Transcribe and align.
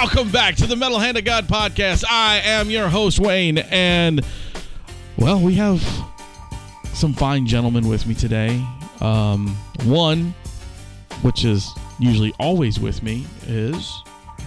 welcome 0.00 0.30
back 0.30 0.54
to 0.54 0.64
the 0.64 0.76
Metal 0.76 1.00
Hand 1.00 1.18
of 1.18 1.24
God 1.24 1.48
podcast. 1.48 2.04
I 2.08 2.36
am 2.44 2.70
your 2.70 2.86
host, 2.88 3.18
Wayne, 3.18 3.58
and 3.58 4.24
well, 5.16 5.40
we 5.40 5.56
have 5.56 5.82
some 6.94 7.12
fine 7.12 7.48
gentlemen 7.48 7.88
with 7.88 8.06
me 8.06 8.14
today. 8.14 8.64
Um, 9.00 9.48
one, 9.82 10.36
which 11.22 11.44
is 11.44 11.68
usually 11.98 12.32
always 12.38 12.78
with 12.78 13.02
me, 13.02 13.26
is 13.48 14.04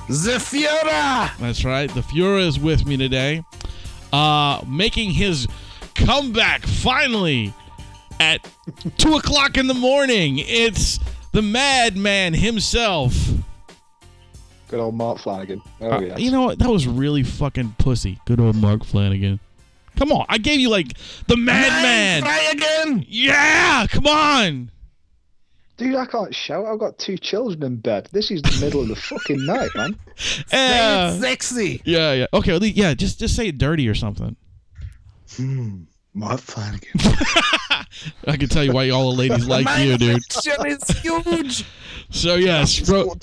The 0.08 0.38
Fuhrer! 0.40 1.38
that's 1.38 1.66
right, 1.66 1.94
the 1.94 2.00
Fuhrer 2.00 2.48
is 2.48 2.58
with 2.58 2.86
me 2.86 2.96
today, 2.96 3.44
uh, 4.14 4.64
making 4.66 5.12
his 5.12 5.50
comeback 5.96 6.66
finally 6.66 7.54
at 8.22 8.40
two 8.98 9.16
o'clock 9.16 9.58
in 9.58 9.68
the 9.68 9.74
morning. 9.74 10.38
It's 10.38 10.98
the 11.34 11.42
madman 11.42 12.36
himself. 12.36 13.14
Good 14.72 14.80
old 14.80 14.96
Mart 14.96 15.18
Flannagan. 15.20 15.62
Oh, 15.82 15.92
Uh, 15.92 16.00
yes. 16.00 16.20
You 16.20 16.32
know 16.32 16.44
what? 16.44 16.58
That 16.60 16.70
was 16.70 16.88
really 16.88 17.24
fucking 17.24 17.76
pussy. 17.78 18.20
Good 18.26 18.40
old 18.40 18.56
Mart 18.56 18.80
Flannagan. 18.82 19.40
Come 19.98 20.14
on, 20.14 20.26
I 20.30 20.38
gave 20.38 20.60
you 20.62 20.70
like 20.70 20.94
the 21.28 21.36
madman. 21.38 22.22
Try 22.24 22.50
again! 22.54 23.06
Yeah, 23.08 23.86
come 23.90 24.08
on. 24.08 24.72
Dude, 25.76 25.96
I 25.96 26.06
can't 26.06 26.34
shout. 26.34 26.66
I've 26.66 26.80
got 26.80 26.98
two 26.98 27.18
children 27.18 27.62
in 27.64 27.76
bed. 27.78 28.08
This 28.14 28.32
is 28.32 28.42
the 28.42 28.58
middle 28.66 28.82
of 28.82 28.88
the 28.88 28.96
fucking 28.96 29.46
night, 29.46 29.70
man. 29.76 29.96
Uh, 30.54 31.12
sexy! 31.20 31.82
yeah, 31.84 32.14
yeah. 32.14 32.28
Okay, 32.34 32.56
yeah. 32.68 32.94
Just 32.94 33.20
just 33.20 33.36
say 33.36 33.48
it 33.48 33.58
dirty 33.58 33.88
or 33.90 33.96
something. 33.96 34.36
Hmm. 35.36 35.82
Mart 36.14 36.42
Flannagan. 36.42 37.86
I 38.28 38.38
can 38.38 38.50
tell 38.50 38.64
you 38.64 38.74
why 38.74 38.90
all 38.90 39.12
the 39.12 39.18
ladies 39.18 39.46
like 39.48 39.68
you, 39.80 39.98
dude. 39.98 40.22
Is 40.66 41.02
huge! 41.02 41.66
So 42.14 42.36
yes, 42.36 42.78
bro, 42.82 43.16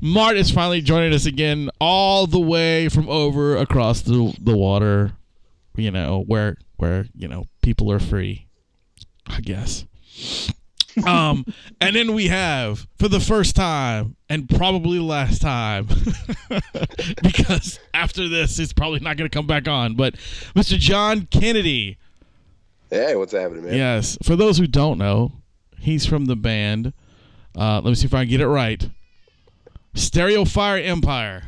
Mart 0.00 0.36
is 0.36 0.52
finally 0.52 0.80
joining 0.80 1.12
us 1.12 1.26
again, 1.26 1.70
all 1.80 2.28
the 2.28 2.38
way 2.38 2.88
from 2.88 3.08
over 3.08 3.56
across 3.56 4.02
the 4.02 4.32
the 4.40 4.56
water. 4.56 5.12
You 5.76 5.90
know 5.90 6.22
where 6.24 6.56
where 6.76 7.06
you 7.16 7.26
know 7.26 7.46
people 7.62 7.90
are 7.90 7.98
free. 7.98 8.46
I 9.26 9.40
guess. 9.40 9.84
um, 11.04 11.44
and 11.80 11.96
then 11.96 12.14
we 12.14 12.28
have 12.28 12.86
for 13.00 13.08
the 13.08 13.18
first 13.18 13.56
time 13.56 14.14
and 14.28 14.48
probably 14.48 15.00
last 15.00 15.42
time, 15.42 15.88
because 17.22 17.80
after 17.92 18.28
this 18.28 18.60
it's 18.60 18.72
probably 18.72 19.00
not 19.00 19.16
going 19.16 19.28
to 19.28 19.36
come 19.36 19.48
back 19.48 19.66
on. 19.66 19.96
But 19.96 20.14
Mr. 20.54 20.78
John 20.78 21.26
Kennedy. 21.26 21.98
Hey, 22.90 23.16
what's 23.16 23.32
happening, 23.32 23.64
man? 23.64 23.74
Yes, 23.74 24.16
for 24.22 24.34
those 24.36 24.58
who 24.58 24.66
don't 24.66 24.98
know, 24.98 25.32
he's 25.78 26.06
from 26.06 26.24
the 26.26 26.36
band. 26.36 26.92
Uh, 27.56 27.76
let 27.76 27.84
me 27.84 27.94
see 27.94 28.06
if 28.06 28.14
I 28.14 28.22
can 28.24 28.30
get 28.30 28.40
it 28.40 28.48
right. 28.48 28.88
Stereo 29.94 30.44
Fire 30.44 30.78
Empire. 30.78 31.44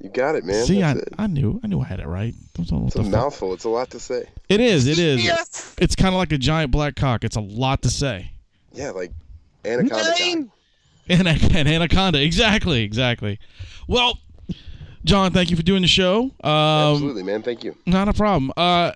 You 0.00 0.10
got 0.10 0.34
it, 0.34 0.44
man. 0.44 0.64
see, 0.66 0.82
I, 0.82 0.92
it. 0.92 1.08
I 1.18 1.26
knew, 1.26 1.58
I 1.64 1.66
knew 1.68 1.80
I 1.80 1.86
had 1.86 2.00
it 2.00 2.06
right. 2.06 2.34
Don't 2.54 2.70
know 2.70 2.78
what 2.78 2.86
It's 2.88 2.96
a 2.96 2.98
the 2.98 3.04
fuck- 3.04 3.12
mouthful. 3.12 3.54
It's 3.54 3.64
a 3.64 3.68
lot 3.70 3.90
to 3.90 3.98
say. 4.00 4.28
It 4.48 4.60
is, 4.60 4.86
it 4.86 4.98
is. 4.98 5.24
Yes! 5.24 5.74
It's 5.78 5.96
kind 5.96 6.14
of 6.14 6.18
like 6.18 6.32
a 6.32 6.38
giant 6.38 6.70
black 6.70 6.96
cock. 6.96 7.24
It's 7.24 7.36
a 7.36 7.40
lot 7.40 7.82
to 7.82 7.90
say. 7.90 8.30
Yeah, 8.72 8.90
like 8.90 9.10
anaconda. 9.64 10.12
Nine! 10.20 10.52
And 11.08 11.26
an 11.28 11.66
anaconda, 11.66 12.20
exactly, 12.20 12.82
exactly. 12.82 13.38
Well, 13.88 14.18
John, 15.04 15.32
thank 15.32 15.50
you 15.50 15.56
for 15.56 15.62
doing 15.62 15.82
the 15.82 15.88
show. 15.88 16.24
Um, 16.42 16.92
Absolutely, 16.94 17.22
man. 17.22 17.42
Thank 17.42 17.64
you. 17.64 17.76
Not 17.86 18.08
a 18.08 18.12
problem. 18.12 18.52
Uh, 18.56 18.92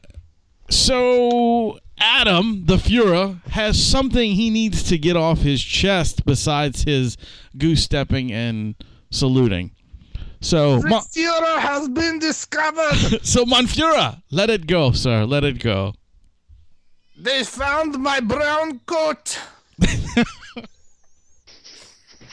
so 0.70 1.78
Adam, 1.98 2.64
the 2.66 2.76
Fuhrer, 2.76 3.44
has 3.50 3.82
something 3.82 4.32
he 4.32 4.50
needs 4.50 4.82
to 4.84 4.97
get 4.97 5.16
off 5.16 5.41
his 5.41 5.62
chest 5.62 6.25
besides 6.25 6.84
his 6.84 7.16
goose 7.58 7.84
stepping 7.84 8.32
and 8.32 8.75
saluting. 9.10 9.72
So, 10.41 10.78
The 10.80 10.88
Mon- 10.88 11.03
Fuhrer 11.03 11.59
has 11.59 11.88
been 11.91 12.19
discovered! 12.19 13.20
so 13.22 13.44
Monfura, 13.44 14.22
let 14.30 14.48
it 14.48 14.66
go, 14.66 14.92
sir. 14.92 15.25
Let 15.26 15.44
it 15.44 15.60
go. 15.60 15.92
They 17.19 17.44
found 17.44 17.98
my 17.98 18.20
brown 18.20 18.80
coat! 18.86 19.38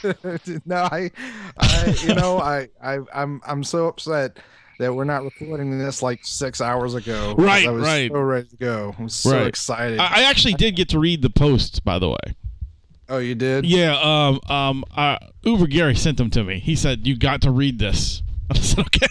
no, 0.64 0.76
I, 0.76 1.10
I, 1.58 1.96
you 2.02 2.14
know, 2.14 2.38
I, 2.38 2.68
I, 2.82 3.00
I'm, 3.12 3.42
I'm 3.46 3.64
so 3.64 3.88
upset 3.88 4.38
that 4.78 4.94
we're 4.94 5.04
not 5.04 5.24
recording 5.24 5.76
this 5.78 6.02
like 6.02 6.20
six 6.24 6.60
hours 6.60 6.94
ago. 6.94 7.34
Right, 7.36 7.66
I 7.66 7.70
was 7.70 7.82
right. 7.84 8.10
So 8.10 8.20
ready 8.20 8.48
to 8.48 8.56
go. 8.56 8.94
I'm 8.98 9.08
so 9.08 9.32
Right. 9.32 9.46
excited. 9.46 9.98
I, 9.98 10.20
I 10.20 10.22
actually 10.22 10.54
did 10.54 10.76
get 10.76 10.88
to 10.90 10.98
read 10.98 11.22
the 11.22 11.30
posts, 11.30 11.80
by 11.80 11.98
the 11.98 12.08
way. 12.08 12.36
oh, 13.08 13.18
you 13.18 13.34
did? 13.34 13.66
Yeah. 13.66 13.98
Um. 14.00 14.40
Um. 14.48 14.84
Uh, 14.96 15.18
Uber 15.42 15.66
Gary 15.66 15.94
sent 15.94 16.16
them 16.18 16.30
to 16.30 16.44
me. 16.44 16.58
He 16.60 16.76
said 16.76 17.06
you 17.06 17.16
got 17.16 17.42
to 17.42 17.50
read 17.50 17.78
this. 17.78 18.22
I 18.50 18.58
said 18.58 18.80
okay. 18.80 19.06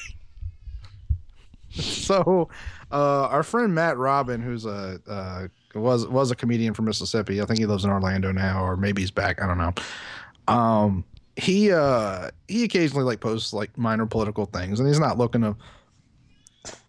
So, 1.69 2.49
uh, 2.91 3.27
our 3.27 3.43
friend 3.43 3.73
Matt 3.75 3.97
Robin, 3.97 4.41
who's 4.41 4.65
a 4.65 4.99
uh, 5.07 5.47
was 5.75 6.07
was 6.07 6.31
a 6.31 6.35
comedian 6.35 6.73
from 6.73 6.85
Mississippi. 6.85 7.41
I 7.41 7.45
think 7.45 7.59
he 7.59 7.65
lives 7.65 7.83
in 7.83 7.91
Orlando 7.91 8.31
now, 8.31 8.63
or 8.63 8.75
maybe 8.77 9.01
he's 9.01 9.11
back. 9.11 9.41
I 9.41 9.47
don't 9.47 9.57
know. 9.57 9.73
Um, 10.47 11.03
he 11.37 11.71
uh, 11.71 12.31
he 12.47 12.63
occasionally 12.63 13.03
like 13.05 13.19
posts 13.19 13.53
like 13.53 13.77
minor 13.77 14.05
political 14.05 14.45
things, 14.45 14.79
and 14.79 14.87
he's 14.89 14.99
not 14.99 15.17
looking 15.17 15.41
to 15.41 15.55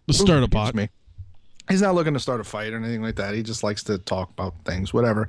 The 0.07 0.13
start 0.13 0.43
a 0.43 0.47
pot. 0.47 0.73
me. 0.75 0.89
He's 1.69 1.83
not 1.83 1.93
looking 1.93 2.13
to 2.15 2.19
start 2.19 2.41
a 2.41 2.43
fight 2.43 2.73
or 2.73 2.77
anything 2.77 3.03
like 3.03 3.15
that. 3.17 3.35
He 3.35 3.43
just 3.43 3.63
likes 3.63 3.83
to 3.83 3.99
talk 3.99 4.31
about 4.31 4.55
things, 4.65 4.91
whatever. 4.91 5.27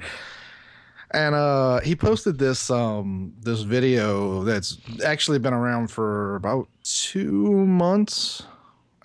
And 1.13 1.35
uh, 1.35 1.81
he 1.81 1.95
posted 1.95 2.39
this 2.39 2.71
um, 2.71 3.35
this 3.43 3.61
video 3.61 4.43
that's 4.43 4.79
actually 5.05 5.39
been 5.39 5.53
around 5.53 5.91
for 5.91 6.37
about 6.37 6.69
two 6.83 7.67
months, 7.67 8.45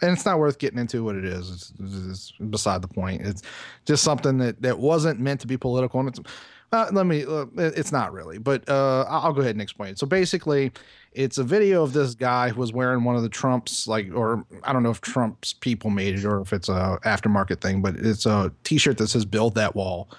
and 0.01 0.11
it's 0.11 0.25
not 0.25 0.39
worth 0.39 0.59
getting 0.59 0.79
into 0.79 1.03
what 1.03 1.15
it 1.17 1.25
is. 1.25 1.49
It's, 1.51 1.73
it's 1.79 2.31
beside 2.49 2.81
the 2.81 2.87
point. 2.87 3.21
It's 3.23 3.41
just 3.85 4.03
something 4.03 4.37
that 4.37 4.61
that 4.61 4.79
wasn't 4.79 5.19
meant 5.19 5.41
to 5.41 5.47
be 5.47 5.57
political, 5.57 5.99
and 5.99 6.09
it's. 6.09 6.19
Uh, 6.71 6.89
let 6.91 7.05
me. 7.05 7.23
Uh, 7.25 7.45
it's 7.57 7.91
not 7.91 8.11
really, 8.11 8.37
but 8.37 8.67
uh, 8.67 9.05
I'll 9.07 9.33
go 9.33 9.41
ahead 9.41 9.55
and 9.55 9.61
explain 9.61 9.91
it. 9.91 9.99
So 9.99 10.07
basically, 10.07 10.71
it's 11.13 11.37
a 11.37 11.43
video 11.43 11.83
of 11.83 11.93
this 11.93 12.15
guy 12.15 12.49
who 12.49 12.59
was 12.59 12.73
wearing 12.73 13.03
one 13.03 13.15
of 13.15 13.23
the 13.23 13.29
Trump's 13.29 13.87
like, 13.87 14.11
or 14.13 14.45
I 14.63 14.73
don't 14.73 14.83
know 14.83 14.89
if 14.89 14.99
Trump's 15.01 15.53
people 15.53 15.89
made 15.89 16.15
it 16.15 16.25
or 16.25 16.41
if 16.41 16.51
it's 16.51 16.67
a 16.67 16.99
aftermarket 17.05 17.61
thing, 17.61 17.81
but 17.81 17.95
it's 17.95 18.25
a 18.25 18.51
T-shirt 18.63 18.97
that 18.97 19.07
says 19.07 19.25
"Build 19.25 19.55
That 19.55 19.75
Wall." 19.75 20.09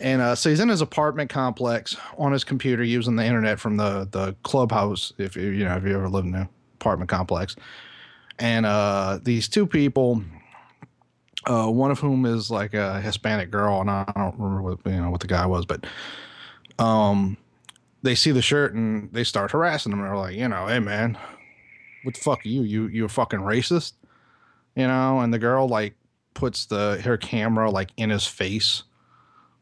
And 0.00 0.20
uh, 0.22 0.34
so 0.34 0.50
he's 0.50 0.60
in 0.60 0.68
his 0.68 0.80
apartment 0.80 1.30
complex 1.30 1.96
on 2.16 2.32
his 2.32 2.44
computer 2.44 2.82
using 2.82 3.16
the 3.16 3.24
internet 3.24 3.60
from 3.60 3.76
the 3.76 4.08
the 4.10 4.34
clubhouse. 4.42 5.12
If 5.18 5.36
you 5.36 5.48
you 5.50 5.64
know 5.64 5.76
if 5.76 5.84
you 5.84 5.94
ever 5.94 6.08
lived 6.08 6.28
in 6.28 6.34
an 6.34 6.48
apartment 6.74 7.10
complex, 7.10 7.56
and 8.38 8.66
uh, 8.66 9.18
these 9.22 9.48
two 9.48 9.66
people, 9.66 10.22
uh, 11.46 11.66
one 11.66 11.90
of 11.90 11.98
whom 11.98 12.26
is 12.26 12.50
like 12.50 12.74
a 12.74 13.00
Hispanic 13.00 13.50
girl, 13.50 13.80
and 13.80 13.90
I 13.90 14.10
don't 14.16 14.38
remember 14.38 14.62
what 14.62 14.78
you 14.84 15.00
know 15.00 15.10
what 15.10 15.20
the 15.20 15.26
guy 15.26 15.46
was, 15.46 15.66
but 15.66 15.86
um, 16.78 17.36
they 18.02 18.14
see 18.14 18.30
the 18.30 18.42
shirt 18.42 18.74
and 18.74 19.12
they 19.12 19.24
start 19.24 19.50
harassing 19.50 19.92
him. 19.92 20.00
They're 20.00 20.16
like, 20.16 20.36
you 20.36 20.48
know, 20.48 20.66
hey 20.66 20.78
man, 20.78 21.18
what 22.02 22.14
the 22.14 22.20
fuck 22.20 22.44
are 22.44 22.48
you? 22.48 22.62
You 22.62 22.86
you 22.88 23.04
a 23.04 23.08
fucking 23.08 23.40
racist? 23.40 23.92
You 24.74 24.86
know? 24.86 25.20
And 25.20 25.32
the 25.32 25.38
girl 25.38 25.68
like 25.68 25.94
puts 26.34 26.66
the 26.66 27.00
her 27.04 27.16
camera 27.16 27.70
like 27.70 27.90
in 27.96 28.10
his 28.10 28.26
face, 28.26 28.84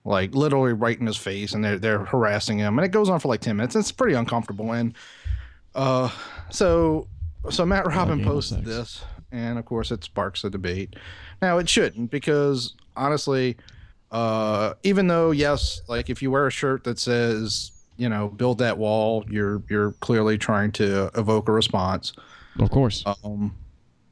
like 0.05 0.35
literally 0.35 0.73
right 0.73 0.99
in 0.99 1.07
his 1.07 1.17
face, 1.17 1.53
and 1.53 1.65
they're 1.65 1.79
they're 1.79 2.05
harassing 2.05 2.59
him, 2.59 2.79
and 2.79 2.85
it 2.85 2.91
goes 2.91 3.09
on 3.09 3.21
for 3.21 3.29
like 3.29 3.41
ten 3.41 3.57
minutes. 3.57 3.77
It's 3.77 3.93
pretty 3.93 4.15
uncomfortable, 4.15 4.73
and 4.73 4.95
uh, 5.75 6.11
so 6.51 7.09
so 7.51 7.65
Matt 7.65 7.87
Robin 7.87 8.23
posted 8.25 8.65
this, 8.65 9.03
and 9.37 9.59
of 9.59 9.65
course 9.65 9.91
it 9.91 10.05
sparks 10.05 10.45
a 10.45 10.51
debate. 10.51 10.97
Now 11.43 11.59
it 11.59 11.69
shouldn't 11.69 12.11
because 12.11 12.75
honestly, 12.97 13.57
uh, 14.11 14.75
even 14.83 15.07
though 15.07 15.31
yes, 15.31 15.81
like 15.89 16.11
if 16.11 16.23
you 16.23 16.31
wear 16.31 16.47
a 16.47 16.51
shirt 16.51 16.85
that 16.85 16.99
says 16.99 17.73
you 17.97 18.09
know 18.09 18.29
build 18.29 18.59
that 18.59 18.79
wall, 18.79 19.25
you're 19.29 19.63
you're 19.69 19.93
clearly 20.01 20.39
trying 20.39 20.73
to 20.73 21.11
evoke 21.15 21.49
a 21.49 21.53
response. 21.53 22.13
Of 22.59 22.71
course. 22.71 23.05
Um, 23.07 23.55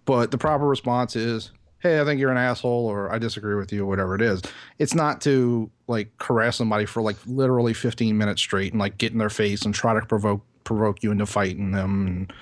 but 0.05 0.31
the 0.31 0.39
proper 0.39 0.67
response 0.67 1.17
is, 1.17 1.51
"Hey, 1.79 2.01
I 2.01 2.05
think 2.05 2.21
you're 2.21 2.31
an 2.31 2.37
asshole," 2.37 2.87
or 2.87 3.13
"I 3.13 3.19
disagree 3.19 3.55
with 3.55 3.73
you," 3.73 3.85
or 3.85 3.87
whatever 3.87 4.15
it 4.15 4.21
is. 4.21 4.43
It's 4.79 4.95
not 4.95 5.21
to 5.23 5.71
like 5.87 6.11
harass 6.21 6.57
somebody 6.57 6.87
for 6.87 7.03
like 7.03 7.17
literally 7.27 7.75
15 7.75 8.17
minutes 8.17 8.41
straight 8.41 8.73
and 8.73 8.81
like 8.81 8.99
get 8.99 9.13
in 9.13 9.19
their 9.19 9.31
face 9.31 9.63
and 9.63 9.75
try 9.75 9.99
to 9.99 10.05
provoke 10.07 10.43
provoke 10.65 11.03
you 11.03 11.11
into 11.11 11.27
fighting 11.27 11.73
them 11.73 12.07
and 12.07 12.33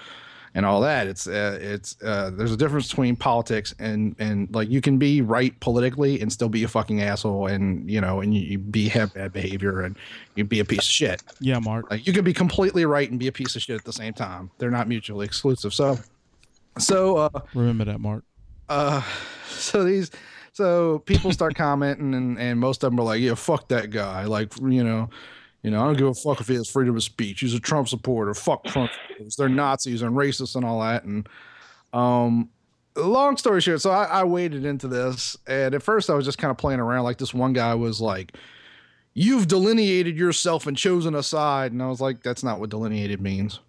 and 0.54 0.66
all 0.66 0.80
that. 0.82 1.06
It's 1.06 1.26
uh, 1.26 1.58
it's 1.60 1.96
uh, 2.02 2.30
there's 2.30 2.52
a 2.52 2.56
difference 2.56 2.88
between 2.88 3.16
politics 3.16 3.74
and 3.78 4.14
and 4.18 4.54
like 4.54 4.68
you 4.68 4.80
can 4.80 4.98
be 4.98 5.22
right 5.22 5.58
politically 5.60 6.20
and 6.20 6.32
still 6.32 6.48
be 6.48 6.64
a 6.64 6.68
fucking 6.68 7.00
asshole 7.02 7.46
and 7.46 7.90
you 7.90 8.00
know 8.00 8.20
and 8.20 8.34
you, 8.34 8.40
you 8.42 8.58
be 8.58 8.88
have 8.88 9.14
bad 9.14 9.32
behavior 9.32 9.80
and 9.80 9.96
you 10.34 10.44
be 10.44 10.60
a 10.60 10.64
piece 10.64 10.80
of 10.80 10.84
shit. 10.84 11.22
Yeah, 11.40 11.58
Mark. 11.58 11.90
Like 11.90 12.06
you 12.06 12.12
can 12.12 12.24
be 12.24 12.32
completely 12.34 12.84
right 12.84 13.08
and 13.10 13.18
be 13.18 13.28
a 13.28 13.32
piece 13.32 13.56
of 13.56 13.62
shit 13.62 13.76
at 13.76 13.84
the 13.84 13.92
same 13.92 14.12
time. 14.12 14.50
They're 14.58 14.70
not 14.70 14.88
mutually 14.88 15.24
exclusive. 15.26 15.72
So 15.72 15.98
so 16.78 17.16
uh 17.16 17.40
Remember 17.54 17.84
that, 17.84 18.00
Mark. 18.00 18.24
uh 18.68 19.02
so 19.48 19.84
these 19.84 20.10
so 20.52 20.98
people 21.00 21.32
start 21.32 21.54
commenting 21.56 22.14
and, 22.14 22.38
and 22.38 22.58
most 22.60 22.82
of 22.84 22.90
them 22.90 23.00
are 23.00 23.04
like 23.04 23.20
yeah 23.20 23.34
fuck 23.34 23.68
that 23.68 23.90
guy 23.90 24.24
like 24.24 24.52
you 24.60 24.84
know 24.84 25.08
you 25.62 25.70
know 25.70 25.80
i 25.80 25.84
don't 25.84 25.96
give 25.96 26.06
a 26.06 26.14
fuck 26.14 26.40
if 26.40 26.48
he 26.48 26.54
has 26.54 26.68
freedom 26.68 26.96
of 26.96 27.02
speech. 27.02 27.40
He's 27.40 27.54
a 27.54 27.60
trump 27.60 27.88
supporter. 27.88 28.34
Fuck 28.34 28.64
trump 28.64 28.90
supporters. 28.92 29.36
they're 29.36 29.48
nazis 29.48 30.02
and 30.02 30.16
racists 30.16 30.56
and 30.56 30.64
all 30.64 30.80
that. 30.80 31.04
And 31.04 31.28
um 31.92 32.50
long 32.96 33.36
story 33.36 33.60
short 33.60 33.80
so 33.80 33.90
I, 33.90 34.04
I 34.04 34.24
waded 34.24 34.64
into 34.64 34.88
this. 34.88 35.36
And 35.46 35.74
at 35.74 35.82
first 35.82 36.10
i 36.10 36.14
was 36.14 36.24
just 36.24 36.38
kind 36.38 36.50
of 36.50 36.58
playing 36.58 36.80
around. 36.80 37.04
Like 37.04 37.18
this 37.18 37.32
one 37.32 37.52
guy 37.52 37.74
was 37.74 38.00
like 38.00 38.36
you've 39.14 39.46
delineated 39.46 40.16
yourself 40.16 40.66
and 40.66 40.76
chosen 40.76 41.14
a 41.14 41.22
side. 41.22 41.72
And 41.72 41.82
i 41.82 41.86
was 41.88 42.00
like 42.00 42.22
that's 42.22 42.42
not 42.42 42.60
what 42.60 42.70
delineated 42.70 43.20
means. 43.20 43.60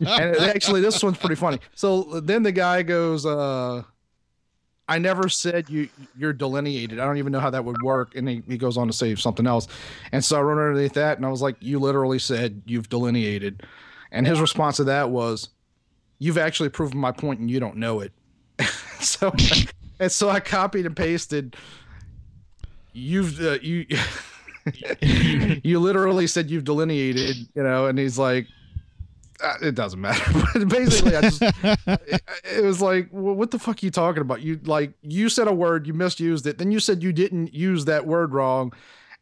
And 0.00 0.36
actually 0.36 0.80
this 0.80 1.02
one's 1.02 1.18
pretty 1.18 1.34
funny. 1.36 1.60
So 1.74 2.20
then 2.20 2.42
the 2.42 2.52
guy 2.52 2.82
goes 2.82 3.24
uh 3.26 3.82
i 4.88 4.98
never 4.98 5.28
said 5.28 5.68
you 5.68 5.88
you're 6.16 6.32
delineated. 6.32 6.98
I 6.98 7.04
don't 7.04 7.18
even 7.18 7.32
know 7.32 7.40
how 7.40 7.50
that 7.50 7.64
would 7.64 7.82
work. 7.82 8.14
And 8.14 8.28
he, 8.28 8.42
he 8.46 8.56
goes 8.56 8.76
on 8.76 8.86
to 8.86 8.92
say 8.92 9.14
something 9.14 9.46
else. 9.46 9.68
And 10.12 10.24
so 10.24 10.38
i 10.38 10.40
wrote 10.40 10.58
underneath 10.58 10.94
that 10.94 11.16
and 11.16 11.26
i 11.26 11.28
was 11.28 11.42
like 11.42 11.56
you 11.60 11.78
literally 11.78 12.18
said 12.18 12.62
you've 12.66 12.88
delineated. 12.88 13.62
And 14.12 14.26
his 14.26 14.40
response 14.40 14.76
to 14.76 14.84
that 14.84 15.10
was 15.10 15.48
you've 16.18 16.38
actually 16.38 16.68
proven 16.68 16.98
my 16.98 17.12
point 17.12 17.40
and 17.40 17.50
you 17.50 17.60
don't 17.60 17.76
know 17.76 18.00
it. 18.00 18.12
So 18.98 19.30
and 20.00 20.10
so 20.10 20.30
i 20.30 20.40
copied 20.40 20.86
and 20.86 20.96
pasted 20.96 21.54
you've 22.92 23.40
uh, 23.40 23.58
you 23.60 23.86
you 25.62 25.78
literally 25.78 26.26
said 26.26 26.50
you've 26.50 26.64
delineated 26.64 27.36
you 27.54 27.62
know 27.62 27.86
and 27.86 27.98
he's 27.98 28.18
like 28.18 28.46
it 29.62 29.74
doesn't 29.74 30.00
matter. 30.00 30.24
But 30.54 30.68
basically 30.68 31.14
i 31.16 31.20
just 31.22 31.42
it, 31.42 32.22
it 32.44 32.64
was 32.64 32.80
like 32.80 33.08
well, 33.10 33.34
what 33.34 33.50
the 33.50 33.58
fuck 33.58 33.82
are 33.82 33.86
you 33.86 33.90
talking 33.90 34.20
about? 34.22 34.42
You 34.42 34.60
like 34.64 34.92
you 35.02 35.28
said 35.28 35.48
a 35.48 35.52
word 35.54 35.86
you 35.86 35.92
misused 35.94 36.46
it. 36.46 36.58
Then 36.58 36.70
you 36.70 36.80
said 36.80 37.02
you 37.02 37.12
didn't 37.12 37.52
use 37.54 37.84
that 37.86 38.06
word 38.06 38.32
wrong. 38.32 38.72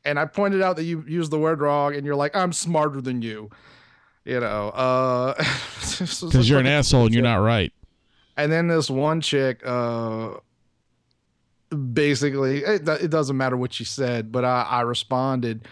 And 0.05 0.19
i 0.19 0.25
pointed 0.27 0.63
out 0.63 0.77
that 0.77 0.85
you 0.85 1.05
used 1.09 1.31
the 1.31 1.39
word 1.39 1.61
wrong 1.61 1.95
and 1.95 2.05
you're 2.07 2.17
like 2.17 2.35
i'm 2.37 2.53
smarter 2.53 3.01
than 3.01 3.23
you. 3.23 3.51
You 4.25 4.41
know 4.41 4.69
uh 4.71 5.35
Because 5.99 6.49
you're 6.49 6.61
an 6.61 6.67
asshole 6.67 7.07
and 7.07 7.15
you're 7.15 7.23
not 7.23 7.37
right. 7.37 7.73
and 8.37 8.51
then 8.51 8.69
this 8.69 8.89
one 8.91 9.21
chick, 9.21 9.61
uh, 9.65 10.31
basically, 11.93 12.59
it, 12.65 12.89
it 12.89 13.11
doesn't 13.11 13.37
matter 13.37 13.57
what 13.57 13.73
she 13.73 13.85
said, 13.85 14.33
but 14.33 14.45
I, 14.45 14.63
I 14.63 14.81
responded, 14.83 15.67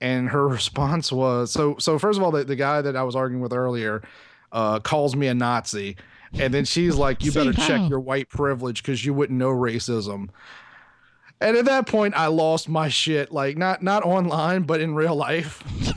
and 0.00 0.28
her 0.28 0.48
response 0.48 1.12
was 1.12 1.50
so. 1.50 1.76
So 1.78 1.98
first 1.98 2.18
of 2.18 2.24
all, 2.24 2.30
the, 2.30 2.44
the 2.44 2.56
guy 2.56 2.82
that 2.82 2.96
I 2.96 3.02
was 3.02 3.16
arguing 3.16 3.42
with 3.42 3.52
earlier, 3.52 4.02
uh, 4.52 4.80
calls 4.80 5.16
me 5.16 5.26
a 5.26 5.34
Nazi, 5.34 5.96
and 6.34 6.52
then 6.52 6.64
she's 6.64 6.96
like, 6.96 7.24
"You 7.24 7.32
better 7.32 7.52
check 7.52 7.88
your 7.88 8.00
white 8.00 8.28
privilege 8.28 8.82
because 8.82 9.04
you 9.04 9.14
wouldn't 9.14 9.38
know 9.38 9.50
racism." 9.50 10.28
And 11.38 11.54
at 11.58 11.66
that 11.66 11.86
point, 11.86 12.14
I 12.16 12.28
lost 12.28 12.66
my 12.66 12.88
shit. 12.88 13.30
Like 13.30 13.58
not 13.58 13.82
not 13.82 14.04
online, 14.04 14.62
but 14.62 14.80
in 14.80 14.94
real 14.94 15.14
life. 15.14 15.62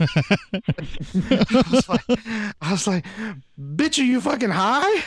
I, 1.14 1.64
was 1.70 1.88
like, 1.88 2.02
I 2.60 2.72
was 2.72 2.86
like, 2.86 3.06
"Bitch, 3.58 3.98
are 3.98 4.04
you 4.04 4.20
fucking 4.20 4.50
high?" 4.50 5.02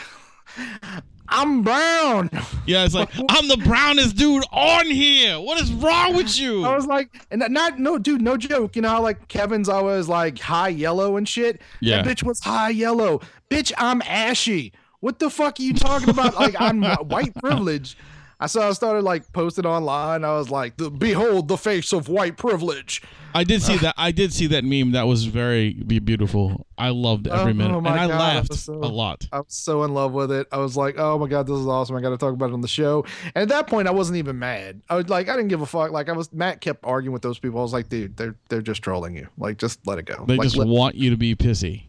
I'm 1.28 1.62
brown. 1.62 2.30
Yeah, 2.66 2.84
it's 2.84 2.94
like 2.94 3.10
I'm 3.28 3.48
the 3.48 3.56
brownest 3.58 4.16
dude 4.16 4.44
on 4.52 4.86
here. 4.86 5.40
What 5.40 5.60
is 5.60 5.72
wrong 5.72 6.14
with 6.16 6.38
you? 6.38 6.64
I 6.64 6.74
was 6.76 6.86
like, 6.86 7.08
and 7.30 7.44
not- 7.50 7.78
no 7.78 7.98
dude, 7.98 8.22
no 8.22 8.36
joke. 8.36 8.76
You 8.76 8.82
know 8.82 8.88
how 8.90 9.02
like 9.02 9.28
Kevin's 9.28 9.68
always 9.68 10.08
like 10.08 10.38
high 10.38 10.68
yellow 10.68 11.16
and 11.16 11.28
shit. 11.28 11.60
Yeah. 11.80 12.02
that 12.02 12.06
bitch 12.18 12.22
was 12.22 12.40
high 12.40 12.70
yellow. 12.70 13.20
Bitch, 13.50 13.72
I'm 13.78 14.02
ashy. 14.02 14.72
What 15.00 15.18
the 15.18 15.28
fuck 15.30 15.60
are 15.60 15.62
you 15.62 15.74
talking 15.74 16.08
about? 16.08 16.34
like 16.34 16.54
I'm 16.58 16.82
white 17.08 17.34
privilege. 17.36 17.96
I 18.40 18.46
saw 18.46 18.68
I 18.68 18.72
started 18.72 19.02
like 19.02 19.32
posting 19.32 19.64
online. 19.66 20.24
I 20.24 20.32
was 20.36 20.50
like, 20.50 20.76
the, 20.76 20.90
"Behold 20.90 21.48
the 21.48 21.56
face 21.56 21.92
of 21.92 22.08
white 22.08 22.36
privilege." 22.36 23.02
I 23.36 23.42
did 23.42 23.62
see 23.62 23.74
uh, 23.74 23.78
that. 23.78 23.94
I 23.96 24.12
did 24.12 24.32
see 24.32 24.46
that 24.48 24.64
meme. 24.64 24.92
That 24.92 25.06
was 25.06 25.24
very 25.24 25.72
be- 25.72 25.98
beautiful. 25.98 26.66
I 26.78 26.90
loved 26.90 27.26
every 27.26 27.50
Oh, 27.52 27.54
minute, 27.54 27.74
oh 27.74 27.78
and 27.78 27.88
I 27.88 28.06
God, 28.08 28.18
laughed 28.18 28.48
was 28.50 28.60
so- 28.62 28.74
a 28.74 28.86
lot. 28.86 29.26
I 29.32 29.38
was 29.38 29.46
so 29.54 29.82
in 29.84 29.92
love 29.94 30.12
with 30.12 30.30
it. 30.30 30.46
I 30.52 30.58
was 30.58 30.76
like, 30.76 30.96
"Oh 30.98 31.18
my 31.18 31.26
god, 31.28 31.46
this 31.46 31.58
is 31.58 31.66
awesome! 31.66 31.96
I 31.96 32.00
got 32.00 32.10
to 32.10 32.16
talk 32.18 32.32
about 32.34 32.50
it 32.50 32.54
on 32.54 32.60
the 32.60 32.68
show." 32.68 33.04
And 33.34 33.42
at 33.42 33.48
that 33.48 33.66
point, 33.66 33.88
I 33.88 33.92
wasn't 33.92 34.18
even 34.18 34.38
mad. 34.38 34.82
I 34.88 34.96
was 34.96 35.08
like, 35.08 35.28
I 35.28 35.36
didn't 35.36 35.48
give 35.48 35.62
a 35.62 35.66
fuck. 35.66 35.90
Like 35.90 36.08
I 36.08 36.12
was. 36.12 36.32
Matt 36.32 36.60
kept 36.60 36.84
arguing 36.84 37.12
with 37.12 37.22
those 37.22 37.38
people. 37.38 37.58
I 37.60 37.62
was 37.62 37.72
like, 37.72 37.88
"Dude, 37.88 38.16
they're 38.16 38.36
they're 38.48 38.62
just 38.62 38.82
trolling 38.82 39.16
you. 39.16 39.28
Like, 39.38 39.58
just 39.58 39.86
let 39.86 39.98
it 39.98 40.04
go. 40.06 40.24
They 40.26 40.36
like, 40.36 40.44
just 40.46 40.56
let, 40.56 40.68
want 40.68 40.94
you 40.96 41.10
to 41.10 41.16
be 41.16 41.34
pissy. 41.34 41.84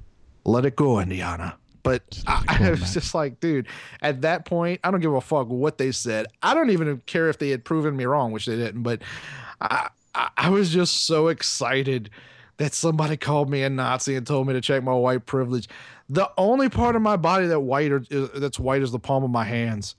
let 0.46 0.66
it 0.66 0.76
go, 0.76 1.00
Indiana." 1.00 1.58
But 1.86 2.02
I, 2.26 2.42
let 2.42 2.44
it 2.44 2.60
go, 2.60 2.66
I 2.66 2.70
was 2.72 2.94
just 2.94 3.14
like, 3.14 3.40
dude, 3.40 3.68
at 4.02 4.22
that 4.24 4.44
point, 4.46 4.82
I 4.84 4.90
don't 4.92 5.00
give 5.00 5.14
a 5.14 5.22
fuck 5.22 5.48
what 5.48 5.78
they 5.78 5.92
said. 5.92 6.26
I 6.42 6.54
don't 6.56 6.72
even 6.72 7.02
care 7.06 7.30
if 7.30 7.38
they 7.38 7.50
had 7.50 7.64
proven 7.64 7.96
me 7.96 8.06
wrong, 8.06 8.32
which 8.32 8.48
they 8.48 8.56
didn't. 8.58 8.82
But 8.82 9.04
I, 9.62 9.90
I, 10.16 10.30
I 10.36 10.50
was 10.50 10.72
just 10.72 11.06
so 11.06 11.28
excited 11.28 12.10
that 12.58 12.74
somebody 12.74 13.18
called 13.18 13.50
me 13.50 13.62
a 13.64 13.70
Nazi 13.70 14.16
and 14.16 14.26
told 14.26 14.48
me 14.48 14.54
to 14.54 14.62
check 14.62 14.82
my 14.84 14.94
white 14.94 15.28
privilege. 15.28 15.70
The 16.10 16.30
only 16.38 16.70
part 16.70 16.96
of 16.96 17.02
my 17.04 17.18
body 17.18 17.48
that 17.48 17.60
white 17.60 17.92
or, 17.92 18.04
is, 18.10 18.30
that's 18.32 18.60
white 18.60 18.82
is 18.82 18.92
the 18.92 19.00
palm 19.00 19.24
of 19.24 19.30
my 19.30 19.44
hands. 19.44 19.96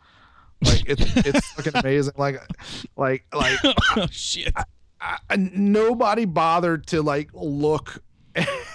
Like 0.62 0.82
it's 0.88 1.02
it's 1.16 1.46
fucking 1.52 1.72
amazing. 1.76 2.14
Like 2.16 2.40
like 2.96 3.24
like 3.34 3.58
oh 3.96 4.06
shit! 4.10 4.52
I, 5.00 5.18
I- 5.30 5.36
nobody 5.36 6.24
bothered 6.24 6.86
to 6.88 7.02
like 7.02 7.28
look 7.34 8.02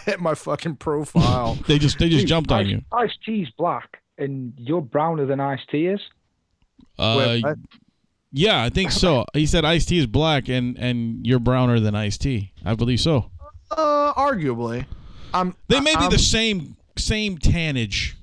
at 0.08 0.20
my 0.20 0.34
fucking 0.36 0.78
profile. 0.78 1.56
They 1.68 1.80
just 1.80 2.00
they 2.00 2.10
just 2.10 2.22
Dude, 2.22 2.30
jumped 2.30 2.52
on 2.52 2.62
Ice- 2.62 2.68
you. 2.68 2.82
Ice 2.92 3.12
T's 3.26 3.50
black, 3.58 4.02
and 4.18 4.54
you're 4.58 4.82
browner 4.82 5.26
than 5.26 5.40
Ice 5.40 5.60
T 5.70 5.88
is. 5.88 6.02
Uh, 6.98 7.16
Wait, 7.18 7.46
yeah, 8.32 8.64
I 8.64 8.70
think 8.70 8.92
so. 8.92 9.26
He 9.34 9.46
said 9.46 9.66
Ice 9.66 9.86
T 9.86 9.98
is 9.98 10.08
black, 10.08 10.50
and 10.50 10.78
and 10.78 11.26
you're 11.26 11.40
browner 11.40 11.80
than 11.80 11.96
Ice 11.96 12.18
I 12.66 12.76
believe 12.76 13.00
so. 13.00 13.32
Uh, 13.70 14.14
arguably, 14.14 14.86
I'm. 15.34 15.56
They 15.68 15.80
may 15.80 15.96
be 15.96 16.02
I'm- 16.02 16.12
the 16.12 16.20
same 16.20 16.78
same 16.98 17.38
tannage. 17.38 18.14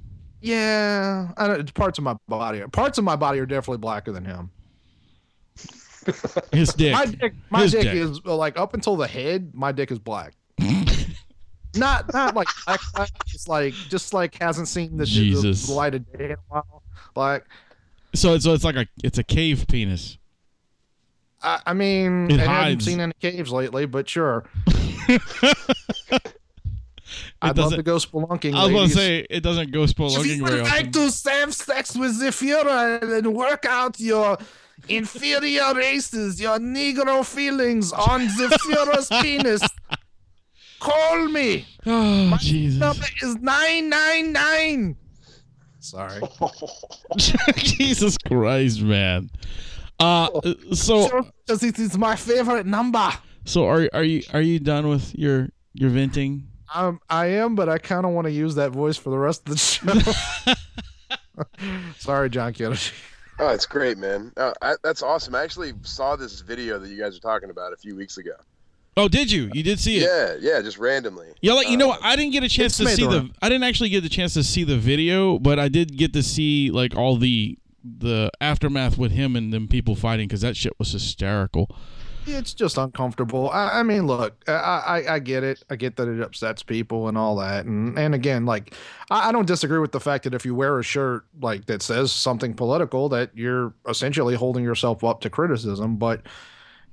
Yeah, 0.41 1.33
I 1.37 1.49
don't, 1.49 1.75
parts 1.75 1.99
of 1.99 2.05
my 2.05 2.15
body. 2.29 2.61
Parts 2.73 2.97
of 2.97 3.03
my 3.03 3.17
body 3.17 3.41
are 3.41 3.47
definitely 3.47 3.79
blacker 3.79 4.13
than 4.13 4.25
him. 4.25 4.51
His 6.53 6.73
dick. 6.75 6.93
My 6.93 7.07
dick, 7.07 7.35
my 7.51 7.67
dick, 7.67 7.83
dick. 7.83 7.95
is 7.95 8.25
like 8.25 8.59
up 8.59 8.73
until 8.75 8.97
the 8.97 9.07
head. 9.07 9.53
My 9.55 9.73
dick 9.73 9.91
is 9.91 9.99
black. 9.99 10.35
Not 11.79 12.13
not 12.13 12.35
like 12.35 12.49
black, 12.67 12.81
black, 12.95 13.11
just 13.27 13.49
like 13.49 13.75
just 13.75 14.13
like 14.13 14.41
hasn't 14.41 14.69
seen 14.69 14.97
the, 14.97 15.05
the, 15.05 15.07
Jesus. 15.07 15.67
the 15.67 15.73
light 15.73 15.95
of 15.95 16.11
day 16.13 16.27
in 16.27 16.33
a 16.33 16.37
while. 16.49 16.83
Like 17.15 17.45
So 18.15 18.35
it's 18.35 18.45
so 18.45 18.55
it's 18.55 18.65
like 18.65 18.77
a 18.77 18.87
it's 19.03 19.19
a 19.19 19.25
cave 19.25 19.67
penis. 19.69 20.19
I, 21.43 21.61
I 21.67 21.73
mean, 21.73 22.31
It 22.31 22.41
I 22.41 22.65
haven't 22.65 22.81
seen 22.81 23.01
any 23.01 23.13
caves 23.21 23.53
lately, 23.53 23.87
but 23.87 24.09
sure. 24.09 24.45
I'd 27.41 27.57
love 27.57 27.75
to 27.75 27.83
go 27.83 27.97
spelunking. 27.97 28.55
I 28.55 28.65
was 28.65 28.73
gonna 28.73 28.89
say 28.89 29.27
it 29.31 29.43
doesn't 29.43 29.73
go 29.73 29.85
If 29.85 29.99
you 30.27 30.43
would 30.43 30.63
like 30.63 30.93
to 30.93 31.11
have 31.27 31.55
sex 31.55 31.97
with 31.97 32.19
the 32.19 32.27
Führer 32.27 33.19
and 33.19 33.35
work 33.35 33.65
out 33.65 34.01
your 34.01 34.39
inferior 34.89 35.75
races, 35.75 36.41
your 36.41 36.59
Negro 36.59 37.25
feelings 37.25 37.93
on 37.93 38.23
the 38.23 38.59
Führer's 38.61 39.09
penis, 39.23 39.63
call 40.81 41.29
me. 41.29 41.67
Oh 41.87 42.37
Jesus! 42.41 42.81
Number 42.81 43.07
is 43.23 43.37
999. 43.37 44.97
Sorry. 45.81 46.21
Jesus 47.57 48.17
Christ, 48.19 48.83
man. 48.83 49.31
Uh, 50.01 50.29
so 50.73 51.25
Because 51.47 51.63
it 51.63 51.79
is 51.79 51.97
my 51.97 52.15
favorite 52.17 52.67
number. 52.67 53.11
so 53.45 53.67
are 53.67 53.89
are 53.93 54.03
you 54.05 54.23
are 54.33 54.41
you 54.41 54.59
done 54.59 54.89
with 54.89 55.15
your 55.15 55.49
your 55.75 55.91
venting? 55.91 56.47
Um, 56.75 57.01
I 57.09 57.27
am, 57.27 57.55
but 57.55 57.69
I 57.71 57.79
kind 57.79 58.05
of 58.05 58.13
want 58.13 58.27
to 58.27 58.31
use 58.33 58.55
that 58.57 58.73
voice 58.73 58.97
for 58.99 59.09
the 59.11 59.19
rest 59.19 59.49
of 59.49 59.55
the 59.55 59.59
show. 59.59 60.55
Sorry, 61.99 62.29
John 62.29 62.53
Kyoshi. 62.53 62.93
Oh, 63.39 63.49
it's 63.49 63.65
great, 63.67 63.97
man. 63.99 64.33
Uh, 64.37 64.53
I, 64.61 64.75
that's 64.83 65.03
awesome. 65.03 65.35
I 65.35 65.43
actually 65.45 65.73
saw 65.83 66.17
this 66.17 66.41
video 66.41 66.79
that 66.79 66.89
you 66.89 66.99
guys 66.99 67.17
are 67.17 67.21
talking 67.21 67.49
about 67.51 67.73
a 67.73 67.77
few 67.77 67.97
weeks 67.97 68.19
ago. 68.19 68.33
Oh, 68.99 69.09
did 69.09 69.31
you? 69.31 69.49
You 69.55 69.63
did 69.63 69.79
see 69.81 69.99
it? 69.99 70.03
Yeah, 70.03 70.37
yeah, 70.57 70.61
just 70.61 70.77
randomly. 70.77 71.29
Yeah, 71.41 71.53
like 71.55 71.69
you 71.69 71.77
know, 71.77 71.93
Uh. 71.93 71.99
I 72.03 72.17
didn't 72.17 72.33
get 72.33 72.43
a 72.43 72.49
chance 72.49 72.77
to 72.79 72.87
see 72.89 73.05
the 73.05 73.21
the. 73.21 73.31
I 73.41 73.49
didn't 73.49 73.65
actually 73.65 73.89
get 73.91 74.03
the 74.03 74.09
chance 74.09 74.35
to 74.35 74.43
see 74.43 74.65
the 74.65 74.77
video, 74.77 75.39
but 75.39 75.59
I 75.59 75.69
did 75.69 75.97
get 75.97 76.13
to 76.15 76.23
see 76.23 76.71
like 76.71 76.97
all 76.97 77.17
the 77.17 77.57
the 77.85 78.31
aftermath 78.41 78.99
with 78.99 79.13
him 79.13 79.37
and 79.37 79.53
them 79.53 79.69
people 79.69 79.95
fighting 79.95 80.27
because 80.29 80.41
that 80.43 80.57
shit 80.57 80.77
was 80.79 80.93
hysterical. 80.93 81.71
It's 82.27 82.53
just 82.53 82.77
uncomfortable. 82.77 83.49
I, 83.51 83.81
I 83.81 83.83
mean, 83.85 84.07
look, 84.07 84.35
I, 84.49 84.53
I 84.53 85.15
I 85.15 85.19
get 85.21 85.45
it. 85.45 85.63
I 85.71 85.77
get 85.77 85.97
that 85.97 86.09
it 86.09 86.21
upsets 86.21 86.63
people 86.63 87.09
and 87.09 87.17
all 87.17 87.37
that. 87.37 87.65
And 87.65 87.97
and 87.99 88.15
again, 88.15 88.45
like 88.45 88.75
I, 89.11 89.29
I 89.29 89.33
don't 89.33 89.47
disagree 89.47 89.79
with 89.79 89.93
the 89.93 90.01
fact 90.01 90.25
that 90.25 90.35
if 90.35 90.45
you 90.45 90.55
wear 90.55 90.79
a 90.79 90.83
shirt 90.83 91.25
like 91.41 91.67
that 91.67 91.81
says 91.83 92.13
something 92.13 92.53
political, 92.53 93.09
that 93.11 93.31
you're 93.35 93.73
essentially 93.89 94.35
holding 94.35 94.65
yourself 94.65 95.05
up 95.05 95.21
to 95.23 95.31
criticism. 95.31 95.97
But 95.97 96.23
y- 96.25 96.33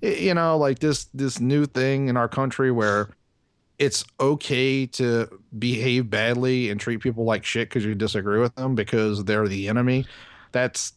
you 0.06 0.34
know, 0.34 0.58
like 0.58 0.80
this 0.80 1.06
this 1.14 1.40
new 1.40 1.66
thing 1.66 2.08
in 2.08 2.18
our 2.18 2.28
country 2.28 2.72
where 2.72 3.10
it's 3.78 4.06
okay 4.20 4.86
to 4.86 5.28
behave 5.58 6.10
badly 6.10 6.70
and 6.70 6.80
treat 6.80 7.02
people 7.02 7.26
like 7.26 7.44
shit 7.44 7.70
because 7.70 7.84
you 7.84 7.96
disagree 7.96 8.40
with 8.40 8.56
them 8.56 8.76
because 8.76 9.26
they're 9.26 9.48
the 9.48 9.68
enemy. 9.68 10.06
That's 10.52 10.94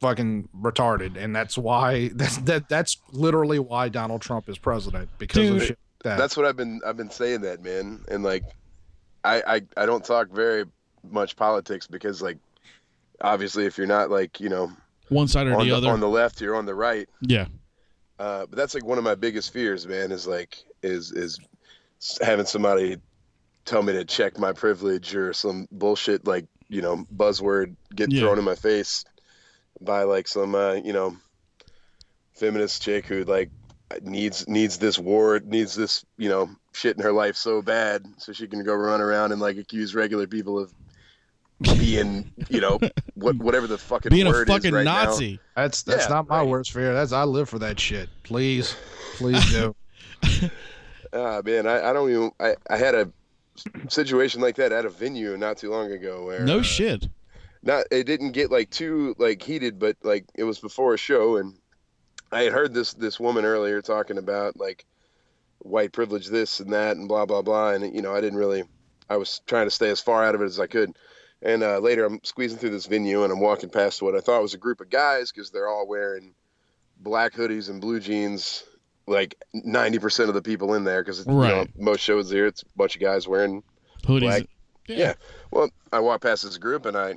fucking 0.00 0.48
retarded, 0.60 1.16
and 1.16 1.34
that's 1.34 1.56
why 1.56 2.08
that's 2.14 2.38
that 2.38 2.68
that's 2.68 2.98
literally 3.12 3.58
why 3.58 3.88
Donald 3.88 4.20
Trump 4.20 4.48
is 4.48 4.58
president 4.58 5.08
because 5.18 5.48
Dude. 5.48 5.56
of 5.56 5.62
shit 5.62 5.78
like 5.78 6.04
that. 6.04 6.18
That's 6.18 6.36
what 6.36 6.46
I've 6.46 6.56
been 6.56 6.80
I've 6.86 6.96
been 6.96 7.10
saying 7.10 7.42
that, 7.42 7.62
man. 7.62 8.04
And 8.10 8.22
like 8.22 8.44
I 9.24 9.42
I, 9.46 9.62
I 9.76 9.86
don't 9.86 10.04
talk 10.04 10.28
very 10.28 10.64
much 11.10 11.36
politics 11.36 11.86
because 11.86 12.22
like 12.22 12.38
obviously 13.20 13.66
if 13.66 13.78
you're 13.78 13.86
not 13.86 14.10
like, 14.10 14.40
you 14.40 14.48
know, 14.48 14.70
One 15.08 15.28
side 15.28 15.46
or 15.46 15.54
on 15.54 15.60
the, 15.60 15.70
the, 15.70 15.76
other. 15.76 15.88
on 15.88 16.00
the 16.00 16.08
left, 16.08 16.40
you're 16.40 16.56
on 16.56 16.66
the 16.66 16.74
right. 16.74 17.08
yeah. 17.22 17.46
Uh, 18.22 18.46
but 18.46 18.56
that's 18.56 18.72
like 18.72 18.84
one 18.84 18.98
of 18.98 19.04
my 19.04 19.16
biggest 19.16 19.52
fears, 19.52 19.84
man, 19.84 20.12
is 20.12 20.28
like 20.28 20.56
is 20.80 21.10
is 21.10 21.40
having 22.20 22.46
somebody 22.46 22.96
tell 23.66 23.82
me 23.82 23.94
to 23.94 24.04
check 24.04 24.38
my 24.38 24.52
privilege 24.52 25.16
or 25.16 25.32
some 25.32 25.66
bullshit 25.72 26.24
like, 26.24 26.46
you 26.68 26.82
know, 26.82 27.04
buzzword 27.12 27.74
get 27.92 28.12
Yeah. 28.12 28.20
thrown 28.20 28.38
in 28.38 28.44
my 28.44 28.54
face 28.54 29.04
by 29.80 30.04
like 30.04 30.28
some 30.28 30.54
uh, 30.54 30.74
you 30.74 30.92
know, 30.92 31.16
feminist 32.36 32.80
chick 32.80 33.06
who 33.06 33.24
like 33.24 33.50
needs 34.02 34.46
needs 34.46 34.78
this 34.78 35.00
war, 35.00 35.40
needs 35.44 35.74
this, 35.74 36.04
you 36.16 36.28
know, 36.28 36.48
shit 36.74 36.96
in 36.96 37.02
her 37.02 37.12
life 37.12 37.34
so 37.34 37.60
bad 37.60 38.06
so 38.18 38.32
she 38.32 38.46
can 38.46 38.62
go 38.62 38.72
run 38.72 39.00
around 39.00 39.32
and 39.32 39.40
like 39.40 39.56
accuse 39.56 39.96
regular 39.96 40.28
people 40.28 40.60
of 40.60 40.72
being, 41.62 42.32
you 42.48 42.60
know, 42.60 42.78
what 43.14 43.36
whatever 43.38 43.66
the 43.66 43.78
fucking 43.78 44.10
Being 44.10 44.26
a 44.26 44.30
word 44.30 44.48
is 44.48 44.54
fucking 44.54 44.72
right 44.74 44.84
now. 44.84 45.04
Nazi. 45.04 45.40
that's 45.56 45.82
that's 45.82 46.04
Yeah, 46.04 46.08
not 46.14 46.28
my 46.28 46.38
right. 46.40 46.48
worst 46.48 46.72
fear. 46.72 46.92
That's 46.94 47.12
I 47.12 47.24
live 47.24 47.48
for 47.48 47.58
that 47.60 47.78
shit. 47.80 48.08
Please, 48.22 48.74
please 49.16 49.44
do. 49.50 49.74
Ah, 51.12 51.42
man, 51.44 51.66
I, 51.66 51.90
I 51.90 51.92
don't 51.92 52.10
even. 52.10 52.30
I, 52.40 52.54
I 52.70 52.76
had 52.76 52.94
a 52.94 53.10
situation 53.88 54.40
like 54.40 54.56
that 54.56 54.72
at 54.72 54.86
a 54.86 54.90
venue 54.90 55.36
not 55.36 55.58
too 55.58 55.70
long 55.70 55.92
ago 55.92 56.24
where 56.24 56.40
No 56.44 56.60
uh, 56.60 56.62
shit. 56.62 57.06
not 57.62 57.84
it 57.90 58.04
didn't 58.04 58.32
get 58.32 58.50
like 58.50 58.70
too 58.70 59.14
like 59.18 59.42
heated, 59.42 59.78
but 59.78 59.96
like 60.02 60.24
it 60.34 60.44
was 60.44 60.58
before 60.58 60.94
a 60.94 60.98
show, 60.98 61.36
and 61.36 61.54
I 62.30 62.42
had 62.44 62.52
heard 62.52 62.72
this 62.72 62.94
this 62.94 63.20
woman 63.20 63.44
earlier 63.44 63.82
talking 63.82 64.16
about 64.18 64.58
like 64.58 64.86
white 65.58 65.92
privilege, 65.92 66.28
this 66.28 66.60
and 66.60 66.72
that, 66.72 66.96
and 66.96 67.08
blah 67.08 67.26
blah 67.26 67.42
blah, 67.42 67.70
and 67.72 67.94
you 67.94 68.00
know 68.02 68.14
I 68.14 68.20
didn't 68.20 68.38
really. 68.38 68.64
I 69.10 69.16
was 69.16 69.42
trying 69.46 69.66
to 69.66 69.70
stay 69.70 69.90
as 69.90 70.00
far 70.00 70.24
out 70.24 70.34
of 70.34 70.40
it 70.40 70.46
as 70.46 70.58
I 70.58 70.66
could. 70.66 70.96
And 71.42 71.62
uh, 71.62 71.78
later, 71.80 72.04
I'm 72.04 72.20
squeezing 72.22 72.58
through 72.58 72.70
this 72.70 72.86
venue, 72.86 73.24
and 73.24 73.32
I'm 73.32 73.40
walking 73.40 73.68
past 73.68 74.00
what 74.00 74.14
I 74.14 74.20
thought 74.20 74.42
was 74.42 74.54
a 74.54 74.58
group 74.58 74.80
of 74.80 74.90
guys 74.90 75.32
because 75.32 75.50
they're 75.50 75.68
all 75.68 75.88
wearing 75.88 76.34
black 77.00 77.32
hoodies 77.34 77.68
and 77.68 77.80
blue 77.80 77.98
jeans. 78.00 78.64
Like 79.08 79.34
90% 79.52 80.28
of 80.28 80.34
the 80.34 80.42
people 80.42 80.74
in 80.74 80.84
there, 80.84 81.02
because 81.02 81.26
you 81.26 81.32
know, 81.32 81.66
most 81.76 82.00
shows 82.00 82.30
here, 82.30 82.46
it's 82.46 82.62
a 82.62 82.66
bunch 82.76 82.94
of 82.94 83.02
guys 83.02 83.26
wearing 83.26 83.64
Hoodies. 84.04 84.20
Black- 84.20 84.48
yeah. 84.86 85.14
Well, 85.50 85.70
I 85.92 85.98
walked 85.98 86.22
past 86.22 86.44
this 86.44 86.56
group 86.58 86.86
and 86.86 86.96
I 86.96 87.16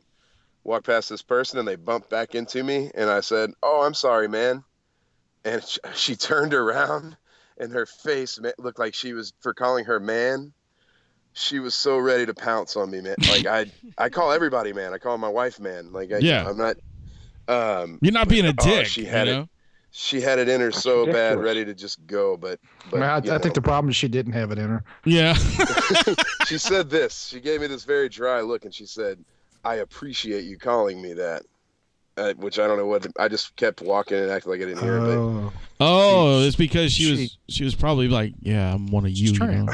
walked 0.64 0.88
past 0.88 1.10
this 1.10 1.22
person 1.22 1.60
and 1.60 1.68
they 1.68 1.76
bumped 1.76 2.10
back 2.10 2.34
into 2.34 2.64
me 2.64 2.90
and 2.96 3.08
I 3.10 3.22
said, 3.22 3.52
"Oh, 3.62 3.84
I'm 3.86 3.94
sorry, 3.94 4.28
man." 4.28 4.64
And 5.44 5.64
sh- 5.64 5.78
she 5.96 6.16
turned 6.16 6.56
around 6.56 7.16
and 7.60 7.72
her 7.72 7.86
face 7.86 8.40
looked 8.58 8.80
like 8.80 8.96
she 8.96 9.14
was 9.14 9.34
for 9.42 9.54
calling 9.54 9.86
her 9.86 10.00
man. 10.00 10.54
She 11.38 11.60
was 11.60 11.76
so 11.76 11.98
ready 11.98 12.26
to 12.26 12.34
pounce 12.34 12.76
on 12.78 12.90
me, 12.90 13.02
man. 13.02 13.16
Like 13.30 13.46
I, 13.46 13.66
I 13.98 14.10
call 14.10 14.32
everybody 14.32 14.72
man. 14.74 14.94
I 14.94 14.98
call 14.98 15.18
my 15.18 15.28
wife 15.30 15.60
man. 15.60 15.92
Like 15.92 16.12
I, 16.12 16.18
Yeah. 16.20 16.48
I'm 16.50 16.58
not. 16.58 16.78
Um, 17.48 18.00
You're 18.02 18.14
not 18.14 18.28
being 18.30 18.46
a 18.46 18.54
Oh, 18.58 18.64
dick. 18.64 18.88
she 18.88 19.06
had 19.06 19.28
you 19.28 19.42
it. 19.42 19.50
she 19.92 20.20
had 20.22 20.40
it 20.40 20.50
in 20.50 20.60
her 20.62 20.72
That's 20.72 20.82
so 20.82 21.06
bad, 21.06 21.38
ready 21.40 21.64
to 21.66 21.76
just 21.76 22.06
go, 22.08 22.36
but 22.38 22.60
I, 22.64 22.90
but 22.90 23.00
mean, 23.02 23.32
I, 23.32 23.36
I 23.36 23.38
think 23.38 23.54
the 23.54 23.62
problem 23.62 23.90
is 23.90 23.96
she 23.96 24.08
didn't 24.08 24.34
have 24.34 24.50
it 24.52 24.58
in 24.58 24.68
her. 24.70 24.84
Yeah. 25.06 25.34
she 26.48 26.58
said 26.58 26.90
this. 26.90 27.28
She 27.28 27.40
gave 27.40 27.62
me 27.62 27.68
this 27.68 27.84
very 27.84 28.10
dry 28.10 28.42
look, 28.42 28.66
and 28.66 28.74
she 28.74 28.86
said, 28.86 29.20
"I 29.64 29.76
appreciate 29.76 30.46
you 30.46 30.58
calling 30.58 31.02
me 31.02 31.14
that." 31.14 31.44
Uh, 32.18 32.34
which 32.36 32.60
I 32.60 32.66
don't 32.68 32.78
know 32.78 32.86
what. 32.88 33.06
I 33.20 33.28
just 33.28 33.54
kept 33.58 33.82
walking 33.82 34.18
and 34.18 34.32
acting 34.32 34.52
like 34.54 34.62
I 34.62 34.66
didn't 34.66 34.82
hear 34.84 34.98
it. 34.98 35.02
But 35.02 35.18
Oh. 35.18 35.54
oh, 35.82 36.40
She- 36.42 36.48
it's 36.48 36.56
because 36.56 36.92
she 36.94 37.12
was 37.12 37.20
she- 37.20 37.38
she 37.50 37.64
was 37.66 37.76
probably 37.76 38.08
like, 38.08 38.34
yeah, 38.42 38.74
I'm 38.74 38.88
one 38.88 39.04
of 39.06 39.12
you. 39.12 39.32
you 39.32 39.38
trying. 39.38 39.66
know? 39.66 39.74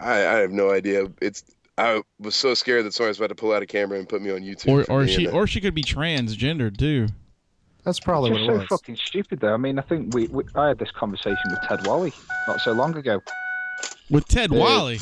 I, 0.00 0.14
I 0.26 0.34
have 0.40 0.50
no 0.52 0.70
idea. 0.70 1.06
It's. 1.20 1.44
I 1.78 2.02
was 2.18 2.36
so 2.36 2.52
scared 2.54 2.84
that 2.84 2.92
someone 2.92 3.08
was 3.08 3.18
about 3.18 3.28
to 3.28 3.34
pull 3.34 3.52
out 3.54 3.62
a 3.62 3.66
camera 3.66 3.98
and 3.98 4.06
put 4.08 4.20
me 4.20 4.30
on 4.30 4.40
YouTube. 4.40 4.68
Or 4.68 4.84
or 4.92 5.06
she 5.08 5.26
or 5.26 5.46
she 5.46 5.60
could 5.60 5.74
be 5.74 5.82
transgendered 5.82 6.76
too. 6.76 7.08
That's 7.84 7.98
probably 8.00 8.32
It's 8.32 8.40
what 8.40 8.46
just 8.46 8.50
it 8.50 8.56
so 8.56 8.74
was. 8.74 8.80
fucking 8.80 8.96
stupid, 8.96 9.40
though. 9.40 9.54
I 9.54 9.56
mean, 9.56 9.78
I 9.78 9.82
think 9.82 10.14
we, 10.14 10.26
we 10.28 10.44
I 10.54 10.68
had 10.68 10.78
this 10.78 10.90
conversation 10.90 11.38
with 11.48 11.60
Ted 11.66 11.86
Wally 11.86 12.12
not 12.46 12.60
so 12.60 12.72
long 12.72 12.94
ago. 12.96 13.22
With 14.10 14.28
Ted 14.28 14.52
Yeah. 14.52 14.58
Wally. 14.58 14.98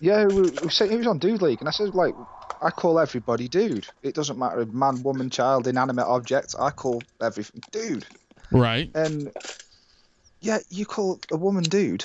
Yeah, 0.00 0.26
we, 0.26 0.42
we 0.42 0.68
said 0.68 0.90
he 0.90 0.96
was 0.96 1.06
on 1.06 1.18
Dude 1.18 1.40
League, 1.40 1.60
and 1.60 1.68
I 1.68 1.72
said 1.72 1.94
like, 1.94 2.14
I 2.60 2.68
call 2.70 2.98
everybody 2.98 3.48
dude. 3.48 3.86
It 4.02 4.14
doesn't 4.14 4.38
matter 4.38 4.60
if 4.60 4.68
man, 4.68 5.02
woman, 5.02 5.30
child, 5.30 5.66
inanimate 5.66 6.04
object. 6.06 6.54
I 6.58 6.68
call 6.70 7.02
everything 7.22 7.62
dude. 7.70 8.04
Right. 8.50 8.90
And 8.94 9.32
yeah, 10.42 10.58
you 10.68 10.84
call 10.84 11.20
a 11.32 11.36
woman 11.38 11.64
dude, 11.64 12.04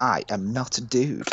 I 0.00 0.22
am 0.28 0.52
not 0.52 0.78
a 0.78 0.80
dude. 0.80 1.28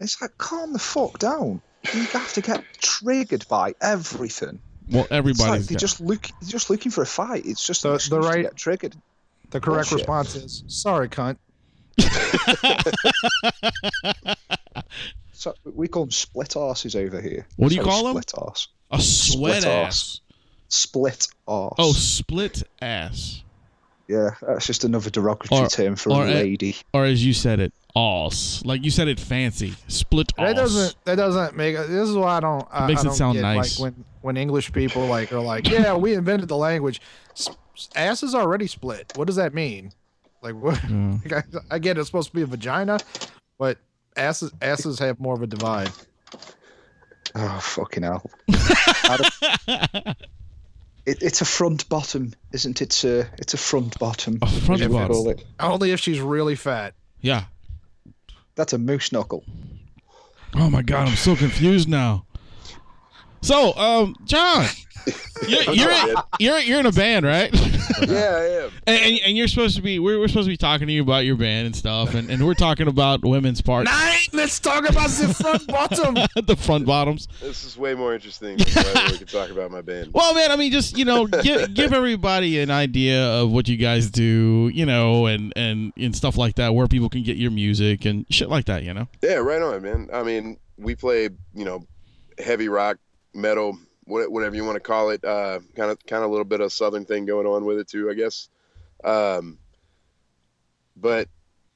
It's 0.00 0.20
like 0.20 0.36
calm 0.38 0.72
the 0.72 0.78
fuck 0.78 1.18
down. 1.18 1.60
You 1.94 2.02
have 2.04 2.32
to 2.34 2.40
get 2.40 2.64
triggered 2.78 3.46
by 3.48 3.74
everything. 3.80 4.60
Well, 4.90 5.02
It's 5.02 5.10
like 5.10 5.18
everybody's 5.18 5.68
they're 5.68 5.76
got- 5.76 5.80
just 5.80 6.00
look, 6.00 6.22
they're 6.40 6.50
just 6.50 6.70
looking 6.70 6.92
for 6.92 7.02
a 7.02 7.06
fight. 7.06 7.44
It's 7.46 7.64
just 7.66 7.82
The- 7.82 7.92
an 7.94 8.00
the 8.10 8.20
right- 8.20 8.42
get 8.42 8.56
triggered. 8.56 8.96
The 9.50 9.60
correct 9.60 9.90
Bullshit. 9.90 10.08
response 10.08 10.34
is 10.34 10.64
sorry, 10.66 11.08
cunt. 11.08 11.36
So 15.32 15.54
we 15.64 15.88
call 15.88 16.04
them 16.04 16.12
split 16.12 16.50
arses 16.50 16.94
over 16.94 17.20
here. 17.20 17.46
What 17.56 17.70
do 17.70 17.74
you 17.74 17.82
So 17.82 17.88
call 17.88 18.08
'em? 18.08 18.22
Split 18.22 18.34
ass. 18.48 18.68
a 18.92 19.00
sweat 19.00 19.62
Split 19.62 19.64
ass. 19.64 19.84
arse. 19.84 20.20
Split 20.68 21.28
ass. 21.48 21.72
Oh, 21.78 21.92
split 21.92 22.62
ass. 22.80 23.42
Yeah, 24.12 24.30
that's 24.42 24.66
just 24.66 24.84
another 24.84 25.10
derogatory 25.10 25.62
Or- 25.62 25.68
term 25.68 25.96
for 25.96 26.10
or 26.12 26.24
a 26.26 26.30
a- 26.30 26.34
lady. 26.34 26.76
Or 26.92 27.04
as 27.04 27.24
you 27.24 27.32
said 27.32 27.58
it, 27.60 27.72
ass. 27.96 28.62
Like 28.64 28.84
you 28.84 28.90
said 28.90 29.08
it 29.08 29.18
fancy. 29.18 29.74
Split 29.88 30.32
That 30.36 30.50
ass. 30.50 30.56
doesn't. 30.56 31.04
That 31.04 31.16
doesn't 31.16 31.56
make. 31.56 31.76
This 31.76 32.08
is 32.08 32.14
why 32.16 32.36
I 32.36 32.40
don't. 32.40 32.66
I, 32.70 32.86
makes 32.86 33.00
I 33.00 33.02
it 33.02 33.04
don't 33.06 33.14
sound 33.14 33.34
get, 33.36 33.42
nice. 33.42 33.78
Like 33.80 33.82
when 33.94 34.04
when 34.20 34.36
English 34.36 34.72
people 34.72 35.06
like 35.06 35.32
are 35.32 35.40
like, 35.40 35.68
yeah, 35.68 35.94
we 35.96 36.14
invented 36.14 36.48
the 36.48 36.56
language. 36.56 37.00
Ass 37.96 38.22
is 38.22 38.34
already 38.34 38.66
split. 38.66 39.12
What 39.16 39.26
does 39.26 39.36
that 39.36 39.54
mean? 39.54 39.92
Like 40.42 40.54
what? 40.54 40.78
Yeah. 40.88 41.18
Like, 41.24 41.32
I, 41.54 41.76
I 41.76 41.78
get 41.78 41.96
it's 41.98 42.06
supposed 42.08 42.28
to 42.30 42.34
be 42.36 42.42
a 42.42 42.46
vagina, 42.46 42.98
but 43.58 43.78
asses 44.16 44.52
asses 44.60 44.98
have 44.98 45.18
more 45.20 45.34
of 45.34 45.42
a 45.42 45.46
divide. 45.46 45.90
Oh 47.34 47.58
fucking 47.60 48.02
hell! 48.02 48.22
it, 51.06 51.22
it's 51.22 51.40
a 51.40 51.44
front 51.44 51.88
bottom, 51.88 52.34
isn't 52.52 52.80
it, 52.80 52.92
sir? 52.92 53.28
It's 53.38 53.54
a 53.54 53.58
front 53.58 53.98
bottom. 53.98 54.38
A 54.42 54.46
front 54.46 54.90
bottom. 54.90 55.36
Only 55.58 55.92
if 55.92 56.00
she's 56.00 56.20
really 56.20 56.54
fat. 56.54 56.94
Yeah. 57.20 57.44
That's 58.54 58.72
a 58.72 58.78
moose 58.78 59.12
knuckle. 59.12 59.44
Oh 60.54 60.68
my 60.68 60.82
god, 60.82 61.08
I'm 61.08 61.16
so 61.16 61.34
confused 61.34 61.88
now. 61.88 62.26
So, 63.40 63.74
um, 63.74 64.14
John, 64.24 64.66
you're 65.48 65.62
you're, 65.72 66.14
you're 66.38 66.58
you're 66.58 66.80
in 66.80 66.86
a 66.86 66.92
band, 66.92 67.24
right? 67.24 67.50
yeah, 68.08 68.36
I 68.36 68.64
am. 68.64 68.70
and, 68.86 69.00
and, 69.00 69.20
and 69.26 69.36
you're 69.36 69.48
supposed 69.48 69.76
to 69.76 69.82
be 69.82 69.98
we're, 69.98 70.18
we're 70.18 70.28
supposed 70.28 70.46
to 70.46 70.52
be 70.52 70.56
talking 70.56 70.86
to 70.86 70.92
you 70.92 71.02
about 71.02 71.24
your 71.24 71.36
band 71.36 71.66
and 71.66 71.76
stuff, 71.76 72.14
and, 72.14 72.30
and 72.30 72.44
we're 72.44 72.54
talking 72.54 72.88
about 72.88 73.24
women's 73.24 73.60
part, 73.60 73.84
Night, 73.84 74.28
Let's 74.32 74.58
talk 74.60 74.88
about 74.88 75.10
the 75.10 75.34
front 75.34 75.66
bottom. 75.66 76.14
the 76.46 76.56
front 76.56 76.86
bottoms. 76.86 77.28
This 77.40 77.64
is 77.64 77.76
way 77.76 77.94
more 77.94 78.14
interesting 78.14 78.56
than 78.56 78.84
whether 78.84 79.12
we 79.12 79.18
could 79.18 79.28
talk 79.28 79.50
about 79.50 79.70
my 79.70 79.82
band. 79.82 80.10
Well, 80.12 80.34
man, 80.34 80.50
I 80.50 80.56
mean, 80.56 80.72
just 80.72 80.96
you 80.96 81.04
know, 81.04 81.26
give 81.26 81.74
give 81.74 81.92
everybody 81.92 82.60
an 82.60 82.70
idea 82.70 83.24
of 83.24 83.50
what 83.50 83.68
you 83.68 83.76
guys 83.76 84.10
do, 84.10 84.70
you 84.72 84.86
know, 84.86 85.26
and 85.26 85.52
and 85.56 85.92
and 85.96 86.14
stuff 86.16 86.36
like 86.36 86.56
that, 86.56 86.74
where 86.74 86.86
people 86.86 87.08
can 87.08 87.22
get 87.22 87.36
your 87.36 87.50
music 87.50 88.04
and 88.04 88.26
shit 88.30 88.48
like 88.48 88.66
that, 88.66 88.82
you 88.82 88.94
know. 88.94 89.08
Yeah, 89.22 89.36
right 89.36 89.62
on, 89.62 89.82
man. 89.82 90.08
I 90.12 90.22
mean, 90.22 90.58
we 90.76 90.94
play, 90.94 91.28
you 91.54 91.64
know, 91.64 91.86
heavy 92.38 92.68
rock, 92.68 92.98
metal, 93.34 93.78
wha- 93.78 93.78
whatever 94.04 94.54
you 94.54 94.64
want 94.64 94.76
to 94.76 94.80
call 94.80 95.10
it. 95.10 95.24
Uh, 95.24 95.60
kind 95.76 95.90
of, 95.90 96.04
kind 96.06 96.22
of 96.24 96.28
a 96.28 96.32
little 96.32 96.44
bit 96.44 96.60
of 96.60 96.66
a 96.66 96.70
southern 96.70 97.04
thing 97.04 97.24
going 97.26 97.46
on 97.46 97.64
with 97.64 97.78
it 97.78 97.88
too, 97.88 98.10
I 98.10 98.14
guess. 98.14 98.48
Um, 99.04 99.58
but 100.96 101.28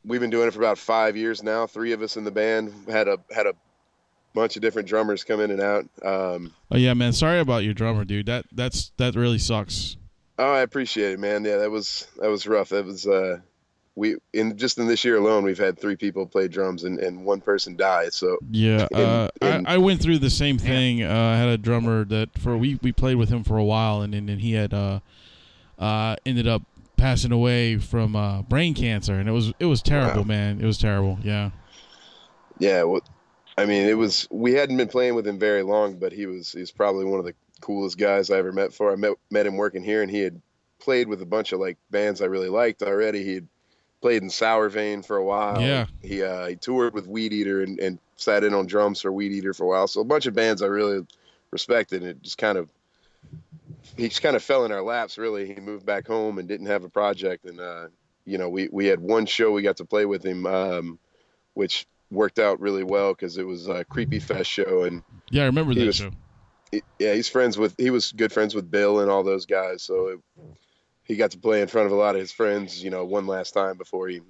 we've 0.04 0.21
been 0.21 0.30
doing 0.30 0.49
it 0.49 0.52
for 0.52 0.61
about 0.61 0.78
five 0.78 1.16
years 1.16 1.42
now. 1.42 1.66
Three 1.66 1.92
of 1.92 2.02
us 2.02 2.16
in 2.16 2.25
the 2.25 2.30
band 2.30 2.73
had 2.88 3.09
a 3.09 3.18
had 3.35 3.47
a 3.47 3.54
bunch 4.35 4.56
of 4.56 4.62
different 4.62 4.87
drummers 4.88 5.25
come 5.25 5.40
in 5.40 5.50
and 5.50 5.61
out. 5.61 5.85
Um, 6.04 6.52
Oh 6.71 6.76
yeah, 6.76 6.95
man. 6.95 7.12
Sorry 7.12 7.38
about 7.40 7.64
your 7.64 7.75
drummer, 7.75 8.04
dude. 8.04 8.26
That 8.26 8.45
that's 8.52 8.92
that 8.99 9.14
really 9.14 9.38
sucks. 9.38 9.97
oh, 10.38 10.52
I 10.52 10.61
appreciate 10.61 11.12
it, 11.12 11.21
man. 11.21 11.45
Yeah, 11.45 11.56
that 11.59 11.71
was 11.71 12.06
that 12.21 12.28
was 12.28 12.47
rough. 12.47 12.68
That 12.71 12.85
was 12.85 13.06
uh, 13.06 13.38
we 13.97 14.17
in 14.35 14.57
just 14.59 14.76
in 14.79 14.87
this 14.87 15.05
year 15.05 15.17
alone, 15.17 15.43
we've 15.43 15.59
had 15.59 15.79
three 15.79 15.97
people 15.97 16.26
play 16.26 16.47
drums 16.49 16.85
and, 16.85 16.99
and 17.00 17.25
one 17.25 17.41
person 17.41 17.76
die. 17.76 18.11
So 18.11 18.38
Yeah, 18.50 18.87
And- 18.93 19.00
uh, 19.00 19.29
and- 19.41 19.67
I, 19.67 19.75
I 19.75 19.79
went 19.79 20.00
through 20.03 20.19
the 20.19 20.31
same 20.31 20.59
thing. 20.59 21.03
Uh, 21.03 21.09
I 21.11 21.37
had 21.38 21.49
a 21.49 21.57
drummer 21.59 22.05
that 22.05 22.38
for 22.38 22.57
we 22.59 22.79
we 22.83 22.93
played 22.93 23.17
with 23.17 23.31
him 23.31 23.43
for 23.43 23.57
a 23.57 23.65
while, 23.65 24.03
and 24.03 24.12
then 24.15 24.29
and 24.29 24.41
he 24.41 24.53
had 24.53 24.73
uh, 24.75 25.00
uh, 25.79 26.17
ended 26.26 26.47
up 26.47 26.62
passing 26.97 27.33
away 27.33 27.76
from 27.79 28.15
uh, 28.17 28.43
brain 28.43 28.75
cancer, 28.75 29.15
and 29.15 29.29
it 29.29 29.33
was 29.33 29.53
it 29.59 29.67
was 29.67 29.83
terrible, 29.83 30.23
Wow. 30.23 30.29
man. 30.29 30.61
It 30.61 30.67
was 30.67 30.79
terrible. 30.79 31.19
Yeah. 31.23 31.50
yeah, 32.59 32.83
well, 32.85 33.03
I 33.59 33.65
mean, 33.67 33.87
it 33.88 33.97
was 33.97 34.29
we 34.31 34.53
hadn't 34.53 34.76
been 34.76 34.88
playing 34.88 35.15
with 35.15 35.26
him 35.26 35.38
very 35.38 35.62
long, 35.62 35.99
but 35.99 36.12
he 36.12 36.26
was 36.26 36.53
he's 36.53 36.71
probably 36.71 37.05
one 37.05 37.19
of 37.19 37.25
the 37.25 37.35
coolest 37.61 37.97
guys 37.99 38.31
I 38.31 38.37
ever 38.37 38.53
met. 38.53 38.73
For 38.75 38.93
I 38.93 38.97
met 38.97 39.15
met 39.31 39.47
him 39.47 39.57
working 39.57 39.83
here, 39.83 40.03
and 40.03 40.11
he 40.11 40.21
had 40.21 40.41
played 40.79 41.09
with 41.09 41.23
a 41.23 41.26
bunch 41.26 41.53
of 41.53 41.61
like 41.61 41.79
bands 41.91 42.21
I 42.21 42.26
really 42.26 42.50
liked 42.50 42.83
already. 42.83 43.25
He 43.25 43.35
had 43.35 43.49
played 44.07 44.23
in 44.23 44.29
Sourvein 44.29 45.05
for 45.05 45.17
a 45.17 45.25
while. 45.25 45.61
Yeah. 45.61 45.87
He 46.01 46.23
uh, 46.23 46.47
he 46.47 46.55
toured 46.57 46.95
with 46.95 47.09
Weedeater 47.09 47.65
and, 47.65 47.81
and 47.81 47.99
sat 48.17 48.45
in 48.45 48.55
on 48.55 48.67
drums 48.67 49.01
for 49.01 49.11
Weedeater 49.11 49.55
for 49.57 49.65
a 49.65 49.69
while. 49.69 49.89
So 49.89 50.01
a 50.01 50.05
bunch 50.05 50.27
of 50.27 50.35
bands 50.35 50.63
I 50.63 50.67
really 50.67 51.05
respected. 51.51 52.03
And 52.03 52.11
it 52.13 52.23
just 52.23 52.39
kind 52.39 52.57
of 52.57 52.69
he 53.97 54.09
just 54.09 54.23
kind 54.23 54.37
of 54.37 54.43
fell 54.45 54.65
in 54.65 54.71
our 54.71 54.83
laps. 54.83 55.19
Really, 55.19 55.53
he 55.53 55.61
moved 55.61 55.85
back 55.85 56.07
home 56.07 56.39
and 56.39 56.47
didn't 56.47 56.67
have 56.67 56.85
a 56.85 56.89
project. 56.89 57.47
And 57.47 57.59
uh, 57.59 57.89
you 58.25 58.39
know, 58.39 58.49
we 58.49 58.69
we 58.71 58.87
had 58.87 59.01
one 59.01 59.27
show 59.27 59.51
we 59.51 59.63
got 59.63 59.79
to 59.79 59.85
play 59.85 60.07
with 60.07 60.25
him, 60.25 60.47
um, 60.47 60.99
which 61.55 61.87
worked 62.13 62.39
out 62.39 62.61
really 62.61 62.85
well 62.85 63.13
because 63.13 63.37
it 63.39 63.47
was 63.47 63.67
a 63.67 63.85
creepy 63.85 64.21
fest 64.21 64.49
show 64.49 64.85
and 64.85 65.03
Yeah, 65.31 65.43
I 65.43 65.47
remember 65.47 65.75
that 65.75 65.85
was- 65.87 65.97
show. 65.97 66.11
he- 66.71 66.83
yeah, 67.01 67.15
he's 67.15 67.29
friends 67.29 67.59
with 67.59 67.75
he 67.77 67.91
was 67.91 68.13
good 68.13 68.33
friends 68.33 68.55
with 68.55 68.71
Bill 68.71 69.01
and 69.01 69.11
all 69.11 69.25
those 69.25 69.47
guys. 69.47 69.83
So 69.83 70.09
it, 70.09 70.21
he 71.07 71.17
got 71.17 71.31
to 71.33 71.39
play 71.39 71.61
in 71.63 71.69
front 71.69 71.87
of 71.87 71.93
a 71.93 71.97
lot 71.97 72.15
of 72.15 72.21
his 72.21 72.33
friends, 72.33 72.83
you 72.83 72.91
know, 72.91 73.05
one 73.05 73.27
last 73.27 73.53
time 73.53 73.77
before 73.79 74.09
he 74.09 74.21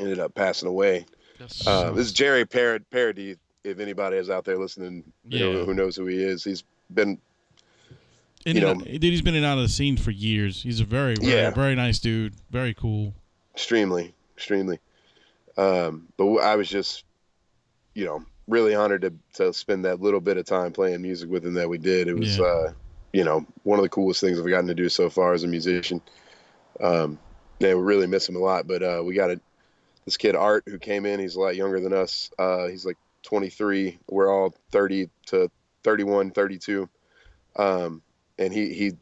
ended 0.00 0.18
up 0.18 0.34
passing 0.34 0.68
away. 0.68 1.06
Uh, 1.66 1.90
this 1.92 2.06
is 2.06 2.12
Jerry 2.12 2.44
Parod- 2.44 2.84
Parody. 2.90 3.36
If 3.64 3.78
anybody 3.80 4.16
is 4.18 4.28
out 4.28 4.44
there 4.44 4.58
listening, 4.58 5.04
you 5.26 5.38
know, 5.38 5.64
who 5.64 5.72
knows 5.72 5.96
who 5.96 6.04
he 6.06 6.22
is. 6.22 6.44
He's 6.44 6.64
been 6.92 7.18
In 8.44 8.56
you 8.56 8.66
and 8.68 8.78
know- 8.80 8.84
out- 8.84 8.90
dude, 9.00 9.02
he's 9.02 9.22
been 9.22 9.34
in 9.34 9.42
and 9.42 9.46
out 9.50 9.56
of 9.58 9.64
the 9.64 9.68
scene 9.70 9.96
for 9.96 10.10
years. 10.10 10.62
He's 10.62 10.80
a 10.80 10.84
very, 10.84 11.14
very, 11.14 11.32
Yeah. 11.32 11.50
very 11.50 11.74
nice 11.74 11.98
dude. 11.98 12.34
Very 12.50 12.74
cool. 12.74 13.14
extremely, 13.54 14.12
extremely. 14.36 14.80
Um, 15.56 16.08
but 16.16 16.26
I 16.38 16.56
was 16.56 16.68
just, 16.68 17.04
you 17.94 18.04
know, 18.04 18.24
really 18.48 18.74
honored 18.74 19.02
to 19.02 19.14
to 19.34 19.52
spend 19.54 19.84
that 19.86 20.00
little 20.00 20.20
bit 20.20 20.36
of 20.36 20.44
time 20.44 20.72
playing 20.72 21.00
music 21.02 21.30
with 21.30 21.46
him 21.46 21.54
that 21.54 21.68
we 21.68 21.78
did. 21.78 22.08
It 22.08 22.18
was, 22.18 22.36
Yeah. 22.38 22.44
uh, 22.44 22.72
you 23.14 23.22
know, 23.22 23.46
one 23.62 23.78
of 23.78 23.84
the 23.84 23.88
coolest 23.88 24.20
things 24.20 24.40
I've 24.40 24.48
gotten 24.48 24.66
to 24.66 24.74
do 24.74 24.88
so 24.88 25.08
far 25.08 25.34
as 25.34 25.44
a 25.44 25.46
musician. 25.46 26.00
Um, 26.80 27.20
yeah, 27.60 27.74
we 27.74 27.80
really 27.80 28.08
miss 28.08 28.28
him 28.28 28.34
a 28.34 28.40
lot. 28.40 28.66
But 28.66 28.82
uh, 28.82 29.02
we 29.04 29.14
got 29.14 29.30
a 29.30 29.40
this 30.04 30.16
kid 30.16 30.34
Art 30.34 30.64
who 30.66 30.78
came 30.78 31.06
in. 31.06 31.20
He's 31.20 31.36
a 31.36 31.40
lot 31.40 31.54
younger 31.54 31.80
than 31.80 31.92
us. 31.92 32.30
Uh, 32.36 32.66
he's 32.66 32.84
like 32.84 32.98
23. 33.22 33.98
We're 34.10 34.28
all 34.28 34.52
30 34.72 35.08
to 35.26 35.48
31, 35.84 36.32
32. 36.32 36.88
Um, 37.56 38.02
and 38.36 38.52
he 38.52 38.74
he 38.74 38.92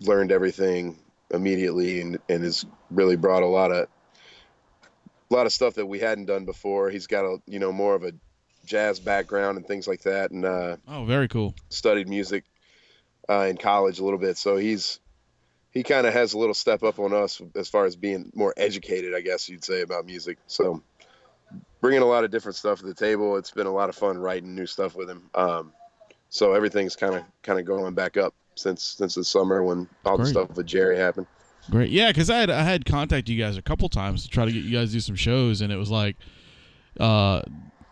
learned 0.00 0.32
everything 0.32 0.98
immediately 1.30 2.00
and 2.00 2.18
and 2.28 2.42
has 2.42 2.66
really 2.90 3.16
brought 3.16 3.44
a 3.44 3.46
lot 3.46 3.70
of 3.70 3.86
a 5.30 5.34
lot 5.34 5.46
of 5.46 5.52
stuff 5.52 5.74
that 5.74 5.86
we 5.86 6.00
hadn't 6.00 6.24
done 6.24 6.44
before. 6.44 6.90
He's 6.90 7.06
got 7.06 7.24
a 7.24 7.38
you 7.46 7.60
know 7.60 7.70
more 7.70 7.94
of 7.94 8.02
a 8.02 8.12
jazz 8.66 8.98
background 8.98 9.56
and 9.56 9.66
things 9.66 9.86
like 9.86 10.02
that, 10.02 10.32
and 10.32 10.44
uh, 10.44 10.76
Oh, 10.88 11.04
very 11.04 11.28
cool. 11.28 11.54
studied 11.68 12.08
music 12.08 12.44
uh, 13.28 13.46
in 13.48 13.56
college 13.56 13.98
a 13.98 14.04
little 14.04 14.18
bit. 14.18 14.36
So 14.36 14.56
he's 14.56 15.00
he 15.70 15.82
kind 15.82 16.06
of 16.06 16.12
has 16.12 16.34
a 16.34 16.38
little 16.38 16.54
step 16.54 16.82
up 16.82 16.98
on 16.98 17.12
us 17.12 17.40
as 17.56 17.68
far 17.68 17.86
as 17.86 17.96
being 17.96 18.30
more 18.34 18.52
educated, 18.56 19.14
I 19.14 19.20
guess 19.20 19.48
you'd 19.48 19.64
say, 19.64 19.80
about 19.80 20.04
music. 20.04 20.38
So 20.46 20.82
bringing 21.80 22.02
a 22.02 22.06
lot 22.06 22.24
of 22.24 22.30
different 22.30 22.56
stuff 22.56 22.80
to 22.80 22.86
the 22.86 22.94
table. 22.94 23.36
It's 23.36 23.50
been 23.50 23.66
a 23.66 23.72
lot 23.72 23.88
of 23.88 23.96
fun 23.96 24.18
writing 24.18 24.54
new 24.54 24.66
stuff 24.66 24.94
with 24.94 25.08
him. 25.08 25.30
Um, 25.34 25.72
so 26.28 26.52
everything's 26.52 26.96
kind 26.96 27.14
of 27.14 27.24
kind 27.42 27.58
of 27.58 27.66
going 27.66 27.94
back 27.94 28.16
up 28.16 28.34
since 28.54 28.82
since 28.82 29.14
the 29.14 29.24
summer 29.24 29.62
when 29.62 29.88
all 30.04 30.18
the 30.18 30.26
stuff 30.26 30.56
with 30.56 30.66
Jerry 30.66 30.96
happened. 30.96 31.26
Great. 31.70 31.90
Yeah, 31.90 32.08
because 32.08 32.28
I 32.28 32.38
had 32.38 32.50
I 32.50 32.62
had 32.62 32.84
contacted 32.84 33.28
you 33.28 33.42
guys 33.42 33.56
a 33.56 33.62
couple 33.62 33.88
times 33.88 34.24
to 34.24 34.28
try 34.28 34.44
to 34.44 34.52
get 34.52 34.64
you 34.64 34.76
guys 34.76 34.88
to 34.88 34.94
do 34.94 35.00
some 35.00 35.14
shows, 35.14 35.60
and 35.60 35.72
it 35.72 35.76
was 35.76 35.90
like, 35.90 36.16
uh, 36.98 37.42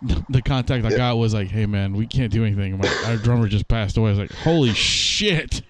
the 0.03 0.41
contact 0.43 0.85
I 0.85 0.91
Yeah. 0.91 0.97
got 0.97 1.19
was 1.19 1.35
like, 1.35 1.49
"Hey 1.49 1.67
man, 1.67 1.93
we 1.95 2.07
can't 2.07 2.33
do 2.33 2.45
anything. 2.45 2.79
My, 2.79 2.89
our 3.07 3.17
drummer 3.17 3.49
just 3.49 3.69
passed 3.69 3.97
away." 3.97 4.09
I 4.09 4.13
was 4.13 4.19
like, 4.19 4.33
"Holy 4.33 4.73
shit! 4.73 5.63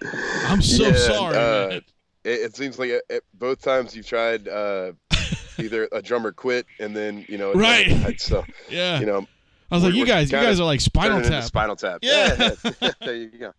I'm 0.45 0.61
so 0.61 0.87
Yeah, 0.87 0.95
sorry." 0.95 1.37
uh. 1.37 1.79
It, 2.23 2.29
it 2.41 2.55
seems 2.55 2.77
like 2.77 2.89
it, 2.89 3.03
it- 3.09 3.23
both 3.33 3.61
times 3.61 3.95
you've 3.95 4.05
tried 4.07 4.47
uh, 4.47 4.91
either 5.57 5.89
a 5.91 6.01
drummer 6.01 6.31
quit 6.31 6.65
and 6.79 6.95
then 6.95 7.25
you 7.27 7.37
know 7.37 7.53
Right. 7.53 7.89
died. 7.89 8.21
So 8.21 8.45
Yeah, 8.69 8.99
you 8.99 9.05
know 9.07 9.25
I 9.71 9.75
was 9.75 9.83
like, 9.83 9.93
"You 9.95 10.05
guys, 10.05 10.31
you 10.31 10.37
guys 10.37 10.59
are 10.59 10.65
like 10.65 10.81
Spinal 10.81 11.21
Tap." 11.21 11.43
Spinal 11.43 11.75
Tap. 11.75 11.99
Yeah. 12.03 12.55
yeah. 12.81 12.91
there 13.01 13.15
you 13.15 13.29
go. 13.29 13.53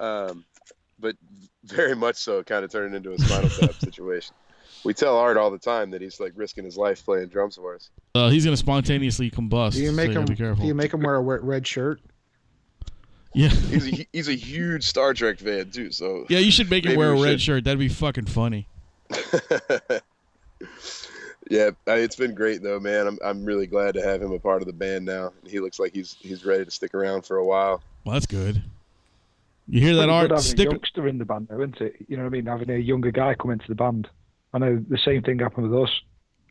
Um, 0.00 0.44
but 0.98 1.16
very 1.64 1.94
much 1.94 2.16
so, 2.16 2.42
kind 2.42 2.64
of 2.64 2.70
turning 2.72 2.94
into 2.94 3.12
a 3.12 3.18
Spinal 3.18 3.50
Tap 3.50 3.74
situation. 3.74 4.34
We 4.84 4.94
tell 4.94 5.16
Art 5.16 5.36
all 5.36 5.50
the 5.50 5.58
time 5.58 5.90
that 5.92 6.00
he's 6.02 6.18
like 6.18 6.32
risking 6.34 6.64
his 6.64 6.76
life 6.76 7.04
playing 7.04 7.28
drums 7.28 7.56
for 7.56 7.74
us. 7.74 7.90
Uh, 8.14 8.30
he's 8.30 8.44
gonna 8.44 8.56
spontaneously 8.56 9.30
combust. 9.30 9.72
Do 9.74 9.82
you 9.82 9.92
make 9.92 10.08
you 10.08 10.14
gotta 10.14 10.32
him? 10.32 10.54
be 10.54 10.60
Do 10.62 10.66
you 10.66 10.74
make 10.74 10.92
him 10.92 11.02
wear 11.02 11.14
a 11.16 11.20
red 11.20 11.66
shirt? 11.66 12.00
yeah, 13.34 13.48
He's 13.48 14.00
a, 14.00 14.06
he's 14.12 14.28
a 14.28 14.34
huge 14.34 14.84
Star 14.84 15.14
Trek 15.14 15.38
fan 15.38 15.70
too. 15.70 15.90
So 15.92 16.26
yeah. 16.28 16.38
You 16.40 16.50
should 16.50 16.68
make 16.70 16.84
him 16.84 16.96
wear 16.96 17.12
a 17.12 17.16
we 17.16 17.22
red 17.24 17.30
should. 17.32 17.40
shirt. 17.42 17.64
That'd 17.64 17.78
be 17.78 17.88
fucking 17.88 18.26
funny. 18.26 18.66
yeah, 21.48 21.70
I- 21.86 21.94
it's 21.98 22.16
been 22.16 22.34
great 22.34 22.62
though, 22.62 22.80
man. 22.80 23.06
I'm 23.06 23.18
I'm 23.24 23.44
really 23.44 23.66
glad 23.66 23.94
to 23.94 24.02
have 24.02 24.20
him 24.22 24.32
a 24.32 24.38
part 24.38 24.62
of 24.62 24.66
the 24.66 24.72
band 24.72 25.04
now. 25.04 25.32
He 25.46 25.60
looks 25.60 25.78
like 25.78 25.94
he's 25.94 26.16
he's 26.20 26.44
ready 26.44 26.64
to 26.64 26.70
stick 26.70 26.94
around 26.94 27.22
for 27.24 27.36
a 27.36 27.44
while. 27.44 27.82
Well, 28.04 28.14
that's 28.14 28.26
good. 28.26 28.62
You 29.68 29.80
hear 29.80 29.94
that, 29.96 30.10
Art? 30.10 30.36
Stick. 30.40 30.68
a 30.68 30.70
youngster 30.72 31.06
in 31.06 31.18
the 31.18 31.24
band, 31.24 31.46
though, 31.48 31.60
isn't 31.60 31.80
it? 31.80 31.94
You 32.08 32.16
know 32.16 32.24
what 32.24 32.30
I 32.30 32.32
mean? 32.32 32.46
Having 32.46 32.70
a 32.70 32.78
younger 32.78 33.12
guy 33.12 33.34
come 33.34 33.52
into 33.52 33.68
the 33.68 33.76
band. 33.76 34.08
I 34.52 34.58
know 34.58 34.84
the 34.88 34.98
same 34.98 35.22
thing 35.22 35.38
happened 35.38 35.70
with 35.70 35.82
us. 35.82 36.00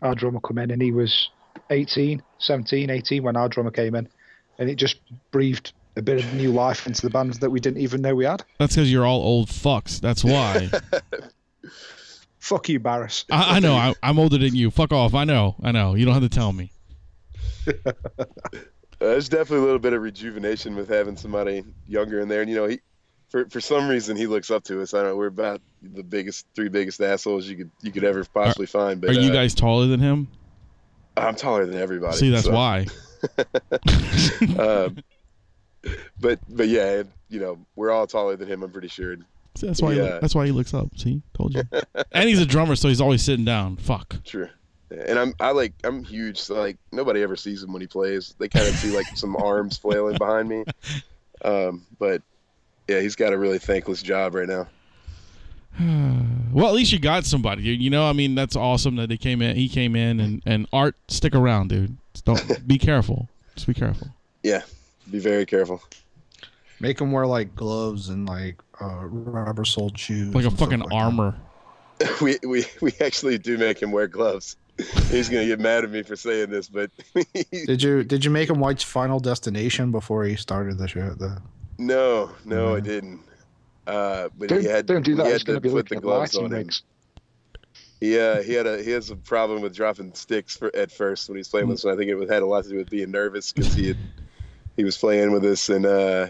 Our 0.01 0.15
drummer 0.15 0.39
come 0.39 0.57
in 0.57 0.71
and 0.71 0.81
he 0.81 0.91
was 0.91 1.29
18, 1.69 2.23
17, 2.39 2.89
18 2.89 3.23
when 3.23 3.37
our 3.37 3.49
drummer 3.49 3.71
came 3.71 3.95
in, 3.95 4.09
and 4.57 4.69
it 4.69 4.75
just 4.75 4.97
breathed 5.31 5.73
a 5.95 6.01
bit 6.01 6.23
of 6.23 6.33
new 6.33 6.51
life 6.51 6.87
into 6.87 7.01
the 7.01 7.09
band 7.09 7.33
that 7.35 7.49
we 7.49 7.59
didn't 7.59 7.81
even 7.81 8.01
know 8.01 8.15
we 8.15 8.25
had. 8.25 8.43
That's 8.57 8.75
because 8.75 8.91
you're 8.91 9.05
all 9.05 9.21
old 9.21 9.49
fucks. 9.49 9.99
That's 9.99 10.23
why. 10.23 10.69
Fuck 12.39 12.69
you, 12.69 12.79
Barris. 12.79 13.25
I, 13.29 13.57
I 13.57 13.59
know. 13.59 13.75
I, 13.75 13.93
I'm 14.01 14.17
older 14.17 14.37
than 14.37 14.55
you. 14.55 14.71
Fuck 14.71 14.91
off. 14.91 15.13
I 15.13 15.25
know. 15.25 15.55
I 15.61 15.71
know. 15.71 15.93
You 15.93 16.05
don't 16.05 16.15
have 16.15 16.23
to 16.23 16.29
tell 16.29 16.53
me. 16.53 16.71
Uh, 19.01 19.05
there's 19.05 19.29
definitely 19.29 19.57
a 19.57 19.61
little 19.61 19.79
bit 19.79 19.93
of 19.93 20.01
rejuvenation 20.03 20.75
with 20.75 20.87
having 20.87 21.17
somebody 21.17 21.63
younger 21.87 22.19
in 22.19 22.27
there. 22.27 22.41
And 22.41 22.49
you 22.51 22.55
know, 22.55 22.67
he 22.67 22.79
for 23.31 23.45
for 23.49 23.61
some 23.61 23.87
reason 23.87 24.17
he 24.17 24.27
looks 24.27 24.51
up 24.51 24.63
to 24.65 24.81
us. 24.81 24.93
I 24.93 24.97
don't 24.97 25.07
know. 25.07 25.15
We're 25.15 25.27
about 25.27 25.61
the 25.81 26.03
biggest, 26.03 26.45
three 26.53 26.69
biggest 26.69 27.01
assholes 27.01 27.47
you 27.47 27.55
could 27.55 27.71
you 27.81 27.91
could 27.91 28.03
ever 28.03 28.25
possibly 28.25 28.65
find. 28.65 28.99
But 28.99 29.11
Are 29.11 29.13
you 29.13 29.31
uh, 29.31 29.33
guys 29.33 29.55
taller 29.55 29.87
than 29.87 30.01
him? 30.01 30.27
I'm 31.17 31.35
taller 31.35 31.65
than 31.65 31.79
everybody. 31.79 32.17
See, 32.17 32.29
that's 32.29 32.45
so, 32.45 32.53
why. 32.53 32.87
um, 34.59 34.97
but 36.19 36.39
but 36.49 36.67
yeah, 36.67 37.03
you 37.29 37.39
know, 37.39 37.57
we're 37.75 37.91
all 37.91 38.05
taller 38.05 38.35
than 38.35 38.47
him. 38.47 38.63
I'm 38.63 38.71
pretty 38.71 38.89
sure. 38.89 39.15
See, 39.55 39.67
that's 39.67 39.81
why. 39.81 39.93
He, 39.93 39.99
that's 39.99 40.35
why 40.35 40.45
he 40.45 40.51
looks 40.51 40.73
up. 40.73 40.89
See, 40.97 41.21
told 41.33 41.55
you. 41.55 41.63
and 42.11 42.27
he's 42.27 42.41
a 42.41 42.45
drummer, 42.45 42.75
so 42.75 42.89
he's 42.89 43.01
always 43.01 43.23
sitting 43.23 43.45
down. 43.45 43.77
Fuck. 43.77 44.23
True. 44.25 44.49
And 45.07 45.17
I'm 45.17 45.33
I 45.39 45.51
like 45.51 45.73
I'm 45.85 46.03
huge, 46.03 46.37
so 46.37 46.55
like 46.55 46.77
nobody 46.91 47.21
ever 47.23 47.37
sees 47.37 47.63
him 47.63 47.71
when 47.71 47.81
he 47.81 47.87
plays. 47.87 48.35
They 48.39 48.49
kind 48.49 48.67
of 48.67 48.75
see 48.75 48.95
like 48.95 49.07
some 49.15 49.37
arms 49.37 49.77
flailing 49.77 50.17
behind 50.17 50.49
me. 50.49 50.65
Um, 51.43 51.85
but 51.97 52.21
yeah, 52.87 52.99
he's 52.99 53.15
got 53.15 53.33
a 53.33 53.37
really 53.37 53.59
thankless 53.59 54.01
job 54.01 54.35
right 54.35 54.47
now. 54.47 54.67
well, 56.51 56.67
at 56.67 56.73
least 56.73 56.91
you 56.91 56.99
got 56.99 57.25
somebody. 57.25 57.63
You, 57.63 57.73
you 57.73 57.89
know, 57.89 58.05
I 58.05 58.13
mean, 58.13 58.35
that's 58.35 58.55
awesome 58.55 58.95
that 58.97 59.09
they 59.09 59.17
came 59.17 59.41
in. 59.41 59.55
He 59.55 59.69
came 59.69 59.95
in 59.95 60.19
and 60.19 60.41
and 60.45 60.67
Art, 60.73 60.95
stick 61.07 61.33
around, 61.35 61.69
dude. 61.69 61.95
Just 62.13 62.25
don't 62.25 62.67
be 62.67 62.77
careful. 62.77 63.29
Just 63.55 63.67
be 63.67 63.73
careful. 63.73 64.07
Yeah, 64.43 64.61
be 65.09 65.19
very 65.19 65.45
careful. 65.45 65.81
Make 66.79 66.99
him 66.99 67.11
wear 67.11 67.27
like 67.27 67.55
gloves 67.55 68.09
and 68.09 68.27
like 68.27 68.57
uh, 68.81 69.05
rubber 69.05 69.65
soled 69.65 69.97
shoes, 69.97 70.33
Like 70.33 70.45
a 70.45 70.51
fucking 70.51 70.79
like 70.79 70.89
that. 70.89 70.95
armor. 70.95 71.35
we, 72.21 72.37
we 72.45 72.65
we 72.81 72.91
actually 72.99 73.37
do 73.37 73.57
make 73.57 73.81
him 73.81 73.91
wear 73.91 74.07
gloves. 74.07 74.57
He's 75.09 75.29
gonna 75.29 75.45
get 75.45 75.59
mad 75.59 75.83
at 75.83 75.91
me 75.91 76.01
for 76.01 76.15
saying 76.15 76.49
this, 76.49 76.67
but 76.67 76.89
Did 77.51 77.83
you 77.83 78.03
did 78.03 78.25
you 78.25 78.31
make 78.31 78.49
him 78.49 78.59
watch 78.59 78.83
Final 78.85 79.19
Destination 79.19 79.91
before 79.91 80.23
he 80.23 80.35
started 80.35 80.79
the 80.79 80.87
show? 80.87 81.11
The 81.11 81.39
no, 81.81 82.35
no, 82.45 82.75
I 82.75 82.79
Mhm. 82.79 82.83
didn't. 82.83 83.21
Uh, 83.87 84.29
but 84.37 84.49
Don't, 84.49 84.61
he 84.61 84.67
had 84.67 84.85
don't 84.85 85.03
do 85.03 85.15
he 85.15 85.29
had 85.29 85.45
to 85.45 85.59
put 85.59 85.89
the 85.89 85.95
gloves 85.97 86.35
on 86.35 86.45
him. 86.45 86.51
rigs. 86.51 86.83
He 87.99 88.11
he 88.11 88.53
had 88.53 88.67
a 88.67 88.81
he 88.81 88.91
has 88.91 89.09
a 89.09 89.15
problem 89.15 89.61
with 89.61 89.75
dropping 89.75 90.13
sticks 90.15 90.57
for, 90.57 90.75
at 90.75 90.91
first 90.91 91.29
when 91.29 91.37
he's 91.37 91.49
playing 91.49 91.67
with 91.67 91.79
us. 91.79 91.83
And 91.83 91.93
I 91.93 91.97
think 91.97 92.09
it 92.09 92.29
had 92.29 92.41
a 92.41 92.45
lot 92.45 92.63
to 92.63 92.69
do 92.69 92.77
with 92.77 92.89
being 92.89 93.11
nervous 93.11 93.53
because 93.53 93.73
he 93.73 93.89
had, 93.89 93.97
he 94.75 94.83
was 94.83 94.97
playing 94.97 95.31
with 95.31 95.45
us 95.45 95.69
and 95.69 95.85
uh, 95.85 96.27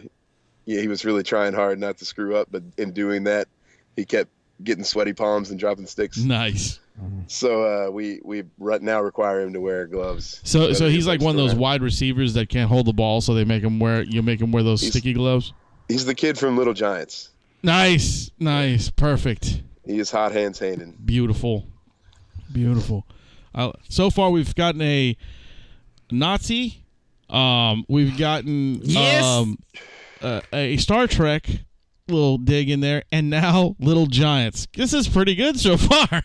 yeah, 0.66 0.82
he 0.82 0.88
was 0.88 1.06
really 1.06 1.24
trying 1.24 1.54
hard 1.54 1.80
not 1.80 1.98
to 2.00 2.06
screw 2.06 2.36
up. 2.36 2.50
But 2.52 2.64
in 2.78 2.92
doing 2.92 3.24
that, 3.24 3.48
he 3.96 4.06
kept 4.06 4.32
getting 4.64 4.84
sweaty 4.84 5.14
palms 5.14 5.50
and 5.50 5.60
dropping 5.60 5.88
sticks. 5.88 6.18
Nice. 6.18 6.81
So 7.28 7.64
uh, 7.88 7.92
we 7.92 8.20
we 8.24 8.44
right 8.60 8.82
now 8.82 9.02
require 9.02 9.42
him 9.42 9.54
to 9.54 9.60
wear 9.62 9.88
gloves. 9.88 10.40
So 10.44 10.74
so 10.74 10.90
he's 10.90 11.08
like 11.08 11.22
one 11.22 11.32
of 11.32 11.38
those 11.38 11.56
wide 11.56 11.82
receivers 11.82 12.34
that 12.36 12.50
can't 12.50 12.70
hold 12.70 12.86
the 12.86 12.94
ball, 12.94 13.22
so 13.22 13.34
they 13.34 13.46
make 13.46 13.64
him 13.64 13.80
wear 13.80 14.04
you 14.04 14.22
make 14.22 14.40
him 14.42 14.52
wear 14.52 14.64
those 14.64 14.82
He's- 14.82 14.94
sticky 14.94 15.14
gloves. 15.14 15.54
He's 15.88 16.06
the 16.06 16.16
kid 16.16 16.38
from 16.38 16.58
Little 16.58 16.74
Giants. 16.74 17.30
Nice, 17.64 18.32
nice, 18.40 18.90
perfect, 18.90 19.62
He 19.86 20.00
is 20.00 20.10
hot 20.12 20.32
hands 20.32 20.58
Hayden. 20.60 20.98
beautiful, 21.04 21.68
beautiful. 22.52 23.06
Uh, 23.54 23.72
so 23.90 24.10
far, 24.10 24.30
we've 24.32 24.56
gotten 24.56 24.82
a 24.82 25.16
Nazi. 26.12 26.84
Um, 27.30 27.86
we've 27.88 28.18
gotten 28.18 28.80
Yes! 28.84 29.24
um, 29.24 29.58
uh, 30.22 30.42
a 30.54 30.78
Star 30.78 31.08
Trek 31.08 31.50
little 32.12 32.38
dig 32.38 32.70
in 32.70 32.80
there, 32.80 33.04
and 33.12 33.30
now 33.30 33.76
Little 33.80 34.06
Giants. 34.06 34.68
This 34.76 34.94
is 34.94 35.08
pretty 35.08 35.36
good 35.36 35.60
so 35.60 35.78
far. 35.78 36.24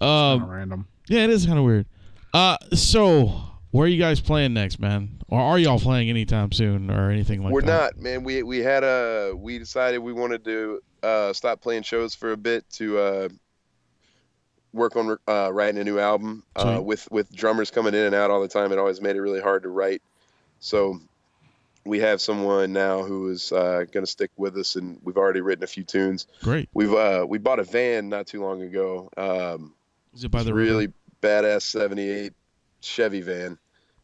um, 0.00 0.40
Kinda 0.40 0.54
random. 0.54 0.88
Yeah, 1.08 1.24
it 1.24 1.30
is 1.30 1.46
kind 1.46 1.58
of 1.58 1.64
weird. 1.64 1.86
Uh, 2.32 2.56
so 2.72 3.50
where 3.70 3.84
are 3.84 3.88
you 3.88 3.98
guys 3.98 4.20
playing 4.20 4.54
next, 4.54 4.80
man? 4.80 5.20
Or 5.28 5.40
are 5.40 5.58
y'all 5.58 5.78
playing 5.78 6.10
anytime 6.10 6.50
soon 6.52 6.90
or 6.90 7.10
anything 7.10 7.42
like 7.42 7.50
that? 7.50 7.54
We're 7.54 7.60
not, 7.60 7.98
man. 7.98 8.24
We 8.24 8.42
we 8.42 8.58
had 8.58 8.82
a 8.82 9.32
we 9.36 9.58
decided 9.58 9.98
we 9.98 10.12
wanted 10.12 10.44
to 10.44 10.80
uh, 11.02 11.32
stop 11.32 11.60
playing 11.60 11.82
shows 11.82 12.14
for 12.14 12.32
a 12.32 12.36
bit 12.36 12.68
to 12.70 12.98
uh, 12.98 13.28
work 14.72 14.96
on 14.96 15.16
uh, 15.28 15.50
writing 15.52 15.80
a 15.80 15.84
new 15.84 15.98
album. 15.98 16.42
Uh, 16.56 16.80
with 16.82 17.10
with 17.10 17.32
drummers 17.34 17.70
coming 17.70 17.94
in 17.94 18.06
and 18.06 18.14
out 18.14 18.30
all 18.30 18.40
the 18.40 18.48
time, 18.48 18.72
it 18.72 18.78
always 18.78 19.00
made 19.00 19.16
it 19.16 19.20
really 19.20 19.40
hard 19.40 19.62
to 19.62 19.68
write. 19.68 20.02
So 20.58 21.00
we 21.84 21.98
have 22.00 22.20
someone 22.20 22.72
now 22.72 23.02
who 23.02 23.28
is 23.30 23.52
uh, 23.52 23.84
going 23.92 24.04
to 24.04 24.10
stick 24.10 24.30
with 24.36 24.56
us, 24.56 24.76
and 24.76 24.98
we've 25.02 25.16
already 25.16 25.40
written 25.40 25.64
a 25.64 25.66
few 25.66 25.84
tunes. 25.84 26.26
Great. 26.42 26.68
We've 26.74 26.92
uh, 26.92 27.26
we 27.28 27.38
bought 27.38 27.58
a 27.58 27.64
van 27.64 28.08
not 28.08 28.26
too 28.26 28.42
long 28.42 28.62
ago. 28.62 29.08
Um, 29.16 29.74
Is 30.14 30.24
it 30.24 30.30
by 30.30 30.42
the 30.42 30.50
a 30.50 30.54
really 30.54 30.92
badass 31.22 31.62
'78 31.62 32.32
Chevy 32.80 33.20
van 33.20 33.58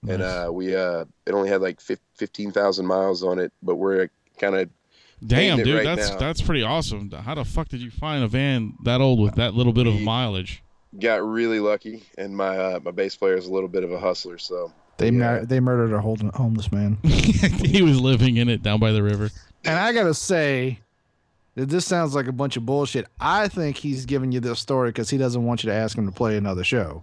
and 0.09 0.23
uh, 0.23 0.51
we 0.53 0.77
uh, 0.77 1.05
it 1.27 1.33
only 1.33 1.49
had 1.49 1.61
like 1.63 1.81
fif- 1.81 1.99
fifteen 2.15 2.53
thousand 2.53 2.87
miles 2.87 3.23
on 3.23 3.39
it, 3.39 3.53
but 3.63 3.77
we're 3.77 4.09
kind 4.39 4.55
of 4.55 4.69
Damn, 5.27 5.57
dude, 5.59 5.75
right 5.77 5.85
that's 5.97 6.11
now. 6.11 6.19
that's 6.19 6.43
pretty 6.43 6.63
awesome. 6.63 7.11
How 7.11 7.35
the 7.35 7.45
fuck 7.45 7.69
did 7.69 7.81
you 7.81 7.91
find 7.91 8.23
a 8.23 8.29
van 8.29 8.75
that 8.85 9.01
old 9.01 9.19
with 9.19 9.35
that 9.37 9.55
little 9.55 9.73
bit 9.73 9.87
of 9.87 9.95
We- 9.95 10.05
mileage? 10.05 10.63
got 11.01 11.27
really 11.27 11.59
lucky, 11.61 12.05
and 12.17 12.37
my 12.37 12.57
uh, 12.57 12.81
my 12.85 12.91
bass 12.91 13.17
player 13.17 13.35
is 13.35 13.47
a 13.47 13.53
little 13.53 13.69
bit 13.69 13.83
of 13.85 13.91
a 13.93 13.99
hustler, 13.99 14.39
so 14.39 14.73
They 14.99 15.07
Yeah. 15.07 15.11
mur- 15.13 15.45
they 15.47 15.61
murdered 15.61 15.93
a 15.95 16.01
hol- 16.01 16.17
homeless 16.35 16.73
man. 16.73 16.99
he 17.03 17.83
was 17.83 18.01
living 18.01 18.37
in 18.39 18.49
it 18.49 18.63
down 18.63 18.81
by 18.81 18.93
the 18.93 19.03
river. 19.03 19.31
And 19.65 19.79
I 19.79 19.93
gotta 19.93 20.15
say 20.15 20.81
that 21.55 21.69
this 21.69 21.85
sounds 21.87 22.15
like 22.15 22.27
a 22.29 22.33
bunch 22.33 22.57
of 22.57 22.65
bullshit. 22.67 23.07
I 23.21 23.49
think 23.49 23.77
he's 23.77 24.07
giving 24.07 24.33
you 24.33 24.41
this 24.41 24.61
story 24.61 24.91
because 24.91 25.11
he 25.11 25.19
doesn't 25.19 25.45
want 25.45 25.65
you 25.65 25.71
to 25.71 25.75
ask 25.77 25.97
him 25.99 26.07
to 26.07 26.13
play 26.13 26.37
another 26.37 26.65
show. 26.65 27.03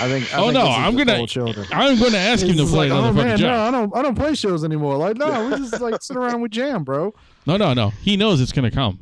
I 0.00 0.08
think. 0.08 0.34
I 0.34 0.38
Oh, 0.38 0.42
think 0.44 0.54
no, 0.54 0.66
I'm 0.66 0.96
gonna- 0.96 1.26
children. 1.26 1.66
I'm 1.70 1.98
going 1.98 2.12
to 2.12 2.18
ask 2.18 2.44
him 2.46 2.56
to 2.56 2.64
play 2.64 2.88
like, 2.90 2.92
another 2.92 3.08
oh 3.08 3.12
fucking 3.12 3.28
man, 3.28 3.38
job. 3.38 3.50
no, 3.50 3.60
I 3.60 3.70
don't. 3.70 3.96
I 3.96 4.02
don't 4.02 4.14
play 4.14 4.34
shows 4.34 4.64
anymore. 4.64 4.96
Like, 4.96 5.16
no, 5.18 5.50
we 5.50 5.56
just 5.56 5.80
like 5.82 6.00
sit 6.02 6.16
around 6.16 6.40
with 6.40 6.50
jam, 6.50 6.82
bro. 6.82 7.12
No, 7.46 7.58
no, 7.58 7.74
no. 7.74 7.90
He 8.02 8.16
knows 8.16 8.40
it's 8.40 8.52
going 8.52 8.70
to 8.70 8.74
come. 8.74 9.00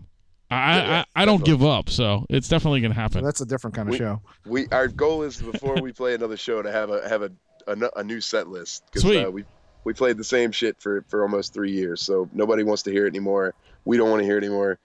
I, 0.51 0.57
I, 0.57 0.99
I, 0.99 1.05
I 1.15 1.25
don't 1.27 1.45
give 1.45 1.63
up, 1.65 1.91
so 1.91 2.27
it's 2.29 2.49
definitely 2.49 2.81
going 2.81 2.93
to 2.93 2.99
happen. 2.99 3.23
that's 3.23 3.41
a 3.41 3.47
different 3.47 3.77
kind 3.77 3.89
of 3.89 3.93
We- 3.93 3.99
show. 3.99 4.21
we 4.47 4.67
our 4.73 4.89
goal 4.89 5.23
is 5.23 5.41
before 5.41 5.81
we 5.81 5.93
play 5.93 6.15
another 6.15 6.37
show 6.37 6.61
to 6.61 6.73
have 6.73 6.91
a 6.91 7.09
have 7.09 7.23
a 7.23 7.31
a, 7.66 7.77
a 7.96 8.05
new 8.05 8.20
set 8.20 8.49
list 8.49 8.85
Sweet. 8.96 9.25
uh, 9.25 9.31
we 9.31 9.44
we 9.85 9.92
played 9.94 10.16
the 10.16 10.25
same 10.25 10.53
shit 10.53 10.81
for 10.81 11.05
for 11.09 11.23
almost 11.23 11.55
three 11.55 11.73
years, 11.73 12.03
so 12.03 12.29
nobody 12.33 12.62
wants 12.62 12.83
to 12.85 12.90
hear 12.90 13.07
it 13.07 13.11
anymore. 13.11 13.55
We 13.85 13.96
don't 13.96 14.11
want 14.11 14.20
to 14.20 14.27
hear 14.27 14.37
it 14.37 14.44
anymore. 14.44 14.79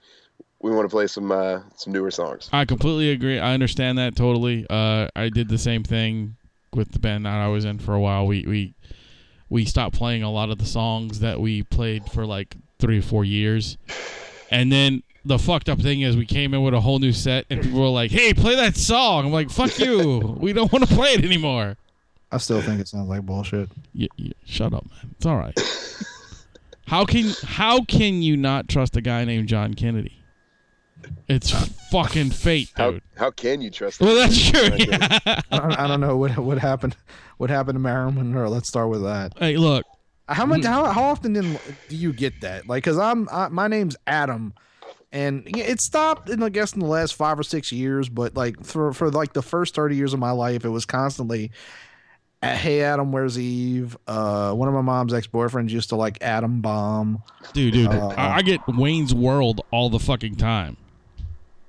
We 0.61 0.71
want 0.71 0.89
to 0.89 0.93
play 0.93 1.07
some 1.07 1.31
uh, 1.31 1.61
some 1.75 1.93
newer 1.93 2.11
songs. 2.11 2.49
I 2.53 2.65
completely 2.65 3.11
agree. 3.11 3.39
I 3.39 3.53
understand 3.53 3.97
that 3.97 4.15
totally. 4.15 4.65
Uh, 4.69 5.09
I 5.15 5.29
did 5.29 5.49
the 5.49 5.57
same 5.57 5.83
thing 5.83 6.37
with 6.73 6.91
the 6.91 6.99
band 6.99 7.25
that 7.25 7.33
I 7.33 7.47
was 7.47 7.65
in 7.65 7.79
for 7.79 7.93
a 7.93 7.99
while. 7.99 8.25
We 8.25 8.45
we 8.45 8.73
we 9.49 9.65
stopped 9.65 9.95
playing 9.95 10.23
a 10.23 10.31
lot 10.31 10.49
of 10.49 10.57
the 10.57 10.65
songs 10.65 11.19
that 11.19 11.39
we 11.39 11.63
played 11.63 12.09
for 12.11 12.25
like 12.25 12.55
three 12.79 12.99
or 12.99 13.03
four 13.03 13.25
years, 13.25 13.77
and 14.49 14.71
then 14.71 15.03
the 15.25 15.39
fucked 15.39 15.69
up 15.69 15.79
thing 15.81 16.01
is 16.01 16.15
we 16.15 16.25
came 16.25 16.53
in 16.53 16.63
with 16.63 16.73
a 16.73 16.79
whole 16.81 16.99
new 16.99 17.11
set, 17.11 17.45
and 17.49 17.61
people 17.61 17.81
were 17.81 17.87
like, 17.87 18.11
"Hey, 18.11 18.33
play 18.33 18.55
that 18.55 18.77
song." 18.77 19.25
I'm 19.25 19.31
like, 19.33 19.49
"Fuck 19.49 19.77
you. 19.79 20.37
we 20.39 20.53
don't 20.53 20.71
want 20.71 20.87
to 20.87 20.95
play 20.95 21.13
it 21.13 21.23
anymore." 21.25 21.77
I 22.31 22.37
still 22.37 22.61
think 22.61 22.81
it 22.81 22.87
sounds 22.87 23.07
like 23.09 23.21
bullshit. 23.23 23.69
Y 23.93 24.07
y 24.19 24.31
shut 24.45 24.73
up, 24.73 24.85
man. 24.89 25.11
It's 25.17 25.25
all 25.25 25.37
right. 25.37 25.57
how 26.87 27.05
can 27.05 27.31
how 27.43 27.83
can 27.83 28.21
you 28.21 28.35
not 28.37 28.67
trust 28.67 28.95
a 28.97 29.01
guy 29.01 29.25
named 29.25 29.47
John 29.47 29.73
Kennedy? 29.73 30.17
It's 31.27 31.51
fucking 31.91 32.31
fate, 32.31 32.71
How 32.75 32.91
dude. 32.91 33.03
how 33.15 33.29
can 33.29 33.61
you 33.61 33.69
trust? 33.69 33.99
Well, 34.01 34.15
that's 34.15 34.49
true. 34.49 34.69
Yeah. 34.77 35.19
I 35.51 35.57
don't, 35.59 35.79
I 35.79 35.87
don't 35.87 35.99
know 36.01 36.17
what 36.17 36.37
what 36.37 36.57
happened. 36.57 36.95
What 37.37 37.49
happened 37.49 37.75
to 37.75 37.79
Marilyn 37.79 38.15
Monroe? 38.15 38.49
Let's 38.49 38.67
start 38.67 38.89
with 38.89 39.03
that. 39.03 39.33
Hey, 39.37 39.57
look. 39.57 39.85
How 40.27 40.45
much? 40.47 40.61
Hmm. 40.61 40.67
How, 40.67 40.85
how 40.85 41.03
often 41.03 41.33
did, 41.33 41.59
do 41.89 41.95
you 41.95 42.11
get 42.11 42.41
that? 42.41 42.67
Like, 42.67 42.83
cause 42.83 42.97
I'm 42.97 43.29
I, 43.31 43.49
my 43.49 43.67
name's 43.67 43.95
Adam, 44.07 44.55
and 45.11 45.43
it 45.45 45.79
stopped 45.79 46.29
in 46.29 46.41
I 46.41 46.49
guess 46.49 46.73
in 46.73 46.79
the 46.79 46.87
last 46.87 47.13
five 47.13 47.37
or 47.37 47.43
six 47.43 47.71
years. 47.71 48.09
But 48.09 48.35
like 48.35 48.63
for 48.65 48.91
for 48.91 49.11
like 49.11 49.33
the 49.33 49.43
first 49.43 49.75
thirty 49.75 49.95
years 49.95 50.13
of 50.13 50.19
my 50.19 50.31
life, 50.31 50.65
it 50.65 50.69
was 50.69 50.85
constantly, 50.85 51.51
"Hey 52.53 52.81
Adam, 52.81 53.11
where's 53.11 53.37
Eve?" 53.39 53.97
Uh, 54.07 54.53
one 54.53 54.67
of 54.67 54.73
my 54.73 54.81
mom's 54.81 55.13
ex 55.13 55.27
boyfriends 55.27 55.69
used 55.69 55.89
to 55.89 55.95
like 55.95 56.17
Adam 56.21 56.61
bomb. 56.61 57.23
Dude, 57.53 57.73
dude, 57.73 57.87
Uh, 57.87 58.07
I, 58.17 58.37
I 58.37 58.41
get 58.41 58.61
Wayne's 58.67 59.13
World 59.13 59.61
all 59.71 59.89
the 59.89 59.99
fucking 59.99 60.35
time. 60.35 60.77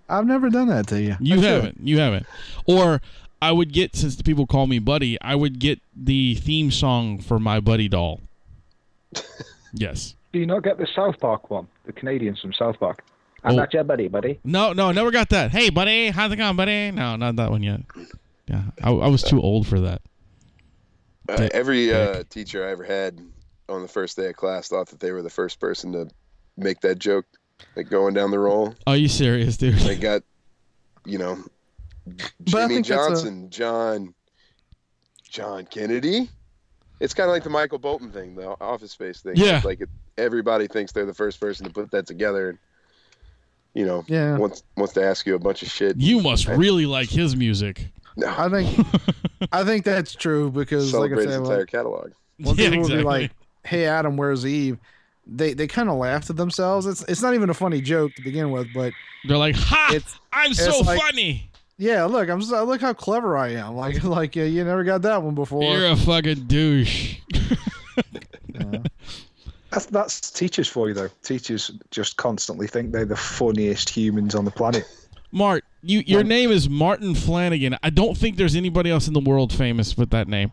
I've 0.09 0.27
never 0.27 0.51
done 0.51 0.69
that 0.69 0.87
to 0.89 1.01
you. 1.03 1.17
You 1.21 1.37
I 1.41 1.45
haven't. 1.45 1.81
You 1.83 1.99
haven't. 1.99 2.27
Or 2.67 3.01
I 3.43 3.53
would 3.53 3.73
get 3.73 3.97
since 3.97 4.17
the 4.17 4.23
people 4.25 4.47
call 4.47 4.67
me 4.67 4.79
Buddy, 4.79 5.21
I 5.21 5.35
would 5.35 5.59
get 5.59 5.81
the 5.97 6.35
theme 6.37 6.71
song 6.71 7.19
for 7.19 7.39
my 7.39 7.59
Buddy 7.61 7.89
doll. 7.89 8.21
yes. 9.73 10.15
Do 10.33 10.39
you 10.39 10.47
not 10.47 10.62
get 10.62 10.79
the 10.79 10.87
South 10.95 11.19
Park 11.21 11.51
one? 11.51 11.67
The 11.87 11.93
Canadians 11.93 12.41
from 12.41 12.53
South 12.53 12.79
Park. 12.79 13.05
I'm 13.45 13.53
Oh. 13.53 13.57
not 13.57 13.73
your 13.75 13.85
buddy, 13.85 14.09
buddy. 14.09 14.39
No, 14.45 14.73
no, 14.73 14.91
never 14.93 15.11
got 15.11 15.29
that. 15.31 15.51
Hey, 15.53 15.71
buddy, 15.71 16.11
how's 16.11 16.33
it 16.33 16.37
going, 16.37 16.57
buddy? 16.57 16.91
No, 16.91 17.17
not 17.17 17.37
that 17.37 17.51
one 17.51 17.62
yet. 17.62 17.81
Yeah, 18.49 18.62
I, 18.83 18.91
I 18.91 19.09
was 19.09 19.23
too 19.23 19.41
old 19.41 19.67
for 19.67 19.79
that. 19.81 20.03
Uh, 21.29 21.49
every 21.53 21.93
uh, 21.93 22.25
teacher 22.31 22.67
I 22.67 22.71
ever 22.71 22.85
had 22.85 23.21
on 23.69 23.83
the 23.83 23.89
first 23.89 24.17
day 24.17 24.29
of 24.29 24.37
class 24.37 24.69
thought 24.69 24.89
that 24.89 25.01
they 25.01 25.12
were 25.12 25.23
the 25.23 25.31
first 25.31 25.59
person 25.61 25.93
to 25.93 26.09
make 26.57 26.81
that 26.83 26.99
joke, 26.99 27.27
like 27.75 27.89
going 27.91 28.15
down 28.15 28.31
the 28.31 28.39
roll. 28.39 28.75
Are 28.87 28.97
you 28.97 29.09
serious, 29.09 29.57
dude? 29.57 29.75
They 29.75 29.97
got, 29.97 30.23
you 31.05 31.19
know, 31.19 31.39
Jimmy 32.45 32.75
think 32.75 32.87
that's 32.87 32.89
a- 32.89 33.09
Johnson, 33.09 33.51
John, 33.51 34.15
John 35.29 35.67
Kennedy. 35.67 36.31
It's 37.01 37.12
kind 37.12 37.29
of 37.29 37.35
like 37.35 37.45
the 37.45 37.51
Michael 37.51 37.79
Bolton 37.79 38.11
thing, 38.11 38.35
the 38.37 38.49
Office 38.61 38.93
Space 38.93 39.21
thing. 39.21 39.35
Yeah. 39.37 39.57
It's 39.57 39.65
like 39.67 39.81
it, 39.83 39.89
everybody 40.17 40.67
thinks 40.67 40.93
they're 40.93 41.05
the 41.05 41.12
first 41.12 41.41
person 41.41 41.67
to 41.67 41.73
put 41.73 41.91
that 41.91 42.07
together, 42.07 42.51
and 42.51 42.59
you 43.75 43.85
know, 43.85 44.05
Yeah. 44.09 44.39
wants 44.39 44.62
wants 44.77 44.95
to 44.95 45.05
ask 45.05 45.27
you 45.27 45.35
a 45.35 45.39
bunch 45.39 45.62
of 45.62 45.69
shit. 45.69 45.97
You 45.99 46.21
must 46.23 46.47
really 46.47 46.87
like 46.87 47.11
his 47.11 47.37
music. 47.37 47.89
no, 48.17 48.29
I 48.35 48.49
think 48.49 48.87
I 49.53 49.65
think 49.65 49.85
that's 49.85 50.15
true 50.15 50.51
because, 50.51 50.93
like 50.93 51.13
I 51.13 51.15
celebrate 51.15 51.25
said, 51.33 51.41
entire 51.43 51.59
like, 51.61 51.69
catalog. 51.69 52.13
when 52.39 52.57
Yeah, 52.57 52.71
people 52.71 52.83
would 52.89 52.97
be 52.99 53.03
like, 53.03 53.31
"Hey 53.65 53.87
Adam, 53.87 54.17
where's 54.17 54.45
Eve?" 54.47 54.79
They 55.27 55.55
they 55.55 55.67
kind 55.67 55.89
of 55.89 55.97
laughed 55.97 56.31
at 56.31 56.37
themselves. 56.37 56.87
It's 56.87 57.03
it's 57.05 57.23
not 57.23 57.35
even 57.35 57.51
a 57.51 57.55
funny 57.55 57.81
joke 57.81 58.15
to 58.15 58.23
begin 58.23 58.51
with, 58.51 58.69
but 58.75 58.93
They're 59.27 59.37
like, 59.39 59.57
"Ha! 59.57 59.91
it's 59.95 60.19
I'm 60.33 60.55
so 60.55 60.79
like- 60.81 61.01
funny. 61.01 61.51
yeah. 61.79 62.05
Look, 62.05 62.29
I'm 62.29 62.41
so, 62.43 62.63
look 62.65 62.81
how 62.81 62.93
clever 62.93 63.37
I 63.37 63.49
am. 63.55 63.75
Like 63.77 64.05
like 64.05 64.37
uh, 64.37 64.41
you 64.43 64.63
never 64.65 64.85
got 64.85 65.03
that 65.03 65.23
one 65.23 65.35
before. 65.35 65.63
You're 65.65 65.89
a 65.91 65.97
fucking 65.97 66.47
douche." 66.47 67.17
Yeah. 68.55 68.79
That's 69.71 69.87
that's 69.87 70.31
teachers 70.31 70.69
for 70.69 70.89
you 70.89 70.95
though. 70.95 71.09
Teachers 71.23 71.71
just 71.91 72.17
constantly 72.17 72.67
think 72.67 72.93
they're 72.93 73.05
the 73.05 73.17
funniest 73.17 73.89
humans 73.91 74.35
on 74.35 74.45
the 74.45 74.51
planet. 74.51 74.85
Mart, 75.33 75.65
you 75.83 76.01
your 76.07 76.25
name 76.25 76.51
is 76.51 76.69
Martin 76.69 77.15
Flannagan. 77.15 77.77
I 77.83 77.91
don't 77.91 78.17
think 78.17 78.37
there's 78.37 78.57
anybody 78.57 78.91
else 78.91 79.07
in 79.09 79.12
the 79.15 79.21
world 79.21 79.53
famous 79.53 79.97
with 79.97 80.11
that 80.11 80.29
name. 80.29 80.53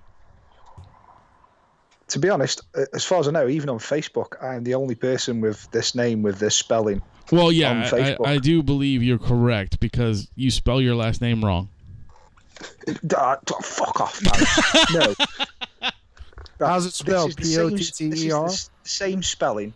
To 2.09 2.19
be 2.19 2.29
honest, 2.29 2.61
uh, 2.75 2.83
as 2.93 3.03
far 3.03 3.19
as 3.19 3.27
I 3.27 3.31
know, 3.31 3.47
even 3.47 3.69
on 3.69 3.79
Facebook, 3.79 4.35
I'm 4.43 4.63
the 4.63 4.75
only 4.75 4.93
person 4.95 5.41
with 5.41 5.69
this 5.71 5.95
name 5.95 6.21
with 6.21 6.37
this 6.37 6.55
spelling. 6.55 7.01
Well, 7.31 7.51
yeah, 7.51 7.83
I, 7.85 7.89
Facebook. 7.89 8.27
I, 8.27 8.33
I 8.33 8.37
do 8.37 8.61
believe 8.61 9.01
you're 9.01 9.17
correct 9.17 9.79
because 9.79 10.27
you 10.35 10.51
spell 10.51 10.81
your 10.81 10.95
last 10.95 11.21
name 11.21 11.43
wrong. 11.43 11.69
T- 12.85 12.93
fuck 13.61 13.99
off, 14.01 14.21
man. 14.21 14.45
no. 14.93 15.89
How's 16.59 16.85
it 16.85 16.89
This 16.89 16.95
spelled? 16.95 17.29
is 17.29 17.35
the 17.37 17.45
same- 17.45 17.65
O 17.65 17.69
T 17.69 17.75
is 17.75 18.01
E 18.01 18.09
the 18.27 18.31
R. 18.33 18.45
s- 18.45 18.69
Same 18.83 19.23
spelling 19.23 19.73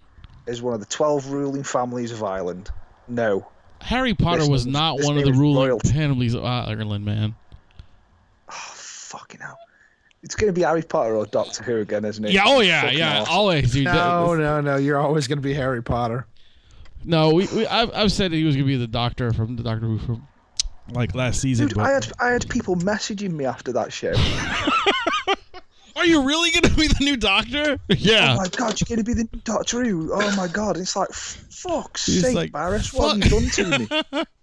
as 0.47 0.61
one 0.61 0.73
of 0.73 0.79
the 0.79 0.85
12 0.85 1.27
ruling 1.31 1.63
families 1.63 2.11
of 2.11 2.23
Ireland. 2.23 2.69
No. 3.07 3.47
Harry 3.81 4.13
Potter 4.13 4.39
This 4.41 4.49
was 4.49 4.65
name- 4.65 4.73
not 4.73 4.99
one 5.01 5.17
of 5.17 5.23
the 5.23 5.31
is 5.31 5.37
ruling 5.37 5.67
royalty. 5.69 5.89
families 5.93 6.33
of 6.33 6.43
Ireland, 6.43 7.05
man. 7.05 7.35
Oh, 8.49 8.53
fucking 8.53 9.39
hell. 9.41 9.57
It's 10.23 10.35
going 10.35 10.53
to 10.53 10.53
be 10.53 10.63
Harry 10.65 10.81
Potter 10.83 11.15
or 11.15 11.25
Doctor 11.25 11.63
Who 11.63 11.77
again, 11.77 12.03
isn't 12.03 12.23
it? 12.25 12.31
Yeah, 12.31 12.43
oh 12.45 12.59
yeah, 12.59 12.81
Fucking 12.81 12.97
yeah, 12.97 13.19
awesome. 13.21 13.33
always, 13.33 13.71
dude. 13.71 13.85
No, 13.85 14.35
no, 14.35 14.59
no. 14.61 14.75
You're 14.77 14.99
always 14.99 15.27
going 15.27 15.37
to 15.37 15.41
be 15.43 15.53
Harry 15.53 15.81
Potter. 15.83 16.25
no. 17.05 17.33
We, 17.33 17.47
we 17.55 17.67
I've, 17.67 17.91
I've 17.93 18.11
said 18.11 18.31
he 18.33 18.43
was 18.43 18.55
gonna 18.55 18.65
be 18.67 18.75
the 18.77 18.87
Doctor 18.87 19.31
from 19.31 19.55
the 19.55 19.63
Doctor 19.63 19.85
Who 19.85 19.99
from 19.99 20.27
like 20.91 21.13
last 21.15 21.39
season. 21.39 21.67
Dude, 21.67 21.77
but- 21.77 21.85
I 21.85 21.91
had 21.91 22.11
I 22.19 22.29
had 22.31 22.49
people 22.49 22.75
messaging 22.77 23.31
me 23.31 23.45
after 23.45 23.71
that 23.73 23.93
show. 23.93 24.13
Are 25.97 26.05
you 26.05 26.23
really 26.23 26.51
gonna 26.51 26.73
be 26.75 26.87
the 26.87 27.03
new 27.03 27.17
Doctor? 27.17 27.79
Yeah. 27.89 28.33
Oh 28.33 28.37
my 28.37 28.47
god, 28.47 28.79
you're 28.79 28.85
going 28.87 28.99
to 28.99 29.03
be 29.03 29.13
the 29.13 29.27
new 29.33 29.41
Doctor 29.43 29.83
Who. 29.83 30.11
Oh 30.13 30.35
my 30.35 30.47
god. 30.47 30.77
It's 30.77 30.95
like, 30.95 31.09
f- 31.09 31.45
fuck's 31.49 32.05
He's 32.05 32.21
sake, 32.21 32.35
like, 32.35 32.51
Barris, 32.51 32.93
what 32.93 33.17
have 33.17 33.31
you 33.31 33.49
done 33.49 33.49
to 33.49 33.79
me? 34.13 34.23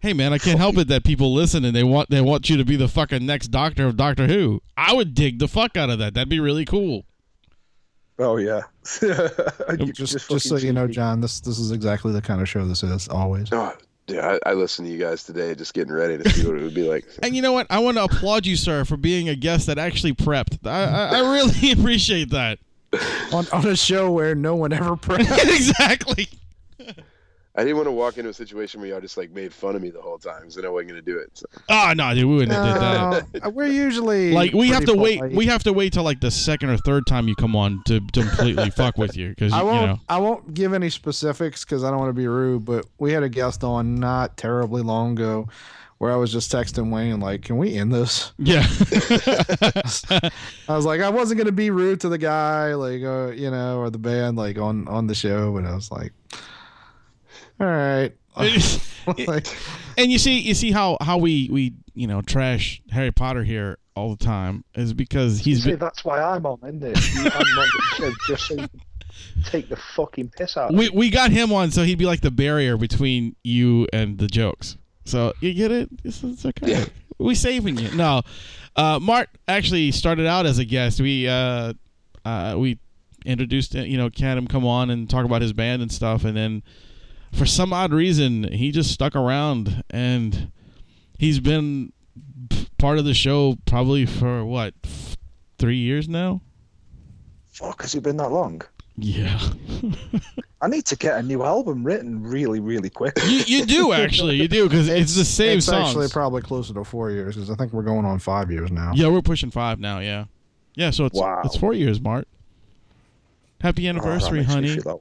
Hey 0.00 0.12
man, 0.12 0.32
I 0.32 0.38
can't 0.38 0.58
help 0.58 0.76
it 0.76 0.88
that 0.88 1.04
people 1.04 1.34
listen 1.34 1.64
and 1.64 1.74
they 1.74 1.82
want 1.82 2.10
they 2.10 2.20
want 2.20 2.48
you 2.48 2.56
to 2.58 2.64
be 2.64 2.76
the 2.76 2.86
fucking 2.86 3.26
next 3.26 3.48
Doctor 3.48 3.86
of 3.86 3.96
Doctor 3.96 4.26
Who. 4.28 4.62
I 4.76 4.92
would 4.92 5.14
dig 5.14 5.40
the 5.40 5.48
fuck 5.48 5.76
out 5.76 5.90
of 5.90 5.98
that. 5.98 6.14
That'd 6.14 6.28
be 6.28 6.38
really 6.38 6.64
cool. 6.64 7.06
Oh, 8.18 8.36
yeah. 8.36 8.62
You 9.02 9.12
Just, 9.92 10.12
just, 10.12 10.26
fucking 10.26 10.38
so 10.38 10.56
you 10.56 10.72
know. 10.72 10.86
John, 10.86 11.20
this 11.20 11.40
this 11.40 11.58
is 11.58 11.72
exactly 11.72 12.12
the 12.12 12.22
kind 12.22 12.40
of 12.40 12.48
show 12.48 12.64
this 12.66 12.82
is. 12.82 13.08
Always. 13.08 13.48
Oh, 13.52 13.74
yeah, 14.08 14.38
I, 14.44 14.50
I 14.50 14.52
listened 14.54 14.86
to 14.86 14.92
you 14.92 14.98
guys 14.98 15.24
today, 15.24 15.54
just 15.54 15.74
getting 15.74 15.92
ready 15.92 16.18
to 16.18 16.28
see 16.30 16.46
what 16.46 16.56
it 16.56 16.62
would 16.62 16.74
be 16.74 16.88
like. 16.88 17.04
And 17.22 17.34
you 17.34 17.42
know 17.42 17.52
what? 17.52 17.66
I 17.70 17.78
want 17.80 17.96
to 17.96 18.04
applaud 18.04 18.46
you, 18.46 18.56
sir, 18.56 18.84
for 18.84 18.96
being 18.96 19.28
a 19.28 19.34
guest 19.34 19.66
that 19.66 19.78
actually 19.78 20.12
prepped. 20.14 20.64
I, 20.66 20.84
I, 20.84 21.18
I 21.18 21.32
really 21.32 21.72
appreciate 21.78 22.30
that. 22.30 22.58
On 23.32 23.44
on 23.52 23.66
a 23.66 23.76
show 23.76 24.10
where 24.12 24.34
no 24.34 24.54
one 24.54 24.72
ever 24.72 24.96
prays. 24.96 25.28
exactly. 25.44 26.28
I 27.56 27.62
didn't 27.64 27.76
want 27.76 27.86
to 27.86 27.92
walk 27.92 28.18
into 28.18 28.28
a 28.28 28.34
situation 28.34 28.80
where 28.80 28.90
y'all 28.90 29.00
just 29.00 29.16
like 29.16 29.30
made 29.30 29.52
fun 29.52 29.76
of 29.76 29.80
me 29.82 29.88
the 29.88 30.00
whole 30.00 30.18
time, 30.18 30.40
because 30.40 30.56
then 30.56 30.66
I 30.66 30.68
wasn't 30.68 30.90
gonna 30.90 31.02
do 31.02 31.18
it. 31.18 31.30
So. 31.34 31.46
Oh 31.70 31.94
no, 31.96 32.14
dude, 32.14 32.24
we 32.26 32.34
wouldn't 32.34 32.52
have 32.52 33.22
did 33.22 33.32
that. 33.32 33.44
No, 33.44 33.50
we're 33.50 33.66
usually 33.66 34.32
Like 34.32 34.52
we 34.52 34.68
have 34.68 34.84
to 34.84 34.94
pretty 34.94 35.20
wait. 35.20 35.32
We 35.32 35.46
have 35.46 35.62
to 35.64 35.72
wait 35.72 35.94
till 35.94 36.02
like 36.02 36.20
the 36.20 36.30
second 36.30 36.68
or 36.68 36.76
third 36.76 37.06
time 37.06 37.28
you 37.28 37.34
come 37.34 37.56
on 37.56 37.82
to, 37.86 38.00
to 38.00 38.20
completely 38.22 38.68
fuck 38.76 38.98
with 38.98 39.16
you 39.16 39.30
because 39.30 39.54
I 39.54 39.62
won't. 39.62 39.86
know. 39.86 40.00
I 40.08 40.18
won't 40.18 40.52
give 40.52 40.74
any 40.74 40.90
specifics 40.90 41.64
because 41.64 41.82
I 41.82 41.90
don't 41.90 41.98
want 41.98 42.10
to 42.10 42.20
be 42.20 42.28
rude. 42.28 42.66
But 42.66 42.86
we 42.98 43.12
had 43.12 43.22
a 43.22 43.28
guest 43.28 43.64
on 43.64 43.94
not 43.94 44.36
terribly 44.36 44.82
long 44.82 45.12
ago, 45.12 45.48
where 45.98 46.12
I 46.12 46.16
was 46.16 46.30
just 46.30 46.52
texting 46.52 46.90
Wayne 46.90 47.20
like, 47.20 47.42
"Can 47.42 47.56
we 47.56 47.74
end 47.74 47.92
this?" 47.92 48.32
Yeah. 48.38 48.66
I 50.68 50.76
was 50.76 50.84
like, 50.84 51.00
I 51.00 51.08
wasn't 51.08 51.38
gonna 51.38 51.52
be 51.52 51.70
rude 51.70 52.00
to 52.02 52.10
the 52.10 52.18
guy, 52.18 52.74
like, 52.74 53.02
uh, 53.02 53.28
you 53.28 53.50
know, 53.50 53.78
or 53.78 53.88
the 53.88 53.98
band, 53.98 54.36
like 54.36 54.58
on 54.58 54.86
on 54.88 55.06
the 55.06 55.14
show, 55.14 55.52
but 55.52 55.64
I 55.64 55.74
was 55.74 55.90
like, 55.90 56.12
all 57.60 57.66
right. 57.66 58.12
like, 59.26 59.46
and 59.96 60.10
you 60.10 60.18
see, 60.18 60.40
you 60.40 60.54
see 60.54 60.72
how 60.72 60.98
how 61.00 61.16
we 61.16 61.48
we 61.50 61.72
you 61.94 62.06
know 62.06 62.20
trash 62.22 62.82
Harry 62.90 63.12
Potter 63.12 63.44
here 63.44 63.78
all 63.94 64.14
the 64.14 64.22
time 64.22 64.64
is 64.74 64.92
because 64.92 65.38
he's 65.38 65.62
See, 65.62 65.70
been, 65.70 65.78
that's 65.78 66.04
why 66.04 66.20
I'm 66.20 66.44
on, 66.44 66.58
isn't 66.62 66.82
it? 66.82 66.98
I'm 67.34 67.58
on 67.58 67.68
the 67.68 67.96
show 67.96 68.12
just 68.28 68.46
so 68.46 68.54
you 68.54 68.68
can 68.68 68.80
take 69.44 69.68
the 69.68 69.76
fucking 69.76 70.30
piss 70.30 70.56
out. 70.56 70.70
of 70.70 70.76
we 70.76 70.90
me. 70.90 70.96
we 70.96 71.10
got 71.10 71.30
him 71.30 71.52
on 71.52 71.70
so 71.70 71.82
he'd 71.82 71.98
be 71.98 72.04
like 72.04 72.20
the 72.20 72.30
barrier 72.30 72.76
between 72.76 73.36
you 73.42 73.86
and 73.92 74.18
the 74.18 74.26
jokes. 74.26 74.76
So 75.04 75.32
you 75.40 75.54
get 75.54 75.70
it? 75.70 75.88
It's, 76.04 76.22
it's 76.22 76.44
okay. 76.44 76.72
Yeah. 76.72 76.84
We 77.18 77.34
saving 77.34 77.78
you. 77.78 77.94
No, 77.94 78.22
uh, 78.74 78.98
Mark 79.00 79.30
actually 79.48 79.90
started 79.92 80.26
out 80.26 80.44
as 80.44 80.58
a 80.58 80.64
guest. 80.64 81.00
We 81.00 81.28
uh, 81.28 81.72
uh, 82.24 82.56
we 82.58 82.78
introduced 83.24 83.74
uh, 83.74 83.80
you 83.80 83.96
know 83.96 84.10
had 84.18 84.36
him 84.36 84.46
come 84.46 84.66
on 84.66 84.90
and 84.90 85.08
talk 85.08 85.24
about 85.24 85.42
his 85.42 85.52
band 85.52 85.80
and 85.80 85.90
stuff, 85.90 86.24
and 86.24 86.36
then 86.36 86.62
for 87.36 87.46
some 87.46 87.72
odd 87.72 87.92
reason 87.92 88.44
he 88.52 88.70
just 88.70 88.90
stuck 88.90 89.14
around 89.14 89.82
and 89.90 90.50
he's 91.18 91.38
been 91.40 91.92
part 92.78 92.98
of 92.98 93.04
the 93.04 93.14
show 93.14 93.56
probably 93.66 94.06
for 94.06 94.44
what 94.44 94.74
three 95.58 95.76
years 95.76 96.08
now. 96.08 96.40
Fuck, 97.52 97.82
has 97.82 97.94
it 97.94 98.02
been 98.02 98.16
that 98.18 98.30
long? 98.30 98.62
Yeah, 98.98 99.38
I 100.62 100.68
need 100.68 100.86
to 100.86 100.96
get 100.96 101.18
a 101.18 101.22
new 101.22 101.42
album 101.42 101.84
written 101.84 102.22
really, 102.22 102.60
really 102.60 102.88
quick. 102.88 103.12
you, 103.26 103.40
you 103.46 103.66
do 103.66 103.92
actually, 103.92 104.36
you 104.36 104.48
do 104.48 104.64
because 104.68 104.88
it's, 104.88 105.14
the 105.14 105.24
same 105.24 105.58
it's 105.58 105.66
songs. 105.66 105.88
actually 105.90 106.08
probably 106.08 106.40
closer 106.40 106.72
to 106.72 106.82
four 106.84 107.10
years 107.10 107.34
because 107.34 107.50
I 107.50 107.54
think 107.56 107.74
we're 107.74 107.82
going 107.82 108.06
on 108.06 108.18
five 108.18 108.50
years 108.50 108.70
now. 108.72 108.92
Yeah, 108.94 109.08
we're 109.08 109.20
pushing 109.20 109.50
five 109.50 109.78
now. 109.78 109.98
Yeah, 109.98 110.24
yeah. 110.74 110.90
So 110.90 111.04
it's 111.04 111.18
Wow. 111.18 111.42
it's 111.44 111.56
four 111.56 111.74
years, 111.74 112.00
Mart. 112.00 112.26
Happy 113.60 113.86
Oh, 113.86 113.90
anniversary, 113.90 114.38
makes 114.38 114.48
me 114.54 114.54
honey. 114.54 114.98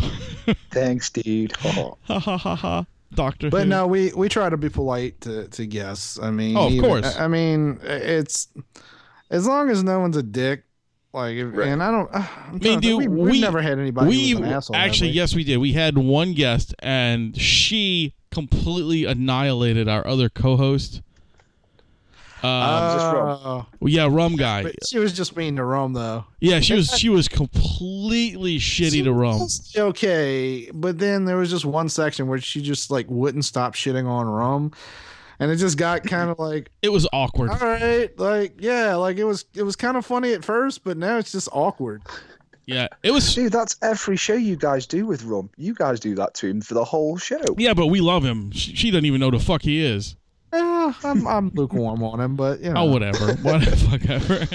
Feel 0.00 0.10
old. 0.48 0.56
Thanks, 0.70 1.10
dude. 1.10 1.52
Ha 1.56 1.94
ha 2.08 2.18
ha 2.38 2.54
ha. 2.56 2.86
Doctor. 3.14 3.48
But 3.50 3.62
Who. 3.62 3.68
no, 3.68 3.86
we 3.86 4.12
we 4.12 4.28
try 4.28 4.50
to 4.50 4.56
be 4.56 4.68
polite 4.68 5.20
to 5.22 5.46
to 5.48 5.66
guests. 5.66 6.18
I 6.18 6.30
mean, 6.30 6.56
Oh, 6.56 6.66
of 6.66 6.72
even- 6.72 6.88
course. 6.88 7.16
I 7.16 7.24
I 7.24 7.28
mean, 7.28 7.78
it's 7.82 8.48
as 9.30 9.46
long 9.46 9.70
as 9.70 9.82
no 9.84 10.00
one's 10.00 10.16
a 10.16 10.22
dick. 10.22 10.64
Like, 11.12 11.36
if, 11.36 11.54
Right. 11.56 11.68
and 11.68 11.80
I 11.80 11.90
don't. 11.92 12.10
I 12.12 12.26
mean, 12.60 12.80
dude, 12.80 12.98
we, 12.98 13.06
we- 13.06 13.40
never 13.40 13.62
had 13.62 13.78
anybody. 13.78 14.08
we 14.08 14.30
who 14.30 14.40
was 14.40 14.48
an 14.48 14.52
asshole, 14.54 14.76
actually 14.76 15.10
we? 15.10 15.14
yes, 15.16 15.34
we 15.34 15.44
did. 15.44 15.58
We 15.58 15.72
had 15.72 15.96
one 15.96 16.32
guest, 16.32 16.74
and 16.80 17.36
she 17.40 18.14
completely 18.32 19.04
annihilated 19.04 19.88
our 19.88 20.04
other 20.06 20.28
co-host. 20.28 21.00
Just 22.44 23.14
Rum. 23.14 23.40
Uh, 23.42 23.62
yeah, 23.86 24.06
rum 24.10 24.36
guy. 24.36 24.62
but 24.64 24.74
she 24.86 24.98
was 24.98 25.12
just 25.12 25.36
mean 25.36 25.56
to 25.56 25.64
Rum 25.64 25.92
though. 25.94 26.24
Yeah, 26.40 26.60
she 26.60 26.74
was 26.74 26.88
she 26.90 27.08
was 27.08 27.26
completely 27.28 28.58
shitty 28.58 29.04
to 29.04 29.12
rum. 29.12 29.40
was 29.40 29.72
Okay, 29.76 30.70
but 30.72 30.98
then 30.98 31.24
there 31.24 31.36
was 31.36 31.50
just 31.50 31.64
one 31.64 31.88
section 31.88 32.26
where 32.26 32.38
she 32.38 32.60
just 32.62 32.90
like 32.90 33.06
wouldn't 33.08 33.44
stop 33.44 33.74
shitting 33.74 34.06
on 34.06 34.26
Rum, 34.26 34.72
and 35.38 35.50
it 35.50 35.56
just 35.56 35.78
got 35.78 36.04
kind 36.04 36.30
of 36.30 36.38
like, 36.50 36.70
It 36.82 36.90
was 36.90 37.08
awkward. 37.12 37.50
all 37.50 37.58
right, 37.58 38.16
like 38.18 38.60
yeah, 38.60 38.94
like 38.96 39.16
it 39.16 39.24
was 39.24 39.44
it 39.54 39.62
was 39.62 39.76
kind 39.76 39.96
of 39.96 40.04
funny 40.04 40.32
at 40.32 40.44
first, 40.44 40.84
but 40.84 40.96
now 40.96 41.18
it's 41.18 41.32
just 41.32 41.48
awkward. 41.52 42.02
Yeah, 42.66 42.88
it 43.02 43.10
was. 43.10 43.34
Dude, 43.34 43.52
that's 43.52 43.76
every 43.82 44.16
show 44.16 44.34
you 44.34 44.56
guys 44.56 44.86
do 44.86 45.06
with 45.06 45.22
Rum. 45.24 45.50
You 45.56 45.74
guys 45.74 46.00
do 46.00 46.14
that 46.14 46.32
to 46.34 46.46
him 46.48 46.60
for 46.62 46.72
the 46.74 46.84
whole 46.84 47.18
show. 47.18 47.42
Yeah, 47.58 47.74
but 47.74 47.88
we 47.88 48.00
love 48.00 48.24
him. 48.24 48.50
She, 48.52 48.74
she 48.74 48.90
doesn't 48.90 49.04
even 49.04 49.20
know 49.20 49.30
the 49.30 49.38
fuck 49.38 49.60
he 49.62 49.84
is. 49.84 50.16
Eh, 50.54 50.92
I'm 51.04 51.26
I'm 51.26 51.50
lukewarm 51.54 52.02
on 52.02 52.20
him, 52.20 52.36
but 52.36 52.60
you 52.60 52.72
know, 52.72 52.82
Oh, 52.82 52.84
whatever. 52.84 53.34
whatever. 53.42 53.90
Whatever. 53.90 54.46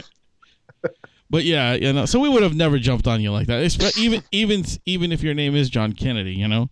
But 1.31 1.43
yeah, 1.43 1.73
you 1.73 1.93
know, 1.93 2.05
so 2.05 2.19
we 2.19 2.27
would 2.29 2.41
have 2.41 2.55
never 2.55 2.79
jumped 2.79 3.05
on 3.05 3.21
you 3.21 3.31
like 3.31 3.47
that. 3.47 3.62
It's, 3.62 3.97
even 3.99 4.23
even 4.31 4.63
even 4.85 5.12
if 5.12 5.21
your 5.21 5.33
name 5.35 5.55
is 5.55 5.69
John 5.69 5.93
Kennedy, 5.93 6.33
you 6.33 6.47
know. 6.47 6.69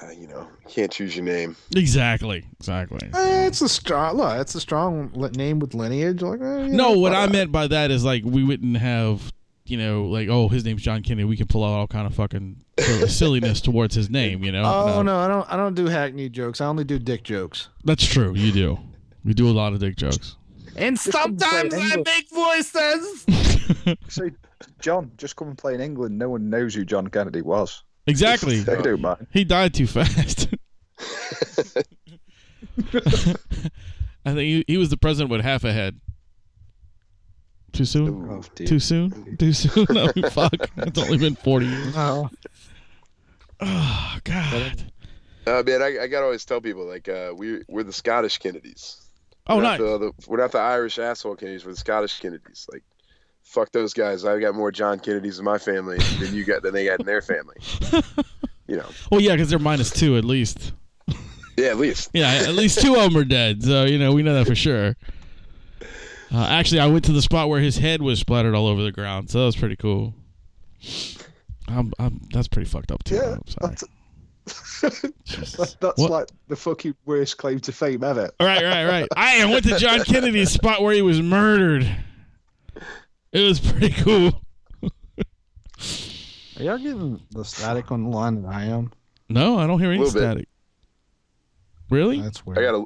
Uh, 0.00 0.10
you 0.10 0.26
know, 0.28 0.48
can't 0.68 0.90
choose 0.90 1.16
your 1.16 1.24
name. 1.24 1.56
Exactly. 1.74 2.44
Exactly. 2.58 3.10
Eh, 3.12 3.46
it's 3.46 3.60
a 3.60 3.68
strong 3.68 4.16
look. 4.16 4.40
It's 4.40 4.54
a 4.54 4.60
strong 4.60 5.10
name 5.36 5.58
with 5.58 5.74
lineage. 5.74 6.22
Like 6.22 6.40
eh, 6.40 6.66
No, 6.68 6.92
know, 6.92 6.98
what 6.98 7.10
but, 7.10 7.18
I 7.18 7.24
uh, 7.24 7.28
meant 7.28 7.52
by 7.52 7.66
that 7.66 7.90
is 7.90 8.04
like 8.04 8.22
we 8.24 8.44
wouldn't 8.44 8.76
have, 8.76 9.32
you 9.64 9.76
know, 9.76 10.04
like 10.04 10.28
oh 10.28 10.48
his 10.48 10.64
name's 10.64 10.82
John 10.82 11.02
Kennedy. 11.02 11.24
We 11.24 11.36
can 11.36 11.46
pull 11.46 11.64
out 11.64 11.72
all 11.72 11.86
kind 11.86 12.06
of 12.06 12.14
fucking 12.14 12.64
sort 12.78 13.02
of 13.02 13.10
silliness 13.10 13.60
towards 13.60 13.94
his 13.94 14.10
name, 14.10 14.42
you 14.44 14.52
know. 14.52 14.62
Oh 14.64 15.02
no, 15.02 15.18
I 15.18 15.28
don't. 15.28 15.52
I 15.52 15.56
don't 15.56 15.74
do 15.74 15.86
hackney 15.86 16.28
jokes. 16.28 16.60
I 16.60 16.66
only 16.66 16.84
do 16.84 16.98
dick 16.98 17.22
jokes. 17.22 17.68
That's 17.84 18.04
true. 18.06 18.34
You 18.34 18.52
do. 18.52 18.78
We 19.24 19.34
do 19.34 19.48
a 19.48 19.52
lot 19.52 19.72
of 19.72 19.78
dick 19.78 19.96
jokes. 19.96 20.36
And 20.76 20.98
sometimes 20.98 21.74
I 21.74 21.96
make 21.96 22.30
voices. 22.30 23.26
So, 24.08 24.28
John, 24.80 25.10
just 25.16 25.34
come 25.36 25.48
and 25.48 25.56
play 25.58 25.74
in 25.74 25.80
England. 25.80 26.18
No 26.18 26.28
one 26.28 26.50
knows 26.50 26.74
who 26.74 26.84
John 26.84 27.08
Kennedy 27.08 27.40
was. 27.40 27.82
Exactly. 28.06 28.60
They 28.64 28.80
don't 28.80 29.00
mind. 29.00 29.26
He 29.32 29.44
died 29.44 29.72
too 29.74 29.86
fast. 29.86 30.48
I 34.24 34.34
think 34.34 34.38
he, 34.38 34.64
he 34.66 34.76
was 34.76 34.90
the 34.90 34.96
president 34.96 35.30
with 35.30 35.40
half 35.40 35.64
a 35.64 35.72
head. 35.72 36.00
Too 37.72 37.84
soon? 37.84 38.08
Ooh. 38.08 38.32
Oh. 38.32 38.42
Too 38.54 38.78
soon? 38.78 39.36
Too 39.38 39.52
soon? 39.52 39.86
No, 39.90 40.08
fuck. 40.30 40.54
It's 40.76 40.98
only 40.98 41.18
been 41.18 41.34
40 41.36 41.66
years. 41.66 41.94
No. 41.94 42.30
Oh, 43.64 44.18
God. 44.24 44.82
Uh, 45.46 45.62
man, 45.64 45.82
I, 45.82 45.98
I 46.02 46.06
gotta 46.08 46.24
always 46.24 46.44
tell 46.44 46.60
people 46.60 46.84
like 46.84 47.08
uh, 47.08 47.32
we 47.36 47.62
we're 47.68 47.84
the 47.84 47.92
Scottish 47.92 48.38
Kennedys. 48.38 49.00
Oh, 49.46 49.56
we're 49.56 49.62
nice. 49.62 49.78
not 49.80 49.86
the, 49.86 49.98
the, 49.98 50.12
we're 50.28 50.38
not 50.38 50.50
the 50.52 50.58
Irish 50.58 50.98
asshole 50.98 51.36
Kennedys. 51.36 51.64
We're 51.64 51.70
the 51.72 51.78
Scottish 51.78 52.18
Kennedys. 52.20 52.66
Like, 52.72 52.82
fuck 53.44 53.70
those 53.72 53.92
guys. 53.94 54.24
I've 54.24 54.40
got 54.40 54.54
more 54.56 54.72
John 54.72 54.98
Kennedys 54.98 55.38
in 55.38 55.44
my 55.44 55.58
family 55.58 55.98
than 56.18 56.34
you 56.34 56.44
got 56.44 56.62
than 56.62 56.74
they 56.74 56.84
got 56.86 57.00
in 57.00 57.06
their 57.06 57.22
family. 57.22 57.56
you 58.66 58.76
know, 58.76 58.88
Well, 59.10 59.20
yeah, 59.20 59.32
because 59.32 59.50
they're 59.50 59.58
minus 59.60 59.90
two 59.90 60.16
at 60.16 60.24
least. 60.24 60.72
yeah, 61.56 61.68
at 61.68 61.76
least. 61.78 62.10
Yeah, 62.14 62.32
at 62.46 62.54
least 62.54 62.80
two 62.80 62.96
of 62.96 63.02
them 63.12 63.16
are 63.16 63.24
dead. 63.24 63.62
So, 63.62 63.84
you 63.84 63.98
know, 63.98 64.12
we 64.12 64.22
know 64.22 64.34
that 64.34 64.46
for 64.46 64.54
sure. 64.56 64.96
Uh, 66.32 66.46
actually, 66.48 66.80
I 66.80 66.86
went 66.86 67.04
to 67.04 67.12
the 67.12 67.20
spot 67.22 67.48
where 67.48 67.60
his 67.60 67.76
head 67.76 68.00
was 68.00 68.20
splattered 68.20 68.54
all 68.54 68.66
over 68.66 68.82
the 68.82 68.92
ground. 68.92 69.30
So 69.30 69.40
that 69.40 69.44
was 69.46 69.56
pretty 69.56 69.76
cool. 69.76 70.14
I'm, 71.68 71.92
I'm, 71.98 72.20
that's 72.32 72.48
pretty 72.48 72.68
fucked 72.68 72.90
up, 72.90 73.02
too. 73.04 73.16
Yeah, 73.16 73.34
I'm 73.34 73.46
sorry. 73.46 73.76
that's, 74.82 75.72
that's 75.80 75.98
like 75.98 76.28
the 76.48 76.56
fucking 76.56 76.94
worst 77.04 77.36
claim 77.38 77.60
to 77.60 77.72
fame 77.72 78.02
ever. 78.02 78.30
Right, 78.40 78.62
right, 78.64 78.86
right. 78.86 79.08
I 79.14 79.44
went 79.46 79.64
to 79.66 79.76
John 79.78 80.02
Kennedy's 80.04 80.50
spot 80.50 80.82
where 80.82 80.94
he 80.94 81.02
was 81.02 81.20
murdered. 81.22 81.84
It 83.32 83.40
was 83.48 83.60
pretty 83.60 83.90
cool. 83.90 84.40
Are 86.58 86.62
y'all 86.62 86.78
getting 86.78 87.20
the 87.30 87.44
static 87.44 87.90
on 87.92 88.04
the 88.04 88.10
line 88.10 88.42
that 88.42 88.48
I 88.52 88.64
am? 88.64 88.92
No, 89.28 89.58
I 89.58 89.66
don't 89.66 89.80
hear 89.80 89.90
any 89.90 89.98
Little 89.98 90.12
bit. 90.14 90.20
static. 90.20 90.48
Really? 91.90 92.20
That's 92.20 92.44
weird. 92.44 92.58
I 92.58 92.62
got 92.62 92.74
a. 92.74 92.84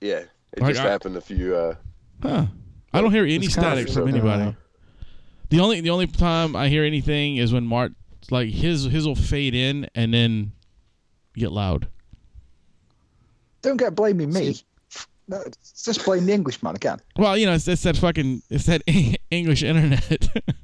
Yeah, 0.00 0.22
it 0.52 0.60
Like, 0.60 0.74
just 0.74 0.84
I- 0.86 0.90
happened 0.90 1.16
a 1.16 1.20
few. 1.20 1.54
Uh, 1.56 1.74
Huh. 2.22 2.46
I 2.92 3.00
don't 3.00 3.10
hear 3.12 3.24
any 3.24 3.36
It's 3.46 3.54
kinda 3.54 3.70
static 3.70 3.86
from 3.88 4.06
fucking 4.06 4.20
anybody. 4.20 4.56
The 5.50 5.60
only 5.60 5.80
the 5.80 5.90
only 5.90 6.06
time 6.06 6.54
I 6.56 6.68
hear 6.68 6.84
anything 6.84 7.36
is 7.36 7.52
when 7.52 7.66
Mart 7.66 7.92
like 8.30 8.48
his 8.50 8.84
his 8.84 9.06
will 9.06 9.14
fade 9.16 9.54
in 9.54 9.88
and 9.94 10.14
then 10.14 10.52
get 11.34 11.52
loud. 11.52 11.88
Don't 13.62 13.76
get 13.76 13.94
blaming 13.94 14.32
me. 14.32 14.54
See- 14.54 14.64
No, 15.28 15.42
just 15.84 16.04
blame 16.04 16.26
the 16.26 16.32
Englishman 16.32 16.74
again. 16.76 16.98
Well, 17.16 17.36
you 17.36 17.46
know, 17.46 17.52
it's, 17.52 17.66
it's 17.68 17.82
that 17.82 17.96
fucking 17.96 18.42
it's 18.50 18.66
that 18.66 18.82
English 19.30 19.62
internet. 19.62 20.28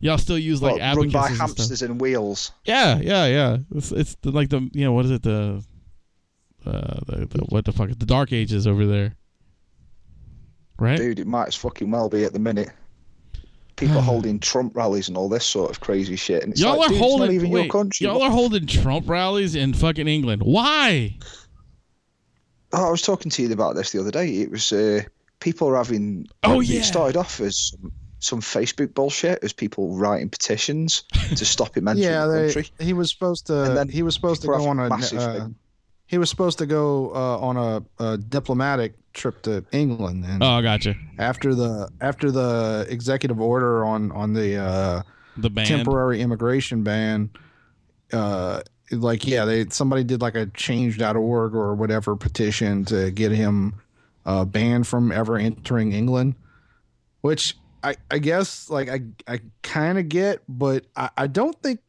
Y'all 0.00 0.18
still 0.18 0.38
use 0.38 0.60
like 0.60 0.72
What, 0.80 0.96
run 0.96 1.08
by 1.10 1.28
abacuses 1.28 1.30
and 1.30 1.36
stuff. 1.36 1.38
hamsters 1.58 1.82
and 1.82 2.00
wheels. 2.00 2.50
Yeah, 2.64 2.98
yeah, 2.98 3.26
yeah. 3.26 3.58
It's 3.74 3.92
it's 3.92 4.16
the, 4.22 4.32
like 4.32 4.48
the 4.48 4.68
you 4.72 4.84
know 4.84 4.92
what 4.92 5.04
is 5.04 5.10
it 5.12 5.22
the 5.22 5.62
uh 6.66 7.00
the, 7.06 7.26
the 7.26 7.44
what 7.48 7.64
the 7.64 7.72
fuck 7.72 7.88
the 7.90 8.06
dark 8.06 8.32
ages 8.32 8.66
over 8.66 8.84
there. 8.86 9.14
Right? 10.82 10.98
Dude, 10.98 11.20
it 11.20 11.26
might 11.28 11.46
as 11.46 11.54
fucking 11.54 11.90
well 11.90 12.08
be 12.08 12.24
at 12.24 12.32
the 12.32 12.38
minute. 12.40 12.70
People 13.76 14.00
holding 14.10 14.40
Trump 14.40 14.76
rallies 14.76 15.06
and 15.08 15.16
all 15.16 15.28
this 15.28 15.46
sort 15.46 15.70
of 15.70 15.78
crazy 15.80 16.16
shit. 16.16 16.42
And 16.42 16.52
it's 16.52 16.60
y'all 16.60 16.76
like, 16.78 16.86
are 16.86 16.88
dude, 16.88 16.96
it's 16.96 17.00
holding 17.06 17.26
not 17.28 17.34
even 17.34 17.50
wait, 17.50 17.62
your 17.62 17.70
country. 17.72 18.06
y'all 18.06 18.22
are 18.22 18.30
holding 18.30 18.66
Trump 18.66 19.08
rallies 19.08 19.54
in 19.54 19.74
fucking 19.74 20.08
England. 20.08 20.42
Why? 20.42 21.16
Oh, 22.72 22.88
I 22.88 22.90
was 22.90 23.02
talking 23.02 23.30
to 23.30 23.42
you 23.42 23.52
about 23.52 23.76
this 23.76 23.92
the 23.92 24.00
other 24.00 24.10
day. 24.10 24.26
It 24.40 24.50
was 24.50 24.72
uh, 24.72 25.02
people 25.40 25.68
were 25.68 25.76
having. 25.76 26.26
Oh, 26.42 26.60
it 26.60 26.66
yeah. 26.68 26.82
started 26.82 27.16
off 27.18 27.38
as 27.40 27.56
some, 27.70 27.92
some 28.18 28.40
Facebook 28.40 28.94
bullshit, 28.94 29.44
as 29.44 29.52
people 29.52 29.94
writing 29.94 30.30
petitions 30.30 31.04
to 31.36 31.44
stop 31.44 31.76
him 31.76 31.86
entering 31.88 32.08
yeah, 32.08 32.24
the 32.26 32.32
they, 32.32 32.52
country. 32.54 32.72
he 32.80 32.92
was 32.92 33.10
supposed 33.10 33.46
to. 33.48 33.64
And 33.64 33.76
then 33.76 33.88
he 33.88 34.02
was 34.02 34.14
supposed 34.14 34.40
to 34.42 34.48
go 34.48 34.66
on 34.66 34.78
a. 34.78 34.88
massive 34.88 35.18
Uh, 35.18 35.32
thing. 35.38 35.54
He 36.12 36.18
was 36.18 36.28
supposed 36.28 36.58
to 36.58 36.66
go 36.66 37.10
uh, 37.14 37.38
on 37.38 37.56
a, 37.56 37.82
a 38.04 38.18
diplomatic 38.18 38.92
trip 39.14 39.40
to 39.42 39.64
England, 39.72 40.24
and 40.28 40.42
Oh, 40.42 40.60
gotcha. 40.62 40.94
after 41.18 41.54
the 41.54 41.88
after 42.02 42.30
the 42.30 42.86
executive 42.90 43.40
order 43.40 43.82
on 43.84 44.12
on 44.12 44.34
the 44.34 44.56
uh, 44.56 45.02
The 45.38 45.48
temporary 45.50 46.20
immigration 46.20 46.82
ban, 46.84 47.30
uh, 48.12 48.60
like 48.90 49.26
yeah, 49.26 49.46
they 49.46 49.66
somebody 49.70 50.04
did 50.04 50.20
like 50.20 50.34
a 50.34 50.46
change.org 50.46 51.54
or 51.54 51.74
whatever 51.74 52.14
petition 52.14 52.84
to 52.86 53.10
get 53.10 53.32
him 53.32 53.74
uh, 54.26 54.44
banned 54.44 54.86
from 54.86 55.10
ever 55.10 55.38
entering 55.38 55.92
England, 55.92 56.34
which 57.22 57.56
I 57.82 57.96
I 58.10 58.18
guess 58.18 58.68
like 58.68 58.90
I 58.90 59.00
I 59.26 59.40
kind 59.62 59.98
of 59.98 60.10
get, 60.10 60.42
but 60.46 60.84
I, 60.94 61.08
I 61.16 61.26
don't 61.26 61.56
think 61.62 61.80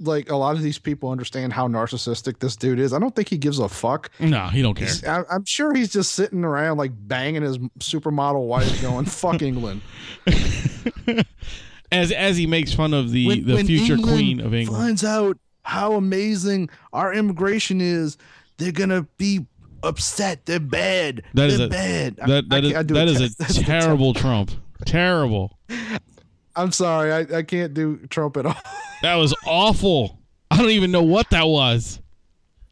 like 0.00 0.30
a 0.30 0.36
lot 0.36 0.56
of 0.56 0.62
these 0.62 0.78
people 0.78 1.10
understand 1.10 1.52
how 1.52 1.66
narcissistic 1.68 2.38
this 2.38 2.56
dude 2.56 2.78
is. 2.78 2.92
I 2.92 2.98
don't 2.98 3.14
think 3.14 3.28
he 3.28 3.38
gives 3.38 3.58
a 3.58 3.68
fuck. 3.68 4.10
No, 4.20 4.46
he 4.48 4.62
don't 4.62 4.74
care. 4.74 4.88
I, 5.06 5.22
I'm 5.34 5.44
sure 5.44 5.74
he's 5.74 5.90
just 5.92 6.12
sitting 6.14 6.44
around 6.44 6.76
like 6.78 6.92
banging 6.94 7.42
his 7.42 7.58
supermodel 7.80 8.46
wife, 8.46 8.80
going 8.82 9.04
"fuck 9.06 9.42
England." 9.42 9.80
as 11.92 12.12
as 12.12 12.36
he 12.36 12.46
makes 12.46 12.72
fun 12.72 12.94
of 12.94 13.10
the 13.10 13.26
When- 13.26 13.46
the 13.46 13.54
when 13.54 13.66
future 13.66 13.94
England 13.94 14.16
queen 14.16 14.40
of 14.40 14.54
England. 14.54 14.82
finds 14.82 15.04
out 15.04 15.38
how 15.62 15.94
amazing 15.94 16.70
our 16.92 17.12
immigration 17.12 17.80
is, 17.80 18.16
they're 18.58 18.72
gonna 18.72 19.06
be 19.18 19.46
upset. 19.82 20.44
They're 20.46 20.60
bad. 20.60 21.22
That 21.34 21.50
is 21.50 21.58
they're 21.58 21.66
a- 21.66 21.70
bad. 21.70 22.20
I- 22.22 22.26
That 22.26 22.44
I 22.50 22.60
that 22.60 22.64
is 22.64 22.72
I 22.74 22.82
that 22.82 23.08
is 23.08 23.58
a 23.58 23.64
terrible 23.64 24.14
Trump. 24.14 24.50
Terrible. 24.86 25.58
I'm 26.58 26.72
sorry, 26.72 27.12
I, 27.12 27.38
I 27.38 27.42
can't 27.42 27.72
do 27.72 27.96
Trump 28.08 28.36
at 28.36 28.46
all. 28.46 28.56
That 29.02 29.14
was 29.14 29.32
awful. 29.46 30.18
I 30.50 30.56
don't 30.56 30.70
even 30.70 30.90
know 30.90 31.04
what 31.04 31.30
that 31.30 31.44
was. 31.46 32.00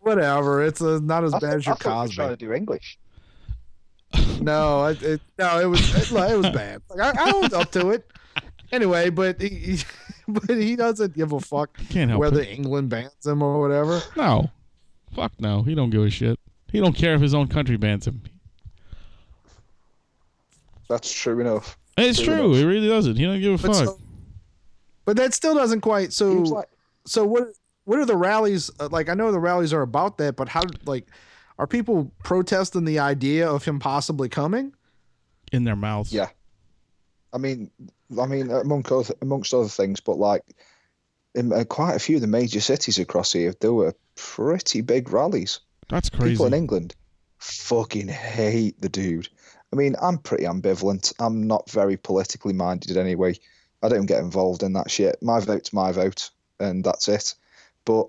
Whatever. 0.00 0.64
It's 0.64 0.82
uh 0.82 0.98
not 1.02 1.22
as 1.22 1.32
I, 1.32 1.38
bad 1.38 1.48
thought- 1.50 1.56
as 1.56 1.66
your 1.66 1.74
I 1.74 1.78
thought 1.78 1.92
Cosby. 2.08 2.14
trying 2.16 2.28
to 2.30 2.36
do 2.36 2.52
English. 2.52 2.98
No, 4.40 4.86
it, 4.86 5.02
it, 5.02 5.20
no, 5.38 5.60
it 5.60 5.66
was 5.66 5.80
it, 5.94 6.10
it 6.12 6.36
was 6.36 6.50
bad. 6.50 6.82
Like, 6.90 7.16
I, 7.16 7.30
I 7.30 7.32
was 7.38 7.52
up 7.52 7.70
to 7.72 7.90
it. 7.90 8.10
Anyway, 8.72 9.08
but 9.10 9.40
he, 9.40 9.48
he- 9.48 9.78
but 10.28 10.50
he 10.50 10.74
doesn't 10.76 11.14
give 11.14 11.32
a 11.32 11.40
fuck 11.40 11.76
Can't 11.90 12.10
help 12.10 12.20
whether 12.20 12.40
it. 12.40 12.48
England 12.48 12.88
bans 12.90 13.24
him 13.24 13.40
or 13.42 13.60
whatever. 13.60 14.02
No. 14.16 14.50
Fuck 15.14 15.32
no. 15.40 15.62
He 15.62 15.74
don't 15.76 15.90
give 15.90 16.02
a 16.02 16.10
shit. 16.10 16.38
He 16.72 16.80
don't 16.80 16.94
care 16.94 17.14
if 17.14 17.20
his 17.20 17.34
own 17.34 17.46
country 17.48 17.76
bans 17.76 18.06
him. 18.06 18.20
That's 20.88 21.12
true 21.12 21.40
enough. 21.40 21.78
It's 21.96 22.18
True 22.20 22.34
true. 22.36 22.44
enough. 22.46 22.56
He 22.58 22.64
really 22.64 22.88
doesn't. 22.88 23.16
He 23.16 23.24
don't 23.24 23.40
give 23.40 23.64
a 23.64 23.68
But, 23.68 23.76
fuck. 23.76 23.86
so- 23.86 23.98
but 25.04 25.16
that 25.16 25.32
still 25.34 25.54
doesn't 25.54 25.80
quite. 25.82 26.12
So 26.12 26.32
like, 26.32 26.68
so 27.06 27.24
what? 27.24 27.48
What 27.84 28.00
are 28.00 28.04
the 28.04 28.16
rallies 28.16 28.68
uh, 28.80 28.88
like? 28.90 29.08
I 29.08 29.14
know 29.14 29.30
the 29.30 29.38
rallies 29.38 29.72
are 29.72 29.82
about 29.82 30.18
that, 30.18 30.34
but 30.34 30.48
how 30.48 30.62
like 30.84 31.06
are 31.58 31.66
people 31.68 32.10
protesting 32.24 32.84
the 32.84 32.98
idea 32.98 33.48
of 33.48 33.64
him 33.64 33.78
possibly 33.78 34.28
coming? 34.28 34.72
in 35.52 35.62
their 35.62 35.76
mouths. 35.76 36.12
Yeah. 36.12 36.28
I 37.32 37.38
mean, 37.38 37.70
I 38.20 38.26
mean, 38.26 38.50
among 38.50 38.84
other, 38.90 39.14
amongst 39.22 39.54
other 39.54 39.68
things, 39.68 40.00
but 40.00 40.18
like 40.18 40.42
in 41.36 41.52
uh, 41.52 41.62
quite 41.62 41.94
a 41.94 42.00
few 42.00 42.16
of 42.16 42.20
the 42.22 42.26
major 42.26 42.60
cities 42.60 42.98
across 42.98 43.32
here, 43.32 43.54
there 43.60 43.72
were 43.72 43.94
pretty 44.16 44.80
big 44.80 45.12
rallies. 45.12 45.60
That's 45.88 46.10
crazy. 46.10 46.32
People 46.32 46.46
in 46.46 46.54
England 46.54 46.96
fucking 47.38 48.08
hate 48.08 48.80
the 48.80 48.88
dude. 48.88 49.28
I 49.72 49.76
mean, 49.76 49.96
I'm 50.00 50.18
pretty 50.18 50.44
ambivalent. 50.44 51.12
I'm 51.18 51.46
not 51.46 51.70
very 51.70 51.96
politically 51.96 52.52
minded 52.52 52.96
anyway. 52.96 53.34
I 53.82 53.88
don't 53.88 54.06
get 54.06 54.20
involved 54.20 54.62
in 54.62 54.72
that 54.74 54.90
shit. 54.90 55.16
My 55.22 55.40
vote's 55.40 55.72
my 55.72 55.92
vote, 55.92 56.30
and 56.60 56.82
that's 56.84 57.08
it. 57.08 57.34
But 57.84 58.06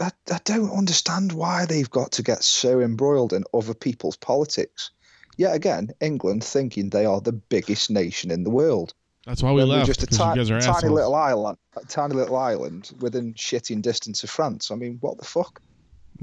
I, 0.00 0.10
I 0.32 0.38
don't 0.44 0.70
understand 0.76 1.32
why 1.32 1.66
they've 1.66 1.90
got 1.90 2.12
to 2.12 2.22
get 2.22 2.42
so 2.42 2.80
embroiled 2.80 3.32
in 3.32 3.44
other 3.54 3.74
people's 3.74 4.16
politics. 4.16 4.90
Yet 5.36 5.54
again, 5.54 5.90
England 6.00 6.44
thinking 6.44 6.90
they 6.90 7.06
are 7.06 7.20
the 7.20 7.32
biggest 7.32 7.90
nation 7.90 8.30
in 8.30 8.44
the 8.44 8.50
world. 8.50 8.92
That's 9.26 9.42
why 9.42 9.52
we 9.52 9.62
left. 9.62 9.86
just 9.86 10.02
a 10.02 10.06
ti- 10.06 10.14
you 10.16 10.34
guys 10.36 10.50
are 10.50 10.60
tiny 10.60 10.76
assholes. 10.76 10.92
little 10.92 11.14
island, 11.14 11.58
a 11.76 11.84
tiny 11.86 12.14
little 12.14 12.36
island 12.36 12.90
within 13.00 13.34
shitting 13.34 13.80
distance 13.82 14.24
of 14.24 14.30
France. 14.30 14.70
I 14.70 14.74
mean, 14.74 14.98
what 15.00 15.18
the 15.18 15.24
fuck? 15.24 15.60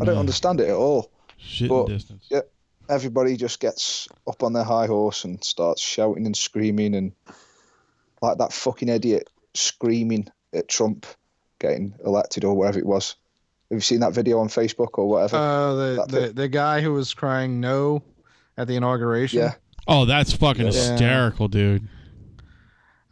I 0.02 0.06
don't 0.06 0.16
Yeah. 0.16 0.20
understand 0.20 0.60
it 0.60 0.70
at 0.70 0.76
all. 0.76 1.12
Shit 1.38 1.70
but- 1.70 1.86
distance. 1.88 2.26
yeah. 2.30 2.42
Everybody 2.90 3.36
just 3.36 3.60
gets 3.60 4.08
up 4.28 4.44
on 4.44 4.54
their 4.54 4.64
high 4.64 4.88
horse 4.88 5.24
and 5.26 5.44
starts 5.44 5.82
shouting 5.82 6.26
and 6.26 6.36
screaming 6.38 6.96
and 6.96 7.12
like 8.22 8.38
that 8.38 8.54
fucking 8.54 8.90
idiot 8.90 9.30
screaming 9.54 10.28
at 10.54 10.68
Trump 10.70 11.06
getting 11.60 11.94
elected 12.06 12.44
or 12.46 12.56
whatever 12.56 12.80
it 12.80 12.86
was. 12.86 13.16
Have 13.70 13.78
you 13.78 13.82
seen 13.82 14.00
that 14.00 14.14
video 14.14 14.40
on 14.40 14.48
Facebook 14.48 14.98
or 14.98 15.10
whatever? 15.10 15.36
Uh, 15.36 15.74
the, 15.74 16.06
the 16.08 16.34
the 16.34 16.48
guy 16.48 16.80
who 16.82 16.94
was 16.94 17.14
crying 17.14 17.60
no 17.60 18.02
at 18.58 18.68
the 18.68 18.76
inauguration. 18.76 19.40
yeah. 19.40 19.54
Oh, 19.88 20.06
that's 20.06 20.34
fucking 20.34 20.66
Yeah. 20.68 20.72
hysterical, 20.72 21.48
dude. 21.48 21.88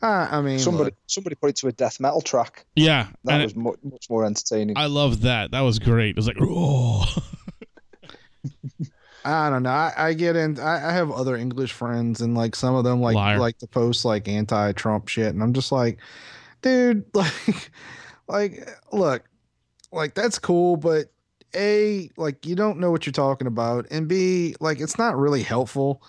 Uh, 0.01 0.27
I 0.29 0.41
mean, 0.41 0.59
Somebody 0.59 0.85
look, 0.85 0.93
somebody 1.07 1.35
put 1.35 1.49
it 1.49 1.55
to 1.57 1.67
a 1.67 1.71
death 1.71 1.99
metal 1.99 2.21
track. 2.21 2.65
Yeah. 2.75 3.07
That 3.23 3.35
and 3.35 3.43
was 3.43 3.55
mu- 3.55 3.75
much 3.83 4.09
more 4.09 4.25
entertaining. 4.25 4.77
I 4.77 4.85
love 4.85 5.21
that. 5.21 5.51
That 5.51 5.61
was 5.61 5.79
great. 5.79 6.09
It 6.11 6.15
was 6.17 6.27
like, 6.27 6.37
oh. 6.41 7.05
I 9.25 9.49
don't 9.49 9.63
know. 9.63 9.71
I, 9.71 9.93
I 9.97 10.13
get 10.13 10.35
in. 10.35 10.59
I, 10.59 10.89
I 10.89 10.91
have 10.93 11.11
other 11.11 11.35
English 11.35 11.73
friends, 11.73 12.21
and 12.21 12.35
like 12.35 12.55
some 12.55 12.75
of 12.75 12.83
them 12.83 13.01
like 13.01 13.15
Liar. 13.15 13.39
like 13.39 13.57
to 13.57 13.67
post 13.67 14.05
like 14.05 14.27
anti-Trump 14.27 15.07
shit, 15.07 15.33
and 15.33 15.41
I'm 15.41 15.53
just 15.53 15.71
like, 15.71 15.97
dude, 16.61 17.05
like, 17.13 17.71
like, 18.27 18.69
look, 18.91 19.23
like 19.91 20.13
that's 20.13 20.37
cool, 20.37 20.77
but 20.77 21.07
a 21.55 22.09
like 22.17 22.45
you 22.45 22.55
don't 22.55 22.79
know 22.79 22.91
what 22.91 23.07
you're 23.07 23.13
talking 23.13 23.47
about, 23.47 23.87
and 23.89 24.07
b 24.07 24.55
like 24.59 24.79
it's 24.79 24.97
not 24.97 25.17
really 25.17 25.41
helpful. 25.41 26.03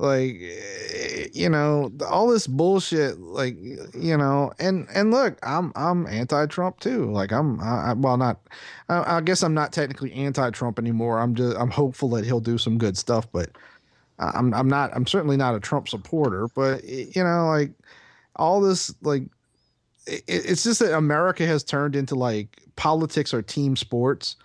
Like, 0.00 0.40
eh, 0.40 1.28
you 1.34 1.50
know, 1.50 1.92
all 2.08 2.28
this 2.28 2.46
bullshit, 2.46 3.20
like, 3.20 3.54
you 3.94 4.16
know, 4.16 4.50
and 4.58 4.88
and 4.94 5.10
look, 5.10 5.38
I'm 5.42 5.72
I'm 5.76 6.06
anti-Trump 6.06 6.80
too. 6.80 7.10
Like, 7.12 7.32
I'm 7.32 7.60
I, 7.60 7.92
well, 7.92 8.16
not 8.16 8.40
I, 8.88 9.18
I 9.18 9.20
guess 9.20 9.42
I'm 9.42 9.52
not 9.52 9.74
technically 9.74 10.10
anti-Trump 10.14 10.78
anymore. 10.78 11.20
I'm 11.20 11.34
just 11.34 11.54
I'm 11.58 11.70
hopeful 11.70 12.08
that 12.10 12.24
he'll 12.24 12.40
do 12.40 12.56
some 12.56 12.78
good 12.78 12.96
stuff, 12.96 13.30
but 13.30 13.50
I'm 14.18 14.54
I'm 14.54 14.68
not 14.68 14.90
I'm 14.94 15.06
certainly 15.06 15.36
not 15.36 15.54
a 15.54 15.60
Trump 15.60 15.86
supporter. 15.86 16.48
But 16.48 16.82
you 16.84 17.22
know, 17.22 17.48
like 17.48 17.72
all 18.36 18.62
this 18.62 18.94
like 19.02 19.24
it, 20.06 20.24
it's 20.26 20.64
just 20.64 20.80
that 20.80 20.96
America 20.96 21.46
has 21.46 21.62
turned 21.62 21.94
into 21.94 22.14
like 22.14 22.58
politics 22.76 23.34
or 23.34 23.42
team 23.42 23.76
sports, 23.76 24.36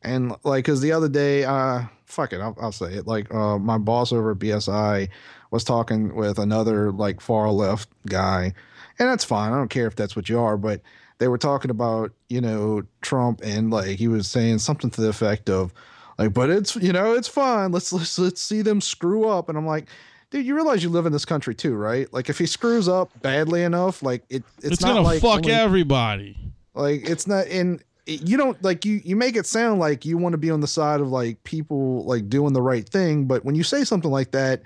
and 0.00 0.34
like 0.42 0.64
because 0.64 0.80
the 0.80 0.92
other 0.92 1.10
day, 1.10 1.44
uh, 1.44 1.82
fuck 2.04 2.32
it, 2.32 2.40
I'll, 2.40 2.56
I'll 2.60 2.72
say 2.72 2.94
it. 2.94 3.06
Like 3.06 3.32
uh, 3.34 3.58
my 3.58 3.78
boss 3.78 4.12
over 4.12 4.32
at 4.32 4.38
BSI 4.38 5.08
was 5.50 5.64
talking 5.64 6.14
with 6.14 6.38
another 6.38 6.92
like 6.92 7.20
far 7.20 7.50
left 7.50 7.88
guy, 8.06 8.52
and 8.98 9.08
that's 9.08 9.24
fine. 9.24 9.52
I 9.52 9.56
don't 9.56 9.68
care 9.70 9.86
if 9.86 9.96
that's 9.96 10.16
what 10.16 10.28
you 10.28 10.38
are, 10.38 10.56
but 10.56 10.80
they 11.18 11.28
were 11.28 11.38
talking 11.38 11.70
about 11.70 12.12
you 12.28 12.40
know 12.40 12.82
Trump 13.02 13.40
and 13.42 13.70
like 13.70 13.98
he 13.98 14.08
was 14.08 14.28
saying 14.28 14.58
something 14.58 14.90
to 14.90 15.00
the 15.00 15.08
effect 15.08 15.48
of 15.48 15.72
like 16.18 16.32
but 16.34 16.50
it's 16.50 16.74
you 16.76 16.92
know 16.92 17.14
it's 17.14 17.28
fine 17.28 17.70
let's 17.72 17.92
let's 17.92 18.18
let's 18.18 18.40
see 18.40 18.62
them 18.62 18.80
screw 18.80 19.28
up 19.28 19.48
and 19.48 19.56
I'm 19.56 19.64
like 19.66 19.88
dude 20.30 20.44
you 20.44 20.54
realize 20.56 20.82
you 20.82 20.90
live 20.90 21.06
in 21.06 21.12
this 21.12 21.24
country 21.24 21.54
too 21.54 21.74
right 21.76 22.12
like 22.12 22.28
if 22.28 22.38
he 22.38 22.46
screws 22.46 22.88
up 22.88 23.10
badly 23.22 23.62
enough 23.62 24.02
like 24.02 24.24
it 24.28 24.42
it's, 24.58 24.72
It's, 24.72 24.80
not 24.80 24.88
gonna 24.94 25.02
like 25.02 25.20
fuck 25.22 25.36
only- 25.38 25.52
everybody. 25.52 26.36
Like 26.74 27.08
it's 27.08 27.26
not 27.28 27.46
in 27.46 27.80
you 28.06 28.36
don't 28.36 28.62
like 28.62 28.84
you 28.84 29.00
you 29.04 29.16
make 29.16 29.36
it 29.36 29.46
sound 29.46 29.80
like 29.80 30.04
you 30.04 30.18
want 30.18 30.34
to 30.34 30.38
be 30.38 30.50
on 30.50 30.60
the 30.60 30.66
side 30.66 31.00
of 31.00 31.08
like 31.08 31.42
people 31.44 32.04
like 32.04 32.28
doing 32.28 32.52
the 32.52 32.62
right 32.62 32.88
thing, 32.88 33.26
but 33.26 33.44
when 33.44 33.54
you 33.54 33.62
say 33.62 33.84
something 33.84 34.10
like 34.10 34.30
that, 34.32 34.62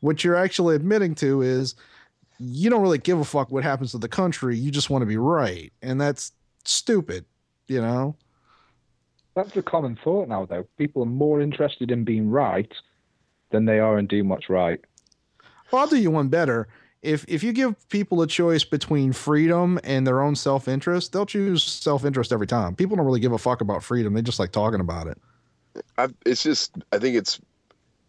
what 0.00 0.22
you're 0.22 0.36
actually 0.36 0.76
admitting 0.76 1.14
to 1.16 1.42
is 1.42 1.74
you 2.38 2.68
don't 2.68 2.82
really 2.82 2.98
give 2.98 3.18
a 3.18 3.24
fuck 3.24 3.50
what 3.50 3.64
happens 3.64 3.92
to 3.92 3.98
the 3.98 4.08
country. 4.08 4.56
You 4.56 4.70
just 4.70 4.90
want 4.90 5.02
to 5.02 5.06
be 5.06 5.16
right. 5.16 5.72
And 5.82 6.00
that's 6.00 6.32
stupid, 6.64 7.24
you 7.68 7.80
know? 7.80 8.16
That's 9.34 9.52
the 9.52 9.62
common 9.62 9.98
thought 10.02 10.28
now, 10.28 10.44
though. 10.44 10.66
People 10.78 11.02
are 11.02 11.06
more 11.06 11.40
interested 11.40 11.90
in 11.90 12.04
being 12.04 12.30
right 12.30 12.72
than 13.50 13.64
they 13.64 13.78
are 13.78 13.98
in 13.98 14.06
doing 14.06 14.28
what's 14.28 14.48
right. 14.48 14.80
Well, 15.70 15.82
I'll 15.82 15.88
do 15.88 15.96
you 15.96 16.10
one 16.10 16.28
better. 16.28 16.68
If 17.04 17.24
if 17.28 17.42
you 17.42 17.52
give 17.52 17.88
people 17.90 18.22
a 18.22 18.26
choice 18.26 18.64
between 18.64 19.12
freedom 19.12 19.78
and 19.84 20.06
their 20.06 20.22
own 20.22 20.34
self 20.34 20.66
interest, 20.66 21.12
they'll 21.12 21.26
choose 21.26 21.62
self 21.62 22.04
interest 22.04 22.32
every 22.32 22.46
time. 22.46 22.74
People 22.74 22.96
don't 22.96 23.04
really 23.04 23.20
give 23.20 23.32
a 23.32 23.38
fuck 23.38 23.60
about 23.60 23.84
freedom; 23.84 24.14
they 24.14 24.22
just 24.22 24.38
like 24.38 24.52
talking 24.52 24.80
about 24.80 25.06
it. 25.06 25.18
I, 25.98 26.08
it's 26.24 26.42
just 26.42 26.72
I 26.92 26.98
think 26.98 27.16
it's 27.16 27.40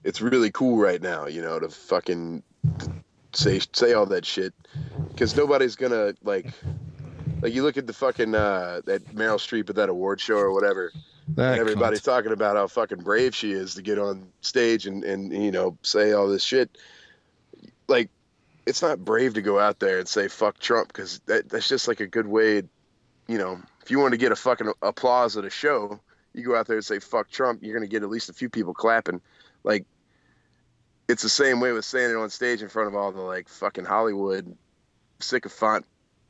it's 0.06 0.22
really 0.22 0.50
cool 0.50 0.78
right 0.78 1.02
now, 1.02 1.26
you 1.28 1.42
know, 1.42 1.60
to 1.60 1.68
fucking 1.68 2.42
say 3.34 3.60
say 3.74 3.94
all 3.94 4.06
that 4.06 4.26
shit 4.26 4.54
because 5.10 5.36
nobody's 5.36 5.76
gonna 5.76 6.14
like 6.24 6.48
like 7.42 7.54
you 7.54 7.64
look 7.64 7.76
at 7.76 7.88
the 7.88 7.94
fucking 7.94 8.34
uh 8.34 8.82
that 8.86 9.06
Meryl 9.14 9.38
Streep 9.38 9.70
at 9.70 9.76
that 9.76 9.90
award 9.90 10.22
show 10.22 10.38
or 10.38 10.54
whatever. 10.54 10.94
That 11.30 11.54
and 11.54 11.60
everybody's 11.60 12.02
cunt. 12.02 12.06
talking 12.06 12.32
about 12.32 12.56
how 12.56 12.68
fucking 12.68 13.00
brave 13.00 13.36
she 13.36 13.52
is 13.52 13.76
to 13.76 13.82
get 13.82 14.00
on 14.00 14.28
stage 14.42 14.86
and 14.86 15.04
and 15.04 15.34
you 15.34 15.52
know 15.52 15.78
say 15.82 16.14
all 16.14 16.28
this 16.28 16.44
shit. 16.44 16.78
Like, 17.88 18.10
it's 18.66 18.82
not 18.82 19.04
brave 19.04 19.36
to 19.36 19.42
go 19.42 19.60
out 19.60 19.80
there 19.80 20.00
and 20.00 20.08
say 20.08 20.28
fuck 20.28 20.58
Trump 20.60 20.88
because 20.88 21.20
that, 21.28 21.50
that's 21.50 21.68
just 21.68 21.88
like 21.88 22.00
a 22.00 22.08
good 22.08 22.28
way. 22.28 22.64
You 23.28 23.38
know, 23.38 23.60
if 23.82 23.92
you 23.92 24.00
want 24.00 24.14
to 24.14 24.18
get 24.18 24.32
a 24.32 24.36
fucking 24.36 24.72
applause 24.82 25.38
at 25.38 25.46
a 25.46 25.50
show, 25.50 26.00
you 26.34 26.44
go 26.44 26.56
out 26.56 26.68
there 26.68 26.78
and 26.78 26.86
say 26.86 27.00
fuck 27.00 27.30
Trump, 27.30 27.62
you're 27.64 27.76
gonna 27.76 27.88
get 27.88 28.04
at 28.04 28.10
least 28.10 28.30
a 28.30 28.34
few 28.34 28.50
people 28.50 28.74
clapping. 28.74 29.22
Like, 29.64 29.86
it's 31.08 31.24
the 31.24 31.30
same 31.30 31.60
way 31.60 31.72
with 31.72 31.86
saying 31.86 32.12
it 32.12 32.18
on 32.18 32.30
stage 32.30 32.62
in 32.62 32.70
front 32.70 32.88
of 32.88 32.96
all 32.96 33.12
the 33.12 33.22
like 33.22 33.48
fucking 33.48 33.86
Hollywood 33.86 34.56
sycophant, 35.20 35.86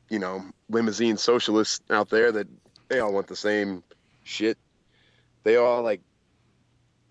you 0.10 0.20
know, 0.20 0.44
limousine 0.70 1.18
socialists 1.18 1.82
out 1.90 2.10
there 2.10 2.32
that 2.34 2.48
they 2.90 3.00
all 3.00 3.14
want 3.14 3.28
the 3.28 3.36
same 3.36 3.84
shit. 4.24 4.58
They 5.44 5.56
all 5.56 5.82
like 5.82 6.02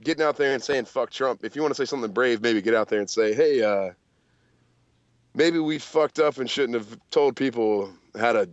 getting 0.02 0.24
out 0.24 0.36
there 0.36 0.52
and 0.52 0.62
saying 0.62 0.84
fuck 0.84 1.10
Trump. 1.10 1.44
If 1.44 1.56
you 1.56 1.62
want 1.62 1.74
to 1.74 1.80
say 1.80 1.88
something 1.88 2.12
brave, 2.12 2.42
maybe 2.42 2.60
get 2.60 2.74
out 2.74 2.88
there 2.88 3.00
and 3.00 3.08
say, 3.08 3.34
hey, 3.34 3.62
uh, 3.62 3.92
maybe 5.34 5.58
we 5.58 5.78
fucked 5.78 6.18
up 6.18 6.38
and 6.38 6.48
shouldn't 6.48 6.74
have 6.74 6.98
told 7.10 7.36
people 7.36 7.90
how 8.18 8.32
to, 8.32 8.48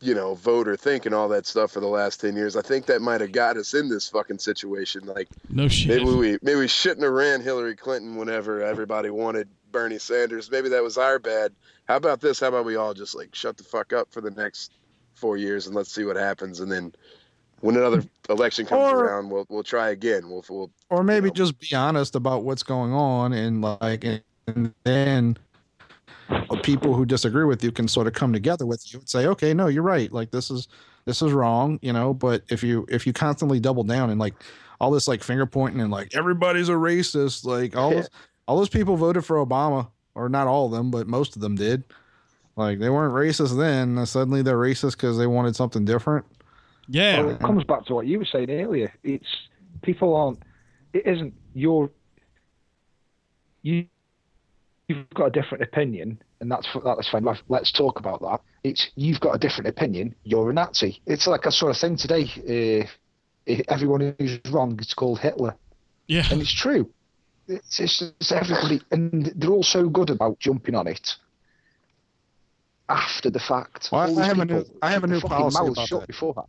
you 0.00 0.14
know, 0.14 0.34
vote 0.34 0.66
or 0.68 0.76
think 0.76 1.06
and 1.06 1.14
all 1.14 1.28
that 1.28 1.46
stuff 1.46 1.72
for 1.72 1.80
the 1.80 1.86
last 1.88 2.20
ten 2.20 2.36
years. 2.36 2.56
I 2.56 2.62
think 2.62 2.86
that 2.86 3.02
might 3.02 3.20
have 3.20 3.32
got 3.32 3.56
us 3.56 3.74
in 3.74 3.88
this 3.88 4.08
fucking 4.08 4.38
situation. 4.38 5.04
Like 5.06 5.28
No 5.48 5.68
shit. 5.68 6.02
maybe 6.02 6.16
we 6.16 6.38
maybe 6.42 6.60
we 6.60 6.68
shouldn't 6.68 7.02
have 7.02 7.12
ran 7.12 7.40
Hillary 7.40 7.76
Clinton 7.76 8.16
whenever 8.16 8.62
everybody 8.62 9.10
wanted 9.10 9.48
Bernie 9.72 9.98
Sanders. 9.98 10.50
Maybe 10.50 10.68
that 10.70 10.82
was 10.82 10.96
our 10.98 11.18
bad. 11.18 11.52
How 11.86 11.96
about 11.96 12.20
this? 12.20 12.40
How 12.40 12.48
about 12.48 12.64
we 12.64 12.76
all 12.76 12.94
just 12.94 13.14
like 13.14 13.34
shut 13.34 13.56
the 13.56 13.64
fuck 13.64 13.92
up 13.92 14.10
for 14.12 14.20
the 14.20 14.30
next 14.30 14.72
four 15.14 15.36
years 15.36 15.66
and 15.66 15.74
let's 15.76 15.92
see 15.92 16.04
what 16.04 16.16
happens 16.16 16.60
and 16.60 16.72
then 16.72 16.94
when 17.60 17.76
another 17.76 18.02
election 18.30 18.64
comes 18.64 18.90
Or- 18.90 19.04
around 19.04 19.28
we'll 19.28 19.44
we'll 19.50 19.62
try 19.62 19.90
again. 19.90 20.30
We'll 20.30 20.44
we'll 20.48 20.70
or 20.88 21.04
maybe 21.04 21.28
know. 21.28 21.34
just 21.34 21.58
be 21.58 21.74
honest 21.76 22.14
about 22.14 22.42
what's 22.42 22.62
going 22.62 22.92
on 22.94 23.34
and 23.34 23.60
like 23.60 24.04
and 24.46 24.72
then 24.84 25.36
people 26.62 26.94
who 26.94 27.04
disagree 27.04 27.44
with 27.44 27.62
you 27.64 27.72
can 27.72 27.88
sort 27.88 28.06
of 28.06 28.12
come 28.12 28.32
together 28.32 28.66
with 28.66 28.92
you 28.92 28.98
and 28.98 29.08
say 29.08 29.26
okay 29.26 29.54
no 29.54 29.66
you're 29.66 29.82
right 29.82 30.12
like 30.12 30.30
this 30.30 30.50
is 30.50 30.68
this 31.04 31.22
is 31.22 31.32
wrong 31.32 31.78
you 31.82 31.92
know 31.92 32.12
but 32.12 32.42
if 32.48 32.62
you 32.62 32.86
if 32.88 33.06
you 33.06 33.12
constantly 33.12 33.58
double 33.58 33.82
down 33.82 34.10
and 34.10 34.20
like 34.20 34.34
all 34.80 34.90
this 34.90 35.08
like 35.08 35.22
finger 35.22 35.46
pointing 35.46 35.80
and 35.80 35.90
like 35.90 36.14
everybody's 36.14 36.68
a 36.68 36.72
racist 36.72 37.44
like 37.44 37.76
all 37.76 37.90
those 37.90 38.08
all 38.48 38.56
those 38.56 38.68
people 38.68 38.96
voted 38.96 39.24
for 39.24 39.44
obama 39.44 39.88
or 40.14 40.28
not 40.28 40.46
all 40.46 40.66
of 40.66 40.72
them 40.72 40.90
but 40.90 41.06
most 41.06 41.36
of 41.36 41.42
them 41.42 41.54
did 41.54 41.84
like 42.56 42.78
they 42.78 42.90
weren't 42.90 43.14
racist 43.14 43.56
then 43.56 43.96
and 43.96 44.08
suddenly 44.08 44.42
they're 44.42 44.56
racist 44.56 44.92
because 44.92 45.16
they 45.18 45.26
wanted 45.26 45.56
something 45.56 45.84
different 45.84 46.24
yeah. 46.90 47.20
Well, 47.20 47.30
it 47.30 47.40
comes 47.40 47.62
back 47.62 47.86
to 47.86 47.94
what 47.94 48.06
you 48.08 48.18
were 48.18 48.24
saying 48.24 48.50
earlier. 48.50 48.92
It's 49.04 49.24
people 49.82 50.16
aren't. 50.16 50.42
It 50.92 51.06
isn't 51.06 51.34
your. 51.54 51.90
You. 53.62 53.86
You've 54.90 55.10
got 55.14 55.26
a 55.26 55.30
different 55.30 55.62
opinion, 55.62 56.20
and 56.40 56.50
that's 56.50 56.66
that's 56.84 57.08
fine. 57.08 57.24
Let's- 57.24 57.42
Let's 57.48 57.70
talk 57.72 57.98
about 58.00 58.20
that. 58.22 58.40
It's 58.64 58.90
you've 58.96 59.20
got 59.20 59.34
a 59.34 59.38
different 59.38 59.68
opinion. 59.68 60.14
You're 60.24 60.50
a 60.50 60.52
Nazi. 60.52 61.00
It's 61.06 61.26
like 61.26 61.44
a 61.46 61.52
sort 61.52 61.70
of 61.70 61.78
thing 61.80 61.96
today. 61.96 62.24
Uh, 63.48 63.52
everyone 63.68 64.14
who's 64.18 64.38
wrong 64.50 64.78
is 64.80 64.92
called 64.94 65.18
Hitler, 65.20 65.54
Yeah. 66.08 66.24
and 66.30 66.40
it's 66.40 66.52
true. 66.52 66.90
It's, 67.46 67.78
it's 67.80 67.98
just 68.18 68.32
everybody, 68.32 68.80
and 68.90 69.32
they're 69.36 69.50
all 69.50 69.62
so 69.62 69.88
good 69.88 70.10
about 70.10 70.38
jumping 70.40 70.74
on 70.74 70.86
it 70.88 71.16
after 72.88 73.30
the 73.30 73.40
fact. 73.40 73.88
Well, 73.92 74.00
I 74.00 74.04
All 74.08 74.14
these 74.16 74.24
have 74.26 74.38
a 74.40 74.44
new- 74.44 74.66
I 74.82 74.90
have 74.90 75.04
a 75.04 75.06
new 75.06 75.20
policy 75.20 75.58
mouths 75.58 75.72
about 75.78 75.88
shut 75.88 76.00
that. 76.00 76.06
beforehand. 76.08 76.48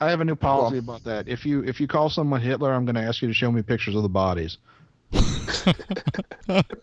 I 0.00 0.08
have 0.10 0.20
a 0.20 0.24
new 0.24 0.36
policy 0.36 0.78
on. 0.78 0.84
about 0.84 1.04
that. 1.04 1.28
If 1.28 1.44
you 1.44 1.62
if 1.64 1.80
you 1.80 1.86
call 1.88 2.08
someone 2.08 2.40
Hitler, 2.40 2.72
I'm 2.72 2.84
going 2.84 2.94
to 2.94 3.02
ask 3.02 3.20
you 3.22 3.28
to 3.28 3.34
show 3.34 3.50
me 3.52 3.62
pictures 3.62 3.94
of 3.96 4.02
the 4.02 4.08
bodies. 4.08 4.58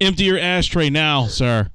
Empty 0.00 0.24
your 0.24 0.38
ashtray 0.38 0.90
now, 0.90 1.26
sir. 1.26 1.68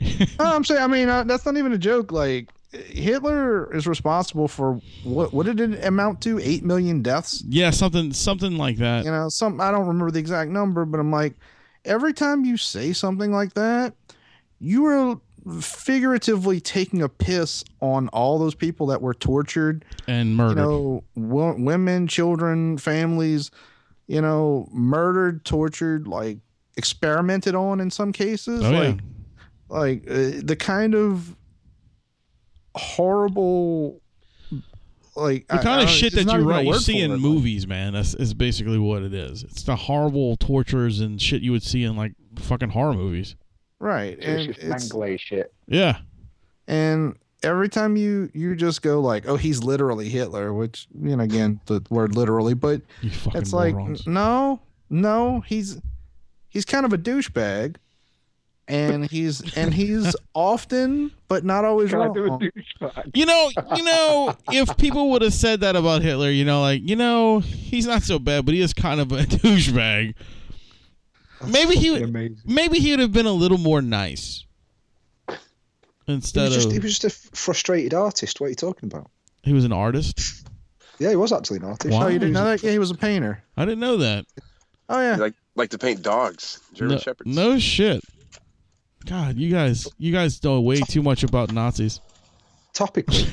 no, 0.00 0.06
I'm 0.38 0.64
saying. 0.64 0.82
I 0.82 0.86
mean, 0.86 1.08
uh, 1.08 1.24
that's 1.24 1.44
not 1.44 1.56
even 1.56 1.72
a 1.72 1.78
joke. 1.78 2.12
Like 2.12 2.50
Hitler 2.72 3.74
is 3.74 3.86
responsible 3.86 4.46
for 4.48 4.80
what? 5.04 5.32
What 5.32 5.46
did 5.46 5.60
it 5.60 5.84
amount 5.84 6.20
to? 6.22 6.38
Eight 6.38 6.64
million 6.64 7.02
deaths. 7.02 7.42
Yeah, 7.48 7.70
something 7.70 8.12
something 8.12 8.56
like 8.56 8.76
that. 8.76 9.04
You 9.04 9.10
know, 9.10 9.28
some 9.28 9.60
I 9.60 9.70
don't 9.70 9.86
remember 9.86 10.10
the 10.10 10.20
exact 10.20 10.50
number, 10.50 10.84
but 10.84 11.00
I'm 11.00 11.10
like, 11.10 11.34
every 11.84 12.12
time 12.12 12.44
you 12.44 12.56
say 12.56 12.92
something 12.92 13.32
like 13.32 13.54
that, 13.54 13.94
you 14.60 14.86
are 14.86 15.18
figuratively 15.62 16.60
taking 16.60 17.02
a 17.02 17.08
piss 17.08 17.64
on 17.80 18.08
all 18.08 18.38
those 18.38 18.54
people 18.54 18.86
that 18.88 19.00
were 19.00 19.14
tortured 19.14 19.84
and 20.06 20.30
you 20.30 20.34
murdered. 20.36 20.56
know, 20.56 21.04
wo- 21.14 21.54
women, 21.58 22.06
children, 22.06 22.76
families, 22.76 23.50
you 24.06 24.20
know, 24.20 24.68
murdered, 24.72 25.44
tortured, 25.44 26.06
like 26.06 26.38
experimented 26.78 27.54
on 27.54 27.80
in 27.80 27.90
some 27.90 28.12
cases. 28.12 28.62
oh 28.64 28.70
yeah. 28.70 28.78
like, 28.80 29.00
like 29.68 30.10
uh, 30.10 30.40
the 30.42 30.56
kind 30.58 30.94
of 30.94 31.36
horrible, 32.74 34.00
like 35.16 35.46
The 35.48 35.56
kind 35.56 35.68
I 35.68 35.82
of 35.82 35.88
don't- 35.88 35.96
shit 35.96 36.12
there's 36.12 36.26
that 36.26 36.32
you 36.32 36.38
even 36.38 36.50
a 36.50 36.54
write, 36.54 36.64
you 36.64 36.70
word 36.70 36.80
see 36.80 37.00
in 37.00 37.10
it, 37.10 37.14
like- 37.14 37.22
movies, 37.22 37.66
man. 37.66 37.92
That's 37.92 38.14
is 38.14 38.34
basically 38.34 38.78
what 38.78 39.02
it 39.02 39.12
is. 39.14 39.42
It's 39.44 39.62
the 39.62 39.76
horrible 39.76 40.36
tortures 40.36 41.00
and 41.00 41.20
shit 41.20 41.42
you 41.42 41.52
would 41.52 41.62
see 41.62 41.84
in 41.84 41.96
like 41.96 42.12
fucking 42.36 42.70
horror 42.70 42.94
movies. 42.94 43.36
right? 43.80 44.16
It's 44.18 44.26
And 44.26 44.54
just 44.54 44.94
it's, 44.94 45.22
shit. 45.22 45.52
Yeah. 45.66 45.98
and 46.66 47.16
every 47.42 47.68
time 47.68 47.96
you 47.96 48.30
you 48.34 48.54
just 48.56 48.82
go 48.82 49.00
like, 49.00 49.28
oh, 49.28 49.36
he's 49.36 49.62
literally 49.62 50.08
Hitler, 50.08 50.52
which 50.54 50.86
you 51.02 51.16
know, 51.16 51.22
again, 51.22 51.60
the 51.66 51.82
word 51.90 52.14
literally, 52.16 52.54
but 52.54 52.82
You 53.02 53.10
fucking 53.10 53.40
it's 53.40 53.52
like 53.52 53.74
morons. 53.74 54.06
no 54.06 54.60
no 54.90 55.40
he's 55.46 55.80
he's 56.58 56.64
kind 56.64 56.84
of 56.84 56.92
a 56.92 56.98
douchebag 56.98 57.76
and 58.66 59.08
he's 59.08 59.56
and 59.56 59.72
he's 59.72 60.16
often 60.34 61.12
but 61.28 61.44
not 61.44 61.64
always 61.64 61.90
Can 61.90 62.00
I 62.00 62.12
do 62.12 62.24
a 62.24 62.28
wrong? 62.30 62.50
You 63.14 63.26
know, 63.26 63.50
you 63.76 63.84
know, 63.84 64.34
if 64.50 64.76
people 64.76 65.10
would 65.10 65.22
have 65.22 65.34
said 65.34 65.60
that 65.60 65.76
about 65.76 66.02
Hitler, 66.02 66.30
you 66.30 66.44
know, 66.44 66.60
like, 66.62 66.82
you 66.82 66.96
know, 66.96 67.38
he's 67.38 67.86
not 67.86 68.02
so 68.02 68.18
bad, 68.18 68.44
but 68.44 68.54
he 68.54 68.60
is 68.60 68.74
kind 68.74 69.00
of 69.00 69.12
a 69.12 69.18
douchebag. 69.24 70.14
Maybe 71.46 71.76
he 71.76 71.92
would, 71.92 72.40
maybe 72.44 72.80
he 72.80 72.90
would 72.90 72.98
have 72.98 73.12
been 73.12 73.26
a 73.26 73.32
little 73.32 73.58
more 73.58 73.80
nice 73.80 74.44
He 75.28 76.12
instead 76.12 76.46
was, 76.46 76.54
just, 76.54 76.66
of 76.66 76.72
he 76.72 76.80
was 76.80 76.98
just 76.98 77.04
a 77.04 77.36
frustrated 77.36 77.94
artist. 77.94 78.40
What 78.40 78.48
are 78.48 78.50
you 78.50 78.56
talking 78.56 78.88
about? 78.88 79.08
he 79.44 79.52
was 79.52 79.64
an 79.64 79.72
artist. 79.72 80.44
Yeah, 80.98 81.10
he 81.10 81.16
was 81.16 81.32
actually 81.32 81.58
an 81.58 81.66
artist. 81.66 81.94
Wow. 81.94 82.06
oh 82.06 82.08
you 82.08 82.18
didn't 82.18 82.34
know 82.34 82.46
that 82.46 82.64
yeah 82.64 82.72
he 82.72 82.80
was 82.80 82.90
a 82.90 82.96
painter 82.96 83.44
I 83.56 83.64
didn't 83.64 83.78
know 83.78 83.98
that. 83.98 84.26
oh 84.88 85.00
yeah 85.00 85.14
like 85.14 85.34
like 85.58 85.70
to 85.70 85.78
paint 85.78 86.02
dogs, 86.02 86.60
German 86.72 86.94
No, 86.94 87.00
shepherds. 87.00 87.36
no 87.36 87.58
shit. 87.58 88.00
God, 89.04 89.36
you 89.36 89.50
guys, 89.50 89.86
you 89.98 90.12
guys 90.12 90.42
know 90.42 90.60
way 90.60 90.80
too 90.80 91.02
much 91.02 91.22
about 91.22 91.52
Nazis. 91.52 92.00
Topically, 92.74 93.24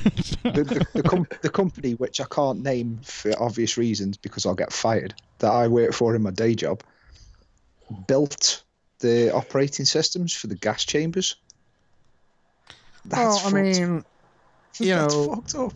the, 0.54 0.64
the, 0.64 0.86
the, 0.94 1.04
com- 1.04 1.28
the 1.42 1.50
company, 1.50 1.94
which 1.94 2.20
I 2.20 2.26
can't 2.26 2.64
name 2.64 3.00
for 3.04 3.32
obvious 3.42 3.78
reasons 3.78 4.18
because 4.18 4.46
I'll 4.46 4.56
get 4.56 4.74
fired, 4.74 5.14
that 5.40 5.52
I 5.52 5.68
work 5.68 5.94
for 5.94 6.16
in 6.16 6.24
my 6.24 6.32
day 6.32 6.56
job, 6.56 6.82
built 8.08 8.64
the 9.00 9.34
operating 9.34 9.86
systems 9.86 10.34
for 10.34 10.48
the 10.48 10.56
gas 10.56 10.84
chambers. 10.86 11.36
well 13.12 13.36
i 13.38 13.40
fucked- 13.42 13.54
mean 13.54 14.04
you 14.80 14.96
that's 14.96 15.14
know 15.14 15.36
fucked 15.36 15.56
up. 15.56 15.74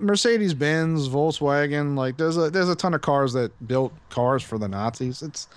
Mercedes 0.00 0.52
benz 0.54 1.08
volkswagen 1.08 1.96
like 1.96 2.16
there's 2.18 2.36
a 2.36 2.50
there's 2.50 2.68
a 2.68 2.74
ton 2.74 2.92
of 2.94 3.00
cars 3.00 3.32
that 3.32 3.50
built 3.66 3.92
cars 4.10 4.42
for 4.42 4.58
the 4.58 4.68
nazis 4.68 5.22
it's 5.22 5.48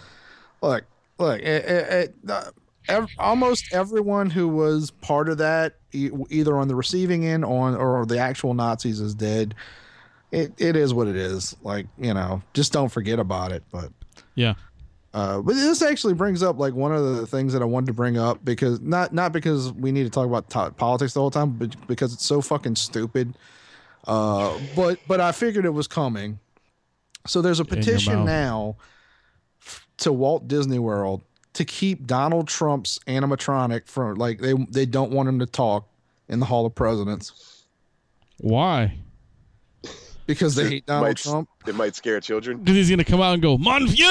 look 0.62 0.86
look 1.20 1.40
it, 1.42 1.66
it, 1.66 1.92
it, 1.92 2.16
uh, 2.30 2.46
ev- 2.88 3.08
almost 3.20 3.74
everyone 3.74 4.30
who 4.30 4.48
was 4.48 4.92
part 4.92 5.30
of 5.30 5.38
that, 5.38 5.76
e- 5.92 6.10
either 6.30 6.58
on 6.58 6.68
the 6.68 6.76
receiving 6.76 7.26
end 7.26 7.46
on 7.46 7.76
or 7.76 8.06
the 8.06 8.18
actual 8.18 8.54
Nazis, 8.54 9.00
is 9.00 9.14
dead. 9.14 9.56
It 10.32 10.54
it 10.58 10.76
is 10.76 10.94
what 10.94 11.08
it 11.08 11.16
is. 11.16 11.56
Like 11.62 11.88
you 11.98 12.14
know, 12.14 12.42
just 12.54 12.74
don't 12.74 12.90
forget 12.90 13.20
about 13.20 13.52
it. 13.52 13.64
But 13.72 13.92
Yeah. 14.36 14.56
uh, 15.14 15.42
but 15.42 15.54
this 15.54 15.82
actually 15.82 16.16
brings 16.16 16.42
up 16.42 16.58
like 16.58 16.74
one 16.74 16.92
of 16.92 17.16
the 17.18 17.28
things 17.28 17.54
that 17.54 17.62
I 17.62 17.66
wanted 17.66 17.88
to 17.88 17.94
bring 17.94 18.18
up 18.18 18.44
because 18.44 18.82
not 18.82 19.14
not 19.14 19.32
because 19.32 19.72
we 19.72 19.92
need 19.92 20.04
to 20.06 20.10
talk 20.10 20.26
about 20.26 20.50
to- 20.50 20.72
politics 20.72 21.14
the 21.14 21.20
whole 21.20 21.32
time, 21.32 21.52
but 21.52 21.76
because 21.88 22.14
it's 22.14 22.26
so 22.26 22.42
fucking 22.42 22.76
stupid. 22.76 23.36
Uh, 24.06 24.58
but 24.76 25.00
but 25.08 25.20
I 25.22 25.32
figured 25.32 25.66
it 25.66 25.74
was 25.74 25.88
coming. 25.88 26.40
So 27.26 27.42
there's 27.42 27.60
a 27.60 27.66
petition 27.66 28.26
now 28.26 28.76
to 29.98 30.12
Walt 30.12 30.48
Disney 30.48 30.80
World 30.80 31.22
to 31.54 31.64
keep 31.64 32.06
Donald 32.06 32.48
Trump's 32.48 33.00
animatronic 33.08 33.88
from 33.88 34.16
like 34.16 34.40
they 34.40 34.54
they 34.70 34.86
don't 34.86 35.12
want 35.12 35.30
him 35.30 35.40
to 35.40 35.46
talk 35.46 35.88
in 36.28 36.40
the 36.40 36.46
Hall 36.46 36.66
of 36.66 36.76
Presidents 36.76 37.64
Why? 38.40 38.98
because 40.26 40.56
they 40.56 40.68
hate 40.68 40.86
Donald 40.86 41.08
might, 41.08 41.18
Trump. 41.18 41.50
It 41.68 41.76
might 41.76 41.96
scare 41.96 42.20
children. 42.20 42.58
Because 42.58 42.76
he's 42.76 42.90
gonna 42.90 43.04
come 43.04 43.22
out 43.22 43.34
and 43.34 43.42
go, 43.42 43.58
Mon 43.58 43.88
vieux! 43.88 44.06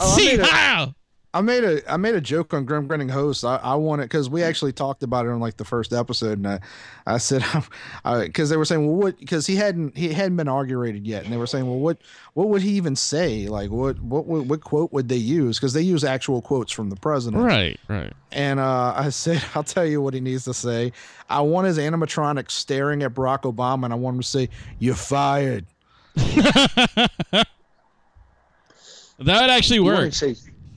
Oh, 0.00 0.16
See 0.16 0.28
made 0.28 0.40
a- 0.40 0.46
how? 0.46 0.94
I 1.34 1.40
made 1.40 1.64
a 1.64 1.90
I 1.90 1.96
made 1.96 2.14
a 2.14 2.20
joke 2.20 2.52
on 2.52 2.66
Grim 2.66 2.86
Grinning 2.86 3.08
Host. 3.08 3.42
I, 3.42 3.56
I 3.56 3.74
wanted 3.74 4.02
because 4.02 4.28
we 4.28 4.42
actually 4.42 4.72
talked 4.72 5.02
about 5.02 5.24
it 5.24 5.30
on 5.30 5.40
like 5.40 5.56
the 5.56 5.64
first 5.64 5.94
episode, 5.94 6.36
and 6.36 6.46
I, 6.46 6.60
I 7.06 7.16
said 7.16 7.42
because 8.04 8.50
they 8.50 8.58
were 8.58 8.66
saying 8.66 8.86
well 8.86 8.96
what 8.96 9.18
because 9.18 9.46
he 9.46 9.56
hadn't 9.56 9.96
he 9.96 10.12
hadn't 10.12 10.36
been 10.36 10.46
inaugurated 10.46 11.06
yet, 11.06 11.24
and 11.24 11.32
they 11.32 11.38
were 11.38 11.46
saying 11.46 11.66
well 11.66 11.78
what 11.78 11.96
what 12.34 12.48
would 12.50 12.60
he 12.60 12.72
even 12.72 12.94
say 12.96 13.48
like 13.48 13.70
what 13.70 13.98
what 14.00 14.26
what, 14.26 14.44
what 14.44 14.60
quote 14.60 14.92
would 14.92 15.08
they 15.08 15.16
use 15.16 15.58
because 15.58 15.72
they 15.72 15.80
use 15.80 16.04
actual 16.04 16.42
quotes 16.42 16.70
from 16.70 16.90
the 16.90 16.96
president 16.96 17.42
Right, 17.42 17.80
right. 17.88 18.12
and 18.30 18.60
uh, 18.60 18.92
I 18.94 19.08
said 19.08 19.42
I'll 19.54 19.64
tell 19.64 19.86
you 19.86 20.02
what 20.02 20.12
he 20.12 20.20
needs 20.20 20.44
to 20.44 20.52
say. 20.54 20.92
I 21.30 21.40
want 21.40 21.66
his 21.66 21.78
animatronic 21.78 22.50
staring 22.50 23.02
at 23.02 23.14
Barack 23.14 23.50
Obama, 23.50 23.84
and 23.84 23.94
I 23.94 23.96
want 23.96 24.16
him 24.16 24.22
to 24.22 24.28
say 24.28 24.48
you're 24.78 24.94
fired. 24.94 25.64
That 29.18 29.40
would 29.40 29.50
actually 29.50 29.76
You 29.76 29.84
work. 29.84 30.12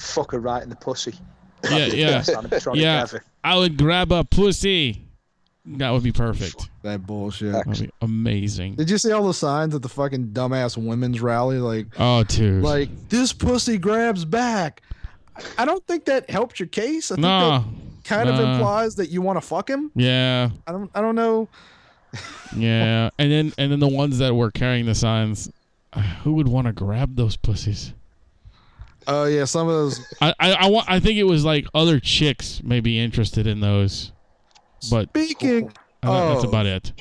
To 0.05 0.11
fuck 0.11 0.31
her 0.31 0.39
right 0.39 0.61
in 0.63 0.69
the 0.69 0.75
pussy. 0.75 1.15
Yeah, 1.63 1.85
yeah. 1.87 2.23
Yeah. 2.73 3.01
ever. 3.01 3.23
I 3.43 3.57
would 3.57 3.77
grab 3.77 4.11
a 4.11 4.23
pussy. 4.23 5.01
That 5.65 5.89
would 5.89 6.03
be 6.03 6.11
perfect. 6.11 6.69
That 6.83 7.07
bullshit. 7.07 7.53
That 7.53 7.65
would 7.65 7.79
be 7.79 7.89
amazing. 8.01 8.75
Did 8.75 8.89
you 8.89 8.99
see 8.99 9.11
all 9.11 9.25
the 9.25 9.33
signs 9.33 9.73
at 9.73 9.81
the 9.81 9.89
fucking 9.89 10.27
dumbass 10.27 10.77
women's 10.77 11.21
rally? 11.21 11.57
Like 11.57 11.87
Oh, 11.97 12.23
dude. 12.23 12.61
like 12.63 12.89
this 13.09 13.33
pussy 13.33 13.79
grabs 13.79 14.25
back. 14.25 14.83
I 15.57 15.65
don't 15.65 15.85
think 15.87 16.05
that 16.05 16.29
helped 16.29 16.59
your 16.59 16.67
case. 16.67 17.11
I 17.11 17.15
think 17.15 17.23
no. 17.23 17.59
that 17.59 17.63
kind 18.03 18.29
of 18.29 18.39
implies 18.39 18.95
that 18.95 19.09
you 19.09 19.21
want 19.21 19.37
to 19.37 19.41
fuck 19.41 19.69
him. 19.69 19.91
Yeah, 19.95 20.49
I 20.67 20.71
don't 20.71 20.91
I 20.93 21.01
don't 21.01 21.15
know. 21.15 21.49
yeah. 22.55 23.09
and 23.17 23.31
then 23.31 23.53
and 23.57 23.71
then 23.71 23.79
the 23.79 23.87
ones 23.87 24.19
that 24.19 24.35
were 24.35 24.51
carrying 24.51 24.85
the 24.85 24.95
signs, 24.95 25.51
who 26.23 26.33
would 26.33 26.47
want 26.47 26.67
to 26.67 26.73
grab 26.73 27.15
those 27.15 27.35
pussies? 27.35 27.91
Oh 29.07 29.25
yeah, 29.25 29.45
some 29.45 29.67
of 29.67 29.73
those 29.73 30.05
I, 30.21 30.33
I, 30.39 30.51
I 30.53 30.69
want. 30.69 30.89
I 30.89 30.99
think 30.99 31.17
it 31.17 31.23
was 31.25 31.45
like 31.45 31.65
other 31.73 31.99
chicks 31.99 32.61
may 32.63 32.79
be 32.79 32.99
interested 32.99 33.47
in 33.47 33.59
those, 33.59 34.11
but 34.89 35.09
speaking 35.09 35.71
I 36.03 36.07
think 36.07 36.33
that's 36.33 36.43
about 36.43 36.65
it. 36.65 36.93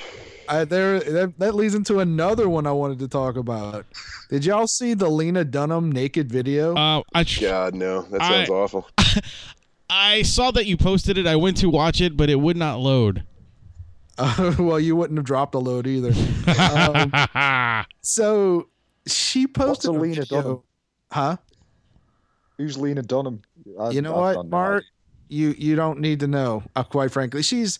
I, 0.47 0.63
there 0.65 0.99
that, 0.99 1.39
that 1.39 1.55
leads 1.55 1.73
into 1.73 1.99
another 1.99 2.47
one 2.47 2.67
I 2.67 2.71
wanted 2.71 2.99
to 2.99 3.07
talk 3.07 3.35
about. 3.35 3.85
Did 4.29 4.45
y'all 4.45 4.67
see 4.67 4.93
the 4.93 5.09
Lena 5.09 5.43
Dunham 5.43 5.91
naked 5.91 6.31
video? 6.31 6.75
Uh, 6.75 7.01
I 7.13 7.23
tr- 7.23 7.41
God 7.41 7.73
no, 7.75 8.03
that 8.03 8.21
sounds 8.21 8.49
I- 8.49 8.53
awful. 8.53 8.89
I 9.89 10.23
saw 10.23 10.51
that 10.51 10.65
you 10.65 10.77
posted 10.77 11.17
it. 11.17 11.27
I 11.27 11.35
went 11.35 11.57
to 11.57 11.69
watch 11.69 12.01
it, 12.01 12.17
but 12.17 12.29
it 12.29 12.39
would 12.39 12.57
not 12.57 12.79
load. 12.79 13.23
Uh, 14.17 14.55
well, 14.59 14.79
you 14.79 14.95
wouldn't 14.95 15.17
have 15.17 15.25
dropped 15.25 15.55
a 15.55 15.59
load 15.59 15.87
either. 15.87 16.13
Um, 16.47 17.85
so 18.01 18.69
she 19.07 19.47
posted 19.47 19.89
a 19.91 19.93
a 19.93 19.97
Lena 19.99 20.21
video- 20.21 20.41
Dunham? 20.41 20.61
Huh? 21.11 21.37
Who's 22.57 22.77
Lena 22.77 23.01
Dunham? 23.01 23.41
I- 23.79 23.89
you 23.91 24.01
know 24.01 24.11
I've 24.15 24.19
what, 24.21 24.35
got 24.35 24.45
no 24.45 24.49
Mart? 24.49 24.83
You 25.27 25.55
you 25.57 25.75
don't 25.75 25.99
need 25.99 26.19
to 26.21 26.27
know. 26.27 26.63
Uh, 26.75 26.83
quite 26.83 27.11
frankly, 27.11 27.41
she's 27.41 27.79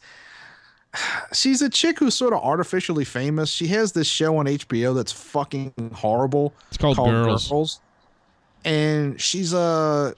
she's 1.34 1.61
a 1.61 1.69
chick 1.69 1.99
who's 1.99 2.15
sort 2.15 2.34
of 2.34 2.41
artificially 2.43 3.05
famous. 3.05 3.49
She 3.49 3.67
has 3.67 3.91
this 3.91 4.07
show 4.07 4.38
on 4.38 4.45
HBO 4.45 4.95
that's 4.95 5.11
fucking 5.11 5.73
horrible 5.93 6.53
it's 6.69 6.78
called, 6.78 6.97
Girls. 6.97 7.80
and 8.63 9.19
she's 9.19 9.53
a 9.53 10.13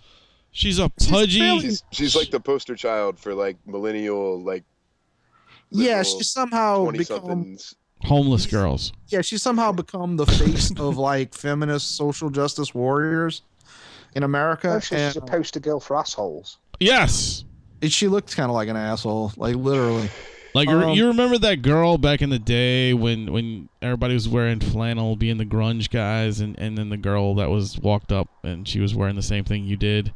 She's 0.51 0.79
a 0.79 0.89
She's 0.99 1.09
pudgy. 1.09 1.39
fairly- 1.39 1.61
She's, 1.61 1.83
she's 1.91 2.15
like 2.15 2.31
the 2.31 2.39
poster 2.39 2.75
child 2.75 3.19
for 3.19 3.35
like 3.35 3.57
millennial, 3.67 4.41
like 4.41 4.63
yeah. 5.69 5.97
Little 5.97 6.17
She's 6.19 6.29
somehow 6.29 6.83
twenty 6.83 6.99
become 6.99 7.57
homeless 8.03 8.45
girls. 8.45 8.93
yeah. 9.09 9.21
She's 9.21 9.43
somehow 9.43 9.71
become 9.71 10.15
the 10.15 10.25
face 10.25 10.71
of 10.79 10.97
like 10.97 11.33
feminist 11.35 11.95
social 11.97 12.29
justice 12.29 12.73
warriors 12.73 13.41
in 14.17 14.23
America. 14.23 14.73
Oh, 14.75 14.79
she's 14.79 15.15
and, 15.15 15.15
a 15.17 15.21
poster 15.21 15.59
girl 15.59 15.79
for 15.79 15.95
assholes. 15.95 16.57
Yes. 16.79 17.45
and 17.83 17.93
she 17.93 18.07
looked 18.07 18.35
kind 18.35 18.49
of 18.49 18.55
like 18.55 18.67
an 18.67 18.75
asshole, 18.75 19.31
like 19.37 19.55
literally. 19.55 20.09
Like 20.55 20.67
you- 20.69 20.75
Um, 20.77 20.95
you 20.97 21.07
remember 21.07 21.37
that 21.37 21.61
girl 21.61 21.99
back 21.99 22.23
in 22.23 22.31
the 22.31 22.39
day 22.39 22.93
when 22.95 23.31
when 23.31 23.69
everybody 23.81 24.15
was 24.15 24.27
wearing 24.27 24.59
flannel, 24.59 25.15
being 25.15 25.37
the 25.37 25.45
grunge 25.45 25.91
guys, 25.91 26.39
and 26.39 26.57
and 26.57 26.75
then 26.77 26.89
the 26.89 26.97
girl 26.97 27.35
that 27.35 27.51
was 27.51 27.77
walked 27.77 28.11
up 28.11 28.27
and 28.43 28.67
she 28.67 28.79
was 28.79 28.95
wearing 28.95 29.15
the 29.15 29.21
same 29.21 29.43
thing 29.43 29.65
you 29.65 29.77
did, 29.77 30.13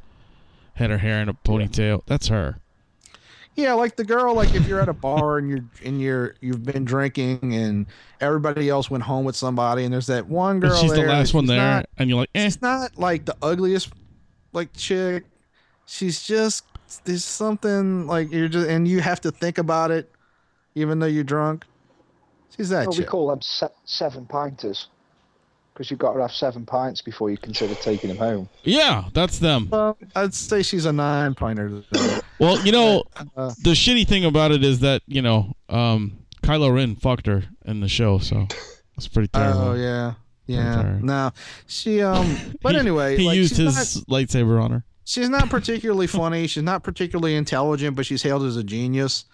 had 0.75 0.89
her 0.89 0.97
hair 0.97 1.21
in 1.21 1.29
a 1.29 1.35
ponytail. 1.35 2.01
That's 2.07 2.29
her. 2.29 2.57
Yeah, 3.55 3.73
like 3.73 3.95
the 3.97 4.05
girl, 4.05 4.33
like 4.33 4.55
if 4.55 4.65
you're 4.67 4.79
at 4.79 4.87
a 4.89 4.93
bar 4.93 5.37
and 5.37 5.49
you're 5.49 5.65
and 5.83 5.99
you're 6.01 6.35
you've 6.41 6.63
been 6.63 6.85
drinking 6.85 7.53
and 7.53 7.85
everybody 8.21 8.69
else 8.69 8.89
went 8.89 9.03
home 9.03 9.25
with 9.25 9.35
somebody 9.35 9.83
and 9.83 9.93
there's 9.93 10.07
that 10.07 10.25
one 10.27 10.59
girl 10.61 10.71
And 10.71 10.79
she's 10.79 10.93
the 10.93 11.03
last 11.03 11.31
that 11.31 11.35
one 11.37 11.45
there, 11.47 11.57
not- 11.57 11.85
and 11.97 12.09
you're 12.09 12.19
like, 12.19 12.29
eh. 12.33 12.45
She's 12.45 12.61
not 12.61 12.97
like 12.97 13.25
the 13.25 13.35
ugliest 13.41 13.91
like 14.53 14.71
chick. 14.73 15.25
She's 15.85 16.23
just 16.23 16.63
there's 17.03 17.25
something 17.25 18.07
like 18.07 18.31
you're 18.31 18.47
just 18.47 18.67
and 18.69 18.87
you 18.87 19.01
have 19.01 19.19
to 19.21 19.31
think 19.31 19.57
about 19.57 19.91
it, 19.91 20.09
even 20.75 20.99
though 20.99 21.05
you're 21.07 21.23
drunk. 21.25 21.65
She's 22.55 22.69
that 22.69 22.87
Well, 22.87 22.91
we 22.91 22.97
chick. 23.03 23.07
call 23.07 23.27
them 23.27 23.41
se- 23.41 23.67
seven 23.85 24.25
pinters 24.25 24.87
because 25.73 25.89
you've 25.91 25.99
got 25.99 26.13
to 26.13 26.21
have 26.21 26.31
seven 26.31 26.65
pints 26.65 27.01
before 27.01 27.29
you 27.31 27.37
consider 27.37 27.75
taking 27.75 28.09
them 28.09 28.17
home. 28.17 28.49
Yeah, 28.63 29.05
that's 29.13 29.39
them. 29.39 29.67
Well, 29.71 29.97
I'd 30.15 30.33
say 30.33 30.63
she's 30.63 30.85
a 30.85 30.91
nine 30.93 31.33
pinter. 31.35 31.83
Well, 32.41 32.65
you 32.65 32.71
know, 32.71 33.03
Uh, 33.37 33.51
the 33.63 33.71
shitty 33.71 34.05
thing 34.07 34.25
about 34.25 34.51
it 34.51 34.63
is 34.63 34.79
that 34.81 35.03
you 35.07 35.21
know, 35.21 35.53
um, 35.69 36.17
Kylo 36.43 36.73
Ren 36.73 36.95
fucked 36.95 37.27
her 37.27 37.43
in 37.65 37.79
the 37.79 37.87
show, 37.87 38.17
so 38.17 38.47
it's 38.97 39.07
pretty 39.07 39.27
terrible. 39.29 39.61
oh 39.61 39.73
yeah, 39.75 40.13
yeah. 40.47 40.75
sorry. 40.75 41.01
No, 41.01 41.31
she 41.67 42.01
um. 42.01 42.35
But 42.61 42.73
He- 42.73 42.79
anyway, 42.79 43.15
he 43.17 43.25
like, 43.27 43.37
used 43.37 43.55
his 43.57 43.95
not- 43.97 44.07
lightsaber 44.19 44.61
on 44.61 44.71
her. 44.71 44.83
she's 45.05 45.29
not 45.29 45.49
particularly 45.49 46.07
funny. 46.21 46.47
She's 46.47 46.63
not 46.63 46.83
particularly 46.83 47.35
intelligent, 47.35 47.95
but 47.95 48.05
she's 48.05 48.23
hailed 48.23 48.43
as 48.43 48.57
a 48.57 48.63
genius. 48.63 49.25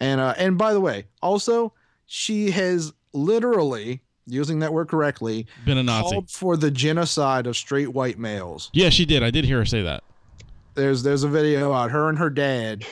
And 0.00 0.20
uh, 0.20 0.34
and 0.36 0.58
by 0.58 0.72
the 0.74 0.80
way, 0.80 1.06
also 1.22 1.72
she 2.06 2.50
has 2.50 2.92
literally 3.12 4.02
using 4.26 4.58
that 4.60 4.72
word 4.72 4.88
correctly 4.88 5.46
Been 5.64 5.78
a 5.78 5.82
Nazi. 5.82 6.02
called 6.10 6.30
for 6.30 6.56
the 6.56 6.70
genocide 6.70 7.46
of 7.46 7.56
straight 7.56 7.88
white 7.92 8.18
males. 8.18 8.70
Yeah, 8.72 8.90
she 8.90 9.04
did. 9.06 9.22
I 9.22 9.30
did 9.30 9.44
hear 9.44 9.58
her 9.58 9.64
say 9.66 9.82
that. 9.82 10.02
There's 10.80 11.02
there's 11.02 11.24
a 11.24 11.28
video 11.28 11.72
out 11.72 11.90
her 11.90 12.08
and 12.08 12.18
her 12.18 12.30
dad 12.30 12.84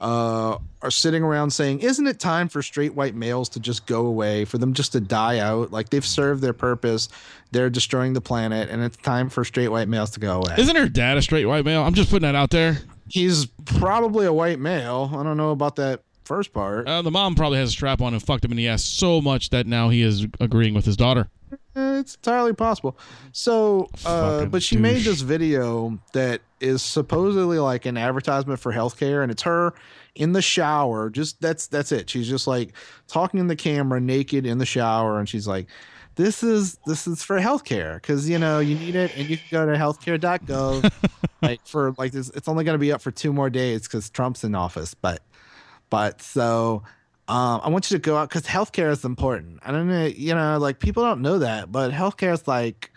uh 0.00 0.56
are 0.82 0.90
sitting 0.90 1.22
around 1.22 1.50
saying, 1.50 1.80
"Isn't 1.80 2.06
it 2.06 2.18
time 2.18 2.48
for 2.48 2.62
straight 2.62 2.94
white 2.94 3.14
males 3.14 3.48
to 3.50 3.60
just 3.60 3.86
go 3.86 4.06
away, 4.06 4.44
for 4.46 4.56
them 4.56 4.72
just 4.72 4.92
to 4.92 5.00
die 5.00 5.38
out? 5.38 5.72
Like 5.72 5.90
they've 5.90 6.04
served 6.04 6.42
their 6.42 6.52
purpose, 6.54 7.08
they're 7.50 7.70
destroying 7.70 8.14
the 8.14 8.20
planet, 8.20 8.70
and 8.70 8.82
it's 8.82 8.96
time 8.96 9.28
for 9.28 9.44
straight 9.44 9.68
white 9.68 9.88
males 9.88 10.10
to 10.12 10.20
go 10.20 10.38
away." 10.38 10.54
Isn't 10.56 10.76
her 10.76 10.88
dad 10.88 11.18
a 11.18 11.22
straight 11.22 11.44
white 11.44 11.64
male? 11.64 11.82
I'm 11.82 11.94
just 11.94 12.08
putting 12.08 12.22
that 12.22 12.34
out 12.34 12.50
there. 12.50 12.78
He's 13.08 13.46
probably 13.66 14.26
a 14.26 14.32
white 14.32 14.58
male. 14.58 15.10
I 15.12 15.22
don't 15.22 15.36
know 15.36 15.50
about 15.50 15.76
that 15.76 16.00
first 16.24 16.52
part. 16.52 16.88
Uh, 16.88 17.02
the 17.02 17.10
mom 17.10 17.34
probably 17.34 17.58
has 17.58 17.68
a 17.68 17.72
strap 17.72 18.00
on 18.00 18.12
and 18.14 18.22
fucked 18.22 18.44
him 18.44 18.50
in 18.50 18.56
the 18.56 18.68
ass 18.68 18.84
so 18.84 19.20
much 19.20 19.50
that 19.50 19.66
now 19.66 19.90
he 19.90 20.02
is 20.02 20.26
agreeing 20.40 20.74
with 20.74 20.84
his 20.84 20.96
daughter. 20.96 21.28
Eh, 21.76 21.98
it's 21.98 22.14
entirely 22.14 22.54
possible. 22.54 22.96
So, 23.32 23.90
uh, 24.06 24.46
but 24.46 24.62
she 24.62 24.78
made 24.78 25.02
this 25.02 25.20
video 25.20 25.98
that 26.14 26.40
is 26.58 26.80
supposedly 26.80 27.58
like 27.58 27.84
an 27.84 27.98
advertisement 27.98 28.60
for 28.60 28.72
healthcare, 28.72 29.22
and 29.22 29.30
it's 29.30 29.42
her 29.42 29.74
in 30.14 30.32
the 30.32 30.40
shower. 30.40 31.10
Just 31.10 31.40
that's 31.42 31.66
that's 31.66 31.92
it. 31.92 32.08
She's 32.08 32.28
just 32.28 32.46
like 32.46 32.72
talking 33.08 33.40
in 33.40 33.48
the 33.48 33.56
camera, 33.56 34.00
naked 34.00 34.46
in 34.46 34.56
the 34.56 34.64
shower, 34.64 35.18
and 35.18 35.28
she's 35.28 35.46
like, 35.46 35.66
"This 36.14 36.42
is 36.42 36.78
this 36.86 37.06
is 37.06 37.22
for 37.22 37.38
healthcare 37.38 37.96
because 37.96 38.26
you 38.26 38.38
know 38.38 38.58
you 38.58 38.74
need 38.76 38.94
it, 38.94 39.14
and 39.14 39.28
you 39.28 39.36
can 39.36 39.46
go 39.50 39.66
to 39.66 39.78
healthcare.gov. 39.78 40.90
like 41.42 41.60
for 41.66 41.94
like 41.98 42.12
this, 42.12 42.30
it's 42.30 42.48
only 42.48 42.64
going 42.64 42.74
to 42.74 42.78
be 42.78 42.90
up 42.90 43.02
for 43.02 43.10
two 43.10 43.34
more 43.34 43.50
days 43.50 43.82
because 43.82 44.08
Trump's 44.08 44.44
in 44.44 44.54
office, 44.54 44.94
but 44.94 45.20
but 45.90 46.22
so." 46.22 46.82
Um, 47.28 47.60
I 47.64 47.68
want 47.70 47.90
you 47.90 47.96
to 47.98 48.00
go 48.02 48.16
out 48.16 48.28
because 48.28 48.44
healthcare 48.46 48.90
is 48.90 49.04
important. 49.04 49.58
I 49.64 49.72
don't 49.72 49.88
know, 49.88 50.06
you 50.06 50.34
know, 50.34 50.58
like 50.58 50.78
people 50.78 51.02
don't 51.02 51.22
know 51.22 51.38
that, 51.40 51.72
but 51.72 51.90
healthcare 51.92 52.32
is 52.32 52.46
like, 52.46 52.92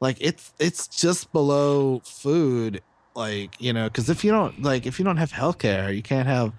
like 0.00 0.18
it's 0.20 0.52
it's 0.58 0.88
just 0.88 1.32
below 1.32 2.00
food. 2.04 2.82
like 3.14 3.60
you 3.60 3.72
know 3.72 3.84
because 3.88 4.10
if 4.10 4.24
you 4.24 4.30
don't 4.30 4.62
like 4.62 4.86
if 4.86 4.98
you 4.98 5.04
don't 5.04 5.16
have 5.18 5.32
healthcare 5.32 5.94
you 5.94 6.02
can't 6.02 6.28
have 6.28 6.52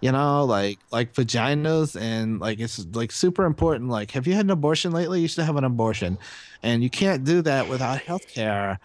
you 0.00 0.12
know 0.12 0.44
like 0.44 0.78
like 0.92 1.12
vaginas 1.14 2.00
and 2.00 2.40
like 2.40 2.60
it's 2.60 2.86
like 2.94 3.10
super 3.12 3.44
important 3.44 3.90
like 3.90 4.12
have 4.12 4.26
you 4.26 4.34
had 4.34 4.44
an 4.46 4.50
abortion 4.50 4.92
lately 4.92 5.20
you 5.20 5.28
should 5.28 5.44
have 5.44 5.56
an 5.56 5.64
abortion 5.64 6.18
and 6.62 6.82
you 6.82 6.90
can't 6.90 7.24
do 7.24 7.42
that 7.42 7.68
without 7.68 7.98
healthcare 8.00 8.78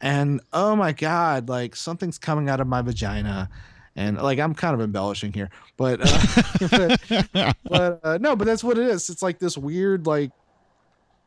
and 0.00 0.40
oh 0.52 0.76
my 0.76 0.92
god 0.92 1.48
like 1.48 1.74
something's 1.76 2.18
coming 2.18 2.48
out 2.48 2.60
of 2.60 2.66
my 2.68 2.82
vagina 2.82 3.48
and 3.96 4.16
like 4.18 4.38
i'm 4.38 4.54
kind 4.54 4.74
of 4.74 4.80
embellishing 4.80 5.32
here 5.32 5.50
but 5.76 6.00
uh, 6.02 6.42
but, 6.70 7.56
but 7.64 8.00
uh, 8.04 8.18
no 8.20 8.36
but 8.36 8.44
that's 8.46 8.62
what 8.64 8.78
it 8.78 8.86
is 8.86 9.10
it's 9.10 9.22
like 9.22 9.38
this 9.38 9.56
weird 9.58 10.06
like 10.06 10.30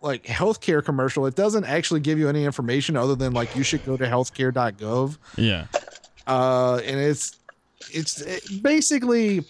like 0.02 0.24
healthcare 0.26 0.84
commercial 0.84 1.26
it 1.26 1.36
doesn't 1.36 1.64
actually 1.66 2.00
give 2.00 2.20
you 2.20 2.28
any 2.28 2.44
information 2.46 2.96
other 2.98 3.16
than 3.16 3.34
like 3.34 3.56
you 3.56 3.64
should 3.64 3.84
go 3.86 3.96
to 3.98 4.06
healthcare.gov 4.06 5.18
Yeah. 5.38 5.66
uh 6.28 6.82
and 6.86 7.00
it's 7.00 7.38
it's 7.92 8.22
it, 8.22 8.62
basically 8.64 9.44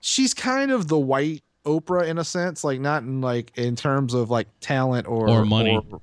she's 0.00 0.32
kind 0.34 0.70
of 0.70 0.88
the 0.88 0.98
white 0.98 1.42
oprah 1.66 2.06
in 2.06 2.18
a 2.18 2.24
sense 2.24 2.64
like 2.64 2.80
not 2.80 3.02
in 3.02 3.20
like 3.20 3.52
in 3.56 3.76
terms 3.76 4.14
of 4.14 4.30
like 4.30 4.48
talent 4.60 5.06
or 5.06 5.28
Or 5.28 5.44
money. 5.44 5.76
or, 5.90 6.00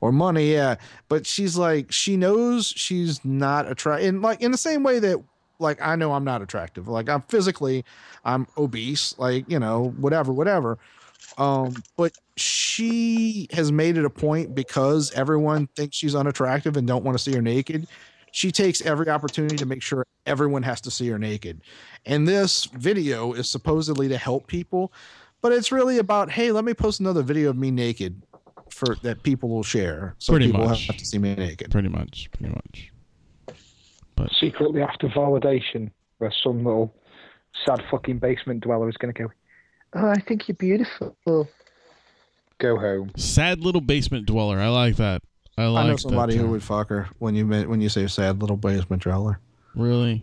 or 0.00 0.12
money 0.12 0.52
yeah 0.52 0.76
but 1.08 1.26
she's 1.26 1.56
like 1.56 1.90
she 1.90 2.16
knows 2.16 2.66
she's 2.66 3.24
not 3.24 3.70
attractive 3.70 4.08
And 4.08 4.22
like 4.22 4.42
in 4.42 4.50
the 4.52 4.58
same 4.58 4.82
way 4.82 4.98
that 5.00 5.22
like 5.58 5.80
i 5.80 5.96
know 5.96 6.12
i'm 6.12 6.24
not 6.24 6.42
attractive 6.42 6.88
like 6.88 7.08
i'm 7.08 7.22
physically 7.22 7.84
i'm 8.24 8.46
obese 8.56 9.14
like 9.18 9.44
you 9.48 9.58
know 9.58 9.94
whatever 9.98 10.32
whatever 10.32 10.78
um 11.36 11.74
but 11.96 12.12
she 12.36 13.48
has 13.52 13.72
made 13.72 13.96
it 13.96 14.04
a 14.04 14.10
point 14.10 14.54
because 14.54 15.12
everyone 15.12 15.66
thinks 15.76 15.96
she's 15.96 16.14
unattractive 16.14 16.76
and 16.76 16.86
don't 16.86 17.04
want 17.04 17.16
to 17.16 17.22
see 17.22 17.34
her 17.34 17.42
naked 17.42 17.86
she 18.32 18.52
takes 18.52 18.80
every 18.82 19.08
opportunity 19.08 19.56
to 19.56 19.66
make 19.66 19.82
sure 19.82 20.06
everyone 20.26 20.62
has 20.62 20.80
to 20.82 20.90
see 20.90 21.08
her 21.08 21.18
naked. 21.18 21.62
And 22.06 22.26
this 22.26 22.66
video 22.66 23.32
is 23.32 23.50
supposedly 23.50 24.08
to 24.08 24.18
help 24.18 24.46
people, 24.46 24.92
but 25.40 25.52
it's 25.52 25.72
really 25.72 25.98
about, 25.98 26.30
hey, 26.30 26.52
let 26.52 26.64
me 26.64 26.74
post 26.74 27.00
another 27.00 27.22
video 27.22 27.50
of 27.50 27.56
me 27.56 27.70
naked 27.70 28.22
for 28.70 28.96
that 29.02 29.22
people 29.22 29.48
will 29.48 29.62
share. 29.62 30.14
So 30.18 30.32
Pretty 30.32 30.46
people 30.46 30.66
much. 30.66 30.86
have 30.86 30.96
to 30.96 31.04
see 31.04 31.18
me 31.18 31.34
naked. 31.34 31.70
Pretty 31.70 31.88
much. 31.88 32.28
Pretty 32.32 32.52
much. 32.52 32.92
Secretly 34.40 34.82
after 34.82 35.08
validation, 35.08 35.90
where 36.18 36.32
some 36.42 36.64
little 36.64 36.94
sad 37.64 37.82
fucking 37.90 38.18
basement 38.18 38.60
dweller 38.60 38.88
is 38.88 38.96
going 38.96 39.14
to 39.14 39.22
go, 39.22 39.30
Oh, 39.94 40.08
I 40.08 40.20
think 40.20 40.48
you're 40.48 40.56
beautiful. 40.56 41.16
Go 42.58 42.76
home. 42.76 43.12
Sad 43.16 43.60
little 43.60 43.80
basement 43.80 44.26
dweller. 44.26 44.58
I 44.58 44.68
like 44.68 44.96
that. 44.96 45.22
I 45.56 45.66
like 45.66 45.84
I 45.84 45.86
know 45.88 45.92
that 45.94 46.00
somebody 46.00 46.36
who 46.36 46.48
would 46.48 46.62
fuck 46.62 46.88
her 46.90 47.08
when 47.18 47.34
you 47.34 47.44
meant, 47.46 47.68
when 47.68 47.80
you 47.80 47.88
say 47.88 48.06
sad 48.06 48.40
little 48.40 48.56
basement 48.56 49.02
dweller. 49.02 49.40
Really? 49.74 50.22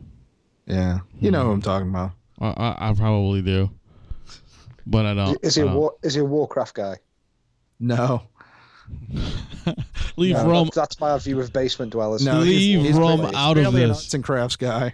Yeah, 0.66 1.00
you 1.20 1.32
know 1.32 1.44
who 1.44 1.48
hmm. 1.48 1.54
I'm 1.56 1.62
talking 1.62 1.90
about. 1.90 2.12
I, 2.40 2.48
I, 2.48 2.90
I 2.90 2.94
probably 2.94 3.42
do. 3.42 3.70
But 4.86 5.06
I 5.06 5.14
don't. 5.14 5.38
Is 5.44 5.56
he 5.56 5.62
I 5.62 5.66
a 5.66 5.68
uh, 5.68 5.72
don't. 5.72 5.80
war, 5.80 5.96
is 6.04 6.14
he 6.14 6.22
a 6.22 6.26
Warcraft 6.26 6.76
guy? 6.76 6.96
No, 7.80 8.24
Leave 10.18 10.36
No, 10.36 10.48
Rome. 10.50 10.66
that's, 10.66 10.76
that's 10.76 11.00
my 11.00 11.18
view 11.18 11.40
of 11.40 11.52
basement 11.52 11.92
dwellers. 11.92 12.24
no, 12.26 12.40
Leave 12.40 12.80
he's, 12.82 12.88
he's 12.90 12.98
Rome 12.98 13.22
really- 13.22 13.36
out 13.36 13.58
of 13.58 13.66
really 13.66 13.84
an 13.84 13.90
this. 13.90 13.98
arts 14.00 14.14
and 14.14 14.24
crafts 14.24 14.56
guy. 14.56 14.94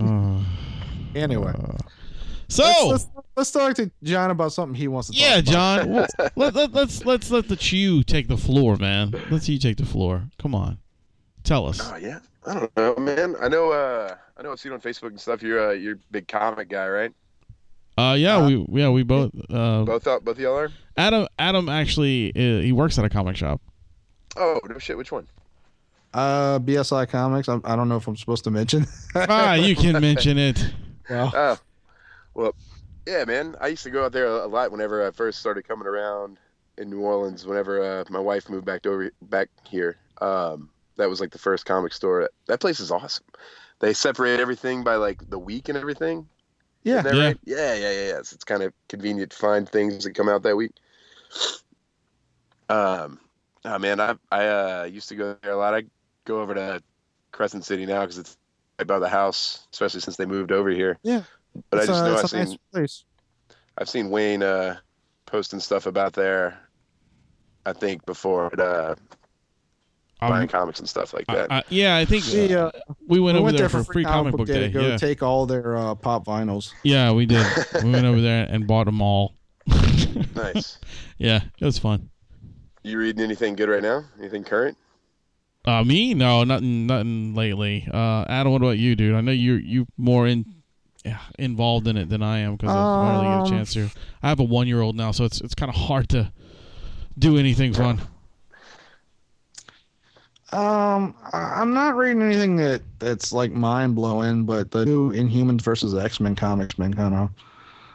Uh, 0.00 0.40
Anyway, 1.14 1.52
so 2.48 2.62
let's, 2.64 2.88
let's, 2.90 3.08
let's 3.36 3.50
talk 3.50 3.74
to 3.74 3.90
John 4.02 4.30
about 4.30 4.52
something 4.52 4.74
he 4.74 4.88
wants 4.88 5.08
to 5.08 5.14
talk 5.18 5.22
about. 5.22 5.52
yeah, 5.52 5.82
about. 5.88 6.10
John. 6.18 6.30
well, 6.36 6.52
let, 6.52 6.54
let, 6.54 6.72
let's 6.72 7.04
let's 7.06 7.30
let 7.30 7.48
the 7.48 7.56
Chew 7.56 8.02
take 8.04 8.28
the 8.28 8.36
floor, 8.36 8.76
man. 8.76 9.14
Let's 9.30 9.48
you 9.48 9.58
take 9.58 9.78
the 9.78 9.86
floor. 9.86 10.24
Come 10.38 10.54
on, 10.54 10.78
tell 11.44 11.66
us. 11.66 11.80
Oh 11.82 11.96
yeah, 11.96 12.18
I 12.46 12.54
don't 12.54 12.76
know, 12.76 12.94
man. 12.96 13.36
I 13.40 13.48
know. 13.48 13.72
Uh, 13.72 14.14
I 14.36 14.42
know. 14.42 14.52
I've 14.52 14.60
seen 14.60 14.72
on 14.72 14.80
Facebook 14.82 15.08
and 15.08 15.20
stuff. 15.20 15.42
You're 15.42 15.70
uh, 15.70 15.72
you're 15.72 15.94
a 15.94 15.98
big 16.10 16.28
comic 16.28 16.68
guy, 16.68 16.86
right? 16.88 17.12
Uh, 17.98 18.14
yeah, 18.14 18.46
we 18.46 18.64
yeah 18.80 18.88
we 18.90 19.02
both. 19.02 19.32
Uh, 19.50 19.82
Both 19.82 20.06
out, 20.06 20.24
both 20.24 20.36
of 20.36 20.40
y'all 20.40 20.56
are. 20.56 20.70
Adam 20.96 21.26
Adam 21.38 21.68
actually 21.68 22.30
uh, 22.30 22.62
he 22.62 22.70
works 22.70 22.96
at 22.98 23.04
a 23.04 23.08
comic 23.08 23.36
shop. 23.36 23.60
Oh 24.36 24.60
no 24.68 24.78
shit. 24.78 24.96
Which 24.96 25.10
one? 25.10 25.26
Uh, 26.14 26.58
BSI 26.60 27.08
Comics. 27.08 27.48
I, 27.48 27.58
I 27.64 27.74
don't 27.76 27.88
know 27.88 27.96
if 27.96 28.06
I'm 28.06 28.16
supposed 28.16 28.44
to 28.44 28.50
mention. 28.50 28.86
ah, 29.14 29.54
you 29.68 29.74
can 29.74 30.00
mention 30.00 30.38
it. 30.38 30.64
well, 31.10 31.32
Oh, 31.34 31.58
well, 32.34 32.54
yeah, 33.06 33.24
man. 33.24 33.56
I 33.60 33.68
used 33.68 33.82
to 33.82 33.90
go 33.90 34.04
out 34.04 34.12
there 34.12 34.26
a 34.26 34.46
lot 34.46 34.70
whenever 34.70 35.06
I 35.06 35.10
first 35.10 35.40
started 35.40 35.66
coming 35.66 35.86
around 35.88 36.38
in 36.78 36.88
New 36.88 37.00
Orleans. 37.00 37.46
Whenever 37.46 37.82
uh, 37.82 38.04
my 38.10 38.20
wife 38.20 38.48
moved 38.48 38.64
back 38.64 38.86
over 38.86 39.10
back 39.22 39.48
here, 39.64 39.96
um, 40.20 40.70
that 40.96 41.08
was 41.10 41.20
like 41.20 41.30
the 41.32 41.38
first 41.38 41.66
comic 41.66 41.92
store. 41.92 42.30
That 42.46 42.60
place 42.60 42.80
is 42.80 42.90
awesome. 42.90 43.24
They 43.80 43.92
separate 43.92 44.40
everything 44.40 44.84
by 44.84 44.96
like 44.96 45.28
the 45.28 45.38
week 45.38 45.68
and 45.68 45.76
everything. 45.76 46.28
Yeah. 46.82 47.02
Yeah. 47.04 47.26
right? 47.26 47.38
Yeah, 47.44 47.74
yeah, 47.74 47.90
yeah, 47.92 48.06
yeah. 48.08 48.22
So 48.22 48.34
it's 48.34 48.44
kind 48.44 48.62
of 48.62 48.72
convenient 48.88 49.32
to 49.32 49.36
find 49.36 49.68
things 49.68 50.04
that 50.04 50.14
come 50.14 50.28
out 50.28 50.42
that 50.42 50.56
week. 50.56 50.72
Um, 52.68 53.18
oh 53.64 53.78
man, 53.78 54.00
I 54.00 54.14
I 54.30 54.46
uh, 54.46 54.84
used 54.84 55.08
to 55.10 55.14
go 55.16 55.36
there 55.42 55.52
a 55.52 55.56
lot. 55.56 55.74
I 55.74 55.84
go 56.24 56.40
over 56.40 56.54
to 56.54 56.82
Crescent 57.32 57.64
City 57.64 57.86
now 57.86 58.00
because 58.00 58.18
it's 58.18 58.36
right 58.78 58.86
by 58.86 58.98
the 58.98 59.08
house, 59.08 59.66
especially 59.72 60.00
since 60.00 60.16
they 60.16 60.26
moved 60.26 60.52
over 60.52 60.70
here. 60.70 60.98
Yeah. 61.02 61.22
But 61.70 61.80
I 61.80 61.86
just 61.86 62.02
uh, 62.02 62.06
know 62.06 62.16
I've 62.16 62.32
a 62.32 62.36
nice 62.36 62.48
seen 62.50 62.58
place. 62.72 63.04
I've 63.76 63.88
seen 63.88 64.10
Wayne 64.10 64.42
uh, 64.42 64.76
posting 65.26 65.60
stuff 65.60 65.86
about 65.86 66.12
there. 66.12 66.60
I 67.64 67.72
think 67.72 68.06
before 68.06 68.50
uh, 68.60 68.94
buying 70.20 70.42
Um, 70.42 70.48
comics 70.48 70.78
and 70.80 70.88
stuff 70.88 71.12
like 71.14 71.26
that. 71.26 71.50
I- 71.52 71.62
yeah, 71.68 71.96
I 71.96 72.04
think 72.04 72.24
We, 72.26 72.54
uh, 72.54 72.70
we 73.06 73.20
went 73.20 73.34
we 73.34 73.38
over 73.38 73.44
went 73.46 73.56
there 73.58 73.68
there 73.68 73.82
for 73.84 73.92
free 73.92 74.04
comic 74.04 74.34
book 74.34 74.46
day. 74.46 74.60
to 74.62 74.68
go 74.68 74.88
Yeah, 74.88 74.96
take 74.96 75.22
all 75.22 75.46
their 75.46 75.76
uh, 75.76 75.94
pop 75.94 76.24
vinyls. 76.26 76.72
yeah, 76.82 77.12
we 77.12 77.26
did. 77.26 77.46
we 77.84 77.90
went 77.90 78.06
over 78.06 78.20
there 78.20 78.46
and 78.50 78.66
bought 78.66 78.84
them 78.86 79.00
all. 79.00 79.34
nice. 80.34 80.78
Yeah, 81.18 81.40
it 81.60 81.64
was 81.64 81.78
fun. 81.78 82.10
You 82.84 82.98
reading 82.98 83.22
anything 83.24 83.56
good 83.56 83.68
right 83.68 83.82
now? 83.82 84.04
Anything 84.20 84.44
current? 84.44 84.76
Uh, 85.64 85.82
me? 85.82 86.14
No, 86.14 86.44
nothing, 86.44 86.86
nothing 86.86 87.34
lately. 87.34 87.88
Uh, 87.92 88.24
Adam, 88.28 88.52
what 88.52 88.62
about 88.62 88.78
you, 88.78 88.94
dude? 88.94 89.16
I 89.16 89.20
know 89.20 89.32
you 89.32 89.54
you 89.54 89.86
more 89.96 90.26
in 90.28 90.44
yeah, 91.04 91.18
involved 91.38 91.88
in 91.88 91.96
it 91.96 92.08
than 92.08 92.22
I 92.22 92.38
am 92.38 92.54
because 92.56 92.70
I 92.70 93.02
barely 93.04 93.26
get 93.26 93.34
Um, 93.40 93.46
a 93.46 93.50
chance 93.50 93.72
to. 93.74 93.90
I 94.22 94.28
have 94.28 94.38
a 94.40 94.44
one 94.44 94.68
year 94.68 94.80
old 94.80 94.94
now, 94.96 95.10
so 95.10 95.24
it's 95.24 95.40
it's 95.40 95.54
kind 95.56 95.68
of 95.70 95.74
hard 95.76 96.08
to 96.10 96.32
do 97.18 97.36
anything 97.36 97.72
fun. 97.74 98.00
Um, 100.50 101.14
I- 101.32 101.60
I'm 101.60 101.74
not 101.74 101.96
reading 101.96 102.22
anything 102.22 102.56
that 102.56 102.82
that's 102.98 103.32
like 103.32 103.52
mind 103.52 103.94
blowing, 103.94 104.44
but 104.44 104.70
the 104.70 104.86
new 104.86 105.12
Inhumans 105.12 105.60
versus 105.60 105.94
X 105.94 106.20
Men 106.20 106.34
comics 106.34 106.74
been 106.76 106.94
kind 106.94 107.14
of 107.14 107.30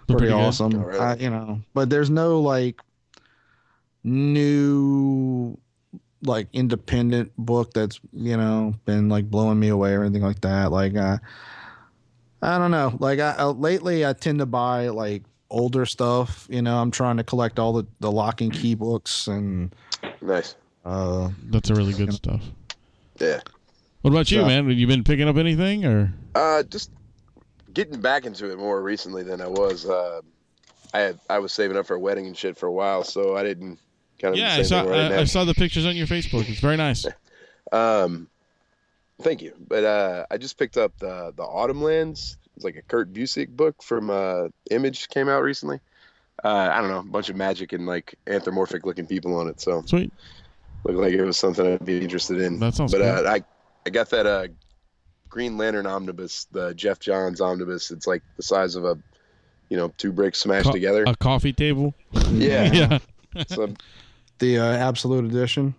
pretty, 0.07 0.19
pretty 0.27 0.33
awesome. 0.33 0.75
Oh. 0.75 0.99
I, 0.99 1.15
you 1.15 1.29
know, 1.31 1.61
but 1.73 1.89
there's 1.89 2.09
no 2.11 2.39
like 2.41 2.79
new 4.03 5.57
like 6.25 6.47
independent 6.53 7.31
book 7.37 7.73
that's 7.73 7.99
you 8.13 8.37
know 8.37 8.73
been 8.85 9.09
like 9.09 9.29
blowing 9.29 9.59
me 9.59 9.69
away 9.69 9.93
or 9.93 10.03
anything 10.03 10.21
like 10.23 10.41
that. 10.41 10.71
Like, 10.71 10.95
uh, 10.95 11.17
I 12.41 12.57
don't 12.57 12.71
know. 12.71 12.95
Like, 12.99 13.19
I, 13.19 13.31
uh, 13.37 13.51
lately 13.51 14.05
I 14.05 14.13
tend 14.13 14.39
to 14.39 14.45
buy 14.45 14.89
like 14.89 15.23
older 15.49 15.85
stuff. 15.85 16.47
You 16.49 16.61
know, 16.61 16.77
I'm 16.77 16.91
trying 16.91 17.17
to 17.17 17.23
collect 17.23 17.57
all 17.57 17.73
the 17.73 17.87
the 17.99 18.11
Locke 18.11 18.37
& 18.37 18.51
Key 18.51 18.75
books 18.75 19.27
and 19.27 19.73
Nice. 20.21 20.55
Uh 20.85 21.29
That's 21.45 21.69
a 21.69 21.75
really 21.75 21.93
good 21.93 22.13
stuff. 22.13 22.41
Yeah. 23.19 23.39
What 24.01 24.11
about 24.11 24.29
you, 24.31 24.41
So- 24.41 24.47
man? 24.47 24.67
Have 24.67 24.77
you 24.77 24.87
been 24.87 25.03
picking 25.03 25.27
up 25.27 25.37
anything 25.37 25.85
or? 25.85 26.13
Uh, 26.35 26.63
just 26.63 26.91
getting 27.73 28.01
back 28.01 28.25
into 28.25 28.51
it 28.51 28.57
more 28.57 28.81
recently 28.81 29.23
than 29.23 29.39
I 29.39 29.47
was. 29.47 29.87
Uh, 29.87 30.21
I 30.93 30.99
had 30.99 31.19
I 31.29 31.39
was 31.39 31.53
saving 31.53 31.77
up 31.77 31.85
for 31.87 31.95
a 31.95 31.99
wedding 31.99 32.27
and 32.27 32.37
shit 32.37 32.57
for 32.57 32.65
a 32.67 32.71
while, 32.71 33.03
so 33.03 33.35
I 33.37 33.43
didn't 33.43 33.79
kind 34.19 34.33
of 34.33 34.39
Yeah, 34.39 34.55
I 34.55 34.61
saw 34.63 34.81
right 34.81 35.11
I, 35.11 35.19
I 35.21 35.23
saw 35.23 35.45
the 35.45 35.53
pictures 35.53 35.85
on 35.85 35.95
your 35.95 36.07
Facebook. 36.07 36.47
It's 36.49 36.59
very 36.59 36.77
nice. 36.77 37.05
Um, 37.71 38.27
thank 39.21 39.41
you. 39.41 39.53
But 39.67 39.83
uh, 39.83 40.25
I 40.29 40.37
just 40.37 40.59
picked 40.59 40.77
up 40.77 40.95
the 40.99 41.33
the 41.35 41.43
Autumnlands. 41.43 42.35
It's 42.55 42.63
like 42.63 42.75
a 42.75 42.83
Kurt 42.83 43.11
Busiek 43.11 43.47
book 43.49 43.81
from 43.81 44.11
uh, 44.11 44.49
Image 44.69 45.09
came 45.09 45.27
out 45.27 45.41
recently. 45.41 45.79
Uh, 46.43 46.69
I 46.71 46.81
don't 46.81 46.89
know, 46.91 46.99
a 46.99 47.03
bunch 47.03 47.29
of 47.29 47.35
magic 47.35 47.73
and 47.73 47.87
like 47.87 48.13
anthropomorphic 48.27 48.85
looking 48.85 49.07
people 49.07 49.35
on 49.37 49.47
it. 49.47 49.59
So 49.59 49.81
Sweet. 49.87 50.13
Looked 50.83 50.99
like 50.99 51.13
it 51.13 51.23
was 51.23 51.37
something 51.37 51.65
I'd 51.65 51.85
be 51.85 52.01
interested 52.01 52.41
in. 52.41 52.59
That 52.59 52.73
sounds 52.73 52.91
but 52.91 52.99
cool. 52.99 53.27
uh, 53.27 53.31
I 53.31 53.43
I 53.85 53.89
got 53.89 54.09
that 54.09 54.25
uh, 54.25 54.47
Green 55.29 55.57
Lantern 55.57 55.85
omnibus, 55.85 56.45
the 56.51 56.73
Geoff 56.73 56.99
Johns 56.99 57.41
omnibus. 57.41 57.91
It's 57.91 58.05
like 58.07 58.21
the 58.37 58.43
size 58.43 58.75
of 58.75 58.85
a 58.85 58.97
you 59.69 59.77
know 59.77 59.93
two 59.97 60.11
bricks 60.11 60.39
smashed 60.39 60.65
Co- 60.65 60.71
together. 60.71 61.03
A 61.07 61.15
coffee 61.15 61.53
table. 61.53 61.93
yeah. 62.31 62.71
yeah. 62.71 62.99
So 63.47 63.73
the 64.39 64.59
uh, 64.59 64.65
Absolute 64.65 65.25
Edition. 65.25 65.73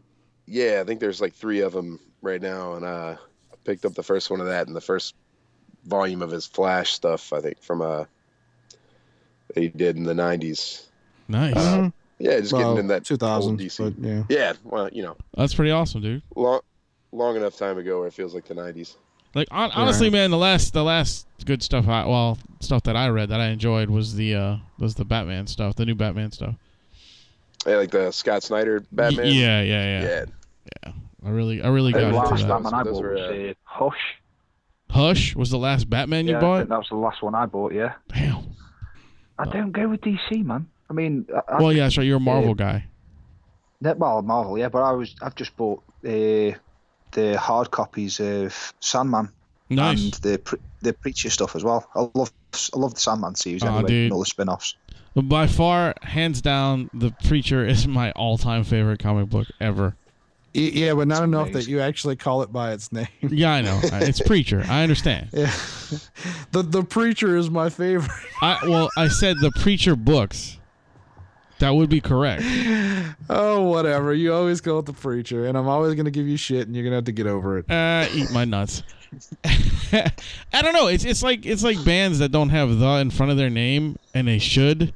yeah, 0.47 0.81
I 0.81 0.85
think 0.85 1.01
there's 1.01 1.21
like 1.21 1.35
three 1.35 1.61
of 1.61 1.73
them 1.73 2.01
right 2.23 2.41
now, 2.41 2.75
and 2.75 2.85
uh, 2.85 3.17
I 3.53 3.57
picked 3.65 3.85
up 3.85 3.95
the 3.95 4.03
first 4.03 4.31
one 4.31 4.41
of 4.41 4.47
that 4.47 4.67
and 4.67 4.75
the 4.75 4.81
first 4.81 5.15
volume 5.85 6.23
of 6.23 6.31
his 6.31 6.47
Flash 6.47 6.93
stuff. 6.93 7.33
I 7.33 7.41
think 7.41 7.63
from 7.63 7.83
uh 7.83 8.05
that 9.49 9.61
he 9.61 9.69
did 9.69 9.97
in 9.97 10.05
the 10.05 10.15
'90s. 10.15 10.87
Nice. 11.29 11.57
Uh, 11.57 11.91
Yeah, 12.19 12.39
just 12.41 12.53
Well, 12.53 12.63
getting 12.63 12.79
in 12.79 12.87
that 12.89 13.05
2000, 13.05 13.59
DC. 13.59 13.79
but 13.79 14.05
yeah. 14.07 14.23
Yeah, 14.29 14.53
well, 14.65 14.89
you 14.93 15.03
know, 15.03 15.17
That's 15.37 15.55
pretty 15.55 15.71
awesome, 15.73 16.01
dude. 16.03 16.23
long 16.37 16.61
long 17.13 17.37
enough 17.37 17.57
time 17.57 17.79
ago 17.79 17.99
where 18.01 18.09
it 18.09 18.13
feels 18.15 18.35
like 18.35 18.45
the 18.47 18.55
'90s. 18.55 18.97
Like 19.35 19.49
on, 19.51 19.71
honestly, 19.73 20.11
man, 20.11 20.31
the 20.31 20.39
last 20.39 20.73
the 20.73 20.85
last 20.85 21.27
good 21.45 21.63
stuff, 21.63 21.89
I, 21.89 22.07
well, 22.07 22.39
stuff 22.61 22.85
that 22.85 22.97
I 22.97 23.09
read 23.09 23.31
that 23.31 23.41
I 23.41 23.47
enjoyed 23.49 23.91
was 23.91 24.15
the 24.15 24.35
uh 24.37 24.57
was 24.79 24.95
the 24.95 25.05
Batman 25.05 25.47
stuff, 25.49 25.75
the 25.75 25.85
new 25.85 25.95
Batman 25.97 26.31
stuff. 26.31 26.55
Yeah, 27.67 27.77
like 27.77 27.91
the 27.91 28.11
Scott 28.13 28.43
Snyder 28.45 28.79
Y- 28.81 28.87
Batman. 28.93 29.27
yeah, 29.27 29.63
yeah, 29.63 30.01
yeah, 30.03 30.25
yeah. 30.87 30.93
I 31.27 31.31
really, 31.31 31.63
I 31.63 31.69
really 31.69 31.93
The 31.93 32.01
got 32.01 32.13
last 32.15 32.31
into 32.33 32.43
that. 32.45 32.49
Batman 32.63 32.75
I 32.75 32.83
Those 32.85 32.93
bought 32.95 33.03
were, 33.03 33.13
was 33.15 33.21
uh, 33.51 33.55
Hush. 33.65 34.15
Hush 34.91 35.35
was 35.35 35.51
the 35.51 35.59
last 35.59 35.89
Batman 35.91 36.27
you 36.27 36.33
yeah, 36.33 36.39
I 36.39 36.41
bought. 36.41 36.59
think 36.59 36.69
that 36.69 36.79
was 36.79 36.89
the 36.91 36.97
last 36.97 37.23
one 37.23 37.35
I 37.35 37.47
bought. 37.47 37.73
Yeah, 37.73 37.95
Damn. 38.15 38.45
I 39.39 39.47
don't 39.47 39.73
go 39.73 39.89
with 39.89 40.03
DC, 40.03 40.45
man. 40.45 40.69
I 40.91 40.93
mean, 40.93 41.27
I, 41.35 41.55
I 41.55 41.63
Well, 41.63 41.73
yeah, 41.73 41.85
that's 41.85 41.97
right. 41.99 42.07
You're 42.07 42.17
a 42.19 42.21
Marvel 42.21 42.51
Uh, 42.53 42.55
guy. 42.55 42.85
Ne- 43.81 43.95
Well, 43.95 44.23
Marvel, 44.23 44.59
yeah, 44.59 44.69
but 44.69 44.83
I 44.83 44.93
was 44.93 45.15
I've 45.23 45.35
just 45.35 45.57
bought 45.57 45.83
uh, 46.05 46.53
the 47.13 47.39
hard 47.39 47.71
copies 47.71 48.21
of 48.21 48.73
Sandman 48.81 49.29
Nice. 49.71 50.03
and 50.05 50.13
the 50.15 50.39
pre- 50.39 50.59
the 50.83 50.93
Preacher 50.93 51.31
stuff 51.31 51.57
as 51.57 51.65
well. 51.65 51.89
I 51.95 52.09
love 52.15 52.33
I 52.75 52.79
love 52.79 52.95
the 52.95 53.01
Sandman 53.01 53.35
series 53.35 53.63
Aw, 53.63 53.67
anyway, 53.69 53.89
dude. 53.89 54.05
and 54.05 54.13
all 54.13 54.21
the 54.21 54.27
spin-offs. 54.27 54.75
By 55.17 55.47
far, 55.47 55.95
hands 56.03 56.41
down, 56.43 56.91
the 56.93 57.13
Preacher 57.27 57.65
is 57.67 57.87
my 58.01 58.11
all-time 58.13 58.65
favorite 58.65 58.99
comic 59.01 59.29
book 59.31 59.47
ever. 59.61 59.97
Yeah, 60.57 60.95
but 60.95 61.09
not 61.09 61.17
It's 61.19 61.25
enough 61.25 61.53
that 61.53 61.67
you 61.67 61.81
actually 61.81 62.15
call 62.15 62.43
it 62.43 62.53
by 62.53 62.73
its 62.73 62.93
name. 62.93 63.09
Yeah, 63.23 63.53
I 63.55 63.61
know. 63.63 63.81
It's 63.93 64.21
Preacher. 64.21 64.65
I 64.69 64.83
understand. 64.85 65.31
Yeah. 65.33 65.53
the 66.53 66.63
the 66.63 66.85
preacher 66.85 67.37
is 67.37 67.51
my 67.51 67.71
favorite. 67.71 68.11
I 68.41 68.59
well, 68.69 68.89
I 68.97 69.09
said 69.09 69.37
the 69.41 69.51
Preacher 69.61 69.97
books. 69.97 70.59
That 71.61 71.71
would 71.71 71.89
be 71.89 72.01
correct. 72.01 72.43
Oh, 73.31 73.63
whatever. 73.63 74.13
You 74.13 74.35
always 74.35 74.61
call 74.61 74.81
it 74.81 74.87
the 74.87 74.93
preacher, 74.93 75.47
and 75.47 75.57
I'm 75.57 75.69
always 75.69 75.95
gonna 75.95 76.11
give 76.11 76.27
you 76.27 76.37
shit, 76.37 76.67
and 76.67 76.75
you're 76.75 76.85
gonna 76.85 76.97
have 76.97 77.05
to 77.05 77.13
get 77.13 77.27
over 77.27 77.59
it. 77.59 77.71
Uh, 77.71 78.07
eat 78.13 78.31
my 78.33 78.45
nuts. 78.45 78.83
I 79.93 80.63
don't 80.63 80.73
know. 80.73 80.89
It's 80.89 81.05
it's 81.05 81.23
like 81.23 81.47
it's 81.47 81.63
like 81.63 81.83
bands 81.85 82.19
that 82.19 82.31
don't 82.31 82.49
have 82.51 82.79
the 82.79 82.89
in 82.99 83.11
front 83.11 83.31
of 83.33 83.39
their 83.39 83.51
name 83.51 83.97
and 84.13 84.27
they 84.27 84.39
should. 84.39 84.93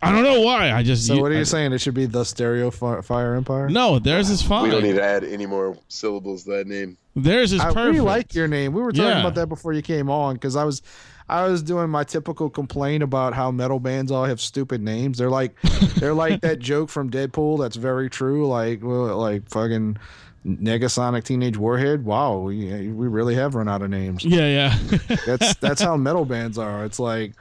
I 0.00 0.12
don't 0.12 0.22
know 0.22 0.42
why. 0.42 0.70
I 0.70 0.82
just 0.84 1.06
So 1.06 1.14
you- 1.14 1.22
what 1.22 1.32
are 1.32 1.34
I- 1.34 1.38
you 1.38 1.44
saying? 1.44 1.72
It 1.72 1.80
should 1.80 1.94
be 1.94 2.06
the 2.06 2.24
Stereo 2.24 2.70
Fi- 2.70 3.00
Fire 3.00 3.34
Empire. 3.34 3.68
No, 3.68 3.98
theirs 3.98 4.30
is 4.30 4.42
fine. 4.42 4.64
We 4.64 4.70
don't 4.70 4.82
need 4.84 4.94
to 4.94 5.02
add 5.02 5.24
any 5.24 5.46
more 5.46 5.76
syllables 5.88 6.44
to 6.44 6.50
that 6.50 6.66
name. 6.68 6.96
theirs 7.16 7.52
is 7.52 7.60
I 7.60 7.64
perfect. 7.72 7.84
really 7.86 8.00
like 8.00 8.34
your 8.34 8.46
name. 8.46 8.72
We 8.74 8.80
were 8.82 8.92
talking 8.92 9.06
Yeah. 9.08 9.20
about 9.20 9.34
that 9.36 9.48
before 9.48 9.72
you 9.72 9.82
came 9.82 10.08
on 10.08 10.34
because 10.34 10.54
I 10.54 10.62
was, 10.62 10.82
I 11.28 11.46
was 11.46 11.62
doing 11.62 11.90
my 11.90 12.04
typical 12.04 12.48
complaint 12.48 13.02
about 13.02 13.34
how 13.34 13.50
metal 13.50 13.80
bands 13.80 14.10
all 14.10 14.24
have 14.24 14.40
stupid 14.40 14.82
names. 14.82 15.18
They're 15.18 15.30
like, 15.30 15.60
they're 15.96 16.14
like 16.14 16.40
that 16.40 16.58
joke 16.58 16.88
from 16.88 17.10
Deadpool. 17.10 17.58
That's 17.60 17.76
very 17.76 18.08
true. 18.08 18.46
Like, 18.48 18.82
like 18.82 19.48
fucking 19.50 19.98
Negasonic 20.46 21.24
Teenage 21.24 21.56
Warhead. 21.56 22.04
Wow, 22.04 22.38
we 22.38 22.88
we 22.88 23.08
really 23.08 23.34
have 23.34 23.54
run 23.54 23.68
out 23.68 23.82
of 23.82 23.90
names. 23.90 24.24
Yeah, 24.24 24.46
yeah. 24.46 25.16
That's 25.26 25.54
that's 25.56 25.80
how 25.80 25.96
metal 25.96 26.24
bands 26.24 26.56
are. 26.58 26.84
It's 26.84 26.98
like 26.98 27.34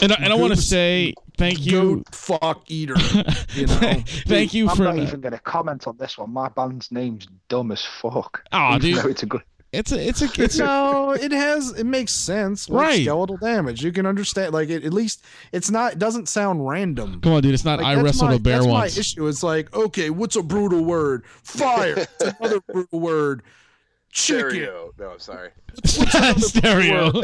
and 0.00 0.12
I, 0.12 0.16
and 0.16 0.32
I 0.32 0.36
want 0.36 0.54
to 0.54 0.60
say 0.60 1.14
thank 1.36 1.64
you. 1.64 1.96
goat 1.96 2.14
fuck 2.14 2.70
eater. 2.70 2.94
You 3.54 3.66
know. 3.66 4.02
thank 4.26 4.54
you 4.54 4.68
I'm 4.68 4.76
for. 4.76 4.84
not 4.84 4.98
even 4.98 5.20
going 5.20 5.32
to 5.32 5.38
comment 5.38 5.86
on 5.86 5.96
this 5.96 6.18
one. 6.18 6.32
My 6.32 6.48
band's 6.48 6.90
name's 6.90 7.26
dumb 7.48 7.70
as 7.70 7.84
fuck. 7.84 8.42
Aw, 8.52 8.76
Even 8.76 8.94
dude. 8.94 9.06
It's 9.06 9.22
a 9.22 9.26
good. 9.26 9.42
It's 9.72 9.90
a 9.90 10.06
it's 10.06 10.20
a 10.20 10.28
it's 10.42 10.58
a, 10.58 10.64
no, 10.64 11.12
it 11.12 11.32
has 11.32 11.70
it 11.72 11.84
makes 11.84 12.12
sense. 12.12 12.68
Like 12.68 12.86
Right. 12.88 13.02
skeletal 13.02 13.38
damage. 13.38 13.82
You 13.82 13.90
can 13.90 14.04
understand 14.06 14.52
like 14.52 14.68
it, 14.68 14.84
at 14.84 14.92
least 14.92 15.24
it's 15.50 15.70
not 15.70 15.94
it 15.94 15.98
doesn't 15.98 16.28
sound 16.28 16.68
random. 16.68 17.20
Come 17.22 17.32
on, 17.32 17.42
dude. 17.42 17.54
It's 17.54 17.64
not. 17.64 17.78
Like, 17.78 17.86
I 17.88 17.94
that's 17.94 18.04
wrestled 18.04 18.30
my, 18.30 18.36
a 18.36 18.38
bear 18.38 18.58
that's 18.58 18.66
once. 18.66 18.96
my 18.96 19.00
issue. 19.00 19.26
It's 19.26 19.42
like, 19.42 19.74
okay, 19.74 20.10
what's 20.10 20.36
a 20.36 20.42
brutal 20.42 20.84
word? 20.84 21.24
Fire. 21.42 21.96
It's 22.20 22.34
another 22.38 22.60
brutal 22.60 23.00
word. 23.00 23.42
Chicken. 24.10 24.50
Stereo. 24.50 24.92
No, 24.98 25.10
I'm 25.12 25.18
sorry. 25.18 25.50
Stereo. 26.36 27.22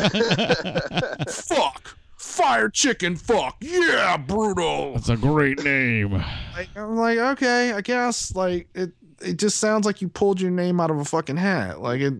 Fuck. 1.28 1.96
Fire 2.16 2.68
chicken 2.68 3.16
fuck. 3.16 3.57
Yeah, 3.61 4.16
brutal. 4.16 4.94
That's 4.94 5.09
a 5.09 5.16
great 5.16 5.62
name. 5.62 6.12
Like, 6.12 6.68
I'm 6.76 6.96
like, 6.96 7.18
okay, 7.18 7.72
I 7.72 7.80
guess 7.80 8.34
like 8.34 8.68
it 8.74 8.92
it 9.20 9.38
just 9.38 9.58
sounds 9.58 9.84
like 9.86 10.00
you 10.02 10.08
pulled 10.08 10.40
your 10.40 10.50
name 10.50 10.80
out 10.80 10.90
of 10.90 10.98
a 10.98 11.04
fucking 11.04 11.36
hat. 11.36 11.80
Like 11.80 12.00
it 12.00 12.12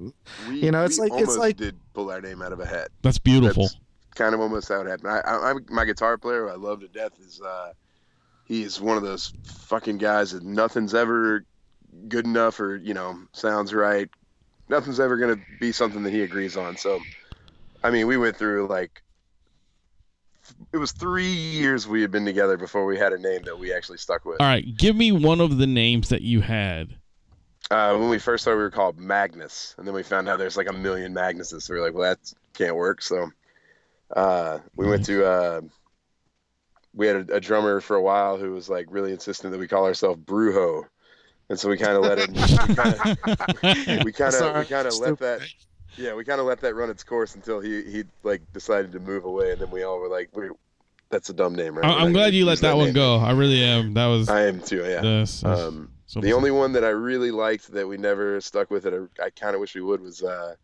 We, 0.49 0.61
You 0.63 0.71
know, 0.73 0.85
it's 0.85 0.99
we 0.99 1.05
like- 1.09 1.13
it's 1.21 1.29
almost 1.29 1.39
like- 1.39 1.57
did 1.57 1.77
pull 1.95 2.11
our 2.11 2.21
name 2.21 2.43
out 2.43 2.53
of 2.53 2.61
a 2.61 2.67
hat. 2.67 2.89
That's 3.03 3.19
beautiful. 3.19 3.65
That's 3.65 3.77
kind 4.15 4.35
of 4.35 4.41
almost 4.41 4.69
how 4.69 4.81
it 4.81 4.87
happened. 4.89 5.09
I, 5.11 5.19
I, 5.21 5.51
I'm 5.51 5.65
my 5.71 5.85
guitar 5.85 6.19
player, 6.19 6.47
who 6.47 6.53
I 6.53 6.57
love 6.57 6.81
to 6.81 6.89
death, 6.89 7.13
is 7.21 7.41
uh, 7.41 7.73
he 8.45 8.63
is 8.63 8.81
one 8.81 8.97
of 8.97 9.03
those 9.03 9.33
fucking 9.45 9.99
guys 9.99 10.33
that 10.33 10.43
nothing's 10.43 10.95
ever 10.95 11.45
good 12.09 12.27
enough 12.27 12.61
or 12.61 12.77
you 12.77 12.95
know 12.95 13.19
sounds 13.33 13.73
right. 13.75 14.09
Nothing's 14.69 15.01
ever 15.01 15.17
gonna 15.17 15.41
be 15.61 15.73
something 15.73 16.03
that 16.03 16.13
he 16.13 16.23
agrees 16.23 16.57
on. 16.57 16.77
So, 16.77 17.01
I 17.83 17.91
mean, 17.91 18.07
we 18.07 18.17
went 18.17 18.37
through 18.37 18.67
like 18.69 19.03
it 20.73 20.79
was 20.79 20.93
three 20.93 21.27
years 21.33 21.87
we 21.87 22.03
had 22.03 22.11
been 22.11 22.25
together 22.25 22.57
before 22.57 22.85
we 22.85 22.99
had 22.99 23.13
a 23.13 23.19
name 23.19 23.43
that 23.45 23.59
we 23.59 23.73
actually 23.73 23.99
stuck 23.99 24.25
with. 24.25 24.41
All 24.41 24.47
right, 24.47 24.65
give 24.77 24.97
me 24.97 25.13
one 25.13 25.41
of 25.41 25.59
the 25.59 25.67
names 25.67 26.09
that 26.09 26.23
you 26.23 26.41
had. 26.41 26.97
Uh, 27.71 27.97
when 27.97 28.09
we 28.09 28.19
first 28.19 28.45
started, 28.45 28.59
we 28.59 28.63
were 28.65 28.71
called 28.71 28.99
Magnus, 28.99 29.75
and 29.77 29.87
then 29.87 29.95
we 29.95 30.03
found 30.03 30.29
out 30.29 30.39
there's 30.39 30.57
like 30.57 30.71
a 30.71 30.73
million 30.73 31.15
Magnuses. 31.15 31.63
So 31.63 31.75
we 31.75 31.81
were 31.81 31.87
like, 31.87 31.95
well, 31.95 32.11
that 32.11 32.33
can't 32.55 32.77
work. 32.77 33.03
So 33.03 33.31
uh, 34.15 34.59
we 34.75 34.87
went 34.87 35.05
to. 35.07 35.25
Uh, 35.25 35.61
we 36.95 37.07
had 37.07 37.31
a, 37.31 37.37
a 37.37 37.41
drummer 37.41 37.81
for 37.81 37.97
a 37.97 38.03
while 38.03 38.39
who 38.39 38.53
was 38.53 38.69
like 38.69 38.87
really 38.91 39.13
insistent 39.13 39.53
that 39.53 39.59
we 39.59 39.69
call 39.69 39.85
ourselves 39.85 40.21
Brujo, 40.25 40.85
and 41.51 41.61
so 41.61 41.69
we 41.69 41.77
kind 41.77 41.93
of 41.93 42.03
let 42.03 42.19
it. 42.19 42.31
We 42.31 42.75
kind 42.75 42.95
of, 42.95 44.05
we 44.05 44.13
kind 44.13 44.29
of, 44.29 44.35
Sorry, 44.35 44.61
we 44.61 44.67
kind 44.67 44.89
of 44.89 44.99
let 44.99 45.19
that. 45.19 45.41
Yeah, 45.99 46.15
we 46.15 46.25
kind 46.25 46.41
of 46.41 46.47
let 46.47 46.61
that 46.61 46.75
run 46.75 46.91
its 46.91 47.03
course 47.05 47.35
until 47.35 47.61
he 47.61 47.83
he 47.83 48.05
like 48.23 48.41
decided 48.53 48.93
to 48.93 49.01
move 49.01 49.25
away, 49.25 49.53
and 49.53 49.61
then 49.61 49.71
we 49.71 49.83
all 49.83 49.99
were 49.99 50.09
like, 50.09 50.29
"Wait, 50.37 50.51
that's 51.11 51.29
a 51.29 51.33
dumb 51.33 51.55
name, 51.55 51.77
right?" 51.77 51.85
I- 51.85 51.89
We're 51.89 51.95
I'm 52.01 52.13
not 52.13 52.19
glad 52.19 52.35
you 52.35 52.45
let 52.45 52.53
use 52.53 52.61
that 52.61 52.77
one 52.77 52.87
name." 52.87 52.95
go. 52.95 53.17
I 53.17 53.33
really 53.33 53.63
am. 53.65 53.95
That 53.95 54.07
was 54.07 54.29
I 54.29 54.43
am 54.47 54.61
too. 54.61 54.85
Yeah. 54.85 55.01
this. 55.01 55.45
Um, 55.45 55.91
so- 56.07 56.21
the 56.21 56.33
only 56.33 56.51
one 56.51 56.73
that 56.73 56.85
I 56.85 56.91
really 56.91 57.31
liked 57.31 57.73
that 57.73 57.87
we 57.87 57.97
never 57.99 58.41
stuck 58.41 58.71
with 58.71 58.87
it, 58.87 58.95
I, 59.21 59.25
I 59.27 59.31
kind 59.31 59.55
of 59.55 59.61
wish 59.61 59.75
we 59.75 59.81
would, 59.83 60.01
was 60.01 60.23
uh, 60.23 60.55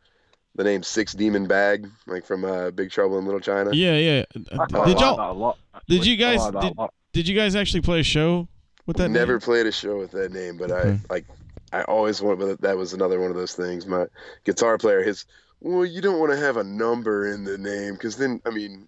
the 0.55 0.65
name 0.65 0.83
Six 0.83 1.13
Demon 1.15 1.47
Bag, 1.47 1.89
like 2.07 2.25
from 2.25 2.45
uh, 2.45 2.71
Big 2.71 2.91
Trouble 2.91 3.19
in 3.19 3.25
Little 3.25 3.41
China. 3.41 3.71
Yeah, 3.73 3.97
yeah. 3.97 4.25
I 4.59 4.85
Did 4.87 5.01
y'all? 5.01 5.33
a 5.33 5.33
lot. 5.33 5.59
Did 5.89 6.07
you 6.07 6.17
guys- 6.17 6.41
I 6.41 6.51
like 6.51 6.53
that 6.63 6.77
did- 6.77 6.91
Did 7.13 7.29
you 7.29 7.35
guys 7.37 7.55
actually 7.57 7.81
play 7.83 8.01
a 8.01 8.05
show 8.05 8.47
with 8.87 8.97
that? 8.99 9.09
Never 9.09 9.33
name? 9.35 9.41
played 9.41 9.67
a 9.67 9.73
show 9.73 9.99
with 9.99 10.13
that 10.13 10.33
name, 10.33 10.57
but 10.59 10.71
Okay. 10.71 10.99
I 11.11 11.13
like. 11.13 11.27
I 11.75 11.83
always 11.83 12.23
wanted. 12.23 12.39
But 12.39 12.61
that 12.61 12.77
was 12.77 12.93
another 12.93 13.21
one 13.21 13.31
of 13.31 13.37
those 13.37 13.55
things. 13.55 13.87
My 13.87 14.07
guitar 14.45 14.79
player, 14.79 15.03
his. 15.03 15.25
Well, 15.61 15.85
you 15.85 16.01
don't 16.01 16.21
want 16.21 16.31
to 16.31 16.39
have 16.39 16.57
a 16.57 16.65
number 16.65 17.33
in 17.33 17.45
the 17.45 17.57
name 17.57 17.95
because 17.95 18.17
then, 18.17 18.41
I 18.45 18.51
mean, 18.51 18.87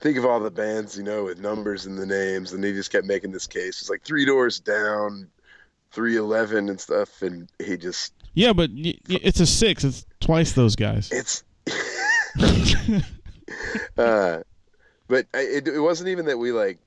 think 0.00 0.18
of 0.18 0.24
all 0.26 0.38
the 0.38 0.50
bands 0.50 0.98
you 0.98 1.02
know 1.02 1.24
with 1.24 1.40
numbers 1.40 1.86
in 1.86 1.96
the 1.96 2.06
names, 2.06 2.52
and 2.52 2.62
he 2.62 2.72
just 2.72 2.92
kept 2.92 3.06
making 3.06 3.32
this 3.32 3.46
case. 3.46 3.80
It's 3.80 3.90
like 3.90 4.02
Three 4.02 4.24
Doors 4.24 4.60
Down, 4.60 5.28
Three 5.90 6.16
Eleven, 6.16 6.68
and 6.68 6.80
stuff, 6.80 7.22
and 7.22 7.50
he 7.58 7.76
just. 7.76 8.12
Yeah, 8.34 8.52
but 8.52 8.70
y- 8.72 8.98
it's 9.08 9.40
a 9.40 9.46
six. 9.46 9.82
It's 9.82 10.06
twice 10.20 10.52
those 10.52 10.76
guys. 10.76 11.10
It's. 11.10 11.42
uh, 13.98 14.42
but 15.08 15.26
I, 15.34 15.40
it, 15.40 15.68
it 15.68 15.80
wasn't 15.80 16.10
even 16.10 16.26
that 16.26 16.38
we 16.38 16.52
like. 16.52 16.78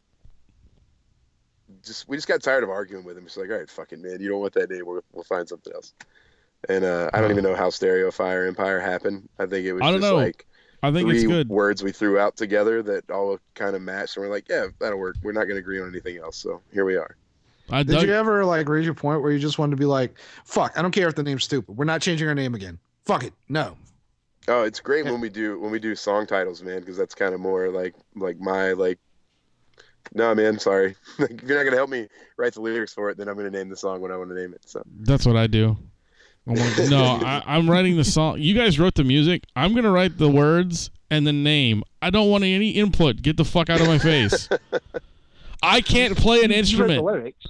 Just 1.83 2.07
we 2.07 2.17
just 2.17 2.27
got 2.27 2.41
tired 2.41 2.63
of 2.63 2.69
arguing 2.69 3.03
with 3.03 3.17
him. 3.17 3.25
It's 3.25 3.37
like, 3.37 3.49
all 3.49 3.57
right, 3.57 3.69
fucking 3.69 4.01
man, 4.01 4.19
you 4.21 4.29
don't 4.29 4.39
want 4.39 4.53
that 4.53 4.69
name. 4.69 4.85
We'll, 4.85 5.01
we'll 5.13 5.23
find 5.23 5.47
something 5.47 5.73
else. 5.73 5.93
And 6.69 6.83
uh, 6.83 7.09
I 7.13 7.21
don't 7.21 7.31
even 7.31 7.43
know 7.43 7.55
how 7.55 7.69
Stereo 7.69 8.09
Fire 8.11 8.45
Empire 8.45 8.79
happened. 8.79 9.29
I 9.39 9.45
think 9.45 9.65
it 9.65 9.73
was 9.73 9.81
I 9.83 9.91
don't 9.91 10.01
just 10.01 10.11
know. 10.11 10.17
like 10.17 10.45
I 10.83 10.91
think 10.91 11.07
three 11.07 11.17
it's 11.17 11.25
good. 11.27 11.49
words 11.49 11.83
we 11.83 11.91
threw 11.91 12.19
out 12.19 12.35
together 12.37 12.81
that 12.83 13.09
all 13.11 13.39
kind 13.55 13.75
of 13.75 13.81
matched, 13.81 14.17
and 14.17 14.25
we're 14.25 14.31
like, 14.31 14.47
yeah, 14.49 14.67
that'll 14.79 14.99
work. 14.99 15.15
We're 15.23 15.31
not 15.31 15.43
going 15.45 15.55
to 15.55 15.59
agree 15.59 15.79
on 15.81 15.87
anything 15.89 16.17
else, 16.17 16.37
so 16.37 16.61
here 16.73 16.85
we 16.85 16.95
are. 16.95 17.15
I 17.69 17.83
Did 17.83 17.93
dug. 17.93 18.03
you 18.07 18.13
ever 18.13 18.45
like 18.45 18.69
reach 18.69 18.87
a 18.87 18.93
point 18.93 19.21
where 19.21 19.31
you 19.31 19.39
just 19.39 19.59
wanted 19.59 19.71
to 19.71 19.77
be 19.77 19.85
like, 19.85 20.17
fuck, 20.45 20.77
I 20.77 20.81
don't 20.81 20.91
care 20.91 21.07
if 21.07 21.15
the 21.15 21.23
name's 21.23 21.43
stupid. 21.43 21.75
We're 21.77 21.85
not 21.85 22.01
changing 22.01 22.27
our 22.27 22.35
name 22.35 22.55
again. 22.55 22.79
Fuck 23.05 23.23
it. 23.23 23.33
No. 23.49 23.75
Oh, 24.47 24.63
it's 24.63 24.79
great 24.79 25.03
Yeah. 25.05 25.11
when 25.11 25.19
we 25.21 25.29
do 25.29 25.59
when 25.59 25.71
we 25.71 25.79
do 25.79 25.93
song 25.95 26.25
titles, 26.25 26.63
man, 26.63 26.79
because 26.79 26.95
that's 26.97 27.13
kind 27.13 27.33
of 27.33 27.39
more 27.39 27.69
like 27.69 27.93
like 28.15 28.39
my 28.39 28.71
like. 28.73 28.97
No, 30.13 30.33
man, 30.35 30.59
sorry. 30.59 30.95
if 31.19 31.43
you're 31.43 31.57
not 31.57 31.63
gonna 31.63 31.75
help 31.77 31.89
me 31.89 32.07
write 32.37 32.53
the 32.53 32.61
lyrics 32.61 32.93
for 32.93 33.09
it, 33.09 33.17
then 33.17 33.27
I'm 33.27 33.35
gonna 33.35 33.49
name 33.49 33.69
the 33.69 33.75
song 33.75 34.01
when 34.01 34.11
I 34.11 34.17
want 34.17 34.29
to 34.29 34.35
name 34.35 34.53
it. 34.53 34.61
So 34.65 34.81
That's 35.01 35.25
what 35.25 35.35
I 35.35 35.47
do. 35.47 35.77
I 36.47 36.51
want- 36.51 36.89
no, 36.89 37.03
I, 37.25 37.43
I'm 37.45 37.69
writing 37.69 37.97
the 37.97 38.03
song. 38.03 38.39
You 38.39 38.53
guys 38.55 38.79
wrote 38.79 38.95
the 38.95 39.03
music. 39.03 39.43
I'm 39.55 39.73
gonna 39.75 39.91
write 39.91 40.17
the 40.17 40.29
words 40.29 40.89
and 41.09 41.25
the 41.25 41.33
name. 41.33 41.83
I 42.01 42.09
don't 42.09 42.29
want 42.29 42.43
any 42.43 42.71
input. 42.71 43.21
Get 43.21 43.37
the 43.37 43.45
fuck 43.45 43.69
out 43.69 43.81
of 43.81 43.87
my 43.87 43.97
face. 43.97 44.49
I 45.63 45.81
can't 45.81 46.15
play 46.17 46.43
an 46.43 46.43
You 46.43 46.47
wrote 46.49 46.49
the 46.51 46.57
instrument. 46.59 47.03
lyrics. 47.03 47.45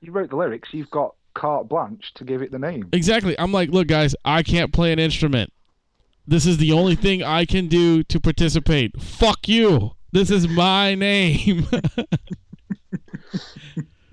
You 0.00 0.12
wrote 0.12 0.30
the 0.30 0.36
lyrics. 0.36 0.68
You've 0.72 0.90
got 0.90 1.14
carte 1.34 1.68
blanche 1.68 2.12
to 2.14 2.24
give 2.24 2.42
it 2.42 2.50
the 2.50 2.58
name. 2.58 2.88
Exactly. 2.92 3.38
I'm 3.38 3.52
like, 3.52 3.70
look, 3.70 3.86
guys, 3.88 4.14
I 4.24 4.42
can't 4.42 4.72
play 4.72 4.92
an 4.92 4.98
instrument. 4.98 5.52
This 6.26 6.46
is 6.46 6.58
the 6.58 6.72
only 6.72 6.94
thing 6.94 7.22
I 7.22 7.44
can 7.44 7.68
do 7.68 8.02
to 8.04 8.20
participate. 8.20 9.00
Fuck 9.00 9.48
you. 9.48 9.92
This 10.12 10.30
is 10.30 10.46
my 10.48 10.94
name. 10.94 11.66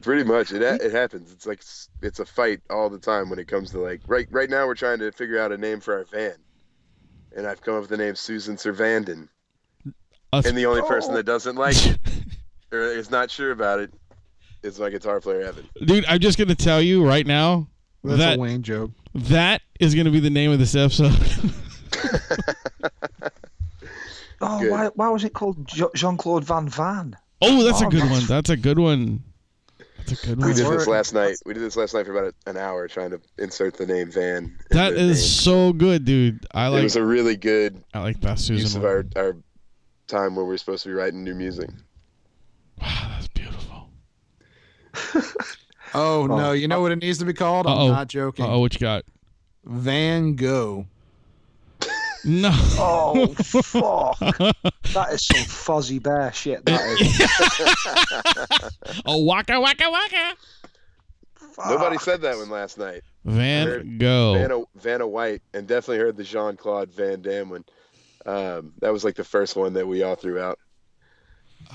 Pretty 0.01 0.23
much, 0.23 0.53
it 0.53 0.61
it 0.61 0.93
happens. 0.93 1.31
It's 1.33 1.45
like 1.45 1.61
it's 2.01 2.19
a 2.19 2.25
fight 2.25 2.61
all 2.69 2.89
the 2.89 2.97
time 2.97 3.29
when 3.29 3.37
it 3.37 3.49
comes 3.49 3.71
to 3.71 3.79
like 3.79 3.99
right 4.07 4.25
right 4.31 4.49
now 4.49 4.65
we're 4.65 4.75
trying 4.75 4.99
to 4.99 5.11
figure 5.11 5.37
out 5.37 5.51
a 5.51 5.57
name 5.57 5.81
for 5.81 5.93
our 5.97 6.05
van, 6.05 6.35
and 7.35 7.45
I've 7.45 7.61
come 7.61 7.75
up 7.75 7.81
with 7.81 7.89
the 7.89 7.97
name 7.97 8.15
Susan 8.15 8.57
Servandon, 8.57 9.27
Us- 10.31 10.45
and 10.45 10.57
the 10.57 10.65
only 10.65 10.81
person 10.83 11.13
that 11.15 11.25
doesn't 11.25 11.57
like 11.57 11.75
it 11.85 11.99
or 12.71 12.79
is 12.79 13.11
not 13.11 13.29
sure 13.29 13.51
about 13.51 13.81
it 13.81 13.93
is 14.63 14.79
my 14.79 14.89
guitar 14.89 15.19
player 15.19 15.41
Evan. 15.41 15.67
Dude, 15.85 16.05
I'm 16.05 16.19
just 16.19 16.37
gonna 16.37 16.55
tell 16.55 16.81
you 16.81 17.05
right 17.05 17.27
now 17.27 17.67
That's 18.05 18.19
that 18.19 18.37
a 18.37 18.39
Wayne 18.39 18.63
joke. 18.63 18.91
that 19.13 19.61
is 19.81 19.95
gonna 19.95 20.11
be 20.11 20.21
the 20.21 20.29
name 20.29 20.51
of 20.51 20.59
this 20.59 20.75
episode. 20.75 21.11
Oh, 24.41 24.59
Good. 24.61 24.71
why, 24.71 24.87
why 24.95 25.09
was 25.09 25.23
it 25.23 25.33
called 25.33 25.67
Jean 25.95 26.17
Claude 26.17 26.43
Van 26.45 26.67
Van? 26.69 27.15
oh, 27.41 27.63
that's 27.63 27.81
a 27.81 27.85
Oh, 27.85 27.89
good 27.89 28.01
that's- 28.01 28.19
one. 28.19 28.27
That's 28.27 28.49
a 28.49 28.57
good 28.57 28.79
one. 28.79 29.23
That's 29.97 30.23
a 30.23 30.27
good 30.27 30.39
one. 30.39 30.47
We 30.47 30.53
did 30.55 30.65
this 30.67 30.87
last 30.87 31.13
night. 31.13 31.37
We 31.45 31.53
did 31.53 31.61
this 31.63 31.75
last 31.75 31.93
night 31.93 32.05
for 32.05 32.17
about 32.17 32.33
an 32.47 32.57
hour 32.57 32.87
trying 32.87 33.11
to 33.11 33.21
insert 33.37 33.75
the 33.77 33.85
name 33.85 34.09
Van. 34.11 34.57
That 34.71 34.93
into 34.93 35.03
the 35.05 35.09
is 35.11 35.17
name. 35.19 35.27
so 35.27 35.73
good, 35.73 36.05
dude. 36.05 36.45
I 36.53 36.67
like. 36.69 36.79
it 36.79 36.83
was 36.83 36.95
a 36.95 37.03
really 37.03 37.35
good 37.35 37.83
I 37.93 37.99
like 37.99 38.19
that 38.21 38.37
use 38.37 38.45
Susan. 38.47 38.81
of 38.81 38.85
our 38.85 39.05
our 39.15 39.35
time 40.07 40.35
where 40.35 40.45
we're 40.45 40.57
supposed 40.57 40.83
to 40.83 40.89
be 40.89 40.93
writing 40.93 41.23
new 41.23 41.35
music. 41.35 41.69
Wow, 42.81 43.07
that's 43.13 43.27
beautiful. 43.27 43.89
Oh, 45.93 46.27
no, 46.27 46.49
oh. 46.49 46.51
you 46.51 46.67
know 46.67 46.81
what 46.81 46.91
it 46.91 46.97
needs 46.99 47.17
to 47.17 47.25
be 47.25 47.33
called? 47.33 47.65
I'm 47.65 47.73
Uh-oh. 47.73 47.87
not 47.87 48.07
joking. 48.09 48.45
Oh, 48.45 48.59
what 48.59 48.73
you 48.75 48.79
got? 48.79 49.05
Van 49.65 50.35
Gogh. 50.35 50.85
No. 52.25 52.49
Oh, 52.53 53.27
fuck. 53.33 54.19
that 54.93 55.07
is 55.11 55.25
some 55.25 55.45
fuzzy 55.45 55.99
bear 55.99 56.33
shit, 56.33 56.65
that 56.65 56.81
is. 56.99 59.01
oh, 59.05 59.23
waka 59.23 59.59
waka 59.59 59.89
waka. 59.89 60.35
Nobody 61.67 61.97
said 61.97 62.21
that 62.21 62.37
one 62.37 62.49
last 62.49 62.77
night. 62.77 63.01
Van 63.25 63.67
heard 63.67 63.99
Gogh. 63.99 64.33
Vanna, 64.33 64.63
Vanna 64.75 65.07
White, 65.07 65.41
and 65.53 65.67
definitely 65.67 65.99
heard 65.99 66.17
the 66.17 66.23
Jean 66.23 66.57
Claude 66.57 66.91
Van 66.91 67.21
Damme 67.21 67.49
one. 67.49 67.65
Um, 68.25 68.73
that 68.79 68.93
was 68.93 69.03
like 69.03 69.15
the 69.15 69.23
first 69.23 69.55
one 69.55 69.73
that 69.73 69.87
we 69.87 70.03
all 70.03 70.15
threw 70.15 70.39
out. 70.39 70.59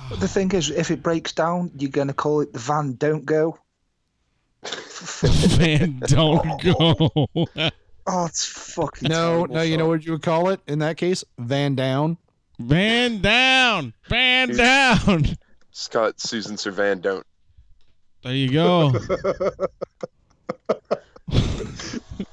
But 0.08 0.20
the 0.20 0.28
thing 0.28 0.50
is, 0.52 0.70
if 0.70 0.90
it 0.90 1.02
breaks 1.02 1.32
down, 1.32 1.70
you're 1.78 1.90
going 1.90 2.08
to 2.08 2.14
call 2.14 2.40
it 2.40 2.52
the 2.52 2.58
van 2.58 2.94
don't 2.94 3.24
go. 3.24 3.58
Van 5.22 6.00
don't 6.06 6.62
go. 6.62 7.70
Oh, 8.06 8.26
it's 8.26 8.44
fucking 8.44 9.08
No, 9.08 9.30
terrible 9.30 9.54
no, 9.54 9.62
you 9.62 9.76
know 9.76 9.88
what 9.88 10.04
you 10.04 10.12
would 10.12 10.22
call 10.22 10.50
it 10.50 10.60
in 10.66 10.80
that 10.80 10.96
case? 10.96 11.24
Van 11.38 11.74
Down. 11.74 12.18
Van 12.58 13.20
down. 13.20 13.94
Van 14.08 14.48
down. 14.54 15.24
Scott 15.72 15.92
call 15.92 16.06
it 16.06 16.20
Susan 16.20 16.56
Servan 16.56 17.00
Don't. 17.00 17.26
There 18.22 18.34
you 18.34 18.52
go. 18.52 18.92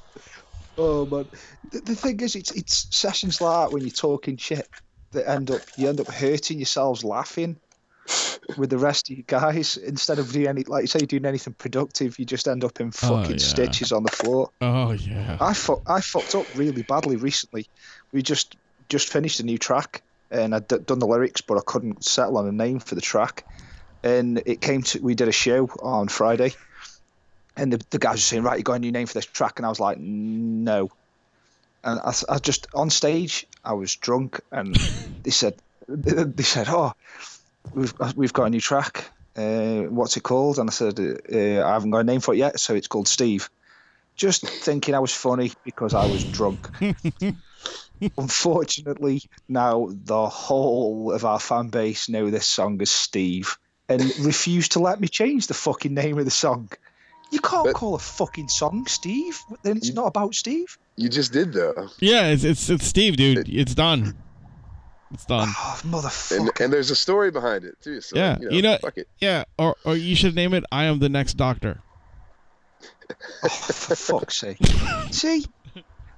Oh, 0.78 1.04
but 1.04 1.26
the, 1.70 1.80
the 1.80 1.94
thing 1.94 2.20
is, 2.20 2.34
it's 2.34 2.50
it's 2.52 2.94
sessions 2.96 3.40
like 3.40 3.68
that 3.68 3.74
when 3.74 3.82
you're 3.82 3.90
talking 3.90 4.36
shit 4.36 4.68
that 5.12 5.28
end 5.28 5.50
up 5.50 5.60
you 5.76 5.88
end 5.88 6.00
up 6.00 6.08
hurting 6.08 6.58
yourselves 6.58 7.04
laughing 7.04 7.58
with 8.56 8.70
the 8.70 8.78
rest 8.78 9.10
of 9.10 9.16
you 9.16 9.24
guys 9.26 9.76
instead 9.76 10.18
of 10.18 10.32
doing 10.32 10.46
any 10.46 10.64
like 10.64 10.82
you 10.82 10.86
say 10.86 11.00
doing 11.00 11.26
anything 11.26 11.54
productive. 11.54 12.18
You 12.18 12.24
just 12.24 12.48
end 12.48 12.64
up 12.64 12.80
in 12.80 12.88
oh, 12.88 12.90
fucking 12.90 13.38
yeah. 13.38 13.44
stitches 13.44 13.92
on 13.92 14.02
the 14.02 14.10
floor. 14.10 14.50
Oh 14.60 14.92
yeah. 14.92 15.36
I 15.40 15.54
fu- 15.54 15.82
I 15.86 16.00
fucked 16.00 16.34
up 16.34 16.46
really 16.56 16.82
badly 16.82 17.16
recently. 17.16 17.66
We 18.12 18.22
just 18.22 18.56
just 18.88 19.08
finished 19.08 19.40
a 19.40 19.44
new 19.44 19.58
track 19.58 20.02
and 20.30 20.54
I'd 20.54 20.66
d- 20.66 20.78
done 20.78 20.98
the 20.98 21.06
lyrics, 21.06 21.42
but 21.42 21.58
I 21.58 21.60
couldn't 21.64 22.04
settle 22.04 22.38
on 22.38 22.48
a 22.48 22.52
name 22.52 22.80
for 22.80 22.94
the 22.94 23.00
track. 23.00 23.44
And 24.02 24.42
it 24.46 24.60
came 24.60 24.82
to 24.82 25.00
we 25.00 25.14
did 25.14 25.28
a 25.28 25.32
show 25.32 25.68
on 25.80 26.08
Friday, 26.08 26.54
and 27.56 27.72
the, 27.72 27.80
the 27.90 27.98
guys 27.98 28.14
were 28.14 28.18
saying, 28.18 28.42
"Right, 28.42 28.58
you 28.58 28.64
got 28.64 28.74
a 28.74 28.78
new 28.80 28.90
name 28.90 29.06
for 29.06 29.14
this 29.14 29.26
track?" 29.26 29.58
And 29.58 29.66
I 29.66 29.68
was 29.68 29.78
like, 29.78 29.98
"No." 29.98 30.90
And 31.84 32.00
I, 32.00 32.12
I 32.28 32.38
just 32.38 32.66
on 32.74 32.90
stage, 32.90 33.46
I 33.64 33.74
was 33.74 33.94
drunk, 33.94 34.40
and 34.50 34.74
they 35.22 35.30
said, 35.30 35.54
"They 35.88 36.42
said, 36.42 36.66
oh, 36.68 36.94
we've 37.74 37.94
we've 38.16 38.32
got 38.32 38.44
a 38.44 38.50
new 38.50 38.60
track. 38.60 39.10
Uh, 39.36 39.82
what's 39.88 40.16
it 40.16 40.22
called?" 40.22 40.58
And 40.58 40.68
I 40.68 40.72
said, 40.72 40.98
uh, 41.00 41.64
"I 41.66 41.72
haven't 41.72 41.90
got 41.90 41.98
a 42.00 42.04
name 42.04 42.20
for 42.20 42.34
it 42.34 42.38
yet, 42.38 42.60
so 42.60 42.74
it's 42.74 42.88
called 42.88 43.08
Steve." 43.08 43.48
Just 44.14 44.46
thinking 44.46 44.94
I 44.94 44.98
was 44.98 45.12
funny 45.12 45.52
because 45.64 45.94
I 45.94 46.04
was 46.06 46.22
drunk. 46.24 46.68
Unfortunately, 48.18 49.22
now 49.48 49.88
the 50.04 50.28
whole 50.28 51.12
of 51.12 51.24
our 51.24 51.38
fan 51.40 51.68
base 51.68 52.08
know 52.08 52.30
this 52.30 52.46
song 52.46 52.80
as 52.82 52.90
Steve 52.90 53.56
and 53.88 54.02
refuse 54.20 54.68
to 54.70 54.80
let 54.80 55.00
me 55.00 55.08
change 55.08 55.46
the 55.46 55.54
fucking 55.54 55.94
name 55.94 56.18
of 56.18 56.24
the 56.24 56.30
song. 56.30 56.68
You 57.30 57.40
can't 57.40 57.64
But- 57.66 57.74
call 57.74 57.94
a 57.94 57.98
fucking 57.98 58.48
song 58.48 58.86
Steve. 58.86 59.40
Then 59.62 59.76
it's 59.78 59.92
not 59.92 60.06
about 60.06 60.34
Steve. 60.34 60.76
You 60.96 61.08
just 61.08 61.32
did 61.32 61.52
though, 61.54 61.88
Yeah, 62.00 62.28
it's 62.28 62.44
it's 62.44 62.68
it's 62.68 62.84
Steve, 62.86 63.16
dude. 63.16 63.48
It's 63.48 63.74
done. 63.74 64.14
It's 65.12 65.26
done. 65.26 65.48
Oh, 65.56 65.80
and 65.82 65.92
motherfucker. 65.92 66.60
and 66.64 66.72
there's 66.72 66.90
a 66.90 66.96
story 66.96 67.30
behind 67.30 67.64
it 67.64 67.80
too. 67.82 68.00
So 68.00 68.16
Yeah, 68.16 68.38
you 68.40 68.44
know, 68.48 68.56
you 68.56 68.62
know- 68.62 68.78
fuck 68.78 68.96
it. 68.98 69.08
Yeah, 69.20 69.44
or 69.58 69.76
or 69.84 69.96
you 69.96 70.14
should 70.16 70.34
name 70.34 70.54
it 70.54 70.64
I 70.72 70.84
am 70.84 70.98
the 70.98 71.08
next 71.08 71.34
doctor. 71.34 71.80
Oh, 73.44 73.48
for 73.48 73.94
fuck's 73.94 74.36
sake. 74.36 74.58
See? 75.10 75.44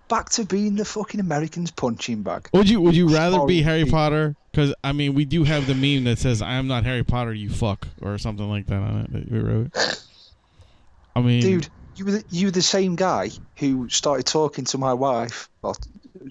Back 0.07 0.29
to 0.31 0.45
being 0.45 0.77
the 0.77 0.85
fucking 0.85 1.19
Americans 1.19 1.71
punching 1.71 2.23
bag. 2.23 2.49
Would 2.53 2.69
you 2.69 2.81
would 2.81 2.95
you 2.95 3.09
rather 3.09 3.45
be 3.47 3.63
Harry 3.63 3.87
Potter? 3.87 4.37
Because 4.51 4.75
I 4.85 4.93
mean, 4.93 5.15
we 5.15 5.25
do 5.25 5.45
have 5.45 5.67
the 5.67 5.75
meme 5.75 6.05
that 6.05 6.19
says 6.19 6.43
"I 6.43 6.53
am 6.55 6.69
not 6.69 6.85
Harry 6.85 7.03
Potter, 7.03 7.33
you 7.33 7.49
fuck" 7.49 7.89
or 8.03 8.19
something 8.19 8.49
like 8.49 8.67
that 8.67 8.77
on 8.77 9.01
it 9.01 9.13
that 9.13 9.33
we 9.33 9.39
wrote. 9.41 10.05
I 11.17 11.21
mean, 11.23 11.41
Dude, 11.41 11.69
you 11.97 12.05
were 12.05 12.11
the, 12.13 12.25
you 12.31 12.47
were 12.49 12.51
the 12.53 12.63
same 12.63 12.97
guy 12.97 13.31
who 13.57 13.89
started 13.89 14.27
talking 14.27 14.67
to 14.67 14.79
my 14.79 14.93
wife, 14.93 15.49
well, 15.63 15.77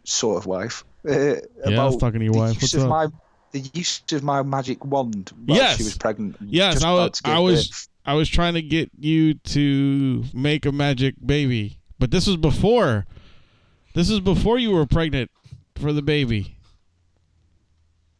sort 0.03 0.37
of 0.37 0.45
wife, 0.45 0.85
uh, 1.07 1.35
yeah, 1.67 1.81
I 1.81 1.85
was 1.85 1.97
talking 1.97 2.19
to 2.19 2.25
your 2.25 2.33
wife. 2.33 2.55
What's 2.61 2.75
up? 2.75 2.89
my 2.89 3.07
the 3.51 3.59
use 3.73 4.01
of 4.11 4.23
my 4.23 4.41
magic 4.41 4.83
wand 4.83 5.31
while 5.45 5.57
Yes. 5.57 5.77
she 5.77 5.83
was 5.83 5.97
pregnant. 5.97 6.35
Yes, 6.41 6.83
I 6.83 6.91
was- 6.91 6.99
about 6.99 7.13
to 7.15 7.23
give 7.23 7.33
I 7.33 7.39
was- 7.39 7.67
birth. 7.67 7.87
I 8.05 8.13
was 8.15 8.27
trying 8.27 8.55
to 8.55 8.61
get 8.61 8.91
you 8.99 9.35
to 9.35 10.25
make 10.33 10.65
a 10.65 10.71
magic 10.73 11.15
baby, 11.25 11.77
but 11.99 12.11
this 12.11 12.27
was 12.27 12.35
before. 12.35 13.05
This 13.93 14.09
was 14.09 14.19
before 14.19 14.57
you 14.59 14.71
were 14.71 14.85
pregnant 14.85 15.31
for 15.75 15.93
the 15.93 16.01
baby 16.01 16.57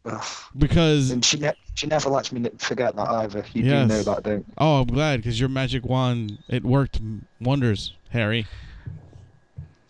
Ugh. 0.06 0.24
because 0.58 1.12
And 1.12 1.26
she 1.26 1.38
ne- 1.40 1.54
she 1.74 1.88
never 1.88 2.10
lets 2.10 2.32
me 2.32 2.50
forget 2.60 2.96
that 2.96 3.10
either. 3.10 3.44
You 3.54 3.64
Yes. 3.64 3.90
do 3.90 3.94
know 3.96 4.04
that, 4.04 4.24
don't 4.24 4.38
you? 4.48 4.54
oh, 4.58 4.82
I'm 4.82 4.88
glad 4.88 5.18
because 5.18 5.40
your 5.40 5.50
magic 5.50 5.84
wand 5.84 6.38
it 6.48 6.64
worked 6.64 7.02
wonders, 7.42 7.94
Harry. 8.12 8.46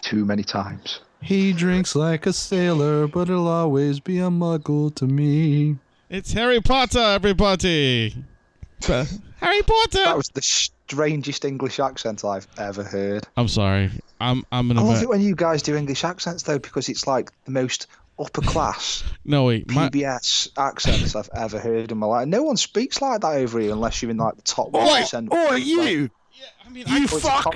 Too 0.02 0.26
many 0.26 0.44
times. 0.44 1.02
He 1.24 1.54
drinks 1.54 1.96
like 1.96 2.26
a 2.26 2.34
sailor, 2.34 3.08
but 3.08 3.30
he'll 3.30 3.48
always 3.48 4.00
be 4.02 4.20
a 4.20 4.30
muggle 4.30 4.94
to 4.96 5.06
me. 5.06 5.78
It's 6.10 6.34
Harry 6.34 6.60
Potter, 6.60 7.00
everybody. 7.00 8.14
Harry 8.86 9.62
Potter. 9.64 10.04
That 10.04 10.18
was 10.18 10.28
the 10.34 10.42
strangest 10.42 11.46
English 11.46 11.80
accent 11.80 12.26
I've 12.26 12.48
ever 12.58 12.84
heard. 12.84 13.26
I'm 13.38 13.48
sorry. 13.48 13.90
I'm 14.20 14.44
I'm 14.52 14.70
an 14.72 14.78
I 14.78 14.82
love 14.82 15.02
it 15.02 15.08
when 15.10 15.22
you 15.22 15.34
guys 15.36 15.62
do 15.62 15.76
English 15.76 16.04
accents 16.04 16.44
though, 16.44 16.60
because 16.60 16.90
it's 16.90 17.08
like 17.08 17.32
the 17.46 17.52
most 17.52 17.88
upper 18.20 18.42
class 18.42 19.04
No 19.26 19.46
wait, 19.46 19.70
my 19.74 19.90
PBS 19.90 20.50
accents 20.58 21.16
I've 21.16 21.30
ever 21.34 21.58
heard 21.58 21.92
in 21.92 21.98
my 21.98 22.08
life. 22.08 22.28
No 22.28 22.44
one 22.44 22.58
speaks 22.58 23.02
like 23.02 23.22
that 23.22 23.34
over 23.36 23.60
here 23.60 23.72
unless 23.72 24.02
you're 24.02 24.12
in 24.12 24.18
like 24.18 24.36
the 24.36 24.42
top 24.42 24.72
one 24.72 24.88
Oi, 24.88 25.00
percent. 25.00 25.34
oi, 25.34 25.56
you, 25.56 26.10
I 26.66 26.70
mean 26.70 26.86
you 26.88 27.08
fuck, 27.08 27.56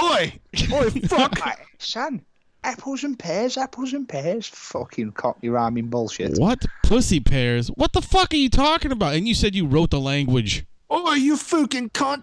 oi, 0.00 0.32
oi, 0.72 0.90
fuck. 1.06 1.38
son. 1.78 2.22
Apples 2.64 3.04
and 3.04 3.18
pears, 3.18 3.56
apples 3.56 3.92
and 3.92 4.08
pears. 4.08 4.46
Fucking 4.48 5.12
cockney 5.12 5.48
rhyming 5.48 5.86
bullshit. 5.88 6.38
what 6.38 6.64
pussy 6.84 7.20
pears? 7.20 7.68
What 7.68 7.92
the 7.92 8.02
fuck 8.02 8.32
are 8.34 8.36
you 8.36 8.50
talking 8.50 8.92
about? 8.92 9.14
And 9.14 9.26
you 9.28 9.34
said 9.34 9.54
you 9.54 9.66
wrote 9.66 9.90
the 9.90 10.00
language. 10.00 10.64
Oh, 10.90 11.14
you 11.14 11.36
fucking 11.36 11.90
cunt. 11.90 12.22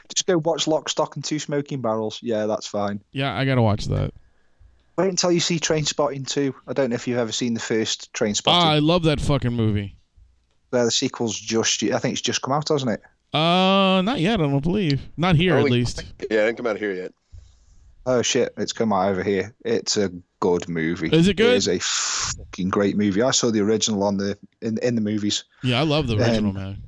Just 0.08 0.26
go 0.26 0.38
watch 0.38 0.66
Lock, 0.66 0.88
Stock, 0.88 1.14
and 1.16 1.24
Two 1.24 1.38
Smoking 1.38 1.80
Barrels. 1.80 2.18
Yeah, 2.22 2.46
that's 2.46 2.66
fine. 2.66 3.00
Yeah, 3.12 3.36
I 3.36 3.44
gotta 3.44 3.62
watch 3.62 3.86
that. 3.86 4.12
Wait 4.96 5.08
until 5.10 5.30
you 5.30 5.38
see 5.40 5.60
Trainspotting 5.60 6.26
2. 6.26 6.52
I 6.66 6.72
don't 6.72 6.90
know 6.90 6.96
if 6.96 7.06
you've 7.06 7.18
ever 7.18 7.30
seen 7.30 7.54
the 7.54 7.60
first 7.60 8.12
Train 8.14 8.34
Ah, 8.46 8.72
I 8.72 8.80
love 8.80 9.04
that 9.04 9.20
fucking 9.20 9.52
movie. 9.52 9.94
Where 10.70 10.84
the 10.84 10.90
sequel's 10.90 11.38
just, 11.38 11.82
I 11.84 11.98
think 12.00 12.12
it's 12.14 12.20
just 12.20 12.42
come 12.42 12.52
out, 12.52 12.68
hasn't 12.68 12.90
it? 12.90 13.00
Uh, 13.32 14.02
not 14.02 14.18
yet. 14.18 14.40
I 14.40 14.44
don't 14.44 14.60
believe. 14.62 15.00
Not 15.16 15.36
here, 15.36 15.54
Oh, 15.54 15.58
at 15.58 15.64
we- 15.64 15.70
least. 15.70 16.02
Yeah, 16.30 16.42
it 16.42 16.46
didn't 16.46 16.56
come 16.56 16.66
out 16.66 16.78
here 16.78 16.92
yet. 16.92 17.12
Oh 18.10 18.22
shit, 18.22 18.54
it's 18.56 18.72
come 18.72 18.90
out 18.92 19.10
over 19.10 19.22
here. 19.22 19.54
It's 19.66 19.98
a 19.98 20.10
good 20.40 20.66
movie. 20.68 21.08
Is 21.12 21.28
it 21.28 21.36
good? 21.36 21.52
It 21.52 21.56
is 21.56 21.68
a 21.68 21.78
fucking 21.78 22.70
great 22.70 22.96
movie. 22.96 23.20
I 23.20 23.32
saw 23.32 23.50
the 23.50 23.60
original 23.60 24.02
on 24.02 24.16
the 24.16 24.38
in 24.62 24.78
in 24.78 24.94
the 24.94 25.02
movies. 25.02 25.44
Yeah, 25.62 25.78
I 25.80 25.82
love 25.82 26.06
the 26.08 26.16
original 26.16 26.50
Um, 26.50 26.54
man. 26.54 26.82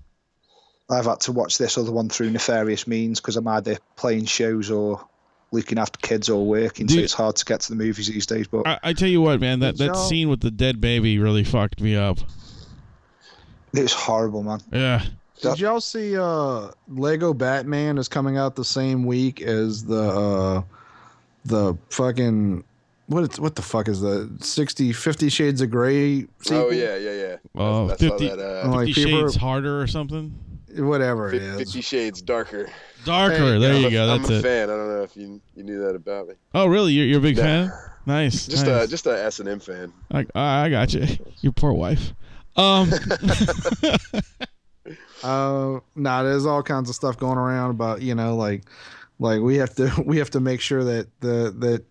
I've 0.90 1.04
had 1.04 1.20
to 1.20 1.32
watch 1.32 1.58
this 1.58 1.76
other 1.76 1.92
one 1.92 2.08
through 2.08 2.30
nefarious 2.30 2.86
means 2.86 3.20
because 3.20 3.36
I'm 3.36 3.46
either 3.48 3.76
playing 3.96 4.24
shows 4.24 4.70
or 4.70 5.06
looking 5.52 5.78
after 5.78 5.98
kids 5.98 6.28
or 6.30 6.46
working, 6.46 6.88
so 6.88 6.98
it's 6.98 7.12
hard 7.12 7.36
to 7.36 7.44
get 7.44 7.60
to 7.60 7.68
the 7.68 7.76
movies 7.76 8.06
these 8.08 8.24
days. 8.26 8.48
But 8.48 8.66
I, 8.66 8.78
I 8.82 8.92
tell 8.94 9.08
you 9.08 9.20
what, 9.20 9.40
man, 9.40 9.60
that, 9.60 9.76
that 9.78 9.84
Y'all- 9.84 10.08
scene 10.08 10.28
with 10.30 10.40
the 10.40 10.50
dead 10.50 10.80
baby 10.80 11.18
really 11.18 11.44
fucked 11.44 11.80
me 11.80 11.96
up. 11.96 12.18
it 13.74 13.82
was 13.82 13.92
horrible, 13.92 14.42
man. 14.42 14.60
Yeah. 14.72 15.04
Did 15.42 15.60
y'all 15.60 15.80
see 15.80 16.16
uh 16.18 16.68
Lego 16.88 17.34
Batman 17.34 17.98
is 17.98 18.08
coming 18.08 18.36
out 18.38 18.56
the 18.56 18.64
same 18.64 19.04
week 19.04 19.40
as 19.42 19.84
the 19.84 20.02
uh 20.02 20.62
the 21.45 21.76
fucking 21.91 22.64
what 23.07 23.38
what 23.38 23.57
the 23.57 23.62
fuck 23.62 23.88
is 23.88 24.01
the 24.01 24.30
60 24.41 24.93
50 24.93 25.28
shades 25.28 25.61
of 25.61 25.70
gray 25.70 26.26
sequel? 26.43 26.66
Oh 26.66 26.70
yeah, 26.70 26.97
yeah, 26.97 27.12
yeah. 27.12 27.36
Oh, 27.57 27.88
I, 27.88 27.93
I 27.93 27.97
50 27.97 28.28
saw 28.28 28.36
that. 28.36 28.64
Uh, 28.66 28.68
like 28.70 28.86
Fifty 28.88 29.05
people 29.05 29.20
Shades 29.22 29.36
are- 29.36 29.41
Harder 29.41 29.80
or 29.82 29.86
something? 29.86 30.38
whatever 30.76 31.28
it 31.28 31.32
Fif- 31.32 31.43
is. 31.43 31.59
Fifty 31.59 31.80
Shades 31.80 32.22
Darker. 32.22 32.68
Darker. 33.05 33.59
there 33.59 33.74
I'm 33.74 33.80
you 33.82 33.88
a- 33.88 33.91
go. 33.91 34.09
I'm 34.12 34.18
That's 34.22 34.30
a 34.30 34.38
it. 34.38 34.43
fan. 34.43 34.70
I 34.70 34.76
don't 34.76 34.88
know 34.88 35.03
if 35.03 35.16
you 35.16 35.41
you 35.57 35.64
knew 35.64 35.80
that 35.84 35.97
about 35.97 36.28
me. 36.28 36.34
Oh, 36.55 36.66
really? 36.66 36.93
You're, 36.93 37.07
you're 37.07 37.18
a 37.18 37.22
big 37.22 37.36
Yeah. 37.36 37.43
fan? 37.68 37.72
Nice. 38.07 38.47
Just 38.47 38.66
nice. 38.66 38.84
a 38.84 38.88
just 38.88 39.07
a 39.07 39.24
S 39.24 39.41
and 39.41 39.49
M 39.49 39.59
fan. 39.59 39.93
I, 40.12 40.24
I 40.34 40.68
got 40.70 40.95
you. 40.95 41.05
Your 41.41 41.53
poor 41.53 41.72
wife. 41.72 42.12
Um, 42.57 42.91
Uh, 45.22 45.78
nah, 45.95 46.22
there's 46.22 46.47
all 46.47 46.62
kinds 46.62 46.88
of 46.88 46.95
stuff 46.97 47.18
going 47.18 47.36
around 47.36 47.70
about 47.70 48.01
you 48.01 48.14
know 48.14 48.34
like 48.36 48.62
like 49.20 49.40
we 49.40 49.56
have 49.58 49.72
to 49.76 49.92
we 50.06 50.18
have 50.18 50.30
to 50.30 50.40
make 50.40 50.60
sure 50.60 50.82
that 50.82 51.06
the 51.20 51.54
that 51.58 51.84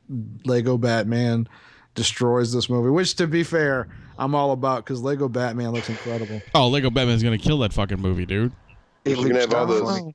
Lego 0.46 0.78
Batman 0.78 1.48
destroys 1.96 2.52
this 2.54 2.70
movie. 2.70 2.90
Which 2.90 3.16
to 3.16 3.28
be 3.28 3.44
fair, 3.44 3.88
I'm 4.18 4.36
all 4.36 4.52
about 4.52 4.84
because 4.84 5.02
Lego 5.02 5.30
Batman 5.30 5.72
looks 5.72 5.90
incredible. 5.90 6.42
oh, 6.54 6.68
Lego 6.68 6.90
Batman's 6.90 7.24
gonna 7.24 7.38
kill 7.38 7.60
that 7.60 7.72
fucking 7.74 8.02
movie, 8.02 8.26
dude. 8.26 8.52
It 9.06 9.18
You're 9.18 9.30
gonna 9.30 9.40
have 9.40 9.54
all 9.54 9.66
those- 9.66 10.14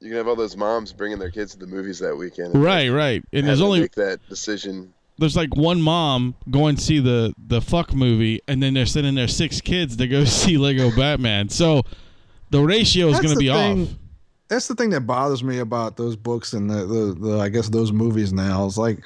You 0.00 0.08
can 0.10 0.16
have 0.16 0.28
all 0.28 0.36
those 0.36 0.56
moms 0.56 0.92
bringing 0.92 1.18
their 1.18 1.30
kids 1.30 1.52
to 1.52 1.58
the 1.58 1.66
movies 1.66 1.98
that 2.00 2.16
weekend. 2.16 2.54
Right, 2.54 2.88
right. 2.88 3.22
And 3.32 3.46
there's 3.46 3.60
only 3.60 3.80
make 3.80 3.92
that 3.92 4.20
decision. 4.28 4.92
there's 5.18 5.36
like 5.36 5.54
one 5.56 5.80
mom 5.80 6.34
going 6.50 6.76
to 6.76 6.82
see 6.82 6.98
the 7.00 7.32
the 7.46 7.60
fuck 7.60 7.94
movie, 7.94 8.40
and 8.48 8.62
then 8.62 8.74
they're 8.74 8.86
sending 8.86 9.14
their 9.14 9.28
six 9.28 9.60
kids 9.60 9.96
to 9.96 10.06
go 10.08 10.24
see 10.26 10.56
Lego 10.58 10.90
Batman. 10.94 11.48
So 11.48 11.82
the 12.50 12.60
ratio 12.60 13.08
is 13.08 13.20
gonna 13.20 13.36
be 13.36 13.48
thing. 13.48 13.82
off. 13.82 13.88
That's 14.54 14.68
the 14.68 14.76
thing 14.76 14.90
that 14.90 15.00
bothers 15.00 15.42
me 15.42 15.58
about 15.58 15.96
those 15.96 16.14
books 16.14 16.52
and 16.52 16.70
the, 16.70 16.86
the, 16.86 17.14
the 17.14 17.38
I 17.40 17.48
guess 17.48 17.68
those 17.68 17.90
movies 17.90 18.32
now. 18.32 18.66
is 18.66 18.78
like, 18.78 19.00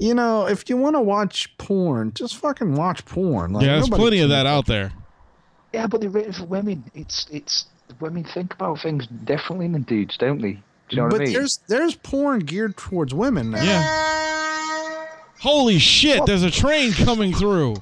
you 0.00 0.14
know, 0.14 0.48
if 0.48 0.68
you 0.68 0.76
want 0.76 0.96
to 0.96 1.00
watch 1.00 1.56
porn, 1.58 2.12
just 2.12 2.36
fucking 2.38 2.74
watch 2.74 3.04
porn. 3.04 3.52
Like, 3.52 3.64
yeah, 3.64 3.74
there's 3.74 3.88
plenty 3.88 4.18
of 4.18 4.30
that 4.30 4.46
out 4.46 4.66
there. 4.66 4.90
Yeah, 5.72 5.86
but 5.86 6.00
they're 6.00 6.10
written 6.10 6.32
for 6.32 6.44
women. 6.44 6.90
It's 6.92 7.28
it's 7.30 7.66
women 8.00 8.24
think 8.24 8.52
about 8.52 8.80
things 8.80 9.06
differently 9.06 9.68
than 9.68 9.82
dudes, 9.82 10.16
don't 10.16 10.42
they? 10.42 10.54
Do 10.54 10.60
you 10.88 10.96
know 10.96 11.08
but 11.08 11.12
what 11.12 11.20
I 11.20 11.24
mean? 11.26 11.34
there's 11.34 11.60
there's 11.68 11.94
porn 11.94 12.40
geared 12.40 12.76
towards 12.76 13.14
women 13.14 13.52
now. 13.52 13.62
Yeah. 13.62 15.06
Holy 15.38 15.78
shit! 15.78 16.26
There's 16.26 16.42
a 16.42 16.50
train 16.50 16.92
coming 16.94 17.32
through. 17.32 17.76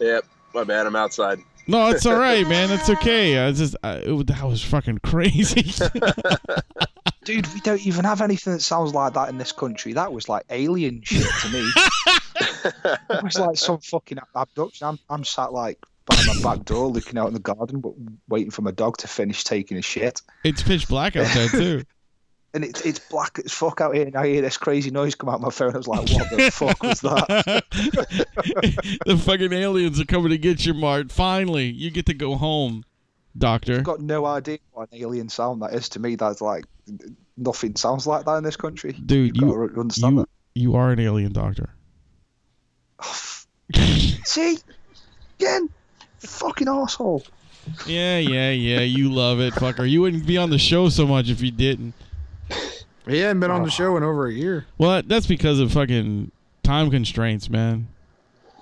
Yep. 0.00 0.24
My 0.54 0.64
bad. 0.64 0.88
I'm 0.88 0.96
outside. 0.96 1.38
No, 1.68 1.90
it's 1.90 2.06
all 2.06 2.16
right, 2.16 2.48
man. 2.48 2.70
It's 2.70 2.88
okay. 2.88 3.38
I 3.38 3.52
just 3.52 3.76
I, 3.82 3.96
it, 3.96 4.26
that 4.28 4.42
was 4.42 4.64
fucking 4.64 4.98
crazy. 4.98 5.62
Dude, 7.24 7.46
we 7.52 7.60
don't 7.60 7.86
even 7.86 8.06
have 8.06 8.22
anything 8.22 8.54
that 8.54 8.60
sounds 8.60 8.94
like 8.94 9.12
that 9.12 9.28
in 9.28 9.36
this 9.36 9.52
country. 9.52 9.92
That 9.92 10.10
was 10.10 10.30
like 10.30 10.46
alien 10.48 11.02
shit 11.04 11.26
to 11.42 11.48
me. 11.50 11.70
it 13.10 13.22
was 13.22 13.38
like 13.38 13.58
some 13.58 13.80
fucking 13.80 14.18
abduction. 14.34 14.86
I'm, 14.86 14.98
I'm 15.10 15.24
sat 15.24 15.52
like 15.52 15.78
by 16.06 16.16
my 16.26 16.40
back 16.42 16.64
door 16.64 16.86
looking 16.86 17.18
out 17.18 17.28
in 17.28 17.34
the 17.34 17.40
garden, 17.40 17.80
but 17.80 17.92
waiting 18.28 18.50
for 18.50 18.62
my 18.62 18.70
dog 18.70 18.96
to 18.98 19.08
finish 19.08 19.44
taking 19.44 19.76
a 19.76 19.82
shit. 19.82 20.22
it's 20.44 20.62
pitch 20.62 20.88
black 20.88 21.16
out 21.16 21.26
there 21.34 21.48
too. 21.48 21.82
And 22.54 22.64
it's 22.64 22.80
it's 22.80 22.98
black 22.98 23.38
as 23.44 23.52
fuck 23.52 23.80
out 23.80 23.94
here, 23.94 24.06
and 24.06 24.16
I 24.16 24.26
hear 24.26 24.40
this 24.40 24.56
crazy 24.56 24.90
noise 24.90 25.14
come 25.14 25.28
out 25.28 25.40
my 25.40 25.50
phone. 25.50 25.74
I 25.74 25.76
was 25.76 25.86
like, 25.86 26.08
"What 26.08 26.30
the 26.30 26.50
fuck 26.50 26.82
was 26.82 27.00
that?" 27.02 27.64
the 29.06 29.16
fucking 29.18 29.52
aliens 29.52 30.00
are 30.00 30.06
coming 30.06 30.30
to 30.30 30.38
get 30.38 30.64
you, 30.64 30.72
Mart. 30.72 31.12
Finally, 31.12 31.66
you 31.66 31.90
get 31.90 32.06
to 32.06 32.14
go 32.14 32.36
home, 32.36 32.84
Doctor. 33.36 33.74
I've 33.74 33.84
got 33.84 34.00
no 34.00 34.24
idea 34.24 34.58
what 34.72 34.90
an 34.90 34.98
alien 34.98 35.28
sound 35.28 35.60
that 35.60 35.74
is 35.74 35.90
to 35.90 36.00
me. 36.00 36.16
That's 36.16 36.40
like 36.40 36.64
nothing 37.36 37.76
sounds 37.76 38.06
like 38.06 38.24
that 38.24 38.36
in 38.36 38.44
this 38.44 38.56
country. 38.56 38.92
Dude, 38.92 39.36
You've 39.36 39.50
you 39.50 39.80
understand 39.80 40.16
you 40.16 40.26
you 40.54 40.74
are 40.74 40.90
an 40.90 41.00
alien, 41.00 41.32
Doctor. 41.32 41.68
that. 42.98 43.46
See, 44.24 44.58
again, 45.38 45.68
fucking 46.20 46.68
asshole. 46.68 47.24
Yeah, 47.86 48.16
yeah, 48.16 48.50
yeah. 48.50 48.80
You 48.80 49.12
love 49.12 49.40
it, 49.40 49.52
fucker. 49.52 49.86
You 49.86 50.00
wouldn't 50.00 50.26
be 50.26 50.38
on 50.38 50.48
the 50.48 50.56
show 50.56 50.88
so 50.88 51.06
much 51.06 51.28
if 51.28 51.42
you 51.42 51.50
didn't. 51.50 51.92
He 53.08 53.18
hadn't 53.18 53.40
been 53.40 53.50
on 53.50 53.62
the 53.62 53.68
ah. 53.68 53.70
show 53.70 53.96
in 53.96 54.02
over 54.02 54.26
a 54.26 54.32
year. 54.32 54.66
Well, 54.76 55.02
that's 55.04 55.26
because 55.26 55.60
of 55.60 55.72
fucking 55.72 56.30
time 56.62 56.90
constraints, 56.90 57.48
man. 57.48 57.88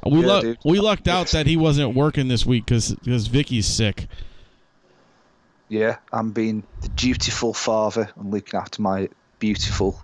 We 0.05 0.21
Yeah, 0.21 0.27
luck 0.27 0.57
we 0.65 0.79
lucked 0.79 1.09
out 1.09 1.29
that 1.29 1.47
he 1.47 1.57
wasn't 1.57 1.95
working 1.95 2.29
this 2.29 2.47
week 2.47 2.67
because 2.67 2.95
because 2.95 3.27
Vicky's 3.27 3.67
sick. 3.67 4.07
Yeah, 5.69 5.97
I'm 6.13 6.31
being 6.31 6.63
the 6.81 6.89
dutiful 6.91 7.53
father 7.53 8.09
and 8.17 8.31
looking 8.31 8.59
after 8.59 8.81
my 8.83 9.09
beautiful, 9.41 10.01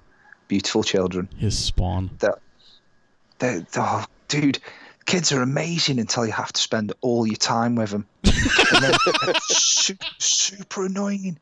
beautiful 0.49 0.83
children. 0.83 1.29
His 1.39 1.57
spawn. 1.57 2.11
They're, 3.39 3.65
oh, 3.77 4.05
dude, 4.27 4.59
kids 5.05 5.31
are 5.31 5.43
amazing 5.43 6.01
until 6.01 6.27
you 6.27 6.33
have 6.33 6.53
to 6.53 6.61
spend 6.61 6.93
all 7.01 7.27
your 7.27 7.37
time 7.37 7.77
with 7.77 7.91
them. 7.91 8.07
and 8.25 8.85
then 8.85 8.93
they're 9.23 9.35
super 10.19 10.87
annoying. 10.87 11.39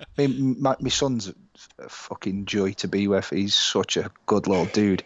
I 0.00 0.04
mean, 0.16 0.56
my, 0.60 0.76
my 0.80 0.88
son's 0.88 1.32
a 1.78 1.88
fucking 1.88 2.44
joy 2.46 2.72
to 2.74 2.88
be 2.88 3.08
with. 3.08 3.30
He's 3.30 3.54
such 3.54 3.96
a 3.96 4.10
good 4.26 4.46
little 4.46 4.66
dude. 4.66 5.02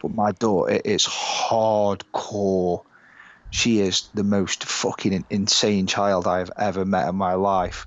But 0.00 0.14
my 0.14 0.32
daughter 0.32 0.80
is 0.84 1.06
hardcore. 1.06 2.82
She 3.50 3.80
is 3.80 4.08
the 4.14 4.24
most 4.24 4.64
fucking 4.64 5.24
insane 5.30 5.86
child 5.86 6.26
I've 6.26 6.50
ever 6.58 6.84
met 6.84 7.08
in 7.08 7.14
my 7.16 7.34
life. 7.34 7.86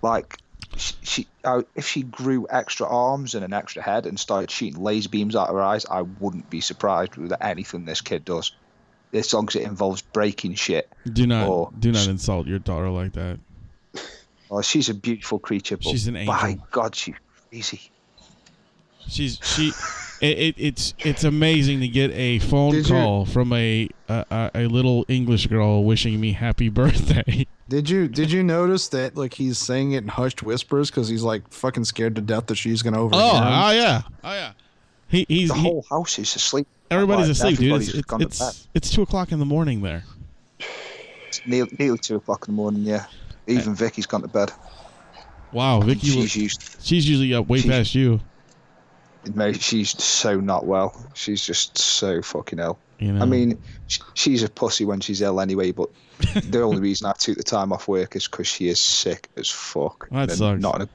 Like, 0.00 0.38
she, 0.76 0.94
she 1.02 1.26
I, 1.44 1.64
if 1.74 1.86
she 1.86 2.02
grew 2.02 2.46
extra 2.48 2.86
arms 2.86 3.34
and 3.34 3.44
an 3.44 3.52
extra 3.52 3.82
head 3.82 4.06
and 4.06 4.18
started 4.18 4.50
shooting 4.50 4.82
laser 4.82 5.08
beams 5.08 5.36
out 5.36 5.48
of 5.48 5.54
her 5.54 5.62
eyes, 5.62 5.84
I 5.86 6.02
wouldn't 6.02 6.48
be 6.50 6.60
surprised 6.60 7.16
with 7.16 7.32
anything 7.40 7.84
this 7.84 8.00
kid 8.00 8.24
does. 8.24 8.52
As 9.12 9.32
long 9.32 9.46
as 9.48 9.54
it 9.56 9.62
involves 9.62 10.02
breaking 10.02 10.54
shit. 10.54 10.90
Do 11.12 11.26
not 11.26 11.48
Oh. 11.48 11.72
do 11.78 11.92
not 11.92 12.08
insult 12.08 12.46
your 12.46 12.58
daughter 12.58 12.90
like 12.90 13.12
that. 13.12 13.38
Oh, 14.50 14.60
she's 14.62 14.88
a 14.88 14.94
beautiful 14.94 15.38
creature, 15.38 15.76
but 15.76 15.86
She's 15.86 16.06
an 16.06 16.14
my 16.24 16.48
angel. 16.50 16.66
God, 16.70 16.94
she's 16.94 17.14
crazy. 17.54 17.80
She's 19.08 19.38
she. 19.42 19.72
It, 20.20 20.38
it, 20.38 20.54
it's 20.58 20.94
it's 21.00 21.24
amazing 21.24 21.80
to 21.80 21.88
get 21.88 22.10
a 22.12 22.38
phone 22.38 22.72
Did 22.72 22.88
you- 22.88 22.94
call 22.94 23.26
from 23.26 23.52
a, 23.52 23.88
a 24.08 24.24
a 24.30 24.50
a 24.54 24.66
little 24.66 25.04
English 25.08 25.46
girl 25.48 25.84
wishing 25.84 26.18
me 26.20 26.32
happy 26.32 26.68
birthday. 26.80 27.46
Did 27.68 27.90
you 27.90 28.08
did 28.08 28.30
you 28.32 28.42
notice 28.42 28.88
that 28.88 29.16
like 29.16 29.34
he's 29.34 29.58
saying 29.58 29.92
it 29.92 30.02
in 30.02 30.08
hushed 30.08 30.42
whispers 30.42 30.90
because 30.90 31.08
he's 31.08 31.22
like 31.22 31.46
fucking 31.52 31.84
scared 31.84 32.14
to 32.16 32.22
death 32.22 32.46
that 32.46 32.54
she's 32.56 32.82
gonna 32.82 33.00
overhear 33.00 33.22
Oh, 33.24 33.66
oh 33.66 33.70
yeah, 33.72 34.02
oh 34.22 34.32
yeah. 34.32 34.52
He 35.08 35.26
he's 35.28 35.48
The 35.50 35.54
he, 35.56 35.60
whole 35.62 35.84
house 35.90 36.18
is 36.18 36.34
asleep. 36.34 36.66
everybody's 36.90 37.28
Like, 37.42 37.52
asleep, 37.54 37.58
dude. 37.58 37.82
It's 37.82 37.94
it's, 37.94 38.02
gone 38.06 38.20
to 38.20 38.26
it's 38.26 38.38
bed. 38.38 38.54
it's 38.74 38.90
two 38.90 39.02
o'clock 39.02 39.32
in 39.32 39.38
the 39.38 39.44
morning 39.44 39.82
there. 39.82 40.04
It's 41.28 41.40
nearly, 41.46 41.74
nearly 41.78 41.98
two 41.98 42.16
o'clock 42.16 42.46
in 42.48 42.54
the 42.54 42.56
morning. 42.56 42.82
Yeah, 42.84 43.04
even 43.46 43.74
Vicky's 43.74 44.06
gone 44.06 44.22
to 44.22 44.28
bed. 44.28 44.50
Wow, 45.54 45.80
Vicky, 45.80 46.08
she's 46.08 46.30
she's, 46.30 46.42
used. 46.42 46.76
she's 46.82 47.08
usually 47.08 47.32
up 47.32 47.48
way 47.48 47.60
she's- 47.60 47.72
past 47.72 47.94
you. 47.94 48.20
She's 49.58 50.02
so 50.04 50.38
not 50.38 50.66
well. 50.66 50.94
She's 51.14 51.42
just 51.46 51.78
so 51.78 52.20
fucking 52.20 52.58
ill. 52.58 52.78
You 52.98 53.12
know. 53.12 53.22
I 53.22 53.24
mean, 53.24 53.58
she's 54.14 54.42
a 54.42 54.50
pussy 54.50 54.84
when 54.84 55.00
she's 55.00 55.22
ill 55.22 55.40
anyway. 55.40 55.72
But 55.72 55.88
the 56.50 56.60
only 56.60 56.80
reason 56.80 57.06
I 57.06 57.12
took 57.12 57.38
the 57.38 57.42
time 57.42 57.72
off 57.72 57.88
work 57.88 58.16
is 58.16 58.28
because 58.28 58.46
she 58.46 58.68
is 58.68 58.78
sick 58.80 59.28
as 59.36 59.48
fuck. 59.48 60.08
That 60.10 60.28
and 60.28 60.32
sucks. 60.32 60.60
Not 60.60 60.82
a, 60.82 60.88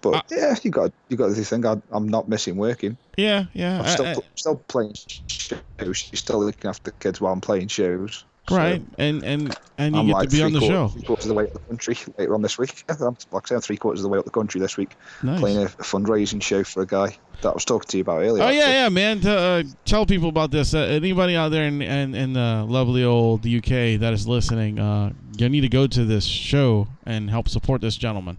but 0.00 0.14
Uh, 0.14 0.22
yeah, 0.30 0.56
you 0.62 0.70
got 0.70 0.92
you 1.10 1.16
got 1.18 1.34
to 1.34 1.44
think 1.44 1.66
I, 1.66 1.76
I'm 1.92 2.08
not 2.08 2.28
missing 2.28 2.56
working. 2.56 2.96
yeah, 3.18 3.44
yeah. 3.52 3.80
I'm 3.82 3.88
still 3.88 4.06
I- 4.06 4.14
pl- 4.14 4.24
still 4.36 4.56
playing 4.68 4.94
shows. 5.26 5.98
She's 5.98 6.18
still 6.20 6.38
looking 6.42 6.68
after 6.70 6.90
the 6.90 6.96
kids 6.96 7.20
while 7.20 7.32
I'm 7.34 7.40
playing 7.42 7.68
shows. 7.68 8.24
So 8.50 8.56
right, 8.56 8.82
and 8.98 9.22
and 9.22 9.56
and 9.78 9.94
you 9.94 10.00
I'm 10.00 10.06
get 10.08 10.12
like 10.12 10.28
to 10.28 10.36
be 10.36 10.42
on 10.42 10.52
the 10.52 10.60
show. 10.60 10.88
Three 10.88 11.02
quarters 11.02 11.26
of 11.26 11.28
the 11.28 11.34
way 11.34 11.44
up 11.44 11.52
the 11.52 11.60
country 11.60 11.96
later 12.18 12.34
on 12.34 12.42
this 12.42 12.58
week. 12.58 12.82
I'm, 12.88 13.16
like 13.30 13.44
I 13.44 13.48
say, 13.48 13.54
I'm 13.54 13.60
three 13.60 13.76
quarters 13.76 14.00
of 14.00 14.02
the 14.02 14.08
way 14.08 14.18
up 14.18 14.24
the 14.24 14.32
country 14.32 14.60
this 14.60 14.76
week, 14.76 14.96
Nice. 15.22 15.38
playing 15.38 15.58
a, 15.58 15.66
a 15.66 15.68
fundraising 15.68 16.42
show 16.42 16.64
for 16.64 16.82
a 16.82 16.86
guy 16.86 17.16
that 17.42 17.48
I 17.48 17.52
was 17.52 17.64
talking 17.64 17.86
to 17.88 17.96
you 17.98 18.00
about 18.00 18.22
earlier. 18.22 18.42
Oh 18.42 18.48
yeah, 18.48 18.62
actually. 18.62 18.72
yeah, 18.72 18.88
man. 18.88 19.20
To, 19.20 19.38
uh, 19.38 19.62
tell 19.84 20.04
people 20.04 20.28
about 20.28 20.50
this. 20.50 20.74
Uh, 20.74 20.78
anybody 20.80 21.36
out 21.36 21.50
there 21.50 21.62
in, 21.64 21.80
in 21.80 22.16
in 22.16 22.32
the 22.32 22.66
lovely 22.68 23.04
old 23.04 23.46
UK 23.46 24.00
that 24.00 24.12
is 24.12 24.26
listening, 24.26 24.80
uh, 24.80 25.12
you 25.38 25.48
need 25.48 25.60
to 25.60 25.68
go 25.68 25.86
to 25.86 26.04
this 26.04 26.24
show 26.24 26.88
and 27.06 27.30
help 27.30 27.48
support 27.48 27.80
this 27.80 27.96
gentleman. 27.96 28.38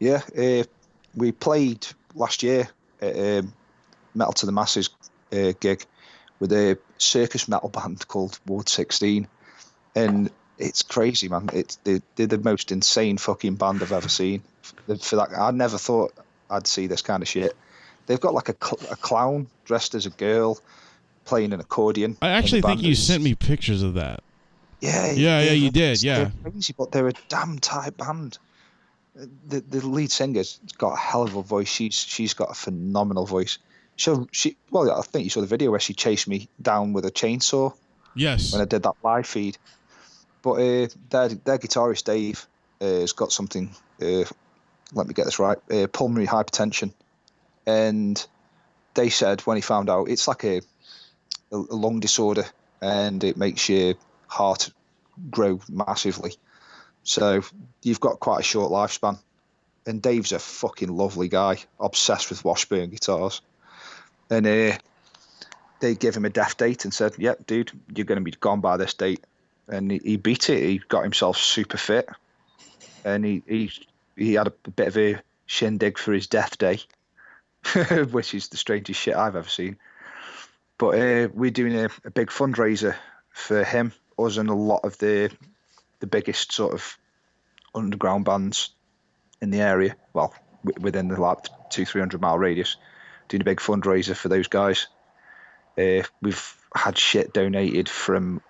Yeah, 0.00 0.20
uh, 0.38 0.64
we 1.16 1.32
played 1.32 1.86
last 2.14 2.42
year 2.42 2.68
at 3.00 3.16
um, 3.16 3.54
Metal 4.14 4.34
to 4.34 4.44
the 4.44 4.52
Masses 4.52 4.90
uh, 5.32 5.52
gig 5.60 5.86
with 6.40 6.52
a 6.52 6.76
circus 6.98 7.46
metal 7.46 7.68
band 7.68 8.06
called 8.08 8.38
Ward 8.46 8.68
16. 8.68 9.28
And 9.94 10.30
it's 10.58 10.82
crazy, 10.82 11.28
man. 11.28 11.48
It's 11.52 11.76
they, 11.84 12.00
they're 12.16 12.26
the 12.26 12.38
most 12.38 12.72
insane 12.72 13.16
fucking 13.18 13.54
band 13.54 13.82
I've 13.82 13.92
ever 13.92 14.08
seen. 14.08 14.42
For 14.62 14.96
for 14.96 15.16
that, 15.16 15.30
I 15.38 15.50
never 15.52 15.78
thought 15.78 16.12
I'd 16.50 16.66
see 16.66 16.86
this 16.86 17.02
kind 17.02 17.22
of 17.22 17.28
shit. 17.28 17.56
they've 18.06 18.20
got 18.20 18.34
like 18.34 18.48
a, 18.48 18.56
cl- 18.60 18.90
a 18.92 18.96
clown 18.96 19.46
dressed 19.64 19.94
as 19.94 20.06
a 20.06 20.10
girl 20.10 20.58
playing 21.24 21.52
an 21.52 21.60
accordion. 21.60 22.16
I 22.20 22.30
actually 22.30 22.62
think 22.62 22.82
you 22.82 22.94
sent 22.94 23.22
me 23.22 23.34
pictures 23.34 23.82
of 23.82 23.94
that. 23.94 24.20
Yeah, 24.80 25.12
Yeah, 25.12 25.40
yeah, 25.42 25.52
you 25.52 25.70
did, 25.70 26.02
yeah. 26.02 26.30
crazy, 26.42 26.74
but 26.76 26.90
they're 26.90 27.08
a 27.08 27.12
damn 27.28 27.58
tight 27.58 27.96
band. 27.96 28.38
The 29.14 29.60
the 29.60 29.86
lead 29.86 30.10
singer's 30.10 30.58
got 30.78 30.94
a 30.94 30.96
hell 30.96 31.22
of 31.22 31.36
a 31.36 31.42
voice. 31.42 31.68
She's 31.68 31.94
she's 31.94 32.34
got 32.34 32.50
a 32.50 32.54
phenomenal 32.54 33.26
voice. 33.26 33.58
She 34.00 34.14
she 34.32 34.56
well, 34.70 34.90
I 34.98 35.02
think 35.02 35.24
you 35.24 35.30
saw 35.30 35.42
the 35.42 35.46
video 35.46 35.70
where 35.70 35.78
she 35.78 35.92
chased 35.92 36.26
me 36.26 36.48
down 36.60 36.94
with 36.94 37.04
a 37.04 37.10
chainsaw 37.10 37.74
Yes. 38.14 38.50
when 38.50 38.62
I 38.62 38.64
did 38.64 38.82
that 38.84 38.94
live 39.02 39.26
feed. 39.26 39.58
But 40.42 40.52
uh, 40.52 40.88
their 41.10 41.28
their 41.28 41.58
guitarist 41.58 42.04
Dave 42.04 42.46
uh, 42.80 43.00
has 43.00 43.12
got 43.12 43.30
something. 43.30 43.74
Uh, 44.00 44.24
let 44.94 45.06
me 45.06 45.12
get 45.12 45.26
this 45.26 45.38
right: 45.38 45.58
uh, 45.70 45.86
pulmonary 45.92 46.26
hypertension, 46.26 46.94
and 47.66 48.26
they 48.94 49.10
said 49.10 49.42
when 49.42 49.58
he 49.58 49.60
found 49.60 49.90
out 49.90 50.08
it's 50.08 50.26
like 50.26 50.44
a 50.44 50.62
a, 51.52 51.56
a 51.56 51.76
lung 51.76 52.00
disorder, 52.00 52.46
and 52.80 53.22
it 53.22 53.36
makes 53.36 53.68
your 53.68 53.96
heart 54.28 54.72
grow 55.28 55.60
massively. 55.68 56.32
So 57.02 57.42
you've 57.82 58.00
got 58.00 58.18
quite 58.18 58.40
a 58.40 58.44
short 58.44 58.72
lifespan. 58.72 59.18
And 59.86 60.00
Dave's 60.02 60.32
a 60.32 60.38
fucking 60.38 60.88
lovely 60.90 61.28
guy, 61.28 61.58
obsessed 61.78 62.30
with 62.30 62.44
Washburn 62.44 62.90
guitars. 62.90 63.42
And 64.30 64.46
uh, 64.46 64.78
they 65.80 65.94
gave 65.94 66.16
him 66.16 66.24
a 66.24 66.30
death 66.30 66.56
date 66.56 66.84
and 66.84 66.94
said, 66.94 67.14
"Yep, 67.18 67.46
dude, 67.46 67.72
you're 67.94 68.06
going 68.06 68.18
to 68.18 68.24
be 68.24 68.30
gone 68.30 68.60
by 68.60 68.76
this 68.76 68.94
date." 68.94 69.24
And 69.68 69.90
he, 69.90 70.00
he 70.04 70.16
beat 70.16 70.48
it. 70.50 70.62
He 70.62 70.78
got 70.78 71.02
himself 71.02 71.36
super 71.36 71.76
fit, 71.76 72.08
and 73.04 73.24
he 73.24 73.42
he 73.46 73.72
he 74.16 74.34
had 74.34 74.46
a 74.46 74.70
bit 74.70 74.88
of 74.88 74.96
a 74.98 75.20
shindig 75.46 75.98
for 75.98 76.12
his 76.12 76.26
death 76.26 76.58
day, 76.58 76.80
which 78.10 78.34
is 78.34 78.48
the 78.48 78.56
strangest 78.56 79.00
shit 79.00 79.16
I've 79.16 79.36
ever 79.36 79.48
seen. 79.48 79.76
But 80.78 80.98
uh, 80.98 81.28
we're 81.34 81.50
doing 81.50 81.76
a, 81.76 81.88
a 82.04 82.10
big 82.10 82.28
fundraiser 82.28 82.94
for 83.30 83.64
him, 83.64 83.92
us, 84.18 84.36
and 84.36 84.48
a 84.48 84.54
lot 84.54 84.84
of 84.84 84.96
the 84.98 85.30
the 85.98 86.06
biggest 86.06 86.52
sort 86.52 86.72
of 86.72 86.96
underground 87.74 88.24
bands 88.24 88.70
in 89.40 89.50
the 89.50 89.60
area. 89.60 89.96
Well, 90.12 90.34
w- 90.64 90.82
within 90.82 91.08
the 91.08 91.20
like 91.20 91.46
two 91.70 91.84
three 91.84 92.00
hundred 92.00 92.20
mile 92.20 92.38
radius, 92.38 92.76
doing 93.30 93.40
a 93.40 93.44
big 93.44 93.60
fundraiser 93.60 94.14
for 94.14 94.28
those 94.28 94.48
guys. 94.48 94.86
Uh, 95.78 96.02
we've 96.20 96.54
had 96.74 96.98
shit 96.98 97.32
donated 97.32 97.88
from 97.88 98.42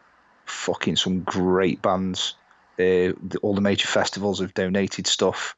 fucking 0.46 0.96
some 0.96 1.20
great 1.20 1.80
bands. 1.80 2.34
Uh, 2.78 3.14
the, 3.22 3.38
all 3.42 3.54
the 3.54 3.60
major 3.60 3.86
festivals 3.86 4.40
have 4.40 4.54
donated 4.54 5.06
stuff, 5.06 5.54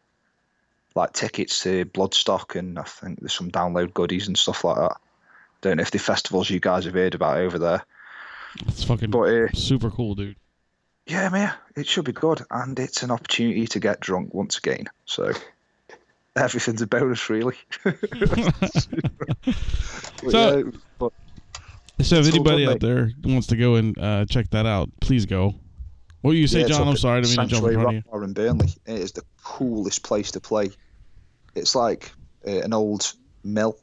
like 0.94 1.12
tickets 1.12 1.62
to 1.62 1.84
Bloodstock, 1.86 2.58
and 2.58 2.78
I 2.78 2.82
think 2.82 3.20
there's 3.20 3.32
some 3.32 3.50
download 3.50 3.94
goodies 3.94 4.26
and 4.26 4.36
stuff 4.36 4.64
like 4.64 4.76
that. 4.76 4.96
Don't 5.62 5.76
know 5.78 5.82
if 5.82 5.92
the 5.92 5.98
festivals 5.98 6.50
you 6.50 6.60
guys 6.60 6.84
have 6.84 6.94
heard 6.94 7.14
about 7.14 7.38
over 7.38 7.58
there, 7.58 7.84
It's 8.66 8.84
fucking 8.84 9.10
but 9.10 9.20
uh, 9.32 9.48
super 9.54 9.90
cool, 9.90 10.16
dude. 10.16 10.36
yeah, 11.06 11.28
man, 11.28 11.54
it 11.76 11.86
should 11.86 12.04
be 12.04 12.12
good, 12.12 12.42
and 12.50 12.76
it's 12.78 13.04
an 13.04 13.12
opportunity 13.12 13.68
to 13.68 13.78
get 13.80 14.00
drunk 14.00 14.34
once 14.34 14.58
again. 14.58 14.86
So 15.04 15.32
everything's 16.36 16.82
a 16.82 16.86
bonus, 16.86 17.28
really. 17.30 17.56
So- 20.30 20.58
yeah, 20.58 20.70
but 20.98 21.12
So 22.00 22.16
if 22.16 22.28
anybody 22.28 22.66
out 22.66 22.80
there 22.80 23.10
wants 23.24 23.48
to 23.48 23.56
go 23.56 23.74
and 23.74 23.98
uh, 23.98 24.24
check 24.26 24.48
that 24.50 24.66
out, 24.66 24.88
please 25.00 25.26
go. 25.26 25.54
What 26.20 26.32
do 26.32 26.36
you 26.38 26.46
say, 26.46 26.60
Yeah, 26.60 26.68
John? 26.68 26.86
I'm 26.88 26.96
sorry, 26.96 27.18
I 27.18 27.20
didn't 27.22 27.36
mean 27.36 27.48
to 27.48 27.54
jump 27.56 27.66
in 27.66 27.74
front 27.74 27.88
of 27.88 28.04
you. 28.14 28.22
In 28.22 28.32
Burnley. 28.32 28.68
It 28.86 29.00
is 29.00 29.12
the 29.12 29.22
coolest 29.42 30.04
place 30.04 30.30
to 30.32 30.40
play. 30.40 30.70
It's 31.56 31.74
like 31.74 32.12
uh, 32.46 32.60
an 32.60 32.72
old 32.72 33.12
mill, 33.42 33.76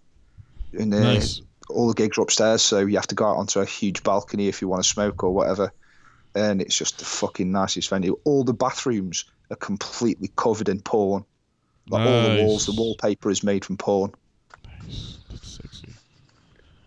and 0.71 0.93
uh, 0.93 0.99
Nice. 0.99 1.41
all 1.69 1.89
the 1.89 1.93
gigs 1.93 2.17
are 2.17 2.21
upstairs, 2.21 2.61
so 2.61 2.79
you 2.79 2.95
have 2.95 3.07
to 3.07 3.15
go 3.15 3.25
out 3.25 3.35
onto 3.35 3.59
a 3.59 3.65
huge 3.65 4.01
balcony 4.03 4.47
if 4.47 4.61
you 4.61 4.69
want 4.69 4.81
to 4.81 4.89
smoke 4.89 5.21
or 5.23 5.33
whatever. 5.33 5.73
And 6.35 6.61
it's 6.61 6.77
just 6.77 6.99
the 6.99 7.05
fucking 7.05 7.51
nicest 7.51 7.89
venue. 7.89 8.17
All 8.23 8.45
the 8.45 8.53
bathrooms 8.53 9.25
are 9.51 9.57
completely 9.57 10.31
covered 10.37 10.69
in 10.69 10.79
porn. 10.81 11.25
Like 11.89 12.07
all 12.07 12.21
the 12.35 12.43
walls, 12.43 12.65
the 12.65 12.73
wallpaper 12.73 13.29
is 13.29 13.43
made 13.43 13.65
from 13.65 13.77
porn. 13.77 14.11
That's 15.29 15.47
sexy. 15.57 15.89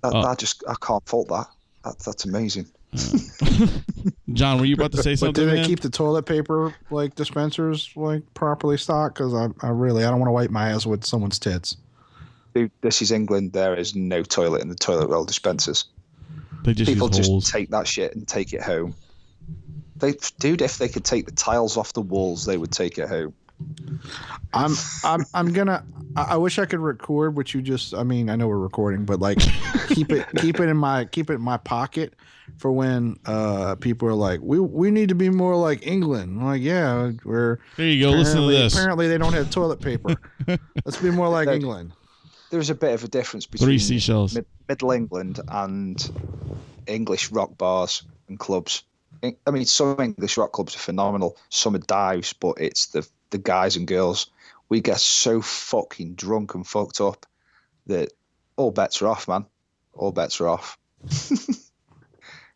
That, 0.02 0.12
Oh. 0.14 0.22
that 0.22 0.38
just 0.38 0.62
I 0.68 0.74
can't 0.80 1.06
fault 1.08 1.28
that. 1.28 1.46
that 1.84 1.98
that's 2.00 2.24
amazing. 2.24 2.66
John, 4.32 4.58
were 4.58 4.64
you 4.66 4.74
about 4.74 4.92
to 4.92 5.02
say 5.02 5.14
something? 5.16 5.32
But 5.32 5.36
something? 5.40 5.44
do 5.44 5.46
they 5.50 5.56
man? 5.56 5.64
keep 5.66 5.80
the 5.80 5.90
toilet 5.90 6.24
paper 6.24 6.74
like 6.90 7.14
dispensers 7.14 7.90
like 7.96 8.22
properly 8.34 8.76
stocked? 8.76 9.16
Because 9.16 9.34
I, 9.34 9.48
I 9.66 9.70
really 9.70 10.04
I 10.04 10.10
don't 10.10 10.20
want 10.20 10.28
to 10.28 10.32
wipe 10.32 10.50
my 10.50 10.70
ass 10.70 10.86
with 10.86 11.04
someone's 11.04 11.38
tits. 11.38 11.76
Dude, 12.54 12.70
this 12.82 13.00
is 13.00 13.10
England. 13.12 13.52
There 13.52 13.74
is 13.74 13.94
no 13.94 14.22
toilet 14.22 14.60
in 14.62 14.68
the 14.68 14.74
toilet 14.74 15.08
roll 15.08 15.24
dispensers. 15.24 15.86
they 16.64 16.74
just 16.74 16.90
people 16.90 17.08
just 17.08 17.30
holes. 17.30 17.50
take 17.50 17.70
that 17.70 17.86
shit 17.86 18.14
and 18.14 18.28
take 18.28 18.52
it 18.52 18.62
home. 18.62 18.94
They, 19.96 20.14
dude, 20.40 20.60
if 20.62 20.78
they 20.78 20.88
could 20.88 21.04
take 21.04 21.26
the 21.26 21.32
tiles 21.32 21.76
off 21.76 21.92
the 21.92 22.00
walls, 22.02 22.44
they 22.44 22.56
would 22.58 22.72
take 22.72 22.98
it 22.98 23.08
home. 23.08 23.32
I'm 24.52 24.72
I'm 25.04 25.24
I'm 25.34 25.52
gonna. 25.52 25.84
I, 26.16 26.22
I 26.22 26.36
wish 26.36 26.58
I 26.58 26.66
could 26.66 26.80
record 26.80 27.36
what 27.36 27.54
you 27.54 27.62
just. 27.62 27.94
I 27.94 28.02
mean, 28.02 28.28
I 28.28 28.36
know 28.36 28.48
we're 28.48 28.58
recording, 28.58 29.04
but 29.04 29.20
like, 29.20 29.38
keep 29.88 30.12
it 30.12 30.26
keep 30.36 30.60
it 30.60 30.68
in 30.68 30.76
my 30.76 31.04
keep 31.06 31.30
it 31.30 31.34
in 31.34 31.40
my 31.40 31.56
pocket 31.56 32.14
for 32.58 32.70
when 32.72 33.18
uh 33.24 33.76
people 33.76 34.08
are 34.08 34.14
like, 34.14 34.40
we 34.42 34.58
we 34.60 34.90
need 34.90 35.08
to 35.08 35.14
be 35.14 35.30
more 35.30 35.56
like 35.56 35.86
England. 35.86 36.40
I'm 36.40 36.46
like, 36.46 36.62
yeah, 36.62 37.12
we're 37.24 37.58
there 37.76 37.86
you 37.86 38.02
go. 38.04 38.10
Listen 38.10 38.36
to 38.36 38.42
apparently, 38.42 38.56
this. 38.56 38.74
apparently 38.74 39.08
they 39.08 39.18
don't 39.18 39.32
have 39.32 39.50
toilet 39.50 39.80
paper. 39.80 40.16
Let's 40.84 40.98
be 41.00 41.10
more 41.10 41.28
like 41.28 41.46
Like- 41.46 41.56
England. 41.56 41.92
There's 42.50 42.68
a 42.68 42.74
bit 42.74 42.92
of 42.92 43.02
a 43.02 43.08
difference 43.08 43.46
between 43.46 43.66
Three 43.66 43.78
seashells. 43.78 44.34
Mid- 44.34 44.44
Middle 44.68 44.90
England 44.92 45.40
and 45.48 45.96
English 46.86 47.30
rock 47.32 47.56
bars 47.56 48.02
and 48.28 48.38
clubs. 48.38 48.84
I 49.22 49.36
I 49.46 49.50
mean, 49.50 49.64
some 49.64 50.00
English 50.00 50.36
rock 50.36 50.52
clubs 50.52 50.74
are 50.74 50.80
phenomenal. 50.80 51.36
Some 51.48 51.74
are 51.74 51.78
dives, 51.78 52.32
but 52.32 52.60
it's 52.60 52.86
the 52.86 53.06
the 53.30 53.38
guys 53.38 53.76
and 53.76 53.86
girls. 53.86 54.30
We 54.68 54.80
get 54.80 55.00
so 55.00 55.42
fucking 55.42 56.14
drunk 56.14 56.54
and 56.54 56.66
fucked 56.66 57.00
up 57.00 57.26
that 57.86 58.12
all 58.56 58.70
bets 58.70 59.02
are 59.02 59.08
off, 59.08 59.28
man. 59.28 59.46
All 59.92 60.12
bets 60.12 60.40
are 60.40 60.48
off. 60.48 60.78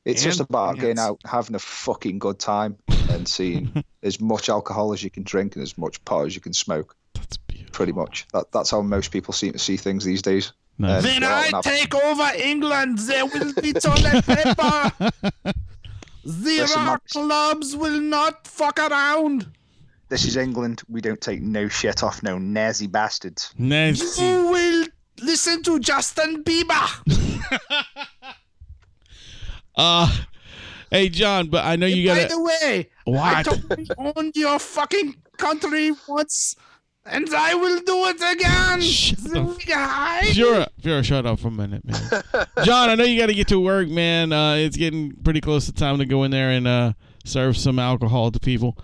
it's 0.05 0.23
just 0.23 0.41
And 0.41 0.49
about 0.49 0.77
getting 0.77 0.99
out, 0.99 1.21
having 1.27 1.57
a 1.57 1.59
fucking 1.59 2.19
good 2.19 2.39
time, 2.39 2.79
and 3.11 3.29
seeing 3.29 3.85
as 4.03 4.21
much 4.21 4.49
alcohol 4.49 4.93
as 4.93 5.03
you 5.03 5.11
can 5.11 5.25
drink 5.25 5.57
and 5.57 5.63
as 5.63 5.77
much 5.77 6.03
pot 6.05 6.27
as 6.27 6.35
you 6.35 6.41
can 6.41 6.53
smoke. 6.53 6.97
That's 7.15 7.37
beautiful. 7.37 7.73
Pretty 7.73 7.93
much. 7.93 8.27
That, 8.33 8.53
that's 8.53 8.71
how 8.71 8.81
most 8.83 9.11
people 9.11 9.35
seem 9.35 9.53
to 9.53 9.59
see 9.59 9.77
things 9.77 10.05
these 10.05 10.23
days. 10.23 10.53
Nice. 10.79 11.05
And 11.05 11.21
go 11.23 11.27
out 11.29 11.47
and 11.47 11.65
have- 11.67 11.95
over 12.05 12.31
England, 12.37 12.99
there 12.99 13.27
will 13.27 13.53
be 13.55 13.73
toilet 13.73 14.25
paper. 14.27 15.53
The 16.27 16.59
Listen, 16.59 16.85
rock 16.87 17.03
clubs 17.09 17.77
will 17.77 18.01
not 18.01 18.49
fuck 18.49 18.81
around. 18.81 19.47
This 20.09 20.25
is 20.25 20.37
England. 20.37 20.83
We 20.89 21.01
don't 21.01 21.21
take 21.21 21.41
no 21.41 21.69
shit 21.69 22.03
off 22.03 22.21
no 22.25 22.37
nazi 22.37 22.89
bastards. 22.89 23.55
Nazi. 23.59 24.25
You 24.25 24.49
will 24.49 24.87
listen 25.23 25.63
to 25.63 25.79
Justin 25.79 26.43
Bieber. 26.43 26.89
Uh, 29.79 30.11
hey, 30.91 31.11
John, 31.11 31.49
but 31.49 31.63
I 31.67 31.77
know 31.77 31.85
you 31.87 32.09
By 32.09 32.15
got 32.15 32.21
to. 32.23 32.29
By 32.29 32.35
the 32.35 32.43
way, 32.43 32.89
I 33.07 33.11
What? 33.11 33.45
totally 33.45 33.87
owned 33.99 34.35
your 34.35 34.59
fucking 34.59 35.17
country 35.37 35.93
once, 36.09 36.57
and 37.09 37.29
I 37.35 37.55
will 37.55 37.81
do 37.81 38.05
it 38.07 38.17
again. 38.37 38.81
Shut 38.81 39.19
the 39.19 39.65
Guy. 39.67 40.23
Sure, 40.33 40.67
sure. 40.83 41.03
Shut 41.03 41.27
up 41.27 41.39
for 41.41 41.49
a 41.49 41.51
minute, 41.51 41.85
man. 41.85 42.23
John, 42.65 42.91
I 42.91 42.95
know 42.95 43.05
you 43.05 43.19
got 43.19 43.27
to 43.27 43.35
get 43.35 43.49
to 43.49 43.61
work, 43.61 43.89
man. 43.89 44.33
Uh, 44.33 44.55
it's 44.55 44.77
getting 44.77 45.13
pretty 45.17 45.41
close 45.41 45.67
to 45.67 45.73
time 45.73 45.99
to 45.99 46.07
go 46.07 46.25
in 46.25 46.31
there 46.31 46.51
and 46.51 46.67
uh, 46.67 46.93
serve 47.25 47.57
some 47.57 47.79
alcohol 47.79 48.31
to 48.31 48.41
people. 48.41 48.77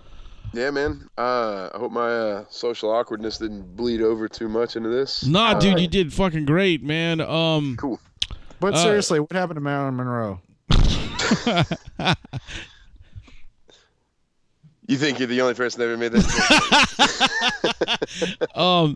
Yeah, 0.53 0.69
man. 0.71 1.09
Uh, 1.17 1.69
I 1.73 1.77
hope 1.79 1.91
my 1.91 2.09
uh, 2.11 2.45
social 2.49 2.91
awkwardness 2.91 3.39
didn't 3.39 3.75
bleed 3.75 4.01
over 4.01 4.27
too 4.27 4.47
much 4.47 4.75
into 4.75 4.89
this. 4.89 5.25
Nah, 5.25 5.51
Uh, 5.51 5.59
dude, 5.59 5.79
you 5.79 5.87
did 5.87 6.13
fucking 6.13 6.45
great, 6.45 6.83
man. 6.83 7.19
Um, 7.21 7.75
Cool. 7.77 7.99
But 8.59 8.75
Uh, 8.75 8.83
seriously, 8.83 9.19
what 9.19 9.31
happened 9.31 9.57
to 9.57 9.61
Marilyn 9.61 9.95
Monroe? 9.95 10.39
You 14.93 14.99
think 14.99 15.17
you're 15.17 15.27
the 15.27 15.41
only 15.41 15.55
person 15.55 15.79
that 15.79 15.85
ever 15.85 15.97
made 15.97 16.11
that? 16.11 16.27
um, 18.55 18.95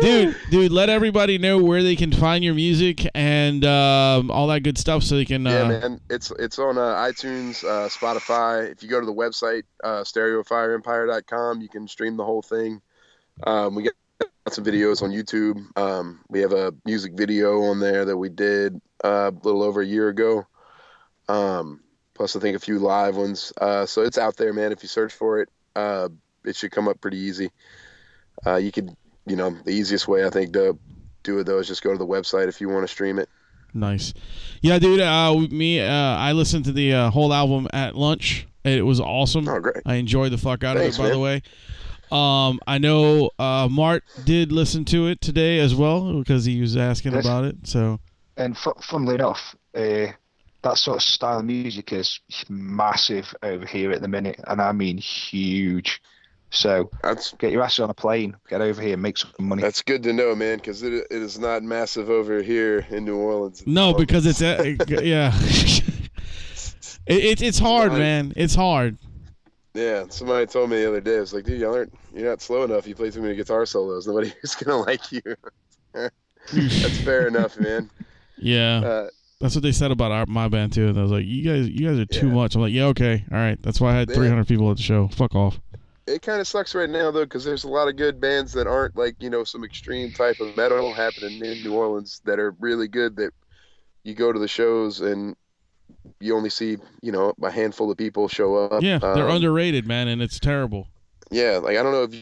dude, 0.00 0.36
dude, 0.48 0.70
let 0.70 0.88
everybody 0.88 1.38
know 1.38 1.58
where 1.58 1.82
they 1.82 1.96
can 1.96 2.12
find 2.12 2.44
your 2.44 2.54
music 2.54 3.04
and 3.16 3.64
um, 3.64 4.30
all 4.30 4.46
that 4.46 4.60
good 4.60 4.78
stuff, 4.78 5.02
so 5.02 5.16
they 5.16 5.24
can. 5.24 5.44
Uh, 5.44 5.50
yeah, 5.50 5.66
man. 5.66 6.00
It's 6.08 6.30
it's 6.38 6.60
on 6.60 6.78
uh, 6.78 6.94
iTunes, 6.94 7.64
uh, 7.64 7.88
Spotify. 7.88 8.70
If 8.70 8.84
you 8.84 8.88
go 8.88 9.00
to 9.00 9.06
the 9.06 9.12
website, 9.12 9.64
uh, 9.82 10.02
StereoFireEmpire.com, 10.02 11.60
you 11.60 11.68
can 11.68 11.88
stream 11.88 12.16
the 12.16 12.24
whole 12.24 12.42
thing. 12.42 12.80
Um, 13.44 13.74
we 13.74 13.82
got 13.82 13.94
some 14.50 14.64
videos 14.64 15.02
on 15.02 15.10
YouTube. 15.10 15.76
Um, 15.76 16.20
we 16.28 16.42
have 16.42 16.52
a 16.52 16.72
music 16.84 17.14
video 17.14 17.60
on 17.62 17.80
there 17.80 18.04
that 18.04 18.16
we 18.16 18.28
did 18.28 18.80
uh, 19.02 19.32
a 19.34 19.38
little 19.42 19.64
over 19.64 19.80
a 19.80 19.86
year 19.86 20.10
ago. 20.10 20.46
Um, 21.28 21.80
plus, 22.14 22.36
I 22.36 22.40
think 22.40 22.56
a 22.56 22.60
few 22.60 22.78
live 22.78 23.16
ones. 23.16 23.52
Uh, 23.60 23.86
so 23.86 24.02
it's 24.02 24.18
out 24.18 24.36
there, 24.36 24.52
man. 24.52 24.72
If 24.72 24.82
you 24.82 24.88
search 24.88 25.12
for 25.12 25.40
it, 25.40 25.48
uh, 25.76 26.08
it 26.44 26.56
should 26.56 26.70
come 26.70 26.88
up 26.88 27.00
pretty 27.00 27.18
easy. 27.18 27.50
Uh, 28.46 28.56
you 28.56 28.72
could, 28.72 28.94
you 29.26 29.36
know, 29.36 29.50
the 29.64 29.72
easiest 29.72 30.08
way 30.08 30.24
I 30.24 30.30
think 30.30 30.52
to 30.54 30.78
do 31.22 31.38
it 31.38 31.44
though 31.44 31.58
is 31.58 31.66
just 31.66 31.82
go 31.82 31.92
to 31.92 31.98
the 31.98 32.06
website 32.06 32.48
if 32.48 32.60
you 32.60 32.68
want 32.68 32.84
to 32.86 32.88
stream 32.92 33.18
it. 33.18 33.28
Nice. 33.72 34.14
Yeah, 34.60 34.78
dude. 34.78 35.00
Uh, 35.00 35.34
me, 35.50 35.80
uh, 35.80 35.90
I 35.90 36.32
listened 36.32 36.64
to 36.66 36.72
the 36.72 36.92
uh, 36.94 37.10
whole 37.10 37.32
album 37.32 37.66
at 37.72 37.96
lunch. 37.96 38.46
It 38.62 38.84
was 38.84 39.00
awesome. 39.00 39.48
Oh, 39.48 39.58
great. 39.60 39.82
I 39.84 39.96
enjoyed 39.96 40.32
the 40.32 40.38
fuck 40.38 40.62
out 40.64 40.76
Thanks, 40.76 40.98
of 40.98 41.04
it. 41.04 41.08
By 41.08 41.12
the 41.14 41.18
way, 41.18 41.42
um, 42.12 42.60
I 42.66 42.78
know 42.78 43.30
uh, 43.38 43.68
Mart 43.70 44.04
did 44.24 44.52
listen 44.52 44.84
to 44.86 45.08
it 45.08 45.20
today 45.20 45.58
as 45.58 45.74
well 45.74 46.18
because 46.18 46.44
he 46.44 46.60
was 46.60 46.76
asking 46.76 47.12
Yes. 47.12 47.24
about 47.24 47.44
it. 47.44 47.56
So 47.64 47.98
And 48.36 48.56
fu- 48.56 48.74
funnily 48.80 49.16
enough, 49.16 49.56
uh, 49.74 50.06
that 50.64 50.78
sort 50.78 50.96
of 50.96 51.02
style 51.02 51.38
of 51.38 51.44
music 51.44 51.92
is 51.92 52.18
massive 52.48 53.34
over 53.42 53.64
here 53.64 53.92
at 53.92 54.02
the 54.02 54.08
minute, 54.08 54.40
and 54.48 54.60
I 54.60 54.72
mean 54.72 54.98
huge. 54.98 56.02
So 56.50 56.88
That's 57.02 57.32
get 57.34 57.50
your 57.52 57.62
ass 57.62 57.78
on 57.80 57.90
a 57.90 57.94
plane, 57.94 58.36
get 58.48 58.60
over 58.60 58.80
here, 58.80 58.96
make 58.96 59.18
some 59.18 59.30
money. 59.40 59.60
that's 59.62 59.82
good 59.82 60.02
to 60.04 60.12
know, 60.12 60.34
man, 60.36 60.58
because 60.58 60.82
it, 60.84 60.92
it 60.94 61.06
is 61.10 61.36
not 61.38 61.62
massive 61.64 62.10
over 62.10 62.42
here 62.42 62.86
in 62.90 63.04
New 63.04 63.16
Orleans. 63.16 63.64
no, 63.66 63.88
Well, 63.90 63.98
because 63.98 64.24
it's 64.26 64.40
uh, 64.40 64.62
yeah. 64.88 65.32
it, 65.34 65.82
it, 67.06 67.42
it's 67.42 67.58
hard, 67.58 67.90
Right. 67.90 67.98
man. 67.98 68.32
It's 68.36 68.54
hard. 68.54 68.96
Yeah, 69.74 70.04
somebody 70.10 70.46
told 70.46 70.70
me 70.70 70.76
the 70.76 70.88
other 70.88 71.00
day, 71.00 71.16
I 71.16 71.20
was 71.20 71.34
like, 71.34 71.44
dude, 71.44 71.60
y'all 71.60 71.74
aren't, 71.74 71.92
you're 72.14 72.28
not 72.30 72.40
slow 72.40 72.62
enough. 72.62 72.86
You 72.86 72.94
play 72.94 73.10
too 73.10 73.20
many 73.22 73.34
guitar 73.34 73.66
solos. 73.66 74.06
Nobody's 74.06 74.54
gonna 74.62 74.80
like 74.82 75.10
you. 75.10 75.22
That's 75.92 77.00
fair 77.00 77.26
enough, 77.26 77.58
man. 77.58 77.90
Yeah, 78.38 78.78
Uh, 78.78 79.08
that's 79.44 79.54
what 79.54 79.62
they 79.62 79.72
said 79.72 79.90
about 79.90 80.10
our, 80.10 80.24
my 80.26 80.48
band 80.48 80.72
too. 80.72 80.88
And 80.88 80.98
I 80.98 81.02
was 81.02 81.10
like, 81.10 81.26
you 81.26 81.42
guys, 81.44 81.68
you 81.68 81.86
guys 81.86 81.98
are 81.98 82.06
too 82.06 82.28
Yeah. 82.28 82.32
much. 82.34 82.54
I'm 82.54 82.62
like, 82.62 82.72
yeah, 82.72 82.86
okay, 82.86 83.24
all 83.30 83.36
right. 83.36 83.62
That's 83.62 83.78
why 83.78 83.92
I 83.92 83.98
had 83.98 84.08
Yeah. 84.08 84.16
300 84.16 84.48
people 84.48 84.70
at 84.70 84.78
the 84.78 84.82
show. 84.82 85.08
Fuck 85.08 85.34
off. 85.34 85.60
it 86.06 86.22
kind 86.22 86.40
of 86.40 86.46
sucks 86.46 86.74
right 86.74 86.88
now 86.88 87.10
though, 87.10 87.24
because 87.24 87.44
there's 87.44 87.64
a 87.64 87.68
lot 87.68 87.88
of 87.88 87.96
good 87.96 88.20
bands 88.20 88.52
that 88.54 88.66
aren't 88.66 88.96
like 88.96 89.16
you 89.20 89.28
know 89.30 89.44
some 89.44 89.64
extreme 89.64 90.12
type 90.12 90.40
of 90.40 90.56
metal 90.56 90.92
happening 90.94 91.44
in 91.44 91.62
New 91.62 91.74
Orleans 91.74 92.20
that 92.24 92.38
are 92.38 92.54
really 92.60 92.88
good. 92.88 93.16
That 93.16 93.32
you 94.02 94.14
go 94.14 94.32
to 94.32 94.38
the 94.38 94.48
shows 94.48 95.00
and 95.00 95.34
you 96.20 96.34
only 96.36 96.50
see 96.50 96.76
you 97.02 97.12
know 97.12 97.32
a 97.42 97.50
handful 97.50 97.90
of 97.90 97.96
people 97.98 98.28
show 98.28 98.54
up. 98.56 98.82
Yeah, 98.82 98.98
they're 98.98 99.28
Um, 99.28 99.36
underrated, 99.36 99.86
man, 99.86 100.08
and 100.08 100.20
it's 100.22 100.38
terrible. 100.40 100.88
Yeah, 101.30 101.58
like 101.62 101.76
I 101.78 101.82
don't 101.82 101.92
know 101.92 102.02
if 102.04 102.14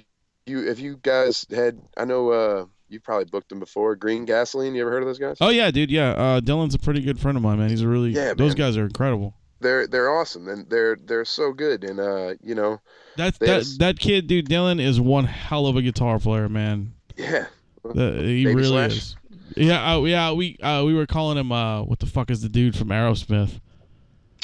you 0.46 0.68
if 0.68 0.78
you 0.80 0.98
guys 1.02 1.46
had 1.50 1.80
I 1.96 2.04
know 2.04 2.30
uh 2.30 2.66
you 2.92 3.00
probably 3.00 3.24
booked 3.26 3.48
them 3.48 3.58
before. 3.60 3.96
Green 3.96 4.24
Gasoline, 4.24 4.74
you 4.74 4.82
ever 4.82 4.90
heard 4.90 5.02
of 5.02 5.08
those 5.08 5.18
guys? 5.18 5.38
Oh 5.40 5.48
yeah, 5.50 5.70
dude. 5.70 5.90
Yeah, 5.90 6.10
uh, 6.10 6.40
Dylan's 6.40 6.74
a 6.74 6.78
pretty 6.78 7.00
good 7.00 7.18
friend 7.18 7.36
of 7.36 7.42
mine, 7.42 7.58
man. 7.58 7.70
He's 7.70 7.82
a 7.82 7.88
really. 7.88 8.10
Yeah, 8.10 8.34
those 8.34 8.50
man. 8.56 8.66
guys 8.68 8.76
are 8.76 8.84
incredible. 8.84 9.34
They're 9.60 9.86
they're 9.86 10.10
awesome 10.10 10.48
and 10.48 10.68
they're 10.68 10.96
they're 10.96 11.24
so 11.24 11.52
good 11.52 11.84
and 11.84 12.00
uh 12.00 12.34
you 12.42 12.56
know 12.56 12.80
That 13.16 13.38
that 13.38 13.48
had 13.48 13.56
a 13.58 13.60
s- 13.60 13.76
that 13.78 13.96
kid, 14.00 14.26
dude, 14.26 14.48
Dylan 14.48 14.80
is 14.80 15.00
one 15.00 15.24
hell 15.24 15.66
of 15.68 15.76
a 15.76 15.82
guitar 15.82 16.18
player, 16.18 16.48
man. 16.48 16.94
yeah 17.16 17.46
The- 17.84 18.14
he 18.22 18.44
Baby 18.44 18.54
really 18.56 18.68
Slash? 18.68 18.96
is. 18.96 19.16
Yeah, 19.56 19.94
uh, 19.94 20.02
yeah. 20.02 20.32
We 20.32 20.56
uh, 20.58 20.82
we 20.82 20.94
were 20.94 21.06
calling 21.06 21.38
him. 21.38 21.52
Uh, 21.52 21.82
what 21.84 22.00
the 22.00 22.06
fuck 22.06 22.30
is 22.30 22.40
the 22.42 22.48
dude 22.48 22.76
from 22.76 22.88
Aerosmith? 22.88 23.60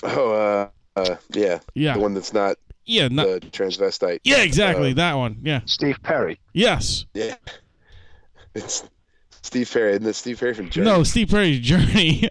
oh 0.05 0.33
uh, 0.33 0.69
uh 1.01 1.17
yeah 1.35 1.59
Yeah, 1.75 1.95
the 1.95 2.01
one 2.01 2.15
that's 2.15 2.33
not 2.33 2.57
yeah, 2.87 3.09
not, 3.09 3.27
the 3.27 3.41
transvestite 3.41 4.21
yeah, 4.25 4.39
exactly 4.43 4.93
uh, 4.93 4.95
that 4.95 5.15
one. 5.15 5.39
Yeah, 5.43 5.61
Steve 5.67 5.99
Perry. 6.03 6.39
yes. 6.53 7.07
yeah 7.15 7.35
it's 8.59 8.85
Steve 9.43 9.71
Perry 9.73 9.97
and 9.97 10.05
the 10.05 10.13
Steve 10.15 10.39
Perry 10.41 10.55
from 10.55 10.69
Journey. 10.69 10.87
No, 10.91 11.03
Steve 11.05 11.29
Perry's 11.31 11.61
Journey. 11.61 12.29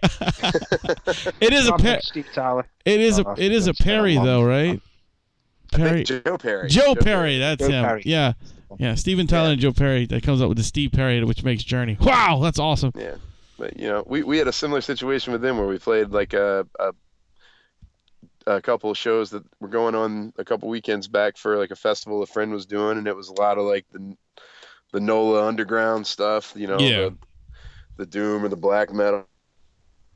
it 1.40 1.52
is 1.52 1.68
a 1.68 1.74
I'm 1.74 1.80
per- 1.80 2.00
Steve 2.02 2.26
Tyler. 2.34 2.66
it 2.84 3.00
is 3.00 3.18
a 3.18 3.26
Oh, 3.26 3.34
it 3.36 3.52
is 3.52 3.66
a 3.66 3.72
that's 3.72 3.78
been 3.80 3.88
a 3.88 3.98
Perry 3.98 4.14
though, 4.14 4.42
right? 4.44 4.80
I 5.72 5.76
think 5.76 5.88
Perry, 5.88 6.04
Joe 6.04 6.38
Perry 6.38 6.68
Joe 6.68 6.94
Perry, 6.94 7.38
that's 7.38 7.60
Joe 7.66 7.70
him. 7.72 7.84
Perry. 7.84 8.02
Yeah, 8.06 8.32
yeah. 8.78 8.94
Steven 8.94 9.26
Tyler 9.26 9.48
Yeah. 9.48 9.52
and 9.52 9.60
Joe 9.60 9.72
Perry. 9.72 10.06
That 10.06 10.22
comes 10.22 10.40
up 10.40 10.48
with 10.48 10.58
the 10.58 10.64
Steve 10.64 10.92
Perry, 10.92 11.22
which 11.24 11.42
makes 11.44 11.62
Journey. 11.62 11.96
Wow, 12.00 12.40
that's 12.42 12.58
awesome. 12.58 12.92
Yeah, 12.94 13.16
but 13.58 13.76
you 13.78 13.88
know, 13.88 14.02
we, 14.06 14.22
we 14.22 14.38
had 14.38 14.48
a 14.48 14.52
similar 14.52 14.80
situation 14.80 15.32
with 15.32 15.42
them 15.42 15.58
where 15.58 15.66
we 15.66 15.78
played 15.78 16.10
like 16.10 16.32
a, 16.34 16.66
a 16.78 16.92
a 18.46 18.62
couple 18.62 18.90
of 18.90 18.96
shows 18.96 19.30
that 19.30 19.42
were 19.60 19.68
going 19.68 19.94
on 19.94 20.32
a 20.38 20.44
couple 20.44 20.68
weekends 20.70 21.06
back 21.06 21.36
for 21.36 21.58
like 21.58 21.70
a 21.70 21.76
festival 21.76 22.22
a 22.22 22.26
friend 22.26 22.50
was 22.52 22.64
doing, 22.66 22.96
and 22.96 23.06
it 23.06 23.14
was 23.16 23.28
a 23.28 23.34
lot 23.34 23.58
of 23.58 23.64
like 23.64 23.84
the 23.92 24.16
the 24.92 25.00
NOLA 25.00 25.46
underground 25.46 26.06
stuff, 26.06 26.52
you 26.56 26.66
know, 26.66 26.78
Yeah. 26.80 27.10
the, 27.10 27.16
the 27.98 28.06
doom 28.06 28.44
or 28.44 28.48
the 28.48 28.56
black 28.56 28.92
metal, 28.92 29.24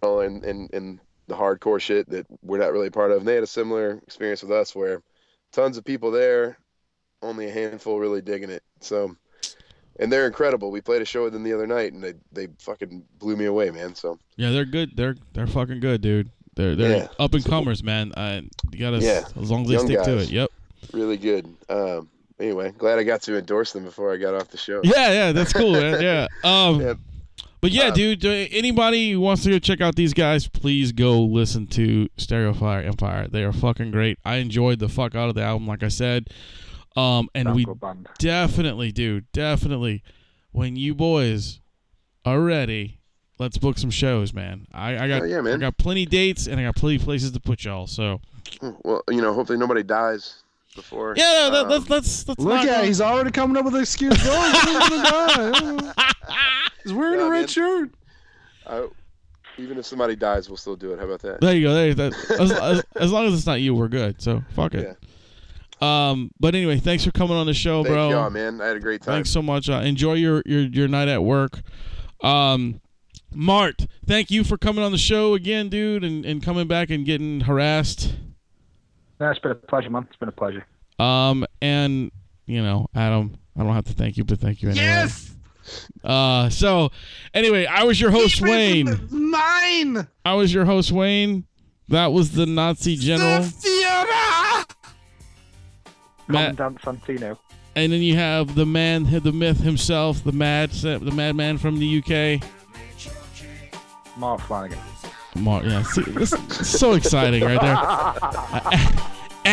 and 0.03 0.44
and 0.44 0.73
and 0.73 1.01
the 1.28 1.35
hardcore 1.35 1.81
shit 1.81 2.09
that 2.11 2.27
we're 2.43 2.59
not 2.59 2.73
really 2.73 2.90
part 2.90 3.11
of. 3.12 3.19
And 3.19 3.28
they 3.28 3.35
had 3.35 3.44
a 3.44 3.47
similar 3.47 4.01
experience 4.07 4.43
with 4.43 4.53
us 4.53 4.74
where 4.74 5.03
tons 5.53 5.77
of 5.78 5.85
people 5.85 6.11
there, 6.11 6.59
only 7.23 7.49
a 7.49 7.53
handful 7.53 7.99
really 8.01 8.20
digging 8.23 8.51
it. 8.51 8.62
So 8.81 9.16
and 10.01 10.11
they're 10.11 10.27
incredible. 10.27 10.70
We 10.70 10.81
played 10.81 11.03
a 11.03 11.05
show 11.05 11.24
with 11.24 11.32
them 11.35 11.43
the 11.44 11.53
other 11.53 11.66
night, 11.66 11.93
and 11.93 12.03
they 12.03 12.15
they 12.32 12.49
fucking 12.59 13.05
blew 13.19 13.36
me 13.36 13.44
away, 13.44 13.70
man. 13.70 13.94
So 13.94 14.19
Yeah, 14.36 14.51
they're 14.51 14.65
good. 14.65 14.97
They're 14.97 15.16
they're 15.32 15.47
fucking 15.47 15.81
good, 15.81 16.01
dude. 16.01 16.31
They're 16.55 16.74
they're 16.74 16.97
Yeah. 16.99 17.09
up 17.19 17.35
and 17.35 17.44
comers, 17.44 17.82
man. 17.82 18.12
Uh, 18.12 18.43
you 18.73 18.78
gotta 18.81 18.99
Yeah. 18.99 19.24
as 19.40 19.51
long 19.51 19.62
as 19.62 19.69
they 19.69 19.74
Young 19.74 19.86
stick 19.86 20.03
to 20.03 20.19
it. 20.19 20.31
Yep. 20.31 20.51
really 20.93 21.16
good. 21.16 21.47
Um, 21.69 22.09
anyway, 22.38 22.72
glad 22.76 22.98
I 22.98 23.02
got 23.04 23.22
to 23.22 23.38
endorse 23.38 23.72
them 23.72 23.84
before 23.84 24.12
I 24.12 24.16
got 24.16 24.34
off 24.34 24.48
the 24.48 24.56
show. 24.59 24.80
Yeah, 24.84 25.12
yeah, 25.12 25.32
that's 25.32 25.52
cool, 25.52 25.72
man. 25.72 26.00
Yeah. 26.00 26.26
Um, 26.44 26.80
Yeah. 26.80 26.94
but 27.60 27.70
yeah, 27.70 27.88
Um, 27.88 27.94
dude. 27.94 28.24
uh, 28.24 28.28
Anybody 28.50 29.12
who 29.12 29.20
wants 29.20 29.42
to 29.44 29.50
go 29.50 29.59
check 29.59 29.80
out 29.80 29.94
these 29.96 30.12
guys, 30.14 30.48
please 30.48 30.92
go 30.92 31.22
listen 31.22 31.66
to 31.68 32.09
Stereo 32.16 32.52
Fire 32.54 32.82
Empire. 32.82 33.28
They 33.28 33.44
are 33.44 33.52
fucking 33.52 33.90
great. 33.92 34.18
I 34.24 34.36
enjoyed 34.36 34.78
the 34.78 34.88
fuck 34.88 35.14
out 35.14 35.28
of 35.28 35.34
the 35.34 35.42
album, 35.42 35.66
like 35.68 35.82
I 35.82 35.88
said. 35.88 36.28
Um, 36.96 37.28
and 37.34 37.46
Damn 37.46 37.54
we 37.54 37.64
band. 37.64 38.09
definitely, 38.18 38.92
dude, 38.92 39.30
definitely. 39.32 40.02
When 40.50 40.76
you 40.76 40.94
boys 40.94 41.60
are 42.26 42.40
ready, 42.40 43.00
let's 43.38 43.56
book 43.56 43.78
some 43.78 43.90
shows, 43.90 44.34
man. 44.34 44.66
I, 44.74 44.98
I 44.98 45.09
got 45.09 45.22
Oh, 45.22 45.24
yeah, 45.24 45.40
I 45.40 45.56
got 45.56 45.78
plenty 45.78 46.04
dates 46.04 46.46
and 46.46 46.60
I 46.60 46.64
got 46.64 46.76
plenty 46.76 46.98
places 46.98 47.30
to 47.32 47.40
put 47.40 47.64
y'all. 47.64 47.86
So 47.86 48.20
Well, 48.60 49.02
you 49.09 49.22
know, 49.22 49.32
hopefully 49.32 49.59
nobody 49.59 49.82
dies 49.82 50.41
before. 50.74 51.15
yeah, 51.16 51.49
that, 51.53 51.65
um, 51.65 51.69
let's 51.69 51.89
let's 51.90 52.28
let's 52.28 52.40
Look 52.40 52.61
at 52.61 52.66
go- 52.66 52.81
it, 52.82 52.86
he's 52.86 53.01
already 53.01 53.31
coming 53.31 53.57
up 53.57 53.65
with 53.65 53.74
an 53.74 53.81
excuse. 53.82 54.15
Oh, 54.24 54.51
he's 54.53 55.01
gonna. 55.01 55.94
He's 56.85 56.93
wearing 56.93 57.20
Yeah, 57.20 57.27
a 57.27 57.31
red 57.31 57.39
man. 57.40 57.47
shirt. 57.49 57.90
I- 58.66 58.89
even 59.59 59.77
if 59.78 59.85
somebody 59.85 60.16
dies, 60.16 60.49
we'll 60.49 60.57
still 60.57 60.77
do 60.77 60.93
it. 60.94 60.99
How 60.99 61.05
about 61.05 61.20
that? 61.20 61.40
There 61.43 61.55
you 61.55 61.62
go. 61.62 61.74
There, 61.74 61.89
you- 61.89 61.94
that, 61.94 62.15
as, 62.40 62.51
as, 62.53 62.82
as 62.97 63.12
long 63.12 63.27
as 63.27 63.35
it's 63.35 63.47
not 63.47 63.61
you, 63.61 63.74
we're 63.74 63.89
good. 63.89 64.20
So 64.23 64.43
fuck 64.55 64.74
it. 64.74 64.97
Um, 65.82 66.31
but 66.40 66.55
anyway, 66.55 66.78
thanks 66.78 67.05
for 67.05 67.11
coming 67.11 67.36
on 67.36 67.47
the 67.47 67.55
show, 67.55 67.82
Thank 67.82 67.94
bro. 67.94 68.11
y'all, 68.11 68.31
man. 68.31 68.61
I 68.61 68.69
had 68.69 68.77
a 68.77 68.81
great 68.81 69.03
time. 69.03 69.16
Thanks 69.16 69.31
so 69.31 69.43
much. 69.43 69.69
Uh, 69.69 69.74
enjoy 69.85 70.15
your, 70.15 70.43
your 70.47 70.61
your 70.62 70.89
night 70.89 71.09
at 71.09 71.23
work. 71.24 71.61
Um, 72.23 72.81
Mart, 73.35 73.86
thank 74.07 74.31
you 74.31 74.44
for 74.44 74.57
coming 74.57 74.85
on 74.85 74.93
the 74.93 74.99
show 74.99 75.35
again, 75.35 75.69
dude, 75.69 76.05
and, 76.05 76.24
and 76.24 76.43
coming 76.43 76.69
back 76.69 76.90
and 76.90 77.05
getting 77.05 77.40
harassed. 77.40 78.15
No, 79.23 79.31
it's 79.31 79.39
been 79.39 79.53
a 79.53 79.55
pleasure, 79.55 79.89
man. 79.89 80.05
It's 80.11 80.16
been 80.16 80.28
a 80.28 80.32
pleasure. 80.32 80.66
Um, 80.99 81.47
and 81.61 82.11
you 82.47 82.61
know, 82.61 82.89
Adam, 82.93 83.39
I 83.57 83.62
don't 83.62 83.73
have 83.73 83.85
to 83.85 83.93
thank 83.93 84.16
you, 84.16 84.24
but 84.24 84.40
thank 84.40 84.62
you 84.62 84.70
anyway. 84.70 84.85
Yes. 84.85 85.32
Uh, 86.03 86.51
so 86.51 86.90
anyway, 87.32 87.65
I 87.66 87.85
was 87.85 88.01
your 88.01 88.11
host, 88.11 88.40
Wayne. 88.40 89.09
Mine. 89.12 90.09
I 90.24 90.35
was 90.35 90.53
your 90.53 90.65
host, 90.65 90.90
Wayne. 90.90 91.44
That 91.86 92.09
was 92.12 92.32
the 92.32 92.47
Nazi 92.47 92.97
general. 92.97 93.47
Matt, 96.27 96.57
Commandant 96.57 96.81
Santino. 96.82 97.39
and 97.77 97.93
then 97.93 98.03
you 98.03 98.16
have 98.16 98.57
the 98.57 98.66
man, 98.66 99.05
the 99.05 99.31
myth 99.31 99.61
himself, 99.61 100.24
the 100.24 100.32
mad, 100.32 100.70
the 100.70 101.12
madman 101.15 101.59
from 101.59 101.78
the 101.78 101.99
UK. 101.99 102.43
Mark 104.19 104.40
Flannagan. 104.40 104.78
Mark, 105.36 105.65
yeah, 105.65 105.82
see, 105.82 106.03
this 106.03 106.32
is 106.32 106.69
so 106.69 106.93
exciting 106.93 107.44
right 107.44 107.61
there. 107.61 109.09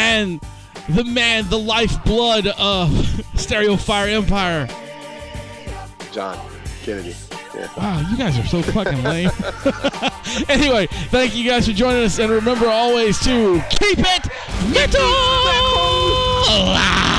and 0.10 0.42
the 0.90 1.04
man, 1.04 1.48
the 1.50 1.60
lifeblood 1.60 2.48
of 2.58 2.90
Stereo 3.36 3.76
Fire 3.76 4.10
Empire. 4.10 4.68
John 6.12 6.40
Kennedy. 6.82 7.16
Yeah. 7.54 7.68
Wow, 7.78 8.10
you 8.10 8.18
guys 8.18 8.38
are 8.38 8.46
so 8.46 8.62
fucking 8.62 9.04
lame. 9.04 9.30
anyway, 10.50 10.88
thank 11.10 11.36
you 11.36 11.44
guys 11.50 11.68
for 11.68 11.74
joining 11.74 12.04
us, 12.04 12.18
and 12.20 12.32
remember 12.32 12.68
always 12.68 13.20
to 13.20 13.62
keep 13.70 14.00
it 14.00 14.28
metal. 14.72 15.02
Ah! 16.52 17.19